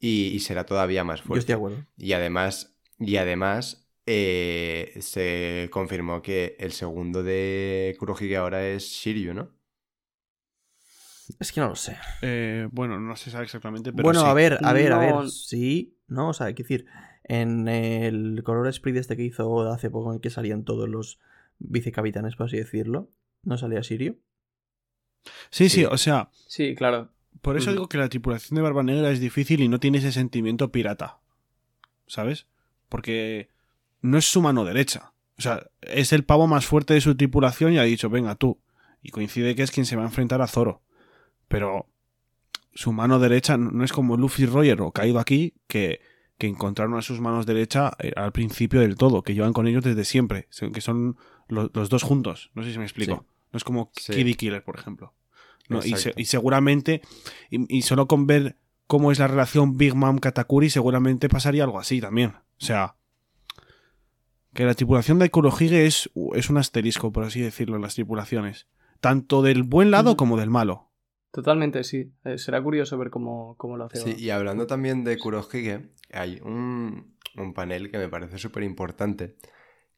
Y, 0.00 0.26
y 0.28 0.40
será 0.40 0.64
todavía 0.64 1.04
más 1.04 1.20
Yo 1.20 1.26
fuerte. 1.26 1.40
estoy 1.40 1.52
de 1.54 1.56
acuerdo. 1.56 1.86
Y 1.96 2.12
además, 2.12 2.76
y 2.98 3.16
además 3.16 3.88
eh, 4.06 4.96
se 5.00 5.68
confirmó 5.72 6.22
que 6.22 6.56
el 6.58 6.72
segundo 6.72 7.22
de 7.22 7.96
Kurohige 7.98 8.36
ahora 8.36 8.66
es 8.66 8.84
Shiryu, 8.84 9.34
¿no? 9.34 9.50
Es 11.40 11.52
que 11.52 11.60
no 11.60 11.68
lo 11.68 11.76
sé. 11.76 11.96
Eh, 12.22 12.68
bueno, 12.72 12.98
no 12.98 13.14
se 13.16 13.30
sabe 13.30 13.44
exactamente, 13.44 13.92
pero 13.92 14.04
bueno, 14.04 14.20
sí. 14.22 14.26
a 14.26 14.32
ver, 14.32 14.58
a 14.64 14.72
ver, 14.72 14.92
a 14.92 14.98
ver. 14.98 15.28
Sí, 15.30 15.98
¿no? 16.06 16.30
O 16.30 16.32
sea, 16.32 16.46
hay 16.46 16.54
que 16.54 16.62
decir, 16.62 16.86
en 17.24 17.68
el 17.68 18.42
color 18.44 18.66
split 18.68 18.96
este 18.96 19.16
que 19.16 19.24
hizo 19.24 19.48
Oda 19.50 19.74
hace 19.74 19.90
poco, 19.90 20.10
en 20.10 20.16
el 20.16 20.20
que 20.22 20.30
salían 20.30 20.64
todos 20.64 20.88
los 20.88 21.18
vicecapitanes, 21.58 22.36
por 22.36 22.46
así 22.46 22.56
decirlo, 22.56 23.10
¿no 23.42 23.58
salía 23.58 23.82
Sirio? 23.82 24.16
Sí, 25.50 25.68
sí, 25.68 25.80
Sí. 25.80 25.84
o 25.84 25.98
sea, 25.98 26.30
Sí, 26.46 26.74
claro. 26.74 27.10
Por 27.42 27.56
eso 27.56 27.70
digo 27.72 27.88
que 27.88 27.98
la 27.98 28.08
tripulación 28.08 28.56
de 28.56 28.62
Barba 28.62 28.82
Negra 28.82 29.10
es 29.10 29.20
difícil 29.20 29.60
y 29.60 29.68
no 29.68 29.80
tiene 29.80 29.98
ese 29.98 30.12
sentimiento 30.12 30.70
pirata. 30.72 31.18
¿Sabes? 32.06 32.46
Porque 32.88 33.48
no 34.00 34.18
es 34.18 34.24
su 34.24 34.40
mano 34.42 34.64
derecha. 34.64 35.12
O 35.38 35.42
sea, 35.42 35.66
es 35.82 36.12
el 36.12 36.24
pavo 36.24 36.46
más 36.46 36.66
fuerte 36.66 36.94
de 36.94 37.00
su 37.00 37.14
tripulación 37.16 37.72
y 37.72 37.78
ha 37.78 37.82
dicho, 37.82 38.10
venga 38.10 38.34
tú. 38.34 38.58
Y 39.02 39.10
coincide 39.10 39.54
que 39.54 39.62
es 39.62 39.70
quien 39.70 39.86
se 39.86 39.94
va 39.96 40.02
a 40.02 40.06
enfrentar 40.06 40.42
a 40.42 40.46
Zoro. 40.48 40.82
Pero 41.48 41.86
su 42.74 42.92
mano 42.92 43.18
derecha 43.18 43.56
no 43.56 43.84
es 43.84 43.92
como 43.92 44.16
Luffy 44.16 44.46
Roger 44.46 44.80
o 44.80 44.92
Caído 44.92 45.18
aquí, 45.20 45.54
que, 45.66 46.00
que 46.38 46.46
encontraron 46.46 46.96
a 46.96 47.02
sus 47.02 47.20
manos 47.20 47.46
derecha 47.46 47.92
eh, 48.00 48.12
al 48.16 48.32
principio 48.32 48.80
del 48.80 48.96
todo, 48.96 49.22
que 49.22 49.34
llevan 49.34 49.52
con 49.52 49.66
ellos 49.66 49.84
desde 49.84 50.04
siempre, 50.04 50.48
que 50.72 50.80
son 50.80 51.16
lo- 51.48 51.70
los 51.74 51.88
dos 51.88 52.02
juntos. 52.02 52.50
No 52.54 52.62
sé 52.64 52.72
si 52.72 52.78
me 52.78 52.84
explico. 52.84 53.24
Sí. 53.28 53.34
No 53.52 53.56
es 53.56 53.64
como 53.64 53.90
Sí. 53.94 54.12
Kid 54.12 54.36
Killer, 54.36 54.62
por 54.64 54.78
ejemplo. 54.78 55.14
No, 55.68 55.78
y, 55.78 55.82
se- 55.82 55.88
Exacto. 55.90 56.20
y 56.20 56.24
seguramente, 56.24 57.02
y, 57.50 57.76
y 57.78 57.82
solo 57.82 58.06
con 58.08 58.26
ver 58.26 58.56
cómo 58.86 59.12
es 59.12 59.18
la 59.18 59.26
relación 59.28 59.76
Big 59.76 59.94
Mom 59.94 60.18
Katakuri, 60.18 60.70
seguramente 60.70 61.28
pasaría 61.28 61.64
algo 61.64 61.78
así 61.78 62.00
también. 62.00 62.30
O 62.30 62.64
sea, 62.64 62.96
que 64.54 64.64
la 64.64 64.74
tripulación 64.74 65.18
de 65.18 65.30
Kurohige 65.30 65.86
es, 65.86 66.10
es 66.34 66.50
un 66.50 66.56
asterisco, 66.56 67.12
por 67.12 67.24
así 67.24 67.40
decirlo, 67.40 67.76
en 67.76 67.82
las 67.82 67.94
tripulaciones. 67.94 68.66
Tanto 69.00 69.42
del 69.42 69.62
buen 69.62 69.90
lado 69.90 70.16
como 70.16 70.36
del 70.38 70.50
malo. 70.50 70.90
Totalmente, 71.30 71.84
sí. 71.84 72.12
Eh, 72.24 72.38
será 72.38 72.60
curioso 72.62 72.96
ver 72.98 73.10
cómo, 73.10 73.54
cómo 73.58 73.76
lo 73.76 73.84
hace. 73.84 73.98
Sí, 73.98 74.14
y 74.18 74.30
hablando 74.30 74.66
también 74.66 75.04
de 75.04 75.18
Kurohige, 75.18 75.90
hay 76.12 76.40
un, 76.42 77.14
un 77.36 77.54
panel 77.54 77.90
que 77.90 77.98
me 77.98 78.08
parece 78.08 78.38
súper 78.38 78.62
importante, 78.64 79.36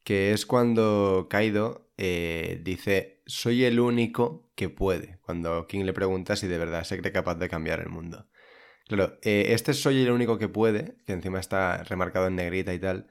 que 0.03 0.33
es 0.33 0.45
cuando 0.45 1.27
Kaido 1.29 1.89
eh, 1.97 2.59
dice, 2.63 3.20
soy 3.31 3.63
el 3.63 3.79
único 3.79 4.51
que 4.55 4.69
puede, 4.69 5.19
cuando 5.21 5.65
King 5.67 5.85
le 5.85 5.93
pregunta 5.93 6.35
si 6.35 6.47
de 6.47 6.57
verdad 6.57 6.83
se 6.83 6.97
cree 6.97 7.11
capaz 7.11 7.35
de 7.35 7.49
cambiar 7.49 7.79
el 7.79 7.89
mundo. 7.89 8.27
Claro, 8.87 9.17
eh, 9.21 9.45
este 9.49 9.73
soy 9.73 10.01
el 10.03 10.11
único 10.11 10.37
que 10.37 10.49
puede, 10.49 10.97
que 11.05 11.13
encima 11.13 11.39
está 11.39 11.83
remarcado 11.83 12.27
en 12.27 12.35
negrita 12.35 12.73
y 12.73 12.79
tal, 12.79 13.07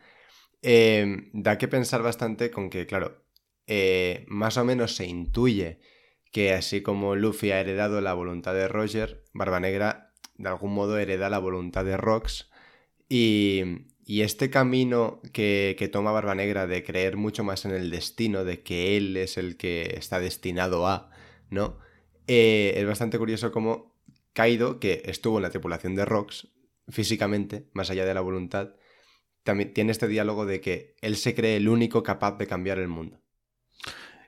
eh, 0.62 1.30
da 1.32 1.56
que 1.56 1.68
pensar 1.68 2.02
bastante 2.02 2.50
con 2.50 2.68
que, 2.68 2.86
claro, 2.86 3.24
eh, 3.66 4.26
más 4.28 4.58
o 4.58 4.64
menos 4.64 4.94
se 4.94 5.06
intuye 5.06 5.80
que 6.32 6.52
así 6.52 6.82
como 6.82 7.16
Luffy 7.16 7.50
ha 7.50 7.60
heredado 7.60 8.00
la 8.00 8.14
voluntad 8.14 8.54
de 8.54 8.68
Roger, 8.68 9.24
Barba 9.32 9.58
Negra 9.58 10.12
de 10.36 10.48
algún 10.48 10.74
modo 10.74 10.98
hereda 10.98 11.30
la 11.30 11.38
voluntad 11.38 11.84
de 11.84 11.96
Rox 11.96 12.50
y, 13.08 13.62
y 14.10 14.22
este 14.22 14.50
camino 14.50 15.20
que, 15.32 15.76
que 15.78 15.86
toma 15.88 16.10
Barba 16.10 16.34
Negra 16.34 16.66
de 16.66 16.82
creer 16.82 17.16
mucho 17.16 17.44
más 17.44 17.64
en 17.64 17.70
el 17.70 17.90
destino, 17.90 18.44
de 18.44 18.62
que 18.62 18.96
él 18.96 19.16
es 19.16 19.36
el 19.38 19.56
que 19.56 19.94
está 19.96 20.18
destinado 20.18 20.88
a, 20.88 21.10
¿no? 21.48 21.78
Eh, 22.26 22.72
es 22.76 22.84
bastante 22.86 23.18
curioso 23.18 23.52
como 23.52 23.94
Kaido, 24.32 24.80
que 24.80 25.02
estuvo 25.04 25.38
en 25.38 25.42
la 25.42 25.50
tripulación 25.50 25.94
de 25.94 26.04
Rox 26.04 26.48
físicamente, 26.88 27.68
más 27.72 27.90
allá 27.90 28.04
de 28.04 28.14
la 28.14 28.20
voluntad, 28.20 28.74
también 29.44 29.72
tiene 29.72 29.92
este 29.92 30.08
diálogo 30.08 30.44
de 30.44 30.60
que 30.60 30.96
él 31.02 31.14
se 31.16 31.34
cree 31.36 31.56
el 31.56 31.68
único 31.68 32.02
capaz 32.02 32.36
de 32.36 32.48
cambiar 32.48 32.78
el 32.78 32.88
mundo. 32.88 33.20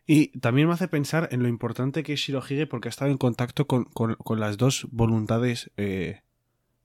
Y 0.06 0.28
también 0.38 0.68
me 0.68 0.74
hace 0.74 0.88
pensar 0.88 1.28
en 1.32 1.42
lo 1.42 1.48
importante 1.48 2.02
que 2.04 2.12
es 2.12 2.20
Shirohige 2.20 2.66
porque 2.68 2.88
ha 2.88 2.90
estado 2.90 3.10
en 3.10 3.18
contacto 3.18 3.66
con, 3.66 3.84
con- 3.86 4.14
con 4.14 4.38
las 4.40 4.56
dos 4.58 4.86
voluntades 4.90 5.70
eh, 5.76 6.20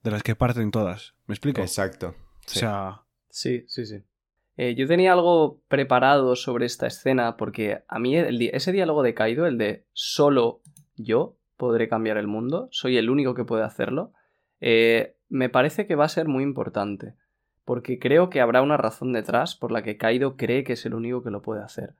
de 0.02 0.10
las 0.10 0.22
que 0.22 0.34
parten 0.34 0.70
todas. 0.72 1.14
¿Me 1.26 1.34
explico? 1.34 1.60
Exacto. 1.60 2.14
O 2.48 2.50
sí. 2.50 2.60
sea, 2.60 3.02
Sí, 3.30 3.64
sí, 3.68 3.84
sí. 3.86 4.02
Eh, 4.56 4.74
yo 4.74 4.86
tenía 4.88 5.12
algo 5.12 5.60
preparado 5.68 6.34
sobre 6.34 6.66
esta 6.66 6.86
escena 6.86 7.36
porque 7.36 7.82
a 7.86 7.98
mí 7.98 8.16
el 8.16 8.38
di- 8.38 8.50
ese 8.52 8.72
diálogo 8.72 9.02
de 9.02 9.14
Kaido, 9.14 9.46
el 9.46 9.58
de 9.58 9.84
solo 9.92 10.60
yo 10.96 11.36
podré 11.56 11.88
cambiar 11.88 12.16
el 12.16 12.26
mundo, 12.26 12.68
soy 12.72 12.96
el 12.96 13.10
único 13.10 13.34
que 13.34 13.44
puede 13.44 13.62
hacerlo, 13.64 14.12
eh, 14.60 15.14
me 15.28 15.48
parece 15.48 15.86
que 15.86 15.94
va 15.94 16.06
a 16.06 16.08
ser 16.08 16.26
muy 16.26 16.42
importante. 16.42 17.14
Porque 17.64 17.98
creo 17.98 18.30
que 18.30 18.40
habrá 18.40 18.62
una 18.62 18.78
razón 18.78 19.12
detrás 19.12 19.54
por 19.54 19.70
la 19.70 19.82
que 19.82 19.98
Kaido 19.98 20.36
cree 20.36 20.64
que 20.64 20.72
es 20.72 20.86
el 20.86 20.94
único 20.94 21.22
que 21.22 21.30
lo 21.30 21.42
puede 21.42 21.62
hacer. 21.62 21.94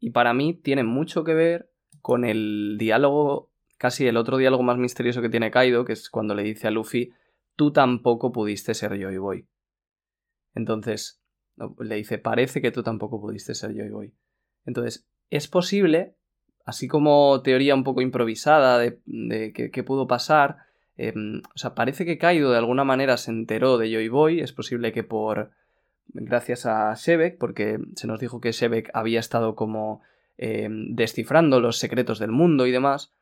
Y 0.00 0.10
para 0.10 0.32
mí 0.32 0.54
tiene 0.54 0.82
mucho 0.82 1.24
que 1.24 1.34
ver 1.34 1.70
con 2.00 2.24
el 2.24 2.76
diálogo, 2.78 3.50
casi 3.76 4.06
el 4.06 4.16
otro 4.16 4.38
diálogo 4.38 4.62
más 4.62 4.78
misterioso 4.78 5.20
que 5.20 5.28
tiene 5.28 5.50
Kaido, 5.50 5.84
que 5.84 5.92
es 5.92 6.08
cuando 6.08 6.34
le 6.34 6.42
dice 6.42 6.68
a 6.68 6.70
Luffy, 6.70 7.12
tú 7.54 7.70
tampoco 7.70 8.32
pudiste 8.32 8.72
ser 8.74 8.98
Joy 8.98 9.18
Boy. 9.18 9.46
Entonces, 10.54 11.20
le 11.78 11.96
dice, 11.96 12.18
parece 12.18 12.60
que 12.60 12.70
tú 12.70 12.82
tampoco 12.82 13.20
pudiste 13.20 13.54
ser 13.54 13.74
Joy 13.74 13.90
Boy. 13.90 14.14
Entonces, 14.64 15.06
es 15.30 15.48
posible, 15.48 16.16
así 16.64 16.88
como 16.88 17.42
teoría 17.42 17.74
un 17.74 17.84
poco 17.84 18.02
improvisada 18.02 18.78
de, 18.78 19.00
qué 19.72 19.82
pudo 19.82 20.06
pasar, 20.06 20.58
em, 20.96 21.42
o 21.54 21.58
sea, 21.58 21.74
parece 21.74 22.04
que 22.04 22.18
Kaido 22.18 22.50
de 22.50 22.58
alguna 22.58 22.84
manera 22.84 23.16
se 23.16 23.30
enteró 23.30 23.78
de 23.78 23.92
Joy 23.92 24.08
Boy, 24.08 24.40
es 24.40 24.52
posible 24.52 24.92
que 24.92 25.04
por... 25.04 25.52
gracias 26.08 26.66
a 26.66 26.94
Shebek, 26.94 27.38
porque 27.38 27.78
se 27.96 28.06
nos 28.06 28.20
dijo 28.20 28.40
que 28.40 28.52
Shebek 28.52 28.90
había 28.94 29.20
estado 29.20 29.54
como 29.54 30.02
em, 30.36 30.94
descifrando 30.94 31.60
los 31.60 31.78
secretos 31.78 32.18
del 32.18 32.32
mundo 32.32 32.66
y 32.66 32.72
demás, 32.72 33.14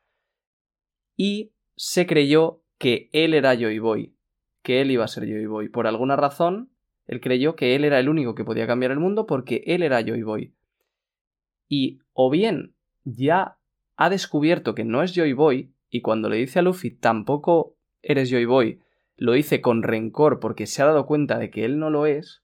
y 1.15 1.51
se 1.75 2.07
creyó 2.07 2.63
que 2.77 3.09
él 3.11 3.33
era 3.33 3.55
Joy 3.55 3.79
Boy, 3.79 4.15
que 4.63 4.81
él 4.81 4.91
iba 4.91 5.05
a 5.05 5.09
ser 5.09 5.25
Joy 5.25 5.45
Boy. 5.45 5.69
Por 5.69 5.85
alguna 5.85 6.15
razón, 6.15 6.71
él 7.09 7.21
creyó 7.21 7.55
que 7.55 7.73
él 7.73 7.85
era 7.85 7.99
el 7.99 8.07
único 8.07 8.35
que 8.35 8.45
podía 8.45 8.67
cambiar 8.67 8.91
el 8.91 8.99
mundo 8.99 9.25
porque 9.25 9.63
él 9.65 9.81
era 9.81 10.05
Joy 10.05 10.21
Boy. 10.21 10.53
Y 11.67 12.01
o 12.13 12.29
bien 12.29 12.75
ya 13.03 13.57
ha 13.95 14.11
descubierto 14.11 14.75
que 14.75 14.85
no 14.85 15.01
es 15.01 15.15
Joy 15.15 15.33
Boy 15.33 15.73
y 15.89 16.01
cuando 16.01 16.29
le 16.29 16.37
dice 16.37 16.59
a 16.59 16.61
Luffy 16.61 16.91
tampoco 16.91 17.75
eres 18.03 18.29
Joy 18.29 18.45
Boy, 18.45 18.79
lo 19.17 19.31
dice 19.33 19.59
con 19.59 19.81
rencor 19.81 20.39
porque 20.39 20.67
se 20.67 20.83
ha 20.83 20.85
dado 20.85 21.07
cuenta 21.07 21.39
de 21.39 21.49
que 21.49 21.65
él 21.65 21.79
no 21.79 21.89
lo 21.89 22.05
es, 22.05 22.43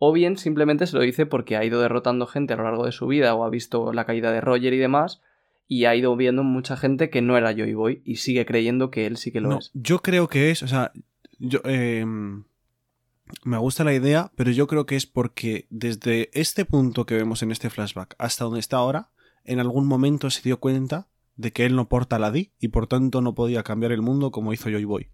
o 0.00 0.12
bien 0.12 0.36
simplemente 0.36 0.88
se 0.88 0.96
lo 0.96 1.02
dice 1.02 1.24
porque 1.24 1.56
ha 1.56 1.64
ido 1.64 1.80
derrotando 1.80 2.26
gente 2.26 2.54
a 2.54 2.56
lo 2.56 2.64
largo 2.64 2.86
de 2.86 2.92
su 2.92 3.06
vida 3.06 3.32
o 3.36 3.44
ha 3.44 3.48
visto 3.48 3.92
la 3.92 4.06
caída 4.06 4.32
de 4.32 4.40
Roger 4.40 4.72
y 4.72 4.78
demás 4.78 5.22
y 5.68 5.84
ha 5.84 5.94
ido 5.94 6.16
viendo 6.16 6.42
mucha 6.42 6.76
gente 6.76 7.10
que 7.10 7.22
no 7.22 7.38
era 7.38 7.52
Joy 7.52 7.74
Boy 7.74 8.02
y 8.04 8.16
sigue 8.16 8.44
creyendo 8.44 8.90
que 8.90 9.06
él 9.06 9.16
sí 9.18 9.30
que 9.30 9.40
lo 9.40 9.56
es. 9.56 9.70
Yo 9.72 10.00
creo 10.00 10.26
que 10.26 10.50
es, 10.50 10.64
o 10.64 10.66
sea, 10.66 10.90
yo, 11.38 11.60
em, 11.62 12.42
me 13.44 13.58
gusta 13.58 13.84
la 13.84 13.94
idea, 13.94 14.32
pero 14.36 14.50
yo 14.50 14.66
creo 14.66 14.86
que 14.86 14.96
es 14.96 15.06
porque 15.06 15.66
desde 15.70 16.30
este 16.32 16.64
punto 16.64 17.06
que 17.06 17.14
vemos 17.14 17.42
en 17.42 17.50
este 17.50 17.70
flashback 17.70 18.14
hasta 18.18 18.44
donde 18.44 18.60
está 18.60 18.78
ahora, 18.78 19.10
en 19.44 19.60
algún 19.60 19.86
momento 19.86 20.30
se 20.30 20.42
dio 20.42 20.60
cuenta 20.60 21.08
de 21.36 21.52
que 21.52 21.64
él 21.64 21.74
no 21.74 21.88
porta 21.88 22.18
la 22.18 22.30
D 22.30 22.52
y 22.60 22.68
por 22.68 22.86
tanto 22.86 23.20
no 23.20 23.34
podía 23.34 23.62
cambiar 23.62 23.92
el 23.92 24.02
mundo 24.02 24.30
como 24.30 24.52
hizo 24.52 24.70
Joy 24.70 24.84
Boy. 24.84 25.08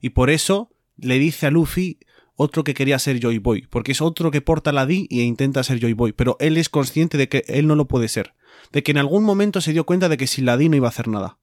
Y 0.00 0.10
por 0.10 0.30
eso 0.30 0.70
le 0.96 1.18
dice 1.18 1.46
a 1.46 1.50
Luffy 1.50 1.98
otro 2.34 2.64
que 2.64 2.74
quería 2.74 2.98
ser 2.98 3.20
Joy 3.20 3.38
Boy, 3.38 3.66
porque 3.68 3.92
es 3.92 4.00
otro 4.00 4.30
que 4.30 4.40
porta 4.40 4.72
la 4.72 4.86
D 4.86 5.06
e 5.10 5.22
intenta 5.22 5.62
ser 5.62 5.80
Joy 5.80 5.92
Boy, 5.92 6.12
pero 6.12 6.36
él 6.40 6.56
es 6.56 6.68
consciente 6.68 7.18
de 7.18 7.28
que 7.28 7.44
él 7.46 7.66
no 7.66 7.74
lo 7.74 7.88
puede 7.88 8.08
ser, 8.08 8.34
de 8.72 8.82
que 8.82 8.92
en 8.92 8.98
algún 8.98 9.24
momento 9.24 9.60
se 9.60 9.72
dio 9.72 9.84
cuenta 9.84 10.08
de 10.08 10.16
que 10.16 10.26
sin 10.26 10.46
la 10.46 10.56
D 10.56 10.68
no 10.68 10.76
iba 10.76 10.88
a 10.88 10.90
hacer 10.90 11.08
nada. 11.08 11.38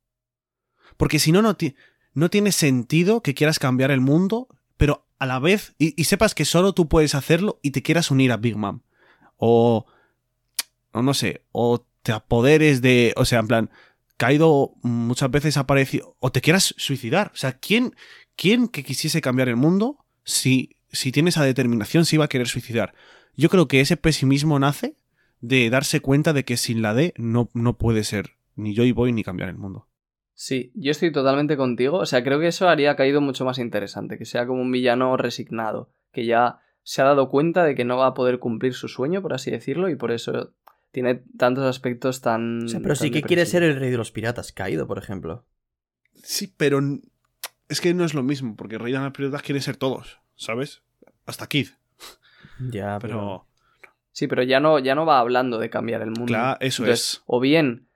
Porque 0.97 1.19
si 1.19 1.31
no, 1.31 1.41
no, 1.41 1.55
no 2.13 2.29
tiene 2.29 2.51
sentido 2.51 3.21
que 3.21 3.33
quieras 3.33 3.59
cambiar 3.59 3.91
el 3.91 4.01
mundo, 4.01 4.47
pero 4.77 5.05
a 5.19 5.25
la 5.25 5.39
vez, 5.39 5.75
y, 5.77 6.01
sepas 6.05 6.33
que 6.33 6.45
solo 6.45 6.73
tú 6.73 6.87
puedes 6.87 7.13
hacerlo 7.13 7.59
y 7.61 7.71
te 7.71 7.83
quieras 7.83 8.09
unir 8.09 8.31
a 8.31 8.37
Big 8.37 8.55
Mom. 8.55 8.81
O, 9.35 9.85
no 10.93 11.13
sé, 11.13 11.43
o 11.51 11.85
te 12.01 12.13
apoderes 12.13 12.81
de, 12.81 13.13
o 13.17 13.25
sea, 13.25 13.39
en 13.39 13.47
plan, 13.47 13.69
Kaido 14.15 14.73
muchas 14.81 15.29
veces 15.29 15.57
apareció, 15.57 16.15
o 16.19 16.31
te 16.31 16.39
quieras 16.39 16.73
suicidar. 16.77 17.31
O 17.33 17.37
sea, 17.37 17.53
¿quién, 17.53 17.95
quién 18.37 18.69
que 18.69 18.83
quisiese 18.83 19.19
cambiar 19.19 19.49
el 19.49 19.57
mundo, 19.57 19.97
si, 20.23 20.77
si 20.91 21.11
tiene 21.11 21.29
esa 21.29 21.43
determinación, 21.43 22.05
se 22.05 22.15
iba 22.15 22.25
a 22.25 22.29
querer 22.29 22.47
suicidar? 22.47 22.93
Yo 23.35 23.49
creo 23.49 23.67
que 23.67 23.81
ese 23.81 23.97
pesimismo 23.97 24.57
nace 24.57 24.95
de 25.41 25.69
darse 25.69 25.99
cuenta 25.99 26.31
de 26.31 26.45
que 26.45 26.55
sin 26.55 26.81
la 26.81 26.93
D 26.93 27.13
no, 27.17 27.49
no 27.53 27.77
puede 27.77 28.05
ser 28.05 28.37
ni 28.55 28.73
yo 28.73 28.83
y 28.83 28.93
voy 28.93 29.11
ni 29.11 29.23
cambiar 29.23 29.49
el 29.49 29.57
mundo. 29.57 29.88
Sí, 30.41 30.71
yo 30.73 30.91
estoy 30.91 31.11
totalmente 31.11 31.57
contigo. 31.57 31.97
O 31.97 32.05
sea, 32.05 32.23
creo 32.23 32.39
que 32.39 32.47
eso 32.47 32.69
haría 32.69 32.95
caído 32.95 33.19
mucho 33.19 33.43
más 33.43 33.59
interesante, 33.59 34.17
que 34.17 34.23
sea 34.23 34.47
como 34.47 34.61
un 34.61 34.71
villano 34.71 35.17
resignado, 35.17 35.91
que 36.13 36.25
ya 36.25 36.61
se 36.81 37.01
ha 37.01 37.05
dado 37.05 37.27
cuenta 37.27 37.65
de 37.65 37.75
que 37.75 37.83
no 37.83 37.97
va 37.97 38.07
a 38.07 38.13
poder 38.13 38.39
cumplir 38.39 38.73
su 38.73 38.87
sueño, 38.87 39.21
por 39.21 39.33
así 39.33 39.51
decirlo, 39.51 39.89
y 39.89 39.97
por 39.97 40.11
eso 40.13 40.53
tiene 40.91 41.23
tantos 41.37 41.65
aspectos 41.65 42.21
tan. 42.21 42.63
O 42.63 42.67
sea, 42.69 42.79
pero 42.79 42.95
sí 42.95 43.11
que 43.11 43.21
quiere 43.21 43.45
ser 43.45 43.63
el 43.63 43.77
rey 43.77 43.89
de 43.91 43.97
los 43.97 44.13
piratas, 44.13 44.53
caído, 44.53 44.87
por 44.87 44.97
ejemplo. 44.97 45.45
Sí, 46.23 46.53
pero 46.55 46.79
es 47.67 47.81
que 47.81 47.93
no 47.93 48.05
es 48.05 48.13
lo 48.13 48.23
mismo, 48.23 48.55
porque 48.55 48.75
el 48.75 48.81
rey 48.81 48.93
de 48.93 48.99
los 48.99 49.11
piratas 49.11 49.41
quiere 49.41 49.59
ser 49.59 49.75
todos, 49.75 50.21
¿sabes? 50.37 50.83
Hasta 51.25 51.47
Kid. 51.47 51.67
Ya, 52.71 52.97
pero... 53.01 53.45
Sí, 54.13 54.27
pero 54.27 54.43
ya 54.43 54.61
no, 54.61 54.79
ya 54.79 54.95
no 54.95 55.05
va 55.05 55.19
hablando 55.19 55.59
de 55.59 55.69
cambiar 55.69 56.01
el 56.01 56.11
mundo. 56.11 56.27
Claro, 56.27 56.57
eso 56.61 56.85
es. 56.85 57.23
O 57.25 57.41
bien 57.41 57.88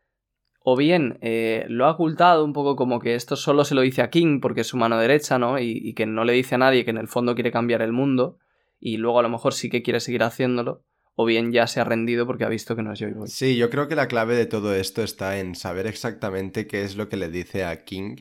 o 0.63 0.77
bien 0.77 1.19
eh, 1.21 1.65
lo 1.67 1.85
ha 1.85 1.91
ocultado 1.91 2.43
un 2.43 2.53
poco 2.53 2.77
como 2.77 2.99
que 2.99 3.15
esto 3.15 3.35
solo 3.35 3.65
se 3.65 3.75
lo 3.75 3.81
dice 3.81 4.01
a 4.01 4.09
King 4.09 4.39
porque 4.39 4.61
es 4.61 4.67
su 4.67 4.77
mano 4.77 4.97
derecha, 4.97 5.37
¿no? 5.37 5.59
Y, 5.59 5.93
que 5.93 6.05
no 6.05 6.23
le 6.23 6.33
dice 6.33 6.55
a 6.55 6.57
nadie 6.57 6.85
que 6.85 6.91
en 6.91 6.97
el 6.97 7.09
fondo 7.09 7.35
quiere 7.35 7.51
cambiar 7.51 7.81
el 7.81 7.91
mundo 7.91 8.39
y 8.79 8.97
luego 8.97 9.19
a 9.19 9.23
lo 9.23 9.29
mejor 9.29 9.53
sí 9.53 9.69
que 9.69 9.83
quiere 9.83 9.99
seguir 9.99 10.23
haciéndolo, 10.23 10.83
o 11.15 11.25
bien 11.25 11.51
ya 11.51 11.67
se 11.67 11.79
ha 11.79 11.83
rendido 11.83 12.25
porque 12.25 12.45
ha 12.45 12.49
visto 12.49 12.75
que 12.75 12.81
no 12.81 12.93
es 12.93 12.99
Joy 12.99 13.11
Boy. 13.11 13.27
Sí, 13.27 13.57
yo 13.57 13.69
creo 13.69 13.87
que 13.87 13.95
la 13.95 14.07
clave 14.07 14.35
de 14.35 14.45
todo 14.45 14.73
esto 14.73 15.03
está 15.03 15.37
en 15.39 15.55
saber 15.55 15.85
exactamente 15.85 16.65
qué 16.65 16.83
es 16.83 16.95
lo 16.95 17.09
que 17.09 17.17
le 17.17 17.29
dice 17.29 17.65
a 17.65 17.83
King 17.83 18.15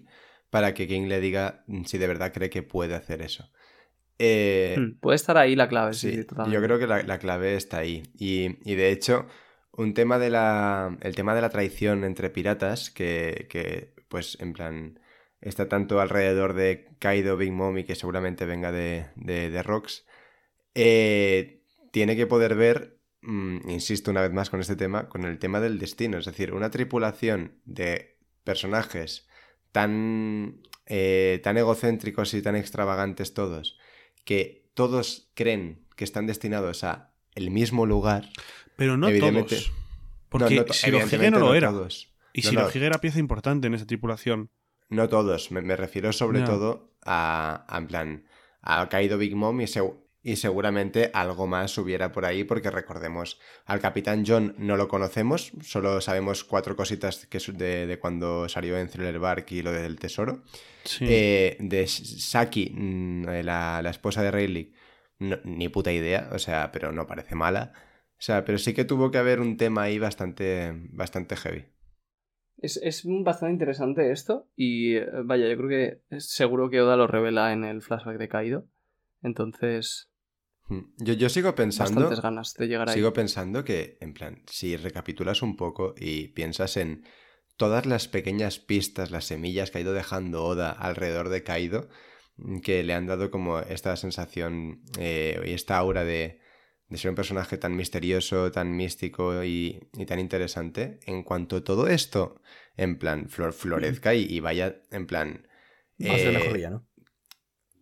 para 0.51 0.75
que 0.75 0.87
King 0.89 1.07
le 1.07 1.21
diga 1.21 1.65
si 1.87 1.97
de 1.97 2.07
verdad 2.07 2.33
cree 2.33 2.51
que 2.51 2.63
puede 2.63 2.95
hacer 2.95 3.23
eso. 3.23 3.51
Eh, 4.19 4.77
hmm, 4.79 5.01
puede 5.01 5.17
estar 5.17 5.37
ahí 5.37 5.57
la 5.57 5.69
clave, 5.69 5.95
sí, 5.95 6.27
Yo 6.51 6.63
creo 6.63 6.79
que 6.79 6.87
la, 6.87 7.19
clave 7.19 7.55
está 7.55 7.79
ahí. 7.79 8.03
Y, 8.19 8.59
y 8.69 8.75
de 8.75 8.91
hecho, 8.91 9.27
un 9.73 9.95
tema 9.95 10.19
de 10.19 10.31
la. 10.31 10.97
El 11.01 11.15
tema 11.15 11.35
de 11.35 11.41
la 11.41 11.51
traición 11.51 12.05
entre 12.05 12.31
piratas, 12.31 12.91
que, 12.91 13.47
que 13.51 13.95
pues 14.09 14.39
en 14.41 14.53
plan. 14.53 14.99
Está 15.41 15.69
tanto 15.69 16.01
alrededor 16.01 16.55
de 16.55 16.95
Kaido, 17.01 17.37
Big 17.37 17.51
Mom 17.51 17.77
y 17.77 17.83
que 17.83 17.97
seguramente 17.97 18.47
venga 18.47 18.71
de, 18.71 19.07
de, 19.17 19.51
de 19.51 19.63
Rocks. 19.65 20.07
Eh, 20.77 21.65
tiene 21.91 22.15
que 22.17 22.29
poder 22.29 22.55
ver, 22.55 23.01
mm, 23.23 23.69
insisto 23.69 24.13
una 24.13 24.23
vez 24.23 24.33
más 24.33 24.51
con 24.51 24.61
este 24.61 24.77
tema, 24.77 25.09
con 25.09 25.25
el 25.25 25.41
tema 25.41 25.61
del 25.61 25.81
destino. 25.81 26.19
Es 26.19 26.27
decir, 26.27 26.53
una 26.53 26.71
tripulación 26.71 27.61
de 27.65 28.19
personajes 28.45 29.29
tan, 29.73 30.63
eh, 30.87 31.41
tan 31.43 31.57
egocéntricos 31.57 32.35
y 32.35 32.43
tan 32.43 32.57
extravagantes 32.57 33.35
todos, 33.35 33.79
que 34.25 34.71
todos 34.75 35.31
creen 35.35 35.87
que 35.97 36.05
están 36.05 36.27
destinados 36.27 36.85
a 36.85 37.13
el 37.35 37.51
mismo 37.51 37.87
lugar. 37.87 38.29
Pero 38.83 38.97
no 38.97 39.09
todos. 39.11 39.73
Porque 40.29 40.57
no, 40.57 41.31
no, 41.31 41.31
no 41.31 41.39
lo 41.39 41.55
era. 41.55 41.73
Y 42.33 42.43
si 42.43 42.57
era 42.57 43.01
pieza 43.01 43.19
importante 43.19 43.69
en 43.69 43.75
esa 43.75 43.87
tripulación. 43.87 44.51
No 44.89 45.09
todos. 45.09 45.53
Me, 45.53 45.77
refiero 45.77 46.13
sobre 46.13 46.43
todo 46.43 46.97
a, 47.05 47.67
en 47.73 47.87
plan, 47.87 48.25
ha 48.61 48.89
caído 48.89 49.19
Big 49.19 49.37
Mom 49.37 49.61
y, 49.61 49.67
y 50.23 50.37
seguramente 50.37 51.11
algo 51.15 51.47
más 51.47 51.79
hubiera 51.79 52.13
por 52.13 52.25
ahí 52.25 52.45
porque 52.45 52.71
recordemos, 52.71 53.39
al 53.65 53.81
Capitán 53.81 54.25
John 54.27 54.55
no 54.59 54.77
lo 54.77 54.89
conocemos, 54.89 55.53
solo 55.63 56.01
sabemos 56.01 56.45
cuatro 56.45 56.77
cositas 56.77 57.27
que 57.27 57.39
de, 57.39 57.87
de 57.87 57.99
cuando 57.99 58.49
salió 58.49 58.77
en 58.79 58.89
Thriller 58.89 59.19
Bark 59.19 59.47
y 59.51 59.63
lo 59.63 59.73
del 59.73 59.99
tesoro. 59.99 60.43
Eh, 61.01 61.57
de 61.61 61.87
Saki, 61.87 62.71
mm, 62.75 63.25
la, 63.45 63.81
la 63.81 63.91
esposa 63.91 64.23
de 64.23 64.31
Rayleigh, 64.31 64.73
ni 65.45 65.69
puta 65.69 65.93
idea, 65.93 66.29
o 66.33 66.39
sea, 66.39 66.73
pero 66.73 66.93
no 66.93 67.07
parece 67.07 67.35
mala. 67.35 67.73
O 68.23 68.25
sea, 68.25 68.45
pero 68.45 68.57
sí 68.59 68.73
que 68.73 68.85
tuvo 68.85 69.11
que 69.11 69.19
haber 69.19 69.41
un 69.41 69.57
tema 69.57 69.83
ahí 69.83 69.99
bastante, 69.99 70.73
bastante 70.93 71.35
heavy. 71.35 71.65
Es, 72.59 73.03
bastante 73.25 73.55
interesante 73.55 74.13
esto 74.13 74.49
y 74.55 74.95
eh, 74.95 75.09
vaya, 75.25 75.49
yo 75.49 75.57
creo 75.57 75.69
que 75.69 76.03
es 76.09 76.31
seguro 76.31 76.71
que 76.71 76.81
Oda 76.81 76.97
lo 76.97 77.09
revela 77.09 77.53
en 77.53 77.65
el 77.65 77.83
flashback 77.83 78.19
de 78.19 78.29
Kaido. 78.29 78.69
Entonces... 79.23 80.13
Hmm. 80.69 80.83
Yo, 80.99 81.15
yo 81.15 81.29
sigo 81.31 81.57
pensando... 81.57 81.97
Bastantes 81.97 82.23
ganas 82.23 82.55
de 82.55 82.69
llegar 82.69 82.91
ahí. 82.91 82.95
Sigo 82.95 83.13
pensando 83.13 83.65
que, 83.65 83.99
en 84.01 84.15
plan, 84.15 84.45
si 84.47 84.77
recapitulas 84.77 85.43
un 85.43 85.57
poco 85.57 85.97
y 85.99 86.29
piensas 86.29 86.77
en 86.77 87.05
todas 87.57 87.87
las 87.87 88.07
pequeñas 88.07 88.61
pistas, 88.61 89.11
las 89.11 89.25
semillas 89.25 89.73
que 89.73 89.79
ha 89.79 89.81
ido 89.81 89.95
dejando 89.95 90.45
Oda 90.45 90.71
alrededor 90.71 91.29
de 91.29 91.43
Kaido, 91.43 91.89
que 92.63 92.85
le 92.85 92.95
han 92.95 93.09
dado 93.09 93.33
como 93.33 93.59
esta 93.59 93.97
sensación 93.97 94.85
eh, 94.97 95.43
y 95.45 95.55
esta 95.55 95.77
aura 95.77 96.05
de, 96.05 96.42
de 96.93 96.99
ser 96.99 97.09
un 97.09 97.15
personaje 97.15 97.57
tan 97.57 97.75
misterioso, 97.75 98.53
tan 98.53 98.77
místico 98.77 99.43
y, 99.43 99.81
tan 100.07 100.19
interesante, 100.19 101.01
en 101.07 101.23
cuanto 101.23 101.63
todo 101.63 101.89
esto, 101.89 102.43
en 102.77 102.99
plan, 102.99 103.31
flor, 103.31 103.55
florezca 103.55 104.15
y, 104.15 104.39
vaya, 104.41 104.83
en 104.91 105.07
plan... 105.07 105.49
Va 106.07 106.15
a 106.15 106.19
ser 106.19 106.35
mejor 106.35 106.59
ya, 106.59 106.69
¿no? 106.69 106.87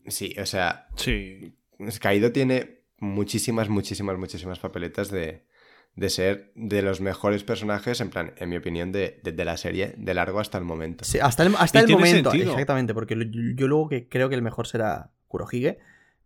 Sí, 0.06 0.36
o 0.40 0.46
sea... 0.46 0.86
Sí. 0.94 1.56
Kaido 2.00 2.30
tiene 2.30 2.84
muchísimas, 2.98 3.68
muchísimas, 3.68 4.16
muchísimas 4.16 4.60
papeletas 4.60 5.10
de, 5.10 5.44
de 5.96 6.08
ser 6.08 6.52
de 6.54 6.82
los 6.82 7.00
mejores 7.00 7.42
personajes, 7.42 8.00
en 8.00 8.10
plan, 8.10 8.32
en 8.36 8.48
mi 8.48 8.58
opinión, 8.58 8.92
de, 8.92 9.20
la 9.24 9.56
serie, 9.56 9.92
de 9.96 10.14
largo 10.14 10.38
hasta 10.38 10.56
el 10.56 10.64
momento. 10.64 11.04
Sí, 11.04 11.18
hasta 11.18 11.42
el, 11.42 11.54
hasta 11.58 11.80
el 11.80 11.88
momento, 11.88 12.32
exactamente, 12.32 12.94
porque 12.94 13.16
yo 13.56 13.66
luego 13.66 13.88
que 13.88 14.08
creo 14.08 14.28
que 14.28 14.36
el 14.36 14.42
mejor 14.42 14.68
será 14.68 15.10
Kurohige, 15.26 15.78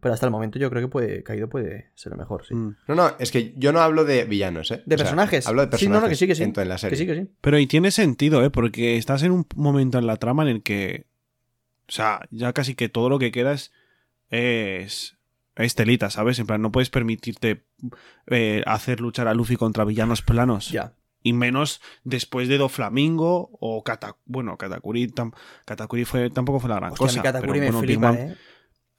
Pero 0.05 0.13
hasta 0.13 0.27
el 0.27 0.33
momento 0.33 0.59
yo 0.59 0.69
creo 0.69 0.83
que 0.83 0.89
puede, 0.89 1.23
Kaido 1.23 1.49
puede 1.49 1.91
ser 1.95 2.13
el 2.13 2.19
mejor, 2.19 2.45
sí. 2.47 2.55
Mm. 2.55 2.77
No, 2.89 2.95
no, 2.95 3.13
es 3.19 3.33
que 3.33 3.55
yo 3.57 3.73
no 3.73 3.81
hablo 3.81 4.05
de 4.05 4.25
villanos, 4.27 4.71
¿eh? 4.71 4.83
De 4.85 4.97
O 4.97 4.99
sea, 4.99 5.05
personajes. 5.07 5.47
hablo 5.47 5.63
de 5.63 5.69
personajes. 5.69 5.81
Sí, 5.81 5.89
no, 5.89 6.01
no, 6.03 6.09
que 6.11 6.15
sí, 6.15 6.27
que 6.27 6.35
sí. 6.35 6.43
En, 6.43 6.53
en 6.55 6.69
la 6.69 6.77
serie. 6.77 6.91
Que 6.99 7.03
sí, 7.03 7.07
que 7.07 7.23
sí. 7.23 7.31
Pero 7.41 7.59
y 7.59 7.67
tiene 7.67 7.91
sentido, 7.91 8.45
¿eh? 8.45 8.51
Porque 8.51 8.99
estás 8.99 9.23
en 9.23 9.33
un 9.33 9.47
momento 9.57 9.97
en 9.99 10.07
la 10.07 10.19
trama 10.19 10.43
en 10.43 10.51
el 10.51 10.63
que. 10.63 11.07
O 11.89 11.93
sea, 11.93 12.21
ya 12.31 12.53
casi 12.53 12.75
que 12.75 12.91
todo 12.91 13.09
lo 13.09 13.19
que 13.19 13.33
queda 13.33 13.53
es. 13.55 13.73
Es. 14.29 15.17
Telita, 15.75 16.11
¿sabes? 16.11 16.39
En 16.39 16.47
plan, 16.47 16.61
no 16.61 16.71
puedes 16.71 16.91
permitirte 16.91 17.65
eh, 18.27 18.63
hacer 18.67 19.01
luchar 19.01 19.27
a 19.27 19.33
Luffy 19.33 19.57
contra 19.57 19.85
villanos 19.87 20.21
planos. 20.21 20.71
Ya. 20.71 20.93
Y 21.23 21.33
menos 21.33 21.81
después 22.03 22.49
de 22.49 22.59
Doflamingo 22.59 23.57
o 23.59 23.83
Kata... 23.83 24.17
Bueno, 24.27 24.59
Katakuri, 24.59 25.07
tam- 25.07 25.33
Katakuri 25.65 26.05
fue, 26.05 26.29
tampoco 26.29 26.61
fue 26.61 26.69
la 26.69 26.77
gran 26.77 26.93
Hostia, 26.93 27.07
cosa. 27.07 27.23
Katakuri 27.23 27.53
pero 27.61 27.65
me 27.65 27.71
bueno, 27.71 27.81
flipa, 27.81 28.13
¿eh? 28.15 28.37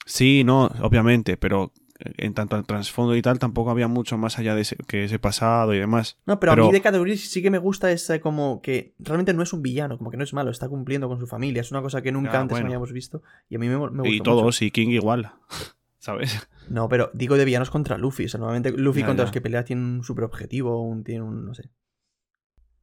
Sí, 0.06 0.44
no, 0.44 0.65
obviamente, 0.82 1.36
pero 1.38 1.72
en 1.99 2.34
tanto 2.34 2.56
al 2.56 2.65
trasfondo 2.65 3.15
y 3.15 3.22
tal, 3.22 3.40
tampoco 3.40 3.72
había 3.72 3.88
mucho 3.88 4.18
más 4.18 4.38
allá 4.38 4.53
de 4.53 4.61
ese, 4.61 4.76
que 4.88 5.06
ese 5.06 5.18
pasado 5.18 5.73
y 5.73 5.80
demás. 5.80 6.18
No, 6.26 6.40
pero, 6.40 6.52
a 6.52 6.56
mí 6.56 6.72
de 6.72 6.82
Katakuri 6.82 7.18
sí 7.18 7.41
que 7.41 7.49
me 7.49 7.57
gusta 7.57 7.90
esa 7.91 8.19
como 8.19 8.61
que 8.61 8.94
realmente 8.99 9.34
no 9.34 9.41
es 9.41 9.53
un 9.53 9.61
villano, 9.61 9.98
como 9.98 10.11
que 10.11 10.18
no 10.18 10.23
es 10.23 10.34
malo, 10.34 10.52
está 10.52 10.68
cumpliendo 10.68 11.07
con 11.07 11.19
su 11.19 11.26
familia, 11.27 11.61
es 11.61 11.72
una 11.72 11.82
cosa 11.82 12.02
que 12.02 12.11
nunca 12.11 12.34
Ya, 12.34 12.41
antes 12.41 12.53
bueno. 12.56 12.68
habíamos 12.68 12.91
visto 12.91 13.23
y 13.49 13.56
a 13.56 13.60
mí 13.60 13.68
me, 13.69 13.77
me 13.77 13.86
gusta 13.88 14.07
y 14.07 14.11
mucho. 14.19 14.23
todos, 14.23 14.61
y 14.61 14.72
King 14.72 14.90
igual. 14.90 15.32
¿Sabes? 15.98 16.48
No, 16.69 16.88
pero 16.88 17.10
digo 17.15 17.36
de 17.36 17.45
villanos 17.45 17.72
contra 17.72 17.98
Luffy. 17.98 18.26
O 18.26 18.30
sea, 18.30 18.40
normalmente 18.40 18.72
Luffy 18.72 18.99
Ya, 18.99 19.07
contra 19.07 19.23
ya. 19.23 19.26
los 19.27 19.32
que 19.32 19.41
pelea 19.41 19.64
tiene 19.64 19.82
un 19.82 20.03
super 20.03 20.23
objetivo, 20.26 20.84
un, 20.84 21.03
tiene 21.03 21.23
un. 21.23 21.45
no 21.48 21.56
sé. 21.56 21.72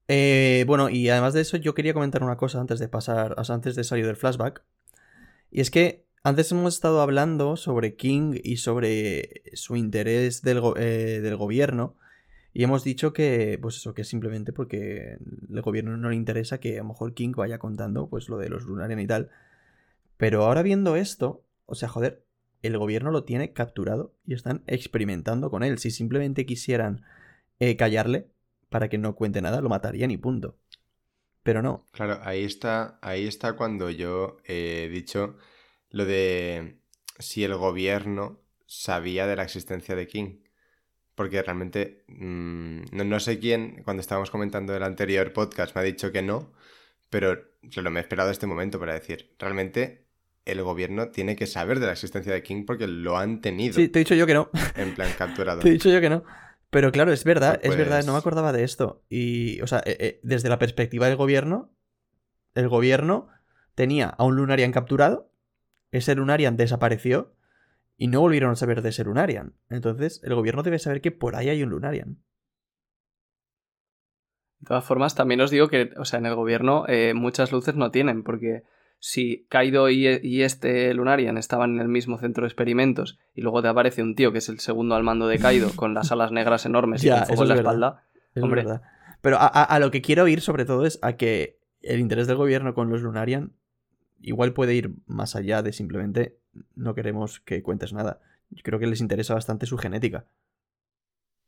Eh, 0.08 0.64
bueno, 0.66 0.88
y 0.90 1.08
además 1.08 1.32
de 1.32 1.40
eso, 1.42 1.56
yo 1.56 1.74
quería 1.74 1.94
comentar 1.94 2.24
una 2.24 2.36
cosa 2.36 2.60
antes 2.60 2.80
de 2.80 2.88
pasar. 2.88 3.34
O 3.38 3.44
sea, 3.44 3.54
antes 3.54 3.76
de 3.76 3.84
salir 3.84 4.06
del 4.06 4.16
flashback. 4.16 4.64
Y 5.52 5.60
es 5.60 5.70
que 5.70 6.04
antes 6.22 6.52
hemos 6.52 6.74
estado 6.74 7.00
hablando 7.00 7.56
sobre 7.56 7.96
King 7.96 8.38
y 8.42 8.58
sobre 8.58 9.42
su 9.54 9.76
interés 9.76 10.42
del, 10.42 10.60
eh, 10.76 11.20
del 11.22 11.36
gobierno. 11.36 11.96
Y 12.54 12.64
hemos 12.64 12.84
dicho 12.84 13.12
que, 13.12 13.58
pues 13.60 13.76
eso, 13.76 13.94
que 13.94 14.04
simplemente 14.04 14.52
porque 14.52 15.16
el 15.50 15.62
gobierno 15.62 15.96
no 15.96 16.10
le 16.10 16.16
interesa 16.16 16.60
que 16.60 16.74
a 16.74 16.82
lo 16.82 16.88
mejor 16.88 17.14
King 17.14 17.32
vaya 17.34 17.58
contando, 17.58 18.08
pues 18.08 18.28
lo 18.28 18.36
de 18.36 18.50
los 18.50 18.64
Lunarian 18.64 19.00
y 19.00 19.06
tal. 19.06 19.30
Pero 20.18 20.44
ahora 20.44 20.62
viendo 20.62 20.96
esto, 20.96 21.44
o 21.66 21.74
sea, 21.74 21.88
joder, 21.88 22.24
el 22.60 22.78
gobierno 22.78 23.10
lo 23.10 23.24
tiene 23.24 23.52
capturado 23.52 24.14
y 24.26 24.34
están 24.34 24.62
experimentando 24.66 25.50
con 25.50 25.62
él. 25.62 25.78
Si 25.78 25.90
simplemente 25.90 26.46
quisieran 26.46 27.04
eh, 27.58 27.76
callarle 27.76 28.28
para 28.68 28.88
que 28.88 28.98
no 28.98 29.16
cuente 29.16 29.42
nada, 29.42 29.60
lo 29.60 29.68
matarían 29.68 30.10
y 30.10 30.18
punto. 30.18 30.56
Pero 31.42 31.62
no. 31.62 31.86
Claro, 31.90 32.20
ahí 32.22 32.44
está, 32.44 32.98
ahí 33.02 33.26
está 33.26 33.54
cuando 33.54 33.90
yo 33.90 34.36
he 34.44 34.88
dicho 34.92 35.36
lo 35.93 36.05
de 36.05 36.78
si 37.19 37.44
el 37.44 37.55
gobierno 37.55 38.40
sabía 38.66 39.27
de 39.27 39.36
la 39.36 39.44
existencia 39.44 39.94
de 39.94 40.06
King. 40.09 40.39
Porque 41.14 41.43
realmente 41.43 42.05
mm, 42.09 42.85
no, 42.93 43.05
no 43.05 43.20
sé 43.20 43.39
quién, 43.39 43.82
cuando 43.85 44.01
estábamos 44.01 44.31
comentando 44.31 44.74
el 44.74 44.82
anterior 44.82 45.32
podcast, 45.32 45.74
me 45.77 45.82
ha 45.82 45.85
dicho 45.85 46.10
que 46.10 46.23
no, 46.23 46.52
pero 47.10 47.39
claro, 47.70 47.90
me 47.90 48.01
he 48.01 48.02
esperado 48.02 48.31
este 48.31 48.47
momento 48.47 48.81
para 48.81 48.94
decir, 48.94 49.35
realmente 49.39 50.06
el 50.47 50.62
gobierno 50.62 51.10
tiene 51.10 51.36
que 51.36 51.47
saber 51.47 51.78
de 51.81 51.86
la 51.86 51.93
existencia 51.93 52.32
de 52.32 52.43
King 52.43 52.64
porque 52.66 52.86
lo 52.89 53.19
han 53.19 53.40
tenido 53.43 53.74
Sí, 53.74 53.89
te 53.89 53.98
he 53.98 54.05
dicho 54.05 54.14
yo 54.14 54.27
que 54.27 54.35
no. 54.35 54.51
en 54.74 54.94
plan 54.94 55.12
capturado. 55.19 55.60
Te 55.60 55.69
he 55.69 55.73
dicho 55.73 55.90
yo 55.90 56.01
que 56.01 56.09
no. 56.10 56.24
Pero 56.70 56.90
claro, 56.90 57.12
es 57.12 57.23
verdad, 57.24 57.60
Pues- 57.60 57.73
es 57.73 57.78
verdad, 57.78 58.02
no 58.06 58.12
me 58.12 58.19
acordaba 58.19 58.51
de 58.52 58.64
esto. 58.64 59.05
Y, 59.10 59.60
o 59.60 59.66
sea, 59.66 59.82
eh, 59.85 59.97
eh, 60.01 60.20
desde 60.23 60.48
la 60.48 60.59
perspectiva 60.59 61.06
del 61.06 61.16
gobierno, 61.16 61.70
el 62.55 62.69
gobierno 62.70 63.28
tenía 63.74 64.09
a 64.09 64.24
un 64.24 64.35
Lunarian 64.36 64.73
capturado, 64.73 65.31
ese 65.93 66.14
Lunarian 66.16 66.56
desapareció 66.56 67.35
y 67.97 68.09
no 68.09 68.20
volvieron 68.20 68.51
a 68.51 68.56
saber 68.56 68.82
de 68.82 68.89
ese 68.89 69.05
Lunarian. 69.05 69.55
Entonces, 69.70 70.20
el 70.24 70.35
gobierno 70.35 70.62
debe 70.64 70.78
saber 70.81 71.01
que 71.01 71.12
por 71.12 71.36
ahí 71.36 71.48
hay 71.48 71.62
un 71.62 71.70
Lunarian. 71.70 72.19
De 74.60 74.66
todas 74.69 74.85
formas, 74.85 75.14
también 75.14 75.40
os 75.40 75.51
digo 75.51 75.69
que, 75.69 75.90
o 75.97 76.05
sea, 76.05 76.19
en 76.19 76.27
el 76.27 76.35
gobierno 76.35 76.85
eh, 76.89 77.14
muchas 77.14 77.51
luces 77.52 77.74
no 77.74 77.90
tienen, 77.90 78.23
porque 78.23 78.62
si 79.01 79.47
Kaido 79.48 79.90
y, 79.90 80.06
y 80.23 80.43
este 80.43 80.94
Lunarian 80.94 81.36
estaban 81.36 81.74
en 81.74 81.81
el 81.81 81.89
mismo 81.89 82.19
centro 82.19 82.43
de 82.44 82.48
experimentos 82.48 83.19
y 83.35 83.43
luego 83.43 83.60
te 83.60 83.66
aparece 83.69 84.02
un 84.02 84.14
tío 84.14 84.31
que 84.31 84.39
es 84.39 84.48
el 84.48 84.60
segundo 84.60 84.94
al 84.94 85.02
mando 85.02 85.27
de 85.27 85.39
Kaido 85.40 85.70
con 85.77 85.94
las 85.94 86.12
alas 86.12 86.31
negras 86.31 86.64
enormes 86.66 87.02
Ya, 87.02 87.16
y 87.16 87.19
con 87.19 87.27
fuego 87.27 87.35
eso 87.35 87.43
en 87.43 87.48
la 87.48 87.55
verdad. 87.56 87.73
espalda, 87.73 88.05
Es 88.35 88.43
Hombre. 88.43 88.62
verdad. 88.62 88.82
Pero 89.20 89.36
a, 89.39 89.47
a- 89.48 89.64
a 89.64 89.78
lo 89.81 89.90
que 89.90 90.02
quiero 90.02 90.28
ir 90.28 90.40
sobre 90.40 90.64
todo 90.64 90.86
es 90.86 91.01
a 91.02 91.14
que 91.16 91.59
el 91.81 91.98
interés 91.98 92.28
del 92.28 92.36
gobierno 92.36 92.74
con 92.74 92.89
los 92.90 93.02
Lunarian 93.02 93.52
igual 94.22 94.52
puede 94.54 94.74
ir 94.74 94.94
más 95.06 95.36
allá 95.36 95.62
de 95.62 95.72
simplemente 95.72 96.38
no 96.74 96.94
queremos 96.94 97.40
que 97.40 97.62
cuentes 97.62 97.92
nada. 97.92 98.20
Yo 98.50 98.62
creo 98.62 98.78
que 98.78 98.86
les 98.86 99.00
interesa 99.00 99.34
bastante 99.34 99.66
su 99.66 99.78
genética. 99.78 100.26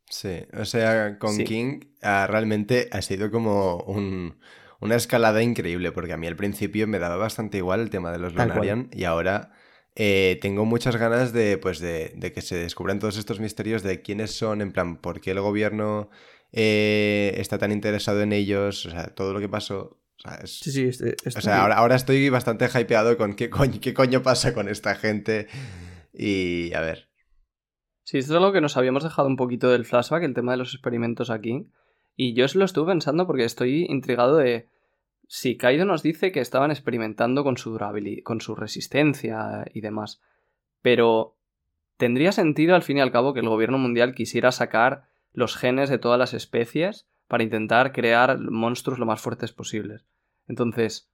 Sí, 0.09 0.45
o 0.53 0.65
sea, 0.65 1.17
con 1.17 1.37
Sí. 1.37 1.43
King 1.43 1.79
ah, 2.01 2.27
realmente 2.29 2.89
ha 2.91 3.01
sido 3.01 3.31
como 3.31 3.77
un- 3.87 4.37
una 4.79 4.95
escalada 4.95 5.41
increíble, 5.41 5.91
porque 5.91 6.13
a 6.13 6.17
mí 6.17 6.27
al 6.27 6.35
principio 6.35 6.87
me 6.87 6.99
daba 6.99 7.15
bastante 7.17 7.57
igual 7.57 7.79
el 7.81 7.89
tema 7.89 8.11
de 8.11 8.19
los 8.19 8.33
Tal 8.33 8.51
cual. 8.53 8.67
Lunarian 8.67 8.89
y 8.93 9.05
ahora 9.05 9.51
eh, 9.95 10.37
tengo 10.41 10.65
muchas 10.65 10.95
ganas 10.97 11.33
de, 11.33 11.57
pues 11.57 11.79
de, 11.79 12.13
de 12.17 12.31
que 12.33 12.41
se 12.41 12.55
descubran 12.57 12.99
todos 12.99 13.17
estos 13.17 13.39
misterios 13.39 13.81
de 13.83 14.01
quiénes 14.01 14.31
son, 14.37 14.61
en 14.61 14.71
plan, 14.73 14.97
por 14.97 15.21
qué 15.21 15.31
el 15.31 15.39
gobierno 15.39 16.09
eh, 16.51 17.33
está 17.37 17.57
tan 17.57 17.71
interesado 17.71 18.21
en 18.21 18.33
ellos, 18.33 18.85
o 18.85 18.91
sea, 18.91 19.07
todo 19.15 19.33
lo 19.33 19.39
que 19.39 19.49
pasó. 19.49 19.97
O 20.25 20.29
sea, 20.29 20.39
es- 20.43 20.59
Sí, 20.59 20.71
sí, 20.71 20.83
este- 20.87 21.15
esto- 21.23 21.39
o 21.39 21.41
sea, 21.41 21.61
ahora, 21.61 21.75
ahora 21.75 21.95
estoy 21.95 22.29
bastante 22.29 22.67
hypeado 22.67 23.17
con 23.17 23.35
qué 23.35 23.49
coño, 23.49 23.79
qué 23.81 23.93
coño 23.93 24.21
pasa 24.23 24.53
con 24.53 24.67
esta 24.69 24.95
gente 24.95 25.47
y 26.13 26.73
a 26.73 26.81
ver. 26.81 27.09
Sí, 28.03 28.17
esto 28.19 28.33
es 28.33 28.37
algo 28.37 28.51
que 28.53 28.61
nos 28.61 28.77
habíamos 28.77 29.03
dejado 29.03 29.27
un 29.27 29.35
poquito 29.35 29.69
del 29.71 29.85
flashback, 29.85 30.23
el 30.23 30.33
tema 30.33 30.51
de 30.53 30.57
los 30.57 30.73
experimentos 30.73 31.29
aquí. 31.29 31.67
Y 32.15 32.33
yo 32.33 32.47
se 32.47 32.57
lo 32.57 32.65
estuve 32.65 32.91
pensando 32.91 33.27
porque 33.27 33.43
estoy 33.45 33.85
intrigado 33.89 34.37
de 34.37 34.69
si 35.27 35.57
Kaido 35.57 35.85
nos 35.85 36.03
dice 36.03 36.31
que 36.31 36.39
estaban 36.39 36.69
experimentando 36.71 37.43
con 37.43 37.57
su 37.57 37.71
durabilidad, 37.71 38.23
con 38.23 38.41
su 38.41 38.55
resistencia 38.55 39.65
y 39.73 39.81
demás. 39.81 40.21
Pero 40.81 41.35
tendría 41.97 42.31
sentido 42.31 42.75
al 42.75 42.83
fin 42.83 42.97
y 42.97 43.01
al 43.01 43.11
cabo 43.11 43.33
que 43.33 43.39
el 43.39 43.49
gobierno 43.49 43.77
mundial 43.79 44.13
quisiera 44.13 44.51
sacar 44.51 45.07
los 45.33 45.57
genes 45.57 45.89
de 45.89 45.97
todas 45.97 46.19
las 46.19 46.33
especies 46.33 47.07
para 47.27 47.43
intentar 47.43 47.91
crear 47.91 48.37
monstruos 48.39 48.99
lo 48.99 49.07
más 49.07 49.19
fuertes 49.19 49.51
posibles. 49.51 50.05
Entonces, 50.47 51.11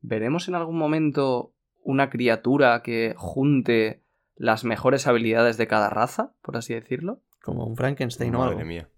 ¿veremos 0.00 0.48
en 0.48 0.54
algún 0.54 0.78
momento 0.78 1.54
una 1.82 2.10
criatura 2.10 2.82
que 2.82 3.14
junte 3.16 4.02
las 4.36 4.64
mejores 4.64 5.06
habilidades 5.06 5.56
de 5.56 5.66
cada 5.66 5.90
raza, 5.90 6.34
por 6.42 6.56
así 6.56 6.74
decirlo? 6.74 7.22
Como 7.42 7.66
un 7.66 7.76
Frankenstein 7.76 8.34
o 8.34 8.38
Madre 8.38 8.54
algo. 8.56 8.66
mía. 8.66 8.88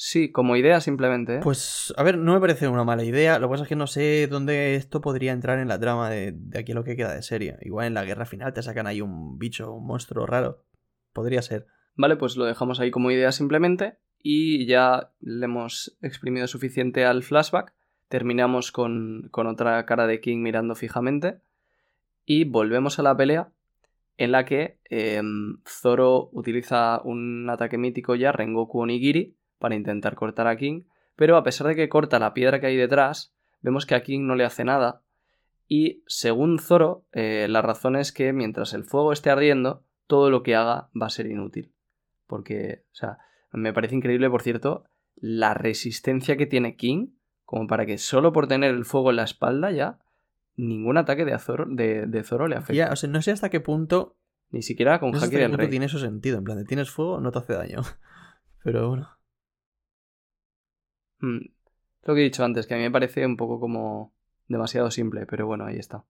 Sí, 0.00 0.30
como 0.30 0.54
idea 0.54 0.80
simplemente. 0.80 1.36
¿eh? 1.36 1.40
Pues, 1.42 1.92
a 1.96 2.02
ver, 2.04 2.18
no 2.18 2.32
me 2.32 2.40
parece 2.40 2.68
una 2.68 2.84
mala 2.84 3.02
idea. 3.02 3.38
Lo 3.40 3.48
que 3.48 3.52
pasa 3.52 3.62
es 3.64 3.68
que 3.68 3.76
no 3.76 3.88
sé 3.88 4.28
dónde 4.28 4.76
esto 4.76 5.00
podría 5.00 5.32
entrar 5.32 5.58
en 5.58 5.66
la 5.66 5.80
trama 5.80 6.08
de, 6.08 6.32
de 6.32 6.58
aquí 6.58 6.70
a 6.70 6.76
lo 6.76 6.84
que 6.84 6.94
queda 6.94 7.14
de 7.14 7.22
serie. 7.22 7.56
Igual 7.62 7.88
en 7.88 7.94
la 7.94 8.04
guerra 8.04 8.24
final 8.24 8.52
te 8.52 8.62
sacan 8.62 8.86
ahí 8.86 9.00
un 9.00 9.38
bicho, 9.38 9.72
un 9.72 9.86
monstruo 9.86 10.24
raro. 10.24 10.64
Podría 11.12 11.42
ser. 11.42 11.66
Vale, 11.96 12.14
pues 12.16 12.36
lo 12.36 12.44
dejamos 12.44 12.78
ahí 12.78 12.92
como 12.92 13.10
idea 13.10 13.32
simplemente 13.32 13.98
y 14.22 14.66
ya 14.66 15.10
le 15.20 15.44
hemos 15.44 15.98
exprimido 16.00 16.46
suficiente 16.46 17.04
al 17.04 17.24
flashback. 17.24 17.74
Terminamos 18.08 18.72
con, 18.72 19.28
con 19.30 19.46
otra 19.46 19.84
cara 19.86 20.06
de 20.06 20.20
King 20.20 20.38
mirando 20.38 20.74
fijamente 20.74 21.40
y 22.24 22.44
volvemos 22.44 22.98
a 22.98 23.02
la 23.02 23.16
pelea 23.16 23.52
en 24.16 24.32
la 24.32 24.44
que 24.44 24.78
em, 24.84 25.58
Zoro 25.66 26.28
utiliza 26.32 27.00
un 27.04 27.48
ataque 27.48 27.78
mítico 27.78 28.16
ya, 28.16 28.32
Rengoku 28.32 28.80
Onigiri, 28.80 29.36
para 29.58 29.76
intentar 29.76 30.14
cortar 30.14 30.46
a 30.46 30.56
King, 30.56 30.84
pero 31.16 31.36
a 31.36 31.42
pesar 31.42 31.66
de 31.66 31.76
que 31.76 31.88
corta 31.88 32.18
la 32.18 32.34
piedra 32.34 32.60
que 32.60 32.66
hay 32.66 32.76
detrás, 32.76 33.34
vemos 33.60 33.86
que 33.86 33.94
a 33.94 34.02
King 34.02 34.26
no 34.26 34.34
le 34.34 34.44
hace 34.44 34.64
nada 34.64 35.02
y 35.68 36.02
según 36.06 36.58
Zoro, 36.58 37.04
eh, 37.12 37.46
la 37.48 37.60
razón 37.60 37.94
es 37.94 38.10
que 38.10 38.32
mientras 38.32 38.72
el 38.72 38.84
fuego 38.84 39.12
esté 39.12 39.30
ardiendo, 39.30 39.84
todo 40.06 40.30
lo 40.30 40.42
que 40.42 40.56
haga 40.56 40.88
va 41.00 41.06
a 41.06 41.10
ser 41.10 41.26
inútil. 41.26 41.74
Porque, 42.26 42.84
o 42.92 42.94
sea, 42.94 43.18
me 43.52 43.74
parece 43.74 43.94
increíble, 43.94 44.30
por 44.30 44.42
cierto, 44.42 44.84
la 45.14 45.52
resistencia 45.52 46.38
que 46.38 46.46
tiene 46.46 46.76
King, 46.76 47.08
como 47.48 47.66
para 47.66 47.86
que 47.86 47.96
solo 47.96 48.30
por 48.30 48.46
tener 48.46 48.74
el 48.74 48.84
fuego 48.84 49.08
en 49.08 49.16
la 49.16 49.24
espalda 49.24 49.70
ya, 49.70 49.98
ningún 50.54 50.98
ataque 50.98 51.24
de, 51.24 51.38
Zoro, 51.38 51.64
de, 51.66 52.04
de 52.06 52.22
Zoro 52.22 52.46
le 52.46 52.56
afecta. 52.56 52.74
Ya, 52.74 52.92
o 52.92 52.96
sea, 52.96 53.08
no 53.08 53.22
sé 53.22 53.30
hasta 53.30 53.48
qué 53.48 53.58
punto. 53.58 54.18
Ni 54.50 54.60
siquiera 54.60 55.00
con 55.00 55.12
No 55.12 55.18
sé 55.18 55.24
Haki 55.24 55.36
hasta 55.36 55.36
qué 55.36 55.42
del 55.44 55.50
punto 55.52 55.62
Rey. 55.62 55.70
tiene 55.70 55.86
eso 55.86 55.98
sentido. 55.98 56.36
En 56.36 56.44
plan, 56.44 56.58
de 56.58 56.66
tienes 56.66 56.90
fuego, 56.90 57.22
no 57.22 57.32
te 57.32 57.38
hace 57.38 57.54
daño. 57.54 57.80
Pero 58.62 58.88
bueno. 58.90 59.08
Mm, 61.20 61.38
Lo 62.02 62.14
que 62.14 62.20
he 62.20 62.24
dicho 62.24 62.44
antes, 62.44 62.66
que 62.66 62.74
a 62.74 62.76
mí 62.76 62.82
me 62.82 62.90
parece 62.90 63.24
un 63.24 63.38
poco 63.38 63.58
como 63.58 64.14
demasiado 64.46 64.90
simple, 64.90 65.24
pero 65.24 65.46
bueno, 65.46 65.64
ahí 65.64 65.76
está. 65.78 66.04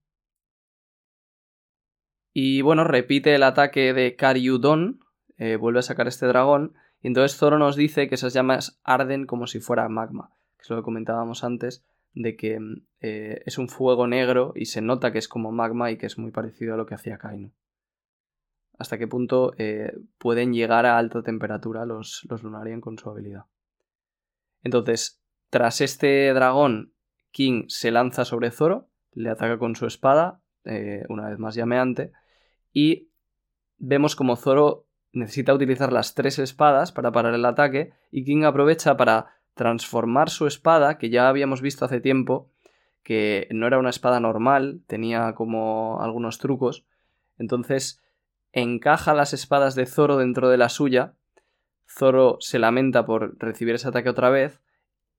Y 2.33 2.63
bueno, 2.63 2.83
repite 2.83 3.33
el 3.37 3.45
ataque 3.45 3.93
de 3.95 4.17
Karyudon, 4.17 4.99
eh, 5.37 5.55
vuelve 5.55 5.79
a 5.79 5.83
sacar 5.83 6.09
este 6.09 6.27
dragón, 6.27 6.75
y 7.01 7.07
entonces 7.07 7.39
Zoro 7.39 7.59
nos 7.59 7.77
dice 7.77 8.09
que 8.09 8.17
esas 8.17 8.33
llamas 8.35 8.81
arden 8.83 9.25
como 9.27 9.47
si 9.47 9.61
fuera 9.61 9.89
magma, 9.89 10.33
que 10.59 10.65
es 10.65 10.71
lo 10.71 10.77
que 10.77 10.83
comentábamos 10.83 11.45
antes, 11.45 11.85
de 12.15 12.37
que 12.37 12.59
mm, 12.59 12.83
eh, 13.01 13.43
es 13.47 13.59
un 13.59 13.69
fuego 13.69 14.07
negro 14.07 14.53
y 14.55 14.67
se 14.67 14.83
nota 14.83 15.13
que 15.13 15.19
es 15.19 15.29
como 15.29 15.53
magma 15.53 15.91
y 15.91 15.97
que 15.97 16.07
es 16.07 16.19
muy 16.19 16.31
parecido 16.31 16.75
a 16.75 16.77
lo 16.77 16.87
que 16.87 16.95
hacía 16.95 17.19
Kaino. 17.19 17.53
hasta 18.79 18.99
qué 18.99 19.09
punto 19.09 19.55
eh, 19.59 19.93
pueden 20.19 20.53
llegar 20.53 20.87
a 20.87 20.99
alta 20.99 21.23
temperatura 21.23 21.85
los, 21.85 22.27
los 22.29 22.43
Lunarian 22.43 22.81
con 22.81 22.99
su 22.99 23.09
habilidad. 23.09 23.47
Entonces, 24.63 25.21
tras 25.51 25.81
este 25.81 26.33
dragón, 26.35 26.93
King 27.31 27.65
se 27.69 27.91
lanza 27.91 28.25
sobre 28.25 28.51
Zoro, 28.51 28.89
le 29.13 29.31
ataca 29.31 29.59
con 29.59 29.77
su 29.77 29.87
espada, 29.87 30.43
eh, 30.65 31.05
una 31.09 31.29
vez 31.29 31.39
más 31.39 31.55
llameante, 31.55 32.13
y 32.73 33.11
vemos 33.79 34.15
como 34.17 34.37
Zoro 34.37 34.87
necesita 35.13 35.55
utilizar 35.55 35.93
las 35.93 36.15
tres 36.15 36.39
espadas 36.39 36.93
para 36.93 37.13
parar 37.13 37.35
el 37.35 37.45
ataque, 37.45 37.93
y 38.11 38.25
King 38.25 38.45
aprovecha 38.45 38.97
para 38.97 39.38
transformar 39.59 40.31
su 40.31 40.47
espada, 40.47 40.99
que 40.99 41.11
ya 41.11 41.29
habíamos 41.29 41.61
visto 41.61 41.85
hace 41.85 42.01
tiempo, 42.01 42.49
que 43.03 43.49
no 43.51 43.67
era 43.67 43.81
una 43.81 43.91
espada 43.91 44.21
normal, 44.21 44.83
tenía 44.87 45.35
como 45.35 46.01
algunos 46.01 46.39
trucos, 46.39 46.87
entonces 47.39 48.01
encaja 48.53 49.15
las 49.15 49.35
espadas 49.35 49.75
de 49.75 49.87
Zoro 49.87 50.17
dentro 50.17 50.49
de 50.49 50.59
la 50.59 50.69
suya, 50.69 51.15
Zoro 51.91 52.37
se 52.39 52.61
lamenta 52.61 53.05
por 53.05 53.37
recibir 53.39 53.75
ese 53.75 53.89
ataque 53.89 54.09
otra 54.09 54.31
vez, 54.31 54.63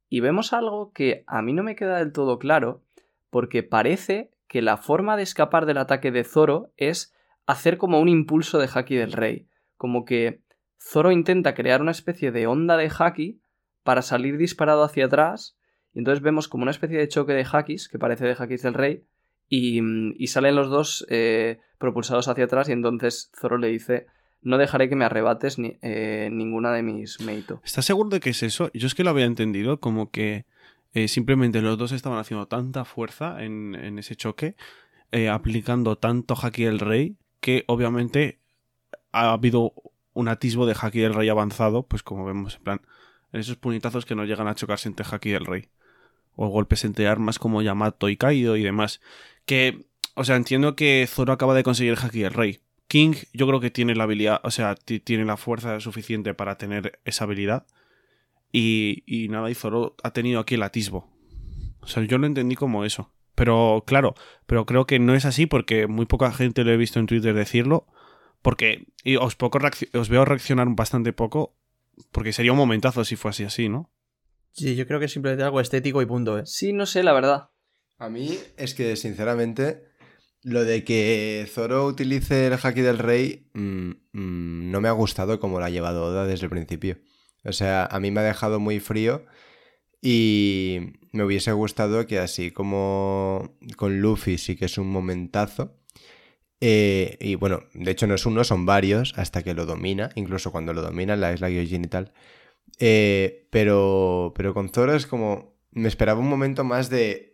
y 0.07 0.21
vemos 0.21 0.53
algo 0.53 0.93
que 0.93 1.25
a 1.27 1.41
mí 1.41 1.51
no 1.51 1.61
me 1.61 1.75
queda 1.75 1.97
del 1.97 2.13
todo 2.13 2.39
claro, 2.39 2.81
porque 3.29 3.61
parece 3.61 4.31
que 4.47 4.61
la 4.61 4.77
forma 4.77 5.17
de 5.17 5.23
escapar 5.23 5.65
del 5.65 5.79
ataque 5.79 6.11
de 6.11 6.23
Zoro 6.23 6.71
es 6.77 7.13
hacer 7.45 7.77
como 7.77 7.99
un 7.99 8.07
impulso 8.07 8.57
de 8.57 8.69
Haki 8.73 8.95
del 8.95 9.11
Rey, 9.11 9.49
como 9.75 10.05
que 10.05 10.41
Zoro 10.81 11.11
intenta 11.11 11.53
crear 11.55 11.81
una 11.81 11.91
especie 11.91 12.31
de 12.31 12.47
onda 12.47 12.77
de 12.77 12.89
Haki 12.97 13.41
para 13.83 14.01
salir 14.01 14.37
disparado 14.37 14.83
hacia 14.83 15.05
atrás, 15.05 15.57
y 15.93 15.99
entonces 15.99 16.21
vemos 16.21 16.47
como 16.47 16.63
una 16.63 16.71
especie 16.71 16.97
de 16.97 17.07
choque 17.07 17.33
de 17.33 17.45
Hakis, 17.51 17.89
que 17.89 17.99
parece 17.99 18.25
de 18.25 18.35
Hakis 18.37 18.61
del 18.61 18.73
Rey, 18.73 19.03
y, 19.47 20.27
salen 20.27 20.55
los 20.55 20.69
dos 20.69 21.05
eh, 21.09 21.59
propulsados 21.79 22.27
hacia 22.27 22.45
atrás, 22.45 22.69
y 22.69 22.73
entonces 22.73 23.31
Zoro 23.39 23.57
le 23.57 23.67
dice 23.69 24.07
no 24.41 24.57
dejaré 24.57 24.87
que 24.87 24.95
me 24.95 25.03
arrebates 25.03 25.59
ni, 25.59 25.77
eh, 25.81 26.29
ninguna 26.31 26.71
de 26.71 26.81
mis 26.81 27.19
Meito. 27.19 27.59
¿Estás 27.65 27.83
seguro 27.83 28.09
de 28.09 28.21
que 28.21 28.29
es 28.29 28.41
eso? 28.41 28.71
Yo 28.73 28.87
es 28.87 28.95
que 28.95 29.03
lo 29.03 29.09
había 29.09 29.25
entendido 29.25 29.81
como 29.81 30.11
que 30.11 30.45
eh, 30.93 31.09
simplemente 31.09 31.61
los 31.61 31.77
dos 31.77 31.91
estaban 31.91 32.19
haciendo 32.19 32.47
tanta 32.47 32.85
fuerza 32.85 33.43
en, 33.43 33.99
ese 33.99 34.15
choque, 34.15 34.55
aplicando 35.29 35.97
tanto 35.97 36.35
Haki 36.41 36.63
del 36.63 36.79
Rey, 36.79 37.17
que 37.41 37.65
obviamente 37.67 38.39
ha 39.11 39.33
habido 39.33 39.73
un 40.13 40.27
atisbo 40.29 40.65
de 40.65 40.75
Haki 40.79 40.99
del 40.99 41.13
Rey 41.13 41.27
avanzado, 41.27 41.83
pues 41.83 42.03
como 42.03 42.25
vemos 42.25 42.55
en 42.55 42.63
plan, 42.63 42.81
en 43.31 43.39
esos 43.39 43.57
puñetazos 43.57 44.05
que 44.05 44.15
no 44.15 44.25
llegan 44.25 44.47
a 44.47 44.55
chocarse 44.55 44.87
entre 44.87 45.05
Haki 45.09 45.29
del 45.31 45.45
Rey. 45.45 45.69
O 46.35 46.47
golpes 46.47 46.85
entre 46.85 47.07
armas 47.07 47.39
como 47.39 47.61
Yamato 47.61 48.09
y 48.09 48.17
Kaido 48.17 48.55
y 48.55 48.63
demás. 48.63 49.01
Que, 49.45 49.85
o 50.15 50.23
sea, 50.23 50.35
entiendo 50.35 50.75
que 50.75 51.05
Zoro 51.07 51.33
acaba 51.33 51.53
de 51.53 51.63
conseguir 51.63 51.93
el 51.93 51.99
Haki 51.99 52.19
del 52.19 52.33
Rey, 52.33 52.61
King 52.89 53.13
yo 53.33 53.47
creo 53.47 53.59
que 53.59 53.69
tiene 53.69 53.95
la 53.95 54.05
habilidad, 54.05 54.41
o 54.43 54.49
sea, 54.49 54.73
tiene 54.75 55.23
la 55.23 55.37
fuerza 55.37 55.79
suficiente 55.79 56.33
para 56.33 56.57
tener 56.57 56.99
esa 57.05 57.25
habilidad. 57.25 57.67
Y, 58.51 59.03
y 59.05 59.29
nada, 59.29 59.51
y 59.51 59.53
Zoro 59.53 59.95
ha 60.03 60.11
tenido 60.11 60.39
aquí 60.39 60.55
el 60.55 60.63
atisbo. 60.63 61.07
O 61.81 61.87
sea, 61.87 62.03
yo 62.03 62.17
lo 62.17 62.25
entendí 62.25 62.55
como 62.55 62.83
eso. 62.83 63.13
Pero 63.35 63.83
claro, 63.85 64.15
pero 64.47 64.65
creo 64.65 64.85
que 64.85 64.99
no 64.99 65.13
es 65.13 65.23
así 65.25 65.45
porque 65.45 65.87
muy 65.87 66.07
poca 66.07 66.31
gente 66.33 66.63
lo 66.63 66.71
he 66.71 66.77
visto 66.77 66.99
en 66.99 67.05
Twitter 67.05 67.33
decirlo. 67.33 67.87
Porque 68.41 68.87
y 69.03 69.17
os, 69.17 69.35
poco 69.35 69.59
os 69.93 70.09
veo 70.09 70.25
reaccionar 70.25 70.67
bastante 70.71 71.13
poco. 71.13 71.55
Porque 72.11 72.33
sería 72.33 72.51
un 72.51 72.57
momentazo 72.57 73.03
si 73.03 73.15
fuese 73.15 73.45
así, 73.45 73.69
¿no? 73.69 73.91
Sí, 74.51 74.75
yo 74.75 74.87
creo 74.87 74.99
que 74.99 75.05
es 75.05 75.11
simplemente 75.11 75.43
algo 75.43 75.61
estético 75.61 76.01
y 76.01 76.05
punto, 76.05 76.39
¿eh? 76.39 76.45
Sí, 76.45 76.73
no 76.73 76.85
sé, 76.85 77.03
la 77.03 77.13
verdad. 77.13 77.49
A 77.97 78.09
mí 78.09 78.37
es 78.57 78.73
que, 78.73 78.95
sinceramente, 78.95 79.83
lo 80.41 80.63
de 80.63 80.83
que 80.83 81.47
Zoro 81.49 81.85
utilice 81.85 82.47
el 82.47 82.53
haki 82.53 82.81
del 82.81 82.97
rey 82.97 83.49
mm, 83.53 83.89
mm, 84.13 84.71
no 84.71 84.81
me 84.81 84.87
ha 84.87 84.93
gustado 84.93 85.39
como 85.39 85.59
lo 85.59 85.65
ha 85.65 85.69
llevado 85.69 86.05
Oda 86.05 86.25
desde 86.25 86.45
el 86.45 86.49
principio. 86.49 86.97
O 87.43 87.53
sea, 87.53 87.85
a 87.85 87.99
mí 87.99 88.11
me 88.11 88.21
ha 88.21 88.23
dejado 88.23 88.59
muy 88.59 88.79
frío 88.79 89.25
y 90.01 90.93
me 91.11 91.23
hubiese 91.23 91.51
gustado 91.51 92.07
que 92.07 92.19
así 92.19 92.51
como 92.51 93.57
con 93.75 93.99
Luffy 93.99 94.37
sí 94.37 94.55
que 94.55 94.65
es 94.65 94.77
un 94.77 94.89
momentazo. 94.89 95.78
Eh, 96.61 97.17
y 97.21 97.35
bueno, 97.35 97.63
de 97.73 97.91
hecho 97.91 98.07
no 98.07 98.15
es 98.15 98.25
uno, 98.25 98.43
son 98.43 98.65
varios 98.65 99.17
hasta 99.17 99.43
que 99.43 99.53
lo 99.53 99.65
domina, 99.65 100.09
incluso 100.15 100.51
cuando 100.51 100.73
lo 100.73 100.81
domina 100.81 101.15
la 101.15 101.33
isla 101.33 101.49
Gyojin 101.49 101.85
y 101.85 101.87
tal. 101.87 102.13
Eh, 102.79 103.47
pero, 103.51 104.33
pero 104.35 104.53
con 104.53 104.69
Zoro 104.69 104.93
es 104.93 105.05
como... 105.05 105.57
Me 105.71 105.87
esperaba 105.87 106.19
un 106.19 106.29
momento 106.29 106.63
más 106.63 106.89
de 106.89 107.29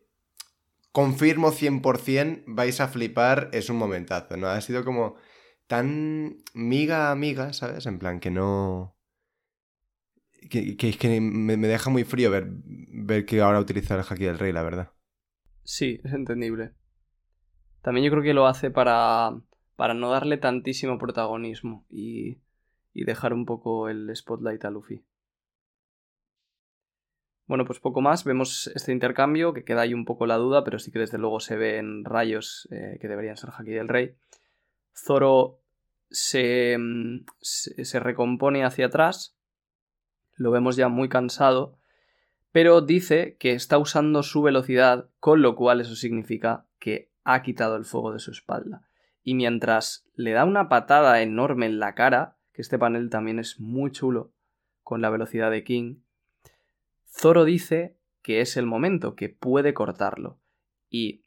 confirmo 0.92 1.52
100%, 1.52 2.44
vais 2.48 2.80
a 2.82 2.88
flipar, 2.88 3.50
es 3.54 3.70
un 3.70 3.78
momentazo, 3.78 4.38
¿no? 4.38 4.48
Ha 4.48 4.60
sido 4.62 4.84
como 4.84 5.16
tan 5.68 6.38
miga 6.54 7.12
amiga, 7.12 7.54
¿sabes? 7.54 7.86
En 7.86 8.00
plan 8.00 8.20
que 8.20 8.32
no... 8.32 8.96
Que, 10.50 10.78
que, 10.78 11.22
me, 11.22 11.58
deja 11.58 11.90
muy 11.90 12.04
frío 12.04 12.30
ver, 12.30 12.48
ver 12.48 13.26
que 13.26 13.42
ahora 13.42 13.60
utiliza 13.60 13.96
el 13.96 14.06
Haki 14.08 14.26
del 14.26 14.38
Rey, 14.38 14.52
la 14.52 14.62
verdad. 14.62 14.92
Sí, 15.64 16.00
es 16.04 16.14
entendible. 16.14 16.74
También 17.86 18.04
yo 18.04 18.10
creo 18.10 18.24
que 18.24 18.34
lo 18.34 18.48
hace 18.48 18.72
para, 18.72 19.40
para 19.76 19.94
no 19.94 20.10
darle 20.10 20.38
tantísimo 20.38 20.98
protagonismo 20.98 21.86
y, 21.88 22.40
y 22.96 23.04
dejar 23.04 23.32
un 23.32 23.46
poco 23.46 23.90
el 23.90 24.10
spotlight 24.16 24.66
a 24.66 24.72
Luffy. 24.72 25.06
Bueno, 27.46 27.64
pues 27.64 27.80
poco 27.80 28.02
más. 28.02 28.24
Vemos 28.24 28.72
este 28.74 28.92
intercambio, 28.92 29.54
que 29.54 29.64
queda 29.64 29.82
ahí 29.82 29.94
un 29.94 30.04
poco 30.04 30.26
la 30.26 30.38
duda, 30.38 30.64
pero 30.64 30.80
sí 30.80 30.92
que 30.92 30.98
desde 30.98 31.20
luego 31.20 31.40
se 31.40 31.58
ven 31.58 32.04
rayos 32.04 32.68
eh, 32.72 32.98
que 33.00 33.08
deberían 33.08 33.38
ser 33.38 33.52
Haki 33.56 33.74
del 33.74 33.88
Rey. 33.88 34.16
Zoro 34.96 35.60
se, 36.10 36.76
se, 37.42 37.86
se 37.86 38.00
recompone 38.00 38.66
hacia 38.66 38.88
atrás. 38.88 39.38
Lo 40.38 40.50
vemos 40.50 40.76
ya 40.76 40.88
muy 40.88 41.08
cansado. 41.08 41.78
Pero 42.52 42.82
dice 42.82 43.38
que 43.38 43.52
está 43.52 43.78
usando 43.78 44.24
su 44.24 44.42
velocidad, 44.42 45.08
con 45.20 45.44
lo 45.44 45.56
cual 45.56 45.82
eso 45.82 45.96
significa 45.96 46.66
que 46.80 47.14
ha 47.26 47.42
quitado 47.42 47.76
el 47.76 47.84
fuego 47.84 48.14
de 48.14 48.20
su 48.20 48.32
espalda. 48.32 48.88
Y 49.24 49.34
mientras 49.34 50.08
le 50.16 50.32
da 50.32 50.46
una 50.46 50.70
patada 50.70 51.22
enorme 51.22 51.66
en 51.66 51.80
la 51.80 51.96
cara, 51.96 52.38
que 52.54 52.62
este 52.62 52.80
panel 52.80 53.10
también 53.10 53.40
es 53.40 53.60
muy 53.60 53.92
chulo, 53.92 54.32
con 54.84 55.02
la 55.02 55.10
velocidad 55.10 55.52
de 55.52 55.64
King, 55.64 55.98
Zoro 57.10 57.44
dice 57.44 57.98
que 58.22 58.42
es 58.42 58.56
el 58.56 58.66
momento, 58.66 59.16
que 59.16 59.30
puede 59.30 59.74
cortarlo. 59.74 60.40
Y 60.90 61.24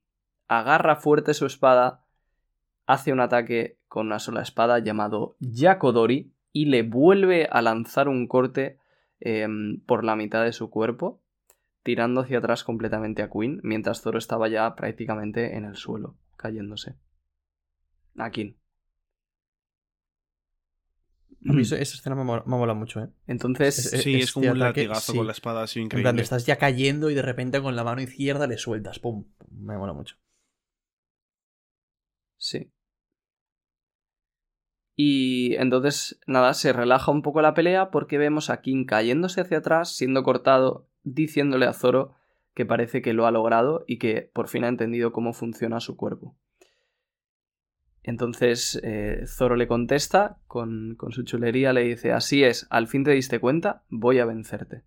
agarra 0.47 0.97
fuerte 0.97 1.35
su 1.35 1.47
espada, 1.47 2.05
hace 2.87 3.13
un 3.13 3.21
ataque 3.21 3.79
con 3.89 4.07
una 4.07 4.19
sola 4.19 4.43
espada 4.43 4.79
llamado 4.79 5.37
Yakodori 5.41 6.33
y 6.53 6.67
le 6.67 6.83
vuelve 6.83 7.49
a 7.51 7.63
lanzar 7.63 8.09
un 8.09 8.27
corte 8.27 8.79
em, 9.21 9.81
por 9.87 10.05
la 10.05 10.17
mitad 10.17 10.45
de 10.45 10.53
su 10.53 10.71
cuerpo, 10.71 11.21
tirando 11.89 12.21
hacia 12.21 12.37
atrás 12.37 12.65
completamente 12.65 13.23
a 13.23 13.31
Queen, 13.31 13.61
mientras 13.63 14.03
Zoro 14.03 14.19
estaba 14.19 14.47
ya 14.51 14.77
prácticamente 14.77 15.57
en 15.57 15.65
el 15.65 15.75
suelo, 15.75 16.19
cayéndose. 16.37 16.97
A 21.47 21.53
mí 21.55 21.63
esa 21.63 21.77
escena 21.79 22.15
me 22.15 22.25
mola, 22.25 22.75
mucho, 22.75 23.01
¿eh? 23.01 23.09
Entonces. 23.27 24.03
sí, 24.03 24.17
es, 24.17 24.33
como 24.33 24.51
un 24.51 24.59
latigazo 24.59 25.15
con 25.15 25.25
la 25.25 25.33
espada 25.33 25.63
así 25.63 25.81
increíble. 25.81 26.11
En 26.11 26.15
plan, 26.15 26.23
estás 26.23 26.45
ya 26.45 26.57
cayendo 26.57 27.09
y 27.09 27.15
de 27.15 27.23
repente 27.23 27.63
con 27.63 27.75
la 27.75 27.85
mano 27.85 28.03
izquierda 28.03 28.47
le 28.47 28.59
sueltas. 28.59 28.99
¡Pum! 28.99 29.25
Me 29.51 29.79
mola 29.79 29.95
mucho. 29.95 30.17
Sí. 32.37 32.71
Y 34.95 35.55
entonces, 35.55 36.21
nada, 36.27 36.53
se 36.53 36.75
relaja 36.75 37.11
un 37.11 37.23
poco 37.23 37.41
la 37.41 37.55
pelea 37.55 37.91
porque 37.91 38.19
vemos 38.19 38.51
a 38.51 38.61
King 38.61 38.85
cayéndose 38.85 39.41
hacia 39.41 39.59
atrás, 39.59 39.97
siendo 39.97 40.23
cortado, 40.23 40.88
diciéndole 41.15 41.67
a 41.67 41.73
Zoro 41.73 42.15
que 42.55 42.67
parece 42.67 43.03
que 43.03 43.13
lo 43.13 43.27
ha 43.27 43.31
logrado 43.31 43.85
y 43.87 43.99
que 43.99 44.31
por 44.33 44.49
fin 44.49 44.65
ha 44.65 44.69
entendido 44.69 45.13
cómo 45.13 45.33
funciona 45.33 45.81
su 45.81 45.97
cuerpo. 45.97 46.37
Entonces 48.03 48.81
eh, 48.83 49.25
Zoro 49.27 49.55
le 49.55 49.69
contesta 49.69 50.39
con, 50.47 50.95
con 50.97 51.13
su 51.13 51.25
chulería, 51.25 51.73
le 51.73 51.83
dice, 51.83 52.13
así 52.13 52.43
es, 52.43 52.67
al 52.71 52.89
fin 52.89 53.05
te 53.05 53.13
diste 53.13 53.39
cuenta, 53.39 53.85
voy 53.89 54.19
a 54.19 54.25
vencerte. 54.25 54.83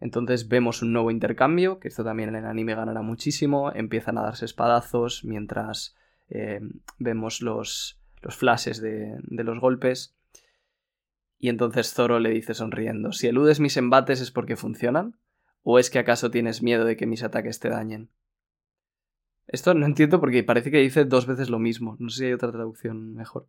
Entonces 0.00 0.48
vemos 0.48 0.82
un 0.82 0.92
nuevo 0.92 1.10
intercambio, 1.10 1.78
que 1.78 1.88
esto 1.88 2.02
también 2.02 2.30
en 2.30 2.36
el 2.36 2.46
anime 2.46 2.74
ganará 2.74 3.02
muchísimo, 3.02 3.70
empiezan 3.72 4.16
a 4.16 4.22
darse 4.22 4.46
espadazos 4.46 5.24
mientras 5.24 5.94
eh, 6.30 6.60
vemos 6.98 7.42
los, 7.42 8.00
los 8.22 8.36
flashes 8.36 8.80
de, 8.80 9.18
de, 9.22 9.44
los 9.44 9.60
golpes. 9.60 10.16
Y 11.42 11.48
entonces 11.48 11.94
Zoro 11.94 12.20
le 12.20 12.30
dice 12.30 12.52
sonriendo, 12.52 13.12
si 13.12 13.26
eludes 13.26 13.60
mis 13.60 13.78
embates 13.78 14.20
es 14.20 14.30
porque 14.30 14.56
funcionan, 14.56 15.16
o 15.62 15.78
es 15.78 15.88
que 15.88 15.98
acaso 15.98 16.30
tienes 16.30 16.62
miedo 16.62 16.84
de 16.84 16.98
que 16.98 17.06
mis 17.06 17.22
ataques 17.22 17.58
te 17.58 17.70
dañen. 17.70 18.10
Esto 19.48 19.72
no 19.72 19.86
entiendo 19.86 20.20
porque 20.20 20.44
parece 20.44 20.70
que 20.70 20.78
dice 20.78 21.06
dos 21.06 21.26
veces 21.26 21.48
lo 21.48 21.58
mismo. 21.58 21.96
No 21.98 22.10
sé 22.10 22.18
si 22.18 22.24
hay 22.26 22.32
otra 22.34 22.52
traducción 22.52 23.14
mejor. 23.14 23.48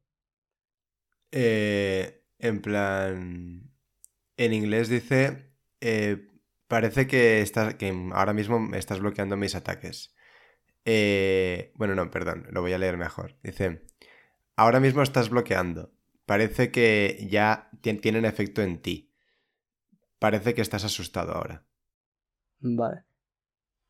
Eh, 1.31 2.23
en 2.39 2.61
plan. 2.61 3.69
En 4.37 4.53
inglés 4.53 4.89
dice. 4.89 5.51
Eh, 5.81 6.27
parece 6.67 7.07
que, 7.07 7.41
estás, 7.41 7.75
que 7.75 7.93
ahora 8.13 8.33
mismo 8.33 8.73
estás 8.73 8.99
bloqueando 8.99 9.37
mis 9.37 9.53
ataques. 9.53 10.15
Eh, 10.85 11.71
bueno, 11.75 11.93
no, 11.93 12.09
perdón, 12.09 12.47
lo 12.49 12.61
voy 12.61 12.73
a 12.73 12.79
leer 12.79 12.97
mejor. 12.97 13.35
Dice. 13.43 13.83
ahora 14.55 14.79
mismo 14.79 15.03
estás 15.03 15.29
bloqueando. 15.29 15.91
Parece 16.25 16.71
que 16.71 17.27
ya 17.29 17.69
tien- 17.81 17.99
tienen 18.01 18.25
efecto 18.25 18.61
en 18.61 18.81
ti. 18.81 19.09
Parece 20.19 20.53
que 20.53 20.61
estás 20.61 20.83
asustado 20.85 21.33
ahora. 21.33 21.63
Vale. 22.59 23.03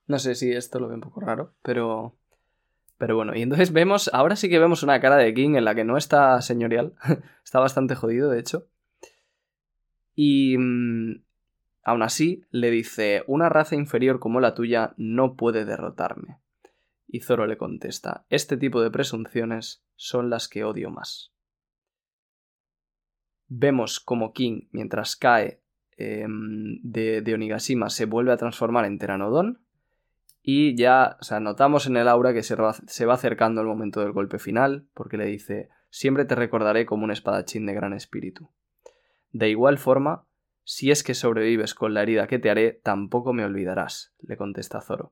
No 0.07 0.17
sé 0.19 0.35
si 0.35 0.51
esto 0.51 0.79
lo 0.79 0.87
ve 0.87 0.95
un 0.95 1.01
poco 1.01 1.19
raro, 1.21 1.53
pero. 1.61 2.15
Pero 2.97 3.15
bueno, 3.15 3.35
y 3.35 3.41
entonces 3.41 3.73
vemos. 3.73 4.09
Ahora 4.13 4.35
sí 4.35 4.49
que 4.49 4.59
vemos 4.59 4.83
una 4.83 4.99
cara 5.01 5.17
de 5.17 5.33
King 5.33 5.55
en 5.55 5.65
la 5.65 5.75
que 5.75 5.83
no 5.83 5.97
está 5.97 6.41
señorial. 6.41 6.93
está 7.43 7.59
bastante 7.59 7.95
jodido, 7.95 8.29
de 8.29 8.39
hecho. 8.39 8.67
Y. 10.15 10.57
mm, 10.57 11.23
aún 11.83 12.01
así, 12.03 12.45
le 12.51 12.71
dice: 12.71 13.23
Una 13.27 13.49
raza 13.49 13.75
inferior 13.75 14.19
como 14.19 14.39
la 14.39 14.53
tuya 14.53 14.93
no 14.97 15.35
puede 15.35 15.65
derrotarme. 15.65 16.39
Y 17.07 17.21
Zoro 17.21 17.45
le 17.47 17.57
contesta: 17.57 18.25
Este 18.29 18.57
tipo 18.57 18.81
de 18.81 18.91
presunciones 18.91 19.83
son 19.95 20.29
las 20.29 20.47
que 20.47 20.63
odio 20.63 20.89
más. 20.89 21.31
Vemos 23.53 23.99
como 23.99 24.31
King, 24.31 24.69
mientras 24.71 25.17
cae 25.17 25.59
em, 25.97 26.79
de, 26.83 27.33
Onigashima, 27.33 27.89
se 27.89 28.05
vuelve 28.05 28.31
a 28.31 28.37
transformar 28.37 28.85
en 28.85 28.97
Pteranodon. 28.97 29.59
Y 30.41 30.73
ya, 30.77 31.17
o 31.19 31.39
notamos 31.41 31.85
en 31.85 31.97
el 31.97 32.07
aura 32.07 32.33
que 32.33 32.43
se 32.43 32.55
va, 32.55 32.71
se 32.73 33.05
va 33.05 33.15
acercando 33.15 33.59
el 33.59 33.67
momento 33.67 33.99
del 33.99 34.13
golpe 34.13 34.39
final, 34.39 34.87
porque 34.93 35.17
le 35.17 35.25
dice: 35.25 35.67
Siempre 35.89 36.23
te 36.23 36.35
recordaré 36.35 36.85
como 36.85 37.03
un 37.03 37.11
espadachín 37.11 37.65
de 37.65 37.73
gran 37.73 37.91
espíritu. 37.91 38.49
De 39.33 39.49
igual 39.49 39.77
forma, 39.77 40.23
si 40.63 40.89
es 40.89 41.03
que 41.03 41.13
sobrevives 41.13 41.73
con 41.73 41.93
la 41.93 42.03
herida 42.03 42.27
que 42.27 42.39
te 42.39 42.49
haré, 42.49 42.79
tampoco 42.81 43.33
me 43.33 43.43
olvidarás, 43.43 44.13
le 44.21 44.37
contesta 44.37 44.79
Zoro. 44.79 45.11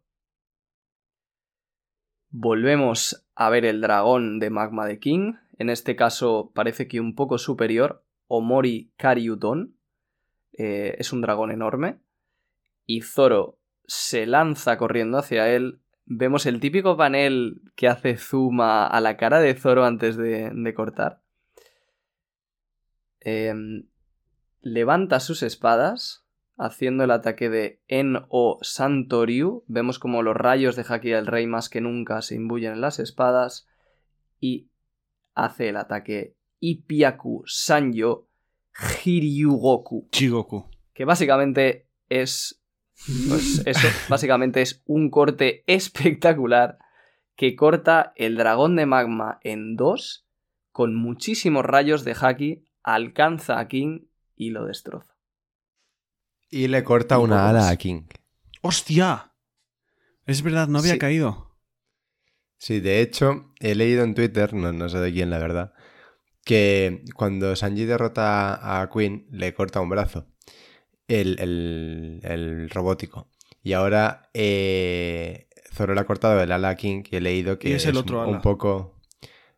Volvemos 2.29 3.27
a 3.35 3.49
ver 3.49 3.65
el 3.65 3.81
dragón 3.81 4.39
de 4.39 4.49
magma 4.49 4.85
de 4.85 4.97
King, 4.99 5.33
en 5.57 5.69
este 5.69 5.97
caso 5.97 6.53
parece 6.55 6.87
que 6.87 7.01
un 7.01 7.15
poco 7.15 7.37
superior, 7.37 8.05
Omori 8.29 8.93
Karyudon, 8.95 9.75
eh, 10.53 10.95
es 10.99 11.11
un 11.11 11.21
dragón 11.21 11.51
enorme, 11.51 11.99
y 12.85 13.01
Zoro 13.01 13.57
se 13.87 14.25
lanza 14.25 14.77
corriendo 14.77 15.17
hacia 15.17 15.49
él. 15.49 15.81
Vemos 16.05 16.45
el 16.45 16.59
típico 16.59 16.95
panel 16.95 17.61
que 17.75 17.87
hace 17.87 18.17
zoom 18.17 18.61
a, 18.61 18.99
la 19.01 19.17
cara 19.17 19.39
de 19.39 19.55
Zoro 19.55 19.83
antes 19.83 20.15
de, 20.15 20.51
de 20.53 20.73
cortar. 20.73 21.21
Em, 23.19 23.87
levanta 24.61 25.19
sus 25.19 25.43
espadas, 25.43 26.25
haciendo 26.55 27.03
el 27.05 27.11
ataque 27.11 27.49
de 27.49 27.81
En-O 27.87 28.59
Santoryu. 28.61 29.63
Vemos 29.67 29.97
como 29.97 30.21
los 30.21 30.37
rayos 30.37 30.75
de 30.75 30.85
Haki 30.87 31.09
del 31.09 31.25
Rey 31.25 31.47
más 31.47 31.67
que 31.69 31.81
nunca 31.81 32.21
se 32.21 32.35
imbuyen 32.35 32.73
en 32.73 32.81
las 32.81 32.99
espadas. 32.99 33.67
Y 34.39 34.69
hace 35.33 35.69
el 35.69 35.77
ataque 35.77 36.35
Ipiaku 36.59 37.43
Sanyo 37.45 38.27
Hiryugoku. 39.03 40.07
Chigoku. 40.11 40.69
Que 40.93 41.05
básicamente 41.05 41.87
es. 42.09 42.61
Pues 43.29 43.63
eso, 43.65 43.87
básicamente 44.09 44.61
es 44.61 44.81
un 44.85 45.09
corte 45.09 45.63
espectacular 45.67 46.77
que 47.35 47.55
corta 47.55 48.11
el 48.15 48.35
dragón 48.35 48.75
de 48.75 48.85
magma 48.85 49.39
en 49.43 49.75
dos 49.75 50.25
con 50.71 50.95
muchísimos 50.95 51.65
rayos 51.65 52.03
de 52.03 52.15
Haki, 52.19 52.65
alcanza 52.83 53.59
a 53.59 53.67
King 53.67 54.01
y 54.35 54.49
lo 54.51 54.65
destroza. 54.65 55.15
Y 56.49 56.67
le 56.67 56.83
corta 56.83 57.19
una 57.19 57.49
ala 57.49 57.69
a 57.69 57.75
King. 57.77 58.03
¡Hostia! 58.61 59.33
Es 60.25 60.41
verdad, 60.41 60.67
no 60.67 60.79
había 60.79 60.93
Sí. 60.93 60.99
caído. 60.99 61.57
Sí, 62.57 62.79
de 62.81 63.01
hecho, 63.01 63.53
he 63.59 63.73
leído 63.75 64.03
en 64.03 64.15
Twitter, 64.15 64.53
no, 64.53 64.73
no 64.73 64.89
sé 64.89 64.99
de 64.99 65.13
quién 65.13 65.29
la 65.29 65.37
verdad, 65.39 65.73
que 66.43 67.03
cuando 67.15 67.55
Sanji 67.55 67.85
derrota 67.85 68.81
a 68.81 68.89
Queen 68.89 69.27
le 69.31 69.53
corta 69.53 69.81
un 69.81 69.89
brazo, 69.89 70.27
el, 71.07 71.37
el- 71.39 72.19
el 72.23 72.69
robótico. 72.69 73.29
Y 73.61 73.73
ahora 73.73 74.29
eh, 74.33 75.47
Zoro 75.73 75.93
le 75.93 76.01
ha 76.01 76.05
cortado 76.05 76.41
el 76.41 76.51
ala 76.51 76.69
a 76.69 76.75
King 76.75 77.03
y 77.11 77.15
he 77.17 77.21
leído 77.21 77.59
que 77.59 77.75
es 77.75 77.85
el 77.85 77.97
otro 77.97 78.19
un, 78.21 78.27
ala. 78.27 78.35
un 78.37 78.41
poco... 78.41 78.99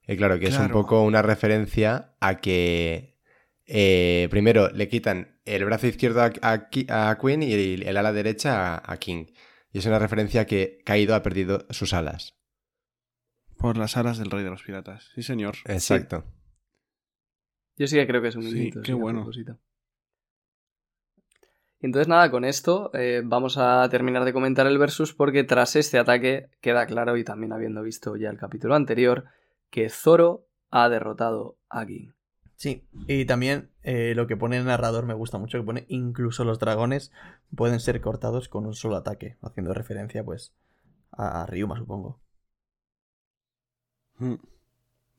eh, 0.07 0.17
claro, 0.17 0.39
que 0.39 0.47
es 0.47 0.57
un 0.57 0.69
poco 0.69 1.03
una 1.03 1.21
referencia 1.21 2.15
a 2.19 2.39
que 2.39 3.19
eh, 3.65 4.27
primero 4.31 4.69
le 4.69 4.87
quitan 4.89 5.39
el 5.45 5.63
brazo 5.65 5.87
izquierdo 5.87 6.21
a, 6.21 6.31
a 6.41 7.09
a 7.09 7.17
Queen 7.17 7.43
y 7.43 7.53
el, 7.53 7.83
el 7.83 7.97
ala 7.97 8.11
derecha 8.11 8.75
a, 8.75 8.91
a 8.93 8.97
King. 8.97 9.27
Y 9.71 9.77
es 9.79 9.85
una 9.85 9.99
referencia 9.99 10.45
que 10.45 10.79
Kaido 10.85 11.15
ha 11.15 11.23
perdido 11.23 11.65
sus 11.69 11.93
alas. 11.93 12.35
Por 13.57 13.77
las 13.77 13.95
alas 13.95 14.17
del 14.17 14.31
rey 14.31 14.43
de 14.43 14.49
los 14.49 14.63
piratas. 14.63 15.11
Sí, 15.15 15.23
señor. 15.23 15.55
Exacto. 15.65 16.25
Yo 17.81 17.87
sí 17.87 17.95
que 17.95 18.05
creo 18.05 18.21
que 18.21 18.27
es 18.27 18.35
un 18.35 18.43
Sí, 18.43 18.67
hito, 18.67 18.83
qué 18.83 18.93
bueno. 18.93 19.27
Entonces 21.79 22.07
nada, 22.07 22.29
con 22.29 22.45
esto 22.45 22.91
eh, 22.93 23.23
vamos 23.25 23.57
a 23.57 23.89
terminar 23.89 24.23
de 24.23 24.33
comentar 24.33 24.67
el 24.67 24.77
versus 24.77 25.15
porque 25.15 25.43
tras 25.43 25.75
este 25.75 25.97
ataque 25.97 26.51
queda 26.61 26.85
claro 26.85 27.17
y 27.17 27.23
también 27.23 27.53
habiendo 27.53 27.81
visto 27.81 28.15
ya 28.17 28.29
el 28.29 28.37
capítulo 28.37 28.75
anterior 28.75 29.25
que 29.71 29.89
Zoro 29.89 30.45
ha 30.69 30.89
derrotado 30.89 31.57
a 31.69 31.87
King. 31.87 32.11
Sí, 32.55 32.85
y 33.07 33.25
también 33.25 33.71
eh, 33.81 34.13
lo 34.15 34.27
que 34.27 34.37
pone 34.37 34.57
el 34.57 34.65
narrador 34.65 35.07
me 35.07 35.15
gusta 35.15 35.39
mucho, 35.39 35.57
que 35.57 35.65
pone 35.65 35.85
incluso 35.87 36.43
los 36.43 36.59
dragones 36.59 37.11
pueden 37.55 37.79
ser 37.79 37.99
cortados 37.99 38.47
con 38.47 38.67
un 38.67 38.75
solo 38.75 38.95
ataque, 38.95 39.37
haciendo 39.41 39.73
referencia 39.73 40.23
pues 40.23 40.53
a 41.11 41.47
Ryuma, 41.47 41.77
supongo. 41.77 42.21
Mm. 44.19 44.35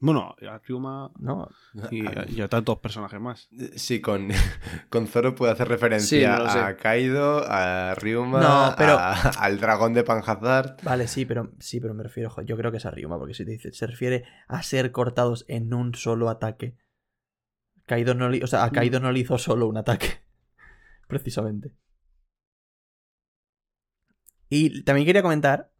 Bueno, 0.04 0.34
a 0.50 0.58
Ryuma 0.58 1.12
¿No? 1.20 1.48
y, 1.92 2.04
a- 2.04 2.26
y 2.28 2.40
a 2.40 2.48
tantos 2.48 2.78
personajes 2.80 3.20
más. 3.20 3.48
Sí, 3.76 4.00
con, 4.00 4.28
con 4.90 5.06
Zoro 5.06 5.34
puede 5.36 5.52
hacer 5.52 5.68
referencia 5.68 6.38
Sí, 6.50 6.58
a 6.58 6.76
Kaido, 6.76 7.44
a 7.46 7.94
Ryuma, 7.94 8.40
No, 8.40 8.74
pero- 8.76 8.98
a- 8.98 9.12
al 9.38 9.60
dragón 9.60 9.94
de 9.94 10.02
Panhazard. 10.02 10.82
Vale, 10.82 11.06
sí, 11.06 11.24
pero 11.24 11.52
sí, 11.60 11.78
pero 11.80 11.94
me 11.94 12.02
refiero, 12.02 12.34
yo 12.44 12.56
creo 12.56 12.72
que 12.72 12.78
es 12.78 12.86
a 12.86 12.90
Ryuma, 12.90 13.16
porque 13.16 13.34
si 13.34 13.44
te 13.44 13.52
dice, 13.52 13.72
se 13.72 13.86
refiere 13.86 14.24
a 14.48 14.60
ser 14.64 14.90
cortados 14.90 15.44
en 15.46 15.72
un 15.72 15.94
solo 15.94 16.28
ataque. 16.30 16.76
Kaido 17.86 18.14
no 18.14 18.28
le, 18.28 18.42
o 18.42 18.46
sea, 18.48 18.64
a 18.64 18.70
Kaido 18.72 18.98
no 18.98 19.12
le 19.12 19.20
hizo 19.20 19.38
solo 19.38 19.68
un 19.68 19.76
ataque. 19.76 20.08
Precisamente. 21.06 21.72
Y 24.48 24.82
también 24.82 25.06
quería 25.06 25.22
comentar 25.22 25.70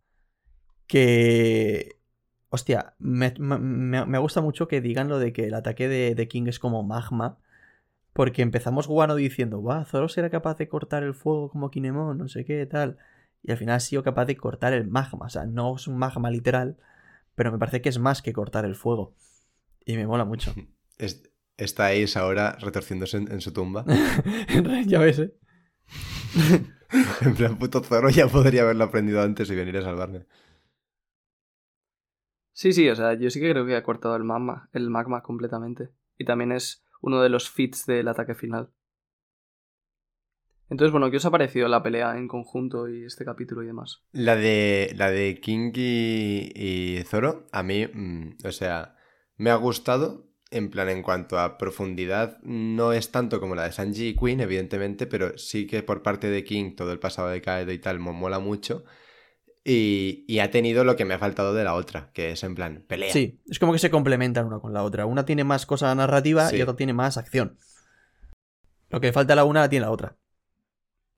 que. 0.87 1.99
Hostia, 2.55 2.93
me, 2.99 3.33
me- 3.39 4.05
me- 4.05 4.19
gusta 4.19 4.43
mucho 4.43 4.69
que 4.69 4.83
digan 4.83 5.09
lo 5.09 5.19
de 5.19 5.33
que 5.33 5.47
el 5.47 5.55
ataque 5.55 5.89
de, 5.89 6.15
de 6.15 6.29
King 6.29 6.49
es 6.49 6.59
como 6.59 6.83
magma. 6.83 7.39
Porque 8.13 8.43
empezamos 8.43 8.89
Guano 8.89 9.15
diciendo, 9.15 9.63
va, 9.63 9.87
Zoro 9.87 10.07
será 10.11 10.29
capaz 10.29 10.59
de 10.59 10.69
cortar 10.69 11.03
el 11.03 11.15
fuego 11.15 11.49
como 11.49 11.71
Kinemon, 11.71 12.19
no 12.19 12.29
sé 12.29 12.45
qué, 12.45 12.67
tal. 12.67 12.99
Y 13.43 13.53
al 13.53 13.57
final 13.57 13.77
ha 13.77 13.81
sido 13.81 14.03
capaz 14.03 14.27
de 14.27 14.37
cortar 14.37 14.75
el 14.75 14.87
magma. 14.87 15.25
O 15.25 15.31
sea, 15.31 15.47
no 15.47 15.75
es 15.77 15.89
un 15.89 15.97
magma 15.97 16.31
literal, 16.31 16.77
pero 17.35 17.51
me 17.51 17.59
parece 17.59 17.81
que 17.81 17.89
es 17.89 17.99
más 17.99 18.21
que 18.21 18.35
cortar 18.35 18.67
el 18.67 18.75
fuego. 18.75 19.15
Y 19.87 19.97
me 19.97 20.07
mola 20.07 20.27
mucho. 20.27 20.55
Es- 20.99 21.23
está 21.57 21.87
Ace 21.89 22.19
ahora 22.19 22.59
retorciéndose 22.61 23.17
en, 23.17 23.33
en 23.33 23.41
su 23.41 23.55
tumba. 23.55 23.87
ya 24.87 24.99
ves, 24.99 25.19
¿eh? 25.21 25.33
en 27.23 27.35
plan, 27.35 27.57
puto 27.59 27.81
Zoro 27.83 28.11
ya 28.11 28.29
podría 28.29 28.61
haberlo 28.63 28.85
aprendido 28.85 29.23
antes 29.23 29.51
y 29.51 29.55
venir 29.55 29.79
a 29.79 29.83
salvarme. 29.83 30.27
Sí, 32.63 32.73
sí, 32.73 32.89
o 32.89 32.95
sea, 32.95 33.15
yo 33.15 33.29
sí 33.29 33.41
que 33.41 33.51
creo 33.51 33.67
que 33.67 33.75
ha 33.75 33.83
cortado 33.83 34.15
el 34.15 34.23
magma, 34.23 34.69
el 34.73 34.89
magma 34.89 35.21
completamente. 35.21 35.89
Y 36.17 36.25
también 36.25 36.53
es 36.53 36.85
uno 37.01 37.21
de 37.21 37.29
los 37.29 37.51
fits 37.51 37.87
del 37.87 38.07
ataque 38.07 38.37
final. 38.37 38.71
Entonces, 40.71 40.93
bueno, 40.93 41.11
¿qué 41.11 41.17
os 41.17 41.25
ha 41.25 41.33
parecido 41.33 41.67
la 41.67 41.83
pelea 41.83 42.17
en 42.17 42.29
conjunto 42.29 42.89
y 42.89 43.05
este 43.05 43.25
capítulo 43.25 43.65
y 43.65 43.67
demás? 43.67 44.05
La 44.13 44.37
de, 44.37 44.95
la 44.95 45.11
de 45.11 45.41
King 45.41 45.73
y, 45.75 47.03
Zoro, 47.05 47.49
a 47.51 47.65
mí, 47.65 47.85
mm, 47.85 48.37
o 48.45 48.53
sea, 48.53 48.95
me 49.39 49.51
ha 49.51 49.57
gustado. 49.57 50.31
En 50.53 50.71
plan, 50.71 50.89
en 50.89 51.03
cuanto 51.03 51.41
a 51.41 51.59
profundidad, 51.59 52.39
no 52.45 52.93
es 52.93 53.11
tanto 53.11 53.41
como 53.41 53.57
la 53.57 53.65
de 53.65 53.73
Sanji 53.73 54.11
y 54.11 54.15
Queen, 54.15 54.39
evidentemente, 54.39 55.09
pero 55.09 55.37
sí 55.37 55.67
que 55.67 55.83
por 55.83 56.05
parte 56.05 56.29
de 56.29 56.45
King 56.45 56.77
todo 56.77 56.93
el 56.93 57.01
pasado 57.01 57.29
de 57.29 57.43
Kaido 57.43 57.73
y 57.73 57.81
tal 57.81 57.99
me 57.99 58.13
mola 58.13 58.39
mucho. 58.39 58.85
Y, 59.65 60.25
y 60.27 60.41
ha 60.41 60.51
tenido 60.51 60.83
lo 60.83 60.97
que 60.97 61.05
me 61.05 61.15
ha 61.15 61.19
faltado 61.19 61.55
de 61.55 61.63
la 61.63 61.75
otra, 61.75 62.11
que 62.13 62.33
es 62.33 62.43
en 62.43 62.55
plan, 62.57 62.85
pelea. 62.89 63.13
Sí, 63.13 63.41
es 63.49 63.59
como 63.61 63.73
que 63.73 63.79
se 63.79 63.91
complementan 63.91 64.47
una 64.47 64.59
con 64.59 64.73
la 64.73 64.83
otra. 64.83 65.07
Una 65.07 65.25
tiene 65.25 65.45
más 65.45 65.67
cosa 65.67 65.95
narrativa 65.95 66.49
Sí. 66.49 66.57
y 66.57 66.63
otra 66.63 66.75
tiene 66.75 66.93
más 66.93 67.17
acción. 67.17 67.57
Lo 68.91 69.01
que 69.01 69.13
falta 69.13 69.35
a 69.35 69.37
la 69.37 69.45
una 69.45 69.61
la 69.61 69.69
tiene 69.69 69.87
la 69.87 69.93
otra. 69.93 70.17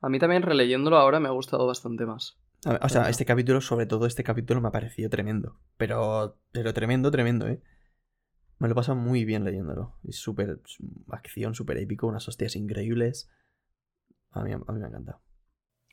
A 0.02 0.08
mí 0.10 0.18
también 0.18 0.42
releyéndolo 0.42 0.98
ahora 0.98 1.20
me 1.20 1.28
ha 1.28 1.32
gustado 1.32 1.66
bastante 1.66 2.04
más. 2.04 2.36
Ver, 2.66 2.78
O 2.82 2.88
sea, 2.90 3.08
este 3.08 3.24
capítulo, 3.24 3.60
sobre 3.62 3.86
todo 3.86 4.04
este 4.06 4.22
capítulo, 4.24 4.60
me 4.60 4.68
ha 4.68 4.72
parecido 4.72 5.08
tremendo. 5.08 5.58
Pero, 5.78 6.38
pero 6.52 6.74
tremendo, 6.74 7.10
tremendo, 7.10 7.48
¿eh? 7.48 7.62
Me 8.58 8.68
lo 8.68 8.72
he 8.72 8.74
pasado 8.76 8.96
muy 8.96 9.24
bien 9.24 9.44
leyéndolo. 9.44 9.96
Es 10.06 10.16
súper 10.16 10.60
acción, 11.10 11.54
súper 11.54 11.78
épico, 11.78 12.06
unas 12.06 12.28
hostias 12.28 12.56
increíbles. 12.56 13.30
A 14.30 14.42
mí, 14.44 14.52
a 14.52 14.58
mí 14.58 14.64
me 14.78 14.84
ha 14.84 14.88
encantado. 14.88 15.20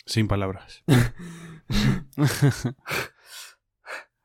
Sin 0.05 0.27
palabras. 0.27 0.83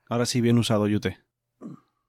Ahora 0.08 0.26
sí, 0.26 0.40
bien 0.40 0.58
usado, 0.58 0.86
Yute. 0.88 1.18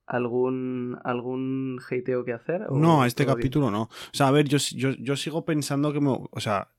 ¿Algún, 0.06 0.98
algún 1.03 1.80
hateo 1.89 2.23
que 2.23 2.31
hacer? 2.34 2.64
o 2.69 2.77
No, 2.77 3.02
a 3.03 3.07
este 3.07 3.26
bien? 3.26 3.35
capítulo 3.35 3.72
no. 3.72 3.84
O 3.84 3.89
sea, 4.14 4.27
a 4.30 4.31
ver, 4.31 4.48
yo, 4.48 4.57
yo, 4.57 4.91
yo 4.91 5.18
sigo 5.18 5.44
pensando 5.44 5.91
que 5.91 5.99
me, 5.99 6.11
o 6.11 6.39
sea, 6.39 6.69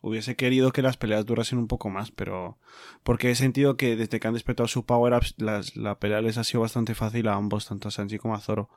hubiese 0.00 0.36
querido 0.36 0.70
que 0.70 0.82
las 0.82 0.96
peleas 0.96 1.26
durasen 1.26 1.58
un 1.58 1.66
poco 1.66 1.90
más, 1.90 2.12
pero 2.12 2.58
porque 3.02 3.30
he 3.30 3.34
sentido 3.34 3.76
que 3.76 3.96
desde 3.96 4.20
que 4.20 4.28
han 4.28 4.34
despertado 4.34 4.68
su 4.68 4.84
power 4.86 5.12
ups, 5.14 5.34
las, 5.38 5.76
la 5.76 5.98
pelea 5.98 6.20
les 6.20 6.38
ha 6.38 6.44
sido 6.44 6.60
bastante 6.60 6.94
fácil 6.94 7.26
a 7.28 7.34
ambos, 7.34 7.66
tanto 7.66 7.88
a 7.88 7.90
Sanji 7.90 8.18
como 8.18 8.34
a 8.36 8.40
Zoro. 8.40 8.68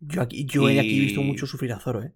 Yo 0.00 0.20
aquí, 0.20 0.44
yo 0.44 0.68
he 0.68 0.78
aquí 0.78 1.00
visto 1.00 1.22
mucho 1.22 1.46
sufrir 1.46 1.72
a 1.72 1.80
Zoro, 1.80 2.02
¿eh? 2.02 2.12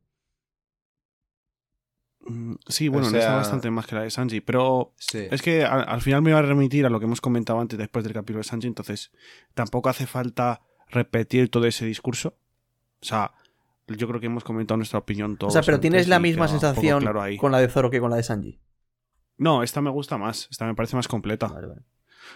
Mm, 2.25 2.55
Sí, 2.69 2.89
bueno, 2.89 3.09
O 3.09 3.11
no 3.11 3.19
está 3.19 3.35
bastante 3.35 3.71
más 3.71 3.87
que 3.87 3.95
la 3.97 4.03
de 4.03 4.11
Sanji, 4.11 4.41
pero 4.41 4.93
Sí. 4.99 5.27
es 5.31 5.43
que 5.43 5.65
al, 5.65 5.89
al 5.89 6.01
final 6.03 6.23
me 6.23 6.31
iba 6.31 6.39
a 6.39 6.43
remitir 6.43 6.87
a 6.87 6.91
lo 6.91 6.99
que 7.01 7.07
hemos 7.07 7.21
comentado 7.21 7.61
antes 7.61 7.79
después 7.79 8.05
del 8.05 8.13
capítulo 8.15 8.39
de 8.39 8.45
Sanji, 8.45 8.69
entonces 8.69 9.11
tampoco 9.55 9.89
hace 9.89 10.07
falta 10.07 10.61
repetir 10.89 11.51
todo 11.51 11.67
ese 11.67 11.85
discurso. 11.87 12.37
O 13.01 13.05
sea, 13.05 13.33
yo 13.89 14.07
creo 14.07 14.21
que 14.21 14.27
hemos 14.27 14.45
comentado 14.45 14.77
nuestra 14.77 15.01
opinión 15.01 15.33
O 15.33 15.37
todos. 15.37 15.53
sea, 15.53 15.63
pero 15.63 15.81
tienes 15.81 16.07
la 16.09 16.19
misma 16.21 16.47
sensación 16.49 17.01
claro 17.01 17.25
con 17.39 17.51
la 17.51 17.59
de 17.59 17.69
Zoro 17.69 17.91
que 17.91 17.99
con 18.01 18.11
la 18.11 18.17
de 18.17 18.23
Sanji. 18.23 18.61
No, 19.39 19.63
esta 19.65 19.81
me 19.81 19.91
gusta 19.91 20.19
más, 20.19 20.47
esta 20.51 20.67
me 20.67 20.75
parece 20.75 20.95
más 20.95 21.09
completa. 21.09 21.49
Vale, 21.49 21.67
vale. 21.67 21.83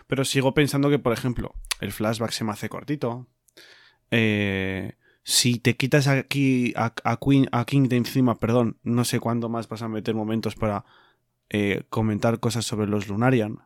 Pero 0.08 0.24
sigo 0.24 0.52
pensando 0.54 0.90
que, 0.90 0.98
por 0.98 1.12
ejemplo, 1.12 1.54
el 1.80 1.92
flashback 1.92 2.32
se 2.32 2.42
me 2.42 2.50
hace 2.50 2.68
cortito. 2.68 3.28
Eh, 4.10 4.94
si 5.28 5.58
te 5.58 5.76
quitas 5.76 6.06
aquí 6.06 6.72
a, 6.76 6.92
Queen, 7.16 7.48
a 7.50 7.64
King 7.64 7.88
de 7.88 7.96
encima, 7.96 8.38
perdón, 8.38 8.78
no 8.84 9.02
sé 9.02 9.18
cuándo 9.18 9.48
más 9.48 9.68
vas 9.68 9.82
a 9.82 9.88
meter 9.88 10.14
momentos 10.14 10.54
para 10.54 10.84
eh, 11.50 11.82
comentar 11.88 12.38
cosas 12.38 12.64
sobre 12.64 12.86
los 12.86 13.08
Lunarian. 13.08 13.58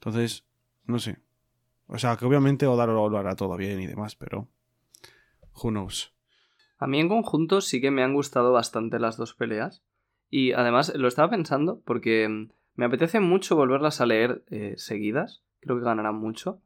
Entonces, 0.00 0.46
no 0.86 0.98
sé. 0.98 1.18
O 1.86 1.98
sea, 1.98 2.16
que 2.16 2.24
obviamente 2.24 2.66
Oda 2.66 2.86
lo, 2.86 3.10
lo 3.10 3.18
hará 3.18 3.36
todo 3.36 3.58
bien 3.58 3.78
y 3.78 3.86
demás, 3.86 4.16
pero. 4.16 4.48
Who 5.62 5.68
knows. 5.68 6.14
A 6.78 6.86
mí 6.86 6.98
en 6.98 7.10
conjunto 7.10 7.60
sí 7.60 7.82
que 7.82 7.90
me 7.90 8.02
han 8.02 8.14
gustado 8.14 8.52
bastante 8.52 8.98
las 8.98 9.18
dos 9.18 9.34
peleas. 9.34 9.84
Y 10.30 10.52
además 10.52 10.94
lo 10.96 11.08
estaba 11.08 11.28
pensando 11.28 11.82
porque 11.84 12.26
mm, 12.26 12.48
me 12.74 12.86
apetece 12.86 13.20
mucho 13.20 13.54
volverlas 13.54 14.00
a 14.00 14.06
leer 14.06 14.44
eh, 14.48 14.72
seguidas. 14.78 15.42
Creo 15.60 15.76
que 15.76 15.84
ganarán 15.84 16.16
mucho. 16.16 16.62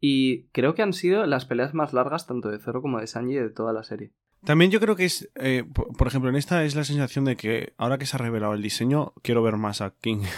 Y 0.00 0.44
creo 0.52 0.74
que 0.74 0.82
han 0.82 0.92
sido 0.94 1.26
las 1.26 1.44
peleas 1.44 1.74
más 1.74 1.92
largas 1.92 2.26
tanto 2.26 2.48
de 2.50 2.58
Zoro 2.58 2.80
como 2.82 3.00
de 3.00 3.06
Sanji 3.06 3.34
de 3.34 3.50
toda 3.50 3.72
la 3.72 3.82
serie. 3.84 4.12
También 4.44 4.70
yo 4.70 4.80
creo 4.80 4.96
que 4.96 5.04
es. 5.04 5.30
eh, 5.34 5.64
por, 5.72 5.94
por 5.96 6.06
ejemplo, 6.06 6.30
en 6.30 6.36
esta 6.36 6.64
es 6.64 6.74
la 6.74 6.84
sensación 6.84 7.26
de 7.26 7.36
que 7.36 7.74
ahora 7.76 7.98
que 7.98 8.06
se 8.06 8.16
ha 8.16 8.18
revelado 8.18 8.54
el 8.54 8.62
diseño, 8.62 9.12
quiero 9.22 9.42
ver 9.42 9.56
más 9.56 9.80
a 9.80 9.90
King. 10.00 10.22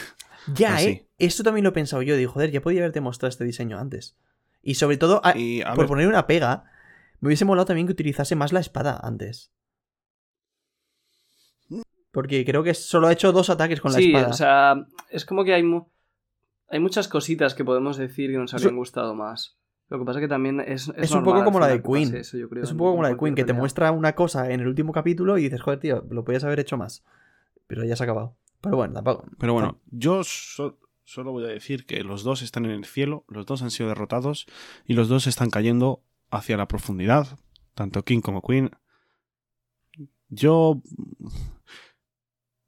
Ya, 0.57 0.75
Así. 0.75 0.89
¿eh? 0.89 1.07
Esto 1.19 1.45
también 1.45 1.63
lo 1.63 1.71
he 1.71 1.73
pensado 1.73 2.03
yo. 2.03 2.17
Digo, 2.17 2.33
joder, 2.33 2.51
ya 2.51 2.61
podía 2.61 2.81
haberte 2.81 3.01
mostrado 3.01 3.29
este 3.29 3.45
diseño 3.45 3.79
antes. 3.79 4.17
Y 4.61 4.75
sobre 4.75 4.97
todo, 4.97 5.21
a- 5.25 5.39
Y 5.39 5.63
a 5.63 5.69
por 5.75 5.79
ver, 5.85 5.87
poner 5.87 6.09
una 6.09 6.27
pega, 6.27 6.65
me 7.21 7.29
hubiese 7.29 7.45
molado 7.45 7.67
también 7.67 7.87
que 7.87 7.93
utilizase 7.93 8.35
más 8.35 8.53
la 8.53 8.59
espada 8.59 8.99
antes. 9.05 9.53
Porque 12.11 12.45
creo 12.45 12.63
que 12.63 12.75
solo 12.75 13.07
ha 13.07 13.13
hecho 13.13 13.33
dos 13.33 13.49
ataques 13.51 13.81
con 13.81 13.93
la 13.93 13.99
sí, 13.99 14.09
espada. 14.09 14.29
o 14.29 14.33
sea, 14.33 14.87
es 15.11 15.25
como 15.25 15.45
que 15.45 15.55
hay, 15.55 15.63
mu- 15.63 15.87
hay 16.73 16.81
muchas 16.81 17.07
cositas 17.07 17.55
que 17.55 17.65
podemos 17.65 17.97
decir 17.97 18.31
que 18.33 18.39
nos 18.39 18.53
habrían 18.55 18.77
gustado 18.77 19.15
más. 19.15 19.57
Lo 19.89 19.99
que 19.99 20.05
pasa 20.07 20.19
es 20.19 20.25
que 20.25 20.29
también 20.29 20.59
es. 20.61 20.89
Es, 20.89 20.95
Es 20.97 21.11
un 21.13 21.19
normal 21.19 21.35
poco 21.35 21.45
como 21.45 21.61
la 21.61 21.69
de 21.69 21.83
Queen. 21.83 22.17
eso, 22.17 22.37
yo 22.39 22.49
creo, 22.49 22.65
es 22.65 22.71
un 22.73 22.79
poco 22.79 22.93
como 22.93 23.03
la 23.03 23.11
de 23.11 23.17
Queen, 23.19 23.35
que 23.35 23.45
te 23.45 23.53
muestra 23.53 23.93
una 23.93 24.15
cosa 24.15 24.51
en 24.51 24.61
el 24.61 24.67
último 24.67 24.93
capítulo 24.93 25.37
y 25.39 25.43
dices, 25.45 25.61
joder, 25.61 25.79
tío, 25.81 26.05
lo 26.11 26.25
podías 26.25 26.43
haber 26.45 26.59
hecho 26.61 26.77
más. 26.79 27.05
Pero 27.67 27.85
ya 27.85 27.95
se 27.95 28.03
ha 28.03 28.07
acabado. 28.07 28.37
Pero 28.63 28.77
bueno, 28.77 28.95
tampoco. 28.95 29.25
Pero 29.39 29.53
bueno, 29.53 29.81
yo 29.91 30.25
so- 30.25 30.79
solo 31.05 31.33
voy 31.33 31.45
a 31.45 31.49
decir 31.49 31.85
que 31.85 32.03
los 32.05 32.23
dos 32.25 32.41
están 32.43 32.65
en 32.65 32.71
el 32.71 32.85
cielo, 32.87 33.25
los 33.29 33.45
dos 33.45 33.61
han 33.63 33.71
sido 33.71 33.89
derrotados 33.91 34.47
y 34.87 34.95
los 34.95 35.09
dos 35.09 35.27
están 35.27 35.51
cayendo 35.51 36.03
hacia 36.31 36.57
la 36.57 36.69
profundidad, 36.69 37.39
tanto 37.75 38.03
King 38.05 38.21
como 38.21 38.41
Queen. 38.41 38.71
Yo... 40.29 40.81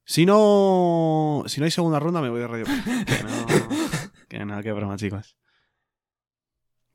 Si 0.05 0.27
no... 0.27 1.45
Si 1.47 1.61
no 1.61 1.65
hay 1.65 1.71
segunda 1.71 1.99
ronda 2.01 2.21
me 2.21 2.29
voy 2.29 2.41
de 2.41 2.47
radio. 2.49 2.65
No... 3.25 3.84
Que 4.35 4.45
nada, 4.45 4.65
que 4.65 4.73
broma, 4.73 4.97
chicos. 4.97 5.37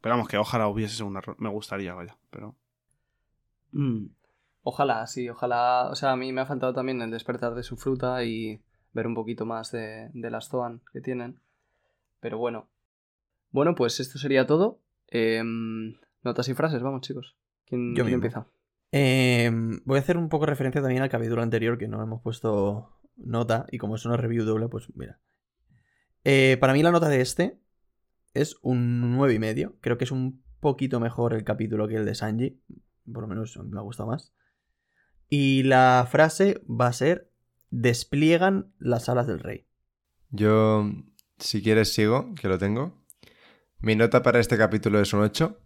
Pero 0.02 0.16
vamos, 0.16 0.28
que 0.28 0.38
ojalá 0.38 0.68
hubiese 0.68 0.98
segunda 0.98 1.22
ronda. 1.22 1.41
Me 1.41 1.48
gustaría, 1.48 1.94
vaya, 1.94 2.18
pero... 2.30 2.57
Mm. 3.72 4.07
Ojalá, 4.64 5.07
sí, 5.07 5.30
ojalá. 5.30 5.88
O 5.90 5.95
sea, 5.95 6.11
a 6.11 6.18
mí 6.18 6.34
me 6.34 6.41
ha 6.41 6.45
faltado 6.45 6.74
también 6.74 7.02
el 7.02 7.11
despertar 7.11 7.56
de 7.56 7.64
su 7.64 7.78
fruta 7.78 8.26
y 8.26 8.61
ver 8.91 9.07
un 9.07 9.16
poquito 9.16 9.45
más 9.45 9.72
de, 9.72 10.10
de 10.14 10.30
las 10.30 10.49
Zoan 10.49 10.82
que 10.91 10.99
tienen. 10.99 11.40
Pero 12.20 12.38
bueno. 12.38 12.68
Bueno, 13.52 13.74
pues 13.74 14.02
esto 14.02 14.20
sería 14.20 14.45
todo. 14.45 14.82
Em, 15.07 15.95
notas 16.24 16.49
y 16.49 16.53
frases, 16.53 16.82
vamos, 16.84 16.99
chicos. 17.03 17.38
¿Quién, 17.66 17.95
Yo 17.95 18.03
quién 18.03 18.16
empieza? 18.16 18.48
Eh, 18.91 19.49
voy 19.86 19.98
a 19.98 20.02
hacer 20.02 20.18
un 20.18 20.28
poco 20.28 20.45
referencia 20.45 20.82
también 20.82 21.03
al 21.03 21.10
capítulo 21.10 21.41
anterior 21.41 21.78
que 21.78 21.88
no 21.88 22.03
hemos 22.03 22.22
puesto 22.22 22.99
nota 23.16 23.66
y 23.72 23.78
como 23.78 23.95
es 23.95 24.06
una 24.06 24.18
review 24.18 24.44
doble, 24.44 24.68
pues 24.68 24.94
mira. 24.94 25.22
Eh, 26.23 26.57
para 26.59 26.73
mí 26.73 26.83
la 26.83 26.91
nota 26.91 27.09
de 27.09 27.21
este 27.21 27.59
es 28.33 28.57
un 28.61 29.17
9,5. 29.17 29.35
y 29.35 29.39
medio. 29.39 29.77
Creo 29.81 29.97
que 29.97 30.03
es 30.03 30.11
un 30.11 30.43
poquito 30.59 30.99
mejor 30.99 31.33
el 31.33 31.43
capítulo 31.43 31.87
que 31.87 31.95
el 31.95 32.05
de 32.05 32.15
Sanji. 32.15 32.61
Por 33.11 33.21
lo 33.23 33.27
menos 33.27 33.57
me 33.57 33.79
ha 33.79 33.83
gustado 33.83 34.09
más. 34.09 34.33
Y 35.29 35.63
la 35.63 36.07
frase 36.09 36.61
va 36.67 36.87
a 36.87 36.93
ser 36.93 37.31
despliegan 37.71 38.73
las 38.79 39.09
alas 39.09 39.27
del 39.27 39.39
rey. 39.39 39.67
Yo, 40.31 40.89
si 41.37 41.61
quieres, 41.61 41.93
sigo, 41.93 42.33
que 42.35 42.47
lo 42.47 42.57
tengo. 42.57 43.03
Mi 43.79 43.95
nota 43.95 44.23
para 44.23 44.39
este 44.39 44.57
capítulo 44.57 44.99
es 44.99 45.13
un 45.13 45.21
8. 45.21 45.59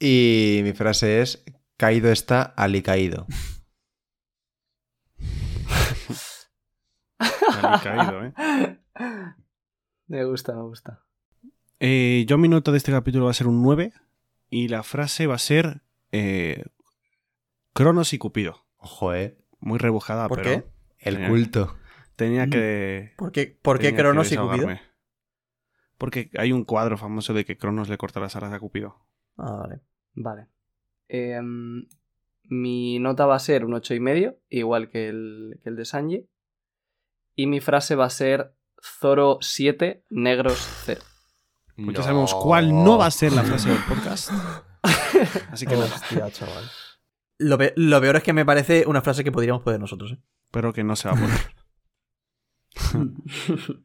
Y 0.00 0.60
mi 0.62 0.72
frase 0.72 1.20
es: 1.20 1.44
Caído 1.76 2.10
está 2.10 2.42
alicaído. 2.42 3.26
Ali 7.18 7.80
caído, 7.82 8.24
¿eh? 8.24 8.32
Me 10.08 10.24
gusta, 10.24 10.54
me 10.54 10.62
gusta. 10.62 11.04
Eh, 11.80 12.24
yo 12.26 12.38
mi 12.38 12.48
nota 12.48 12.72
de 12.72 12.78
este 12.78 12.90
capítulo 12.92 13.26
va 13.26 13.30
a 13.30 13.34
ser 13.34 13.46
un 13.46 13.62
9 13.62 13.92
y 14.50 14.68
la 14.68 14.82
frase 14.82 15.26
va 15.26 15.34
a 15.36 15.38
ser 15.38 15.82
eh, 16.12 16.64
Cronos 17.72 18.12
y 18.12 18.18
Cupido. 18.18 18.64
Ojo, 18.78 19.14
eh. 19.14 19.38
Muy 19.60 19.78
rebujada, 19.78 20.28
¿Por 20.28 20.42
pero 20.42 20.62
qué? 20.62 20.68
El 20.98 21.28
culto. 21.28 21.76
tenía 22.16 22.46
Mm. 22.46 22.50
que... 22.50 23.12
¿Por 23.16 23.32
qué, 23.32 23.58
por 23.62 23.78
qué 23.78 23.94
Cronos 23.94 24.32
y 24.32 24.36
Cupido? 24.36 24.68
Porque 25.98 26.30
hay 26.38 26.52
un 26.52 26.64
cuadro 26.64 26.96
famoso 26.96 27.34
de 27.34 27.44
que 27.44 27.56
Cronos 27.58 27.88
le 27.88 27.98
corta 27.98 28.20
las 28.20 28.36
alas 28.36 28.52
a 28.52 28.60
Cupido. 28.60 29.04
Ah, 29.36 29.52
vale. 29.52 29.80
Vale. 30.14 30.46
Em, 31.08 31.86
mi 32.44 32.98
nota 32.98 33.26
va 33.26 33.34
a 33.34 33.40
ser 33.40 33.64
un 33.64 33.74
ocho 33.74 33.94
y 33.94 34.00
medio, 34.00 34.38
igual 34.48 34.88
que 34.90 35.08
el, 35.08 35.58
que 35.62 35.68
el 35.70 35.76
de 35.76 35.84
Sanji. 35.84 36.28
Y 37.34 37.46
mi 37.46 37.60
frase 37.60 37.94
va 37.94 38.04
a 38.06 38.10
ser 38.10 38.54
Zoro 38.82 39.38
7, 39.40 40.04
Negros 40.10 40.58
0. 40.84 41.00
Pues 41.76 41.96
ya 41.96 42.02
sabemos 42.02 42.34
cuál 42.34 42.70
no 42.72 42.98
va 42.98 43.06
a 43.06 43.10
ser 43.10 43.32
la 43.32 43.44
frase 43.44 43.68
del 43.70 43.78
podcast. 43.84 44.30
Así 45.52 45.66
que 45.66 45.74
nada, 45.76 45.86
Hostia, 45.86 46.30
chaval. 46.30 46.64
Lo, 47.38 47.56
pe- 47.58 47.72
lo 47.76 48.00
peor 48.00 48.16
es 48.16 48.22
que 48.24 48.32
me 48.32 48.44
parece 48.44 48.84
una 48.86 49.00
frase 49.00 49.22
que 49.22 49.30
podríamos 49.32 49.62
poner 49.62 49.78
nosotros. 49.80 50.12
¿eh? 50.12 50.18
espero 50.46 50.72
que 50.72 50.82
no 50.82 50.96
se 50.96 51.08
va 51.08 51.14
a 51.14 51.18
poner. 51.20 51.38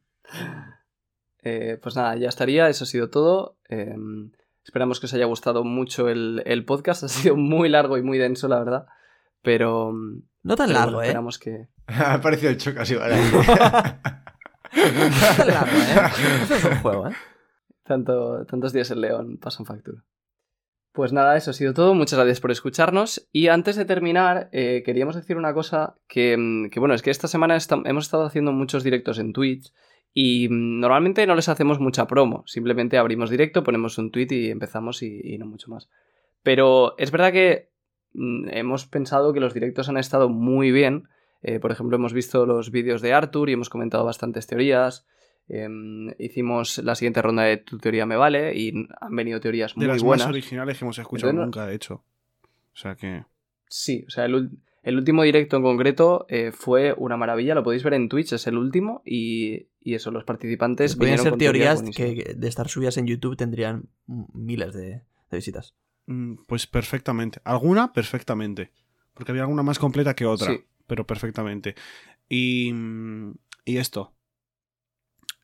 Eh, 1.46 1.78
pues 1.84 1.96
nada, 1.98 2.16
ya 2.16 2.30
estaría, 2.30 2.70
eso 2.70 2.86
ha 2.86 2.88
sido 2.88 3.10
todo. 3.10 3.58
Em, 3.68 4.32
esperamos 4.64 5.02
que 5.02 5.08
os 5.08 5.14
haya 5.14 5.26
gustado 5.26 5.66
mucho 5.66 6.08
el, 6.08 6.42
el 6.46 6.64
podcast. 6.64 7.04
Ha 7.04 7.10
sido 7.10 7.36
muy 7.36 7.68
largo 7.68 7.98
y 7.98 8.02
muy 8.02 8.18
denso, 8.18 8.48
la 8.48 8.60
verdad. 8.60 8.86
Pero. 9.42 9.92
No 10.44 10.56
tan 10.56 10.68
pero 10.68 10.80
largo, 10.80 10.94
bueno, 10.96 11.02
¿eh? 11.04 11.08
Esperamos 11.08 11.40
que. 11.40 11.68
ha 11.88 12.14
aparecido 12.14 12.50
el 12.50 12.58
chocas 12.58 12.90
igual 12.92 13.12
ahí. 13.12 13.22
Largo, 15.46 15.78
¿eh? 15.78 16.42
Eso 16.44 16.56
es 16.56 16.66
un 16.66 16.76
juego, 16.78 17.08
¿eh? 17.08 17.14
Tanto, 17.84 18.46
tantos 18.46 18.74
días 18.74 18.90
el 18.92 19.02
león 19.02 19.38
pasan 19.38 19.66
factura. 19.66 20.04
Pues 20.94 21.12
nada, 21.12 21.36
eso 21.36 21.50
ha 21.50 21.54
sido 21.54 21.74
todo. 21.74 21.96
Muchas 21.96 22.20
gracias 22.20 22.40
por 22.40 22.52
escucharnos. 22.52 23.28
Y 23.32 23.48
antes 23.48 23.76
de 23.76 23.84
terminar, 23.84 24.50
eh, 24.52 24.84
queríamos 24.86 25.16
decir 25.16 25.38
una 25.38 25.54
cosa 25.54 25.96
que, 26.08 26.38
mm, 26.38 26.70
que, 26.70 26.80
bueno, 26.80 26.94
es 26.94 27.02
que 27.02 27.10
esta 27.10 27.28
semana 27.28 27.58
hemos 27.86 28.06
estado 28.06 28.26
haciendo 28.26 28.52
muchos 28.52 28.84
directos 28.84 29.18
en 29.18 29.34
Twitch 29.34 29.74
y 30.14 30.48
mm, 30.50 30.80
normalmente 30.80 31.26
no 31.26 31.34
les 31.34 31.50
hacemos 31.50 31.80
mucha 31.80 32.06
promo. 32.06 32.44
Simplemente 32.46 33.00
abrimos 33.00 33.32
directo, 33.32 33.64
ponemos 33.64 33.98
un 33.98 34.12
tweet 34.12 34.28
y 34.30 34.52
empezamos 34.52 35.02
y, 35.02 35.20
y 35.24 35.40
no 35.40 35.48
mucho 35.48 35.72
más. 35.72 35.90
Pero 36.44 36.96
es 37.00 37.10
verdad 37.10 37.34
que 37.34 37.72
mm, 38.14 38.50
hemos 38.50 38.86
pensado 38.86 39.34
que 39.34 39.40
los 39.40 39.56
directos 39.56 39.90
han 39.90 39.98
estado 39.98 40.30
muy 40.30 40.72
bien. 40.72 41.08
Eh, 41.44 41.60
por 41.60 41.72
ejemplo, 41.72 41.98
hemos 41.98 42.14
visto 42.14 42.46
los 42.46 42.72
vídeos 42.72 43.02
de 43.02 43.14
Arthur 43.14 43.50
y 43.50 43.54
hemos 43.54 43.70
comentado 43.70 44.06
bastantes 44.06 44.48
teorías. 44.48 45.06
Em, 45.50 46.14
hicimos 46.20 46.78
la 46.78 46.96
siguiente 46.96 47.22
ronda 47.22 47.44
de 47.44 47.58
Tu 47.58 47.78
teoría 47.78 48.06
me 48.06 48.16
vale 48.16 48.58
y 48.58 48.88
han 49.02 49.16
venido 49.16 49.42
teorías 49.42 49.74
De 49.76 49.80
muy 49.80 49.88
las 49.88 50.02
buenas. 50.02 50.28
más 50.28 50.34
originales 50.34 50.78
que 50.80 50.86
hemos 50.86 50.98
escuchado 50.98 51.32
Entonces, 51.32 51.48
nunca, 51.48 51.68
de 51.68 51.76
hecho. 51.76 51.96
O 52.74 52.76
sea 52.78 52.96
que... 52.96 53.26
Sí, 53.68 54.06
o 54.08 54.10
sea, 54.10 54.26
el, 54.26 54.52
último 54.86 55.24
directo 55.24 55.58
en 55.58 55.64
concreto 55.64 56.26
eh, 56.30 56.52
fue 56.54 56.94
una 56.96 57.18
maravilla. 57.18 57.56
Lo 57.56 57.64
podéis 57.64 57.84
ver 57.84 57.96
en 57.96 58.08
Twitch, 58.08 58.34
es 58.34 58.48
el 58.48 58.58
último. 58.58 59.02
Y, 59.06 59.68
y 59.82 59.96
eso, 59.96 60.12
los 60.12 60.24
participantes. 60.24 60.96
Podrían 60.96 61.18
vinieron 61.18 61.24
ser 61.24 61.32
con 61.32 61.40
teorías 61.40 61.82
que 61.96 62.36
de 62.38 62.48
estar 62.48 62.70
subidas 62.70 62.98
en 62.98 63.08
YouTube 63.08 63.36
tendrían 63.36 63.90
miles 64.08 64.74
de, 64.74 65.02
de 65.30 65.38
visitas. 65.38 65.76
Mm, 66.06 66.36
Pues 66.48 66.68
perfectamente. 66.68 67.42
Alguna, 67.44 67.92
perfectamente. 67.92 68.72
Porque 69.14 69.32
había 69.32 69.44
alguna 69.44 69.64
más 69.64 69.78
completa 69.78 70.16
que 70.16 70.26
otra. 70.26 70.54
Sí. 70.54 70.64
Pero 70.88 71.06
perfectamente. 71.06 71.76
Y, 72.30 72.72
mm, 72.74 73.34
y 73.66 73.78
esto. 73.78 74.14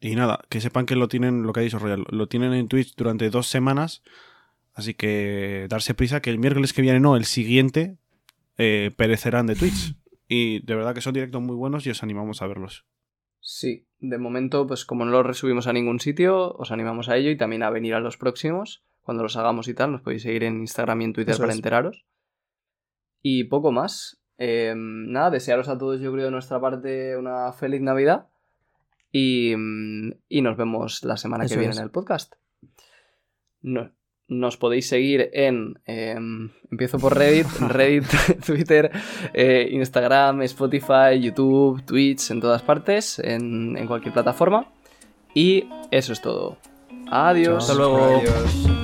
Y 0.01 0.15
nada, 0.15 0.45
que 0.49 0.61
sepan 0.61 0.85
que 0.85 0.95
lo 0.95 1.07
tienen, 1.07 1.43
lo 1.43 1.51
que 1.53 1.59
ha 1.59 1.63
dicho 1.63 1.79
Royal, 1.79 2.05
lo 2.09 2.27
tienen 2.27 2.53
en 2.53 2.67
Twitch 2.67 2.95
durante 2.95 3.29
dos 3.29 3.47
semanas. 3.47 4.01
Así 4.73 4.93
que 4.93 5.67
darse 5.69 5.93
prisa, 5.93 6.21
que 6.21 6.29
el 6.29 6.39
miércoles 6.39 6.71
que 6.73 6.81
viene, 6.81 6.99
no, 7.01 7.17
el 7.17 7.25
siguiente, 7.25 7.97
eh, 8.57 8.91
perecerán 8.95 9.47
de 9.47 9.55
Twitch. 9.55 9.95
Y 10.31 10.63
de 10.63 10.75
verdad 10.75 10.93
que 10.93 11.01
son 11.01 11.15
directos 11.15 11.41
muy 11.41 11.55
buenos 11.55 11.87
y 11.87 11.89
os 11.89 12.03
animamos 12.03 12.43
a 12.43 12.47
verlos. 12.47 12.85
Sí, 13.39 13.87
de 13.97 14.19
momento, 14.19 14.67
pues 14.67 14.85
como 14.85 15.03
no 15.03 15.09
lo 15.09 15.23
resubimos 15.23 15.65
a 15.65 15.73
ningún 15.73 15.99
sitio, 15.99 16.53
os 16.53 16.71
animamos 16.71 17.09
a 17.09 17.17
ello 17.17 17.31
y 17.31 17.35
también 17.35 17.63
a 17.63 17.71
venir 17.71 17.95
a 17.95 17.99
los 17.99 18.17
próximos. 18.17 18.83
Cuando 19.01 19.23
los 19.23 19.37
hagamos 19.37 19.67
y 19.69 19.73
tal, 19.73 19.91
nos 19.91 20.01
podéis 20.01 20.21
seguir 20.21 20.43
en 20.43 20.59
Instagram 20.59 21.01
y 21.01 21.05
en 21.05 21.13
Twitter 21.13 21.31
Eso 21.31 21.41
para 21.41 21.51
es. 21.53 21.57
enteraros. 21.57 22.05
Y 23.23 23.45
poco 23.45 23.71
más. 23.71 24.18
Eh, 24.41 24.73
nada, 24.75 25.29
desearos 25.29 25.67
a 25.67 25.77
todos, 25.77 25.99
yo 26.01 26.11
creo, 26.13 26.25
de 26.25 26.31
nuestra 26.31 26.59
parte 26.61 27.15
una 27.17 27.51
feliz 27.51 27.81
Navidad. 27.81 28.27
Y, 29.11 29.53
mm, 29.57 30.11
y 30.29 30.41
nos 30.41 30.55
vemos 30.57 31.03
la 31.03 31.17
semana 31.17 31.43
Eso 31.45 31.55
que 31.55 31.59
viene 31.59 31.73
es. 31.73 31.77
en 31.77 31.83
el 31.83 31.91
podcast. 31.91 32.33
No- 33.61 33.91
nos 34.27 34.57
podéis 34.57 34.87
seguir 34.87 35.29
en. 35.33 35.79
eh, 35.87 36.15
empiezo 36.71 36.99
por 36.99 37.17
Reddit, 37.17 37.47
Reddit, 37.67 38.05
Twitter, 38.45 38.91
eh, 39.33 39.67
Instagram, 39.71 40.43
Spotify, 40.43 41.19
YouTube, 41.19 41.83
Twitch, 41.83 42.29
en 42.31 42.39
todas 42.39 42.61
partes, 42.61 43.17
en, 43.19 43.75
en 43.75 43.87
cualquier 43.87 44.13
plataforma. 44.13 44.71
Y 45.33 45.67
eso 45.91 46.13
es 46.13 46.21
todo. 46.21 46.57
Adiós. 47.11 47.63
Hasta 47.69 47.73
luego. 47.73 47.97
Adiós. 48.19 48.78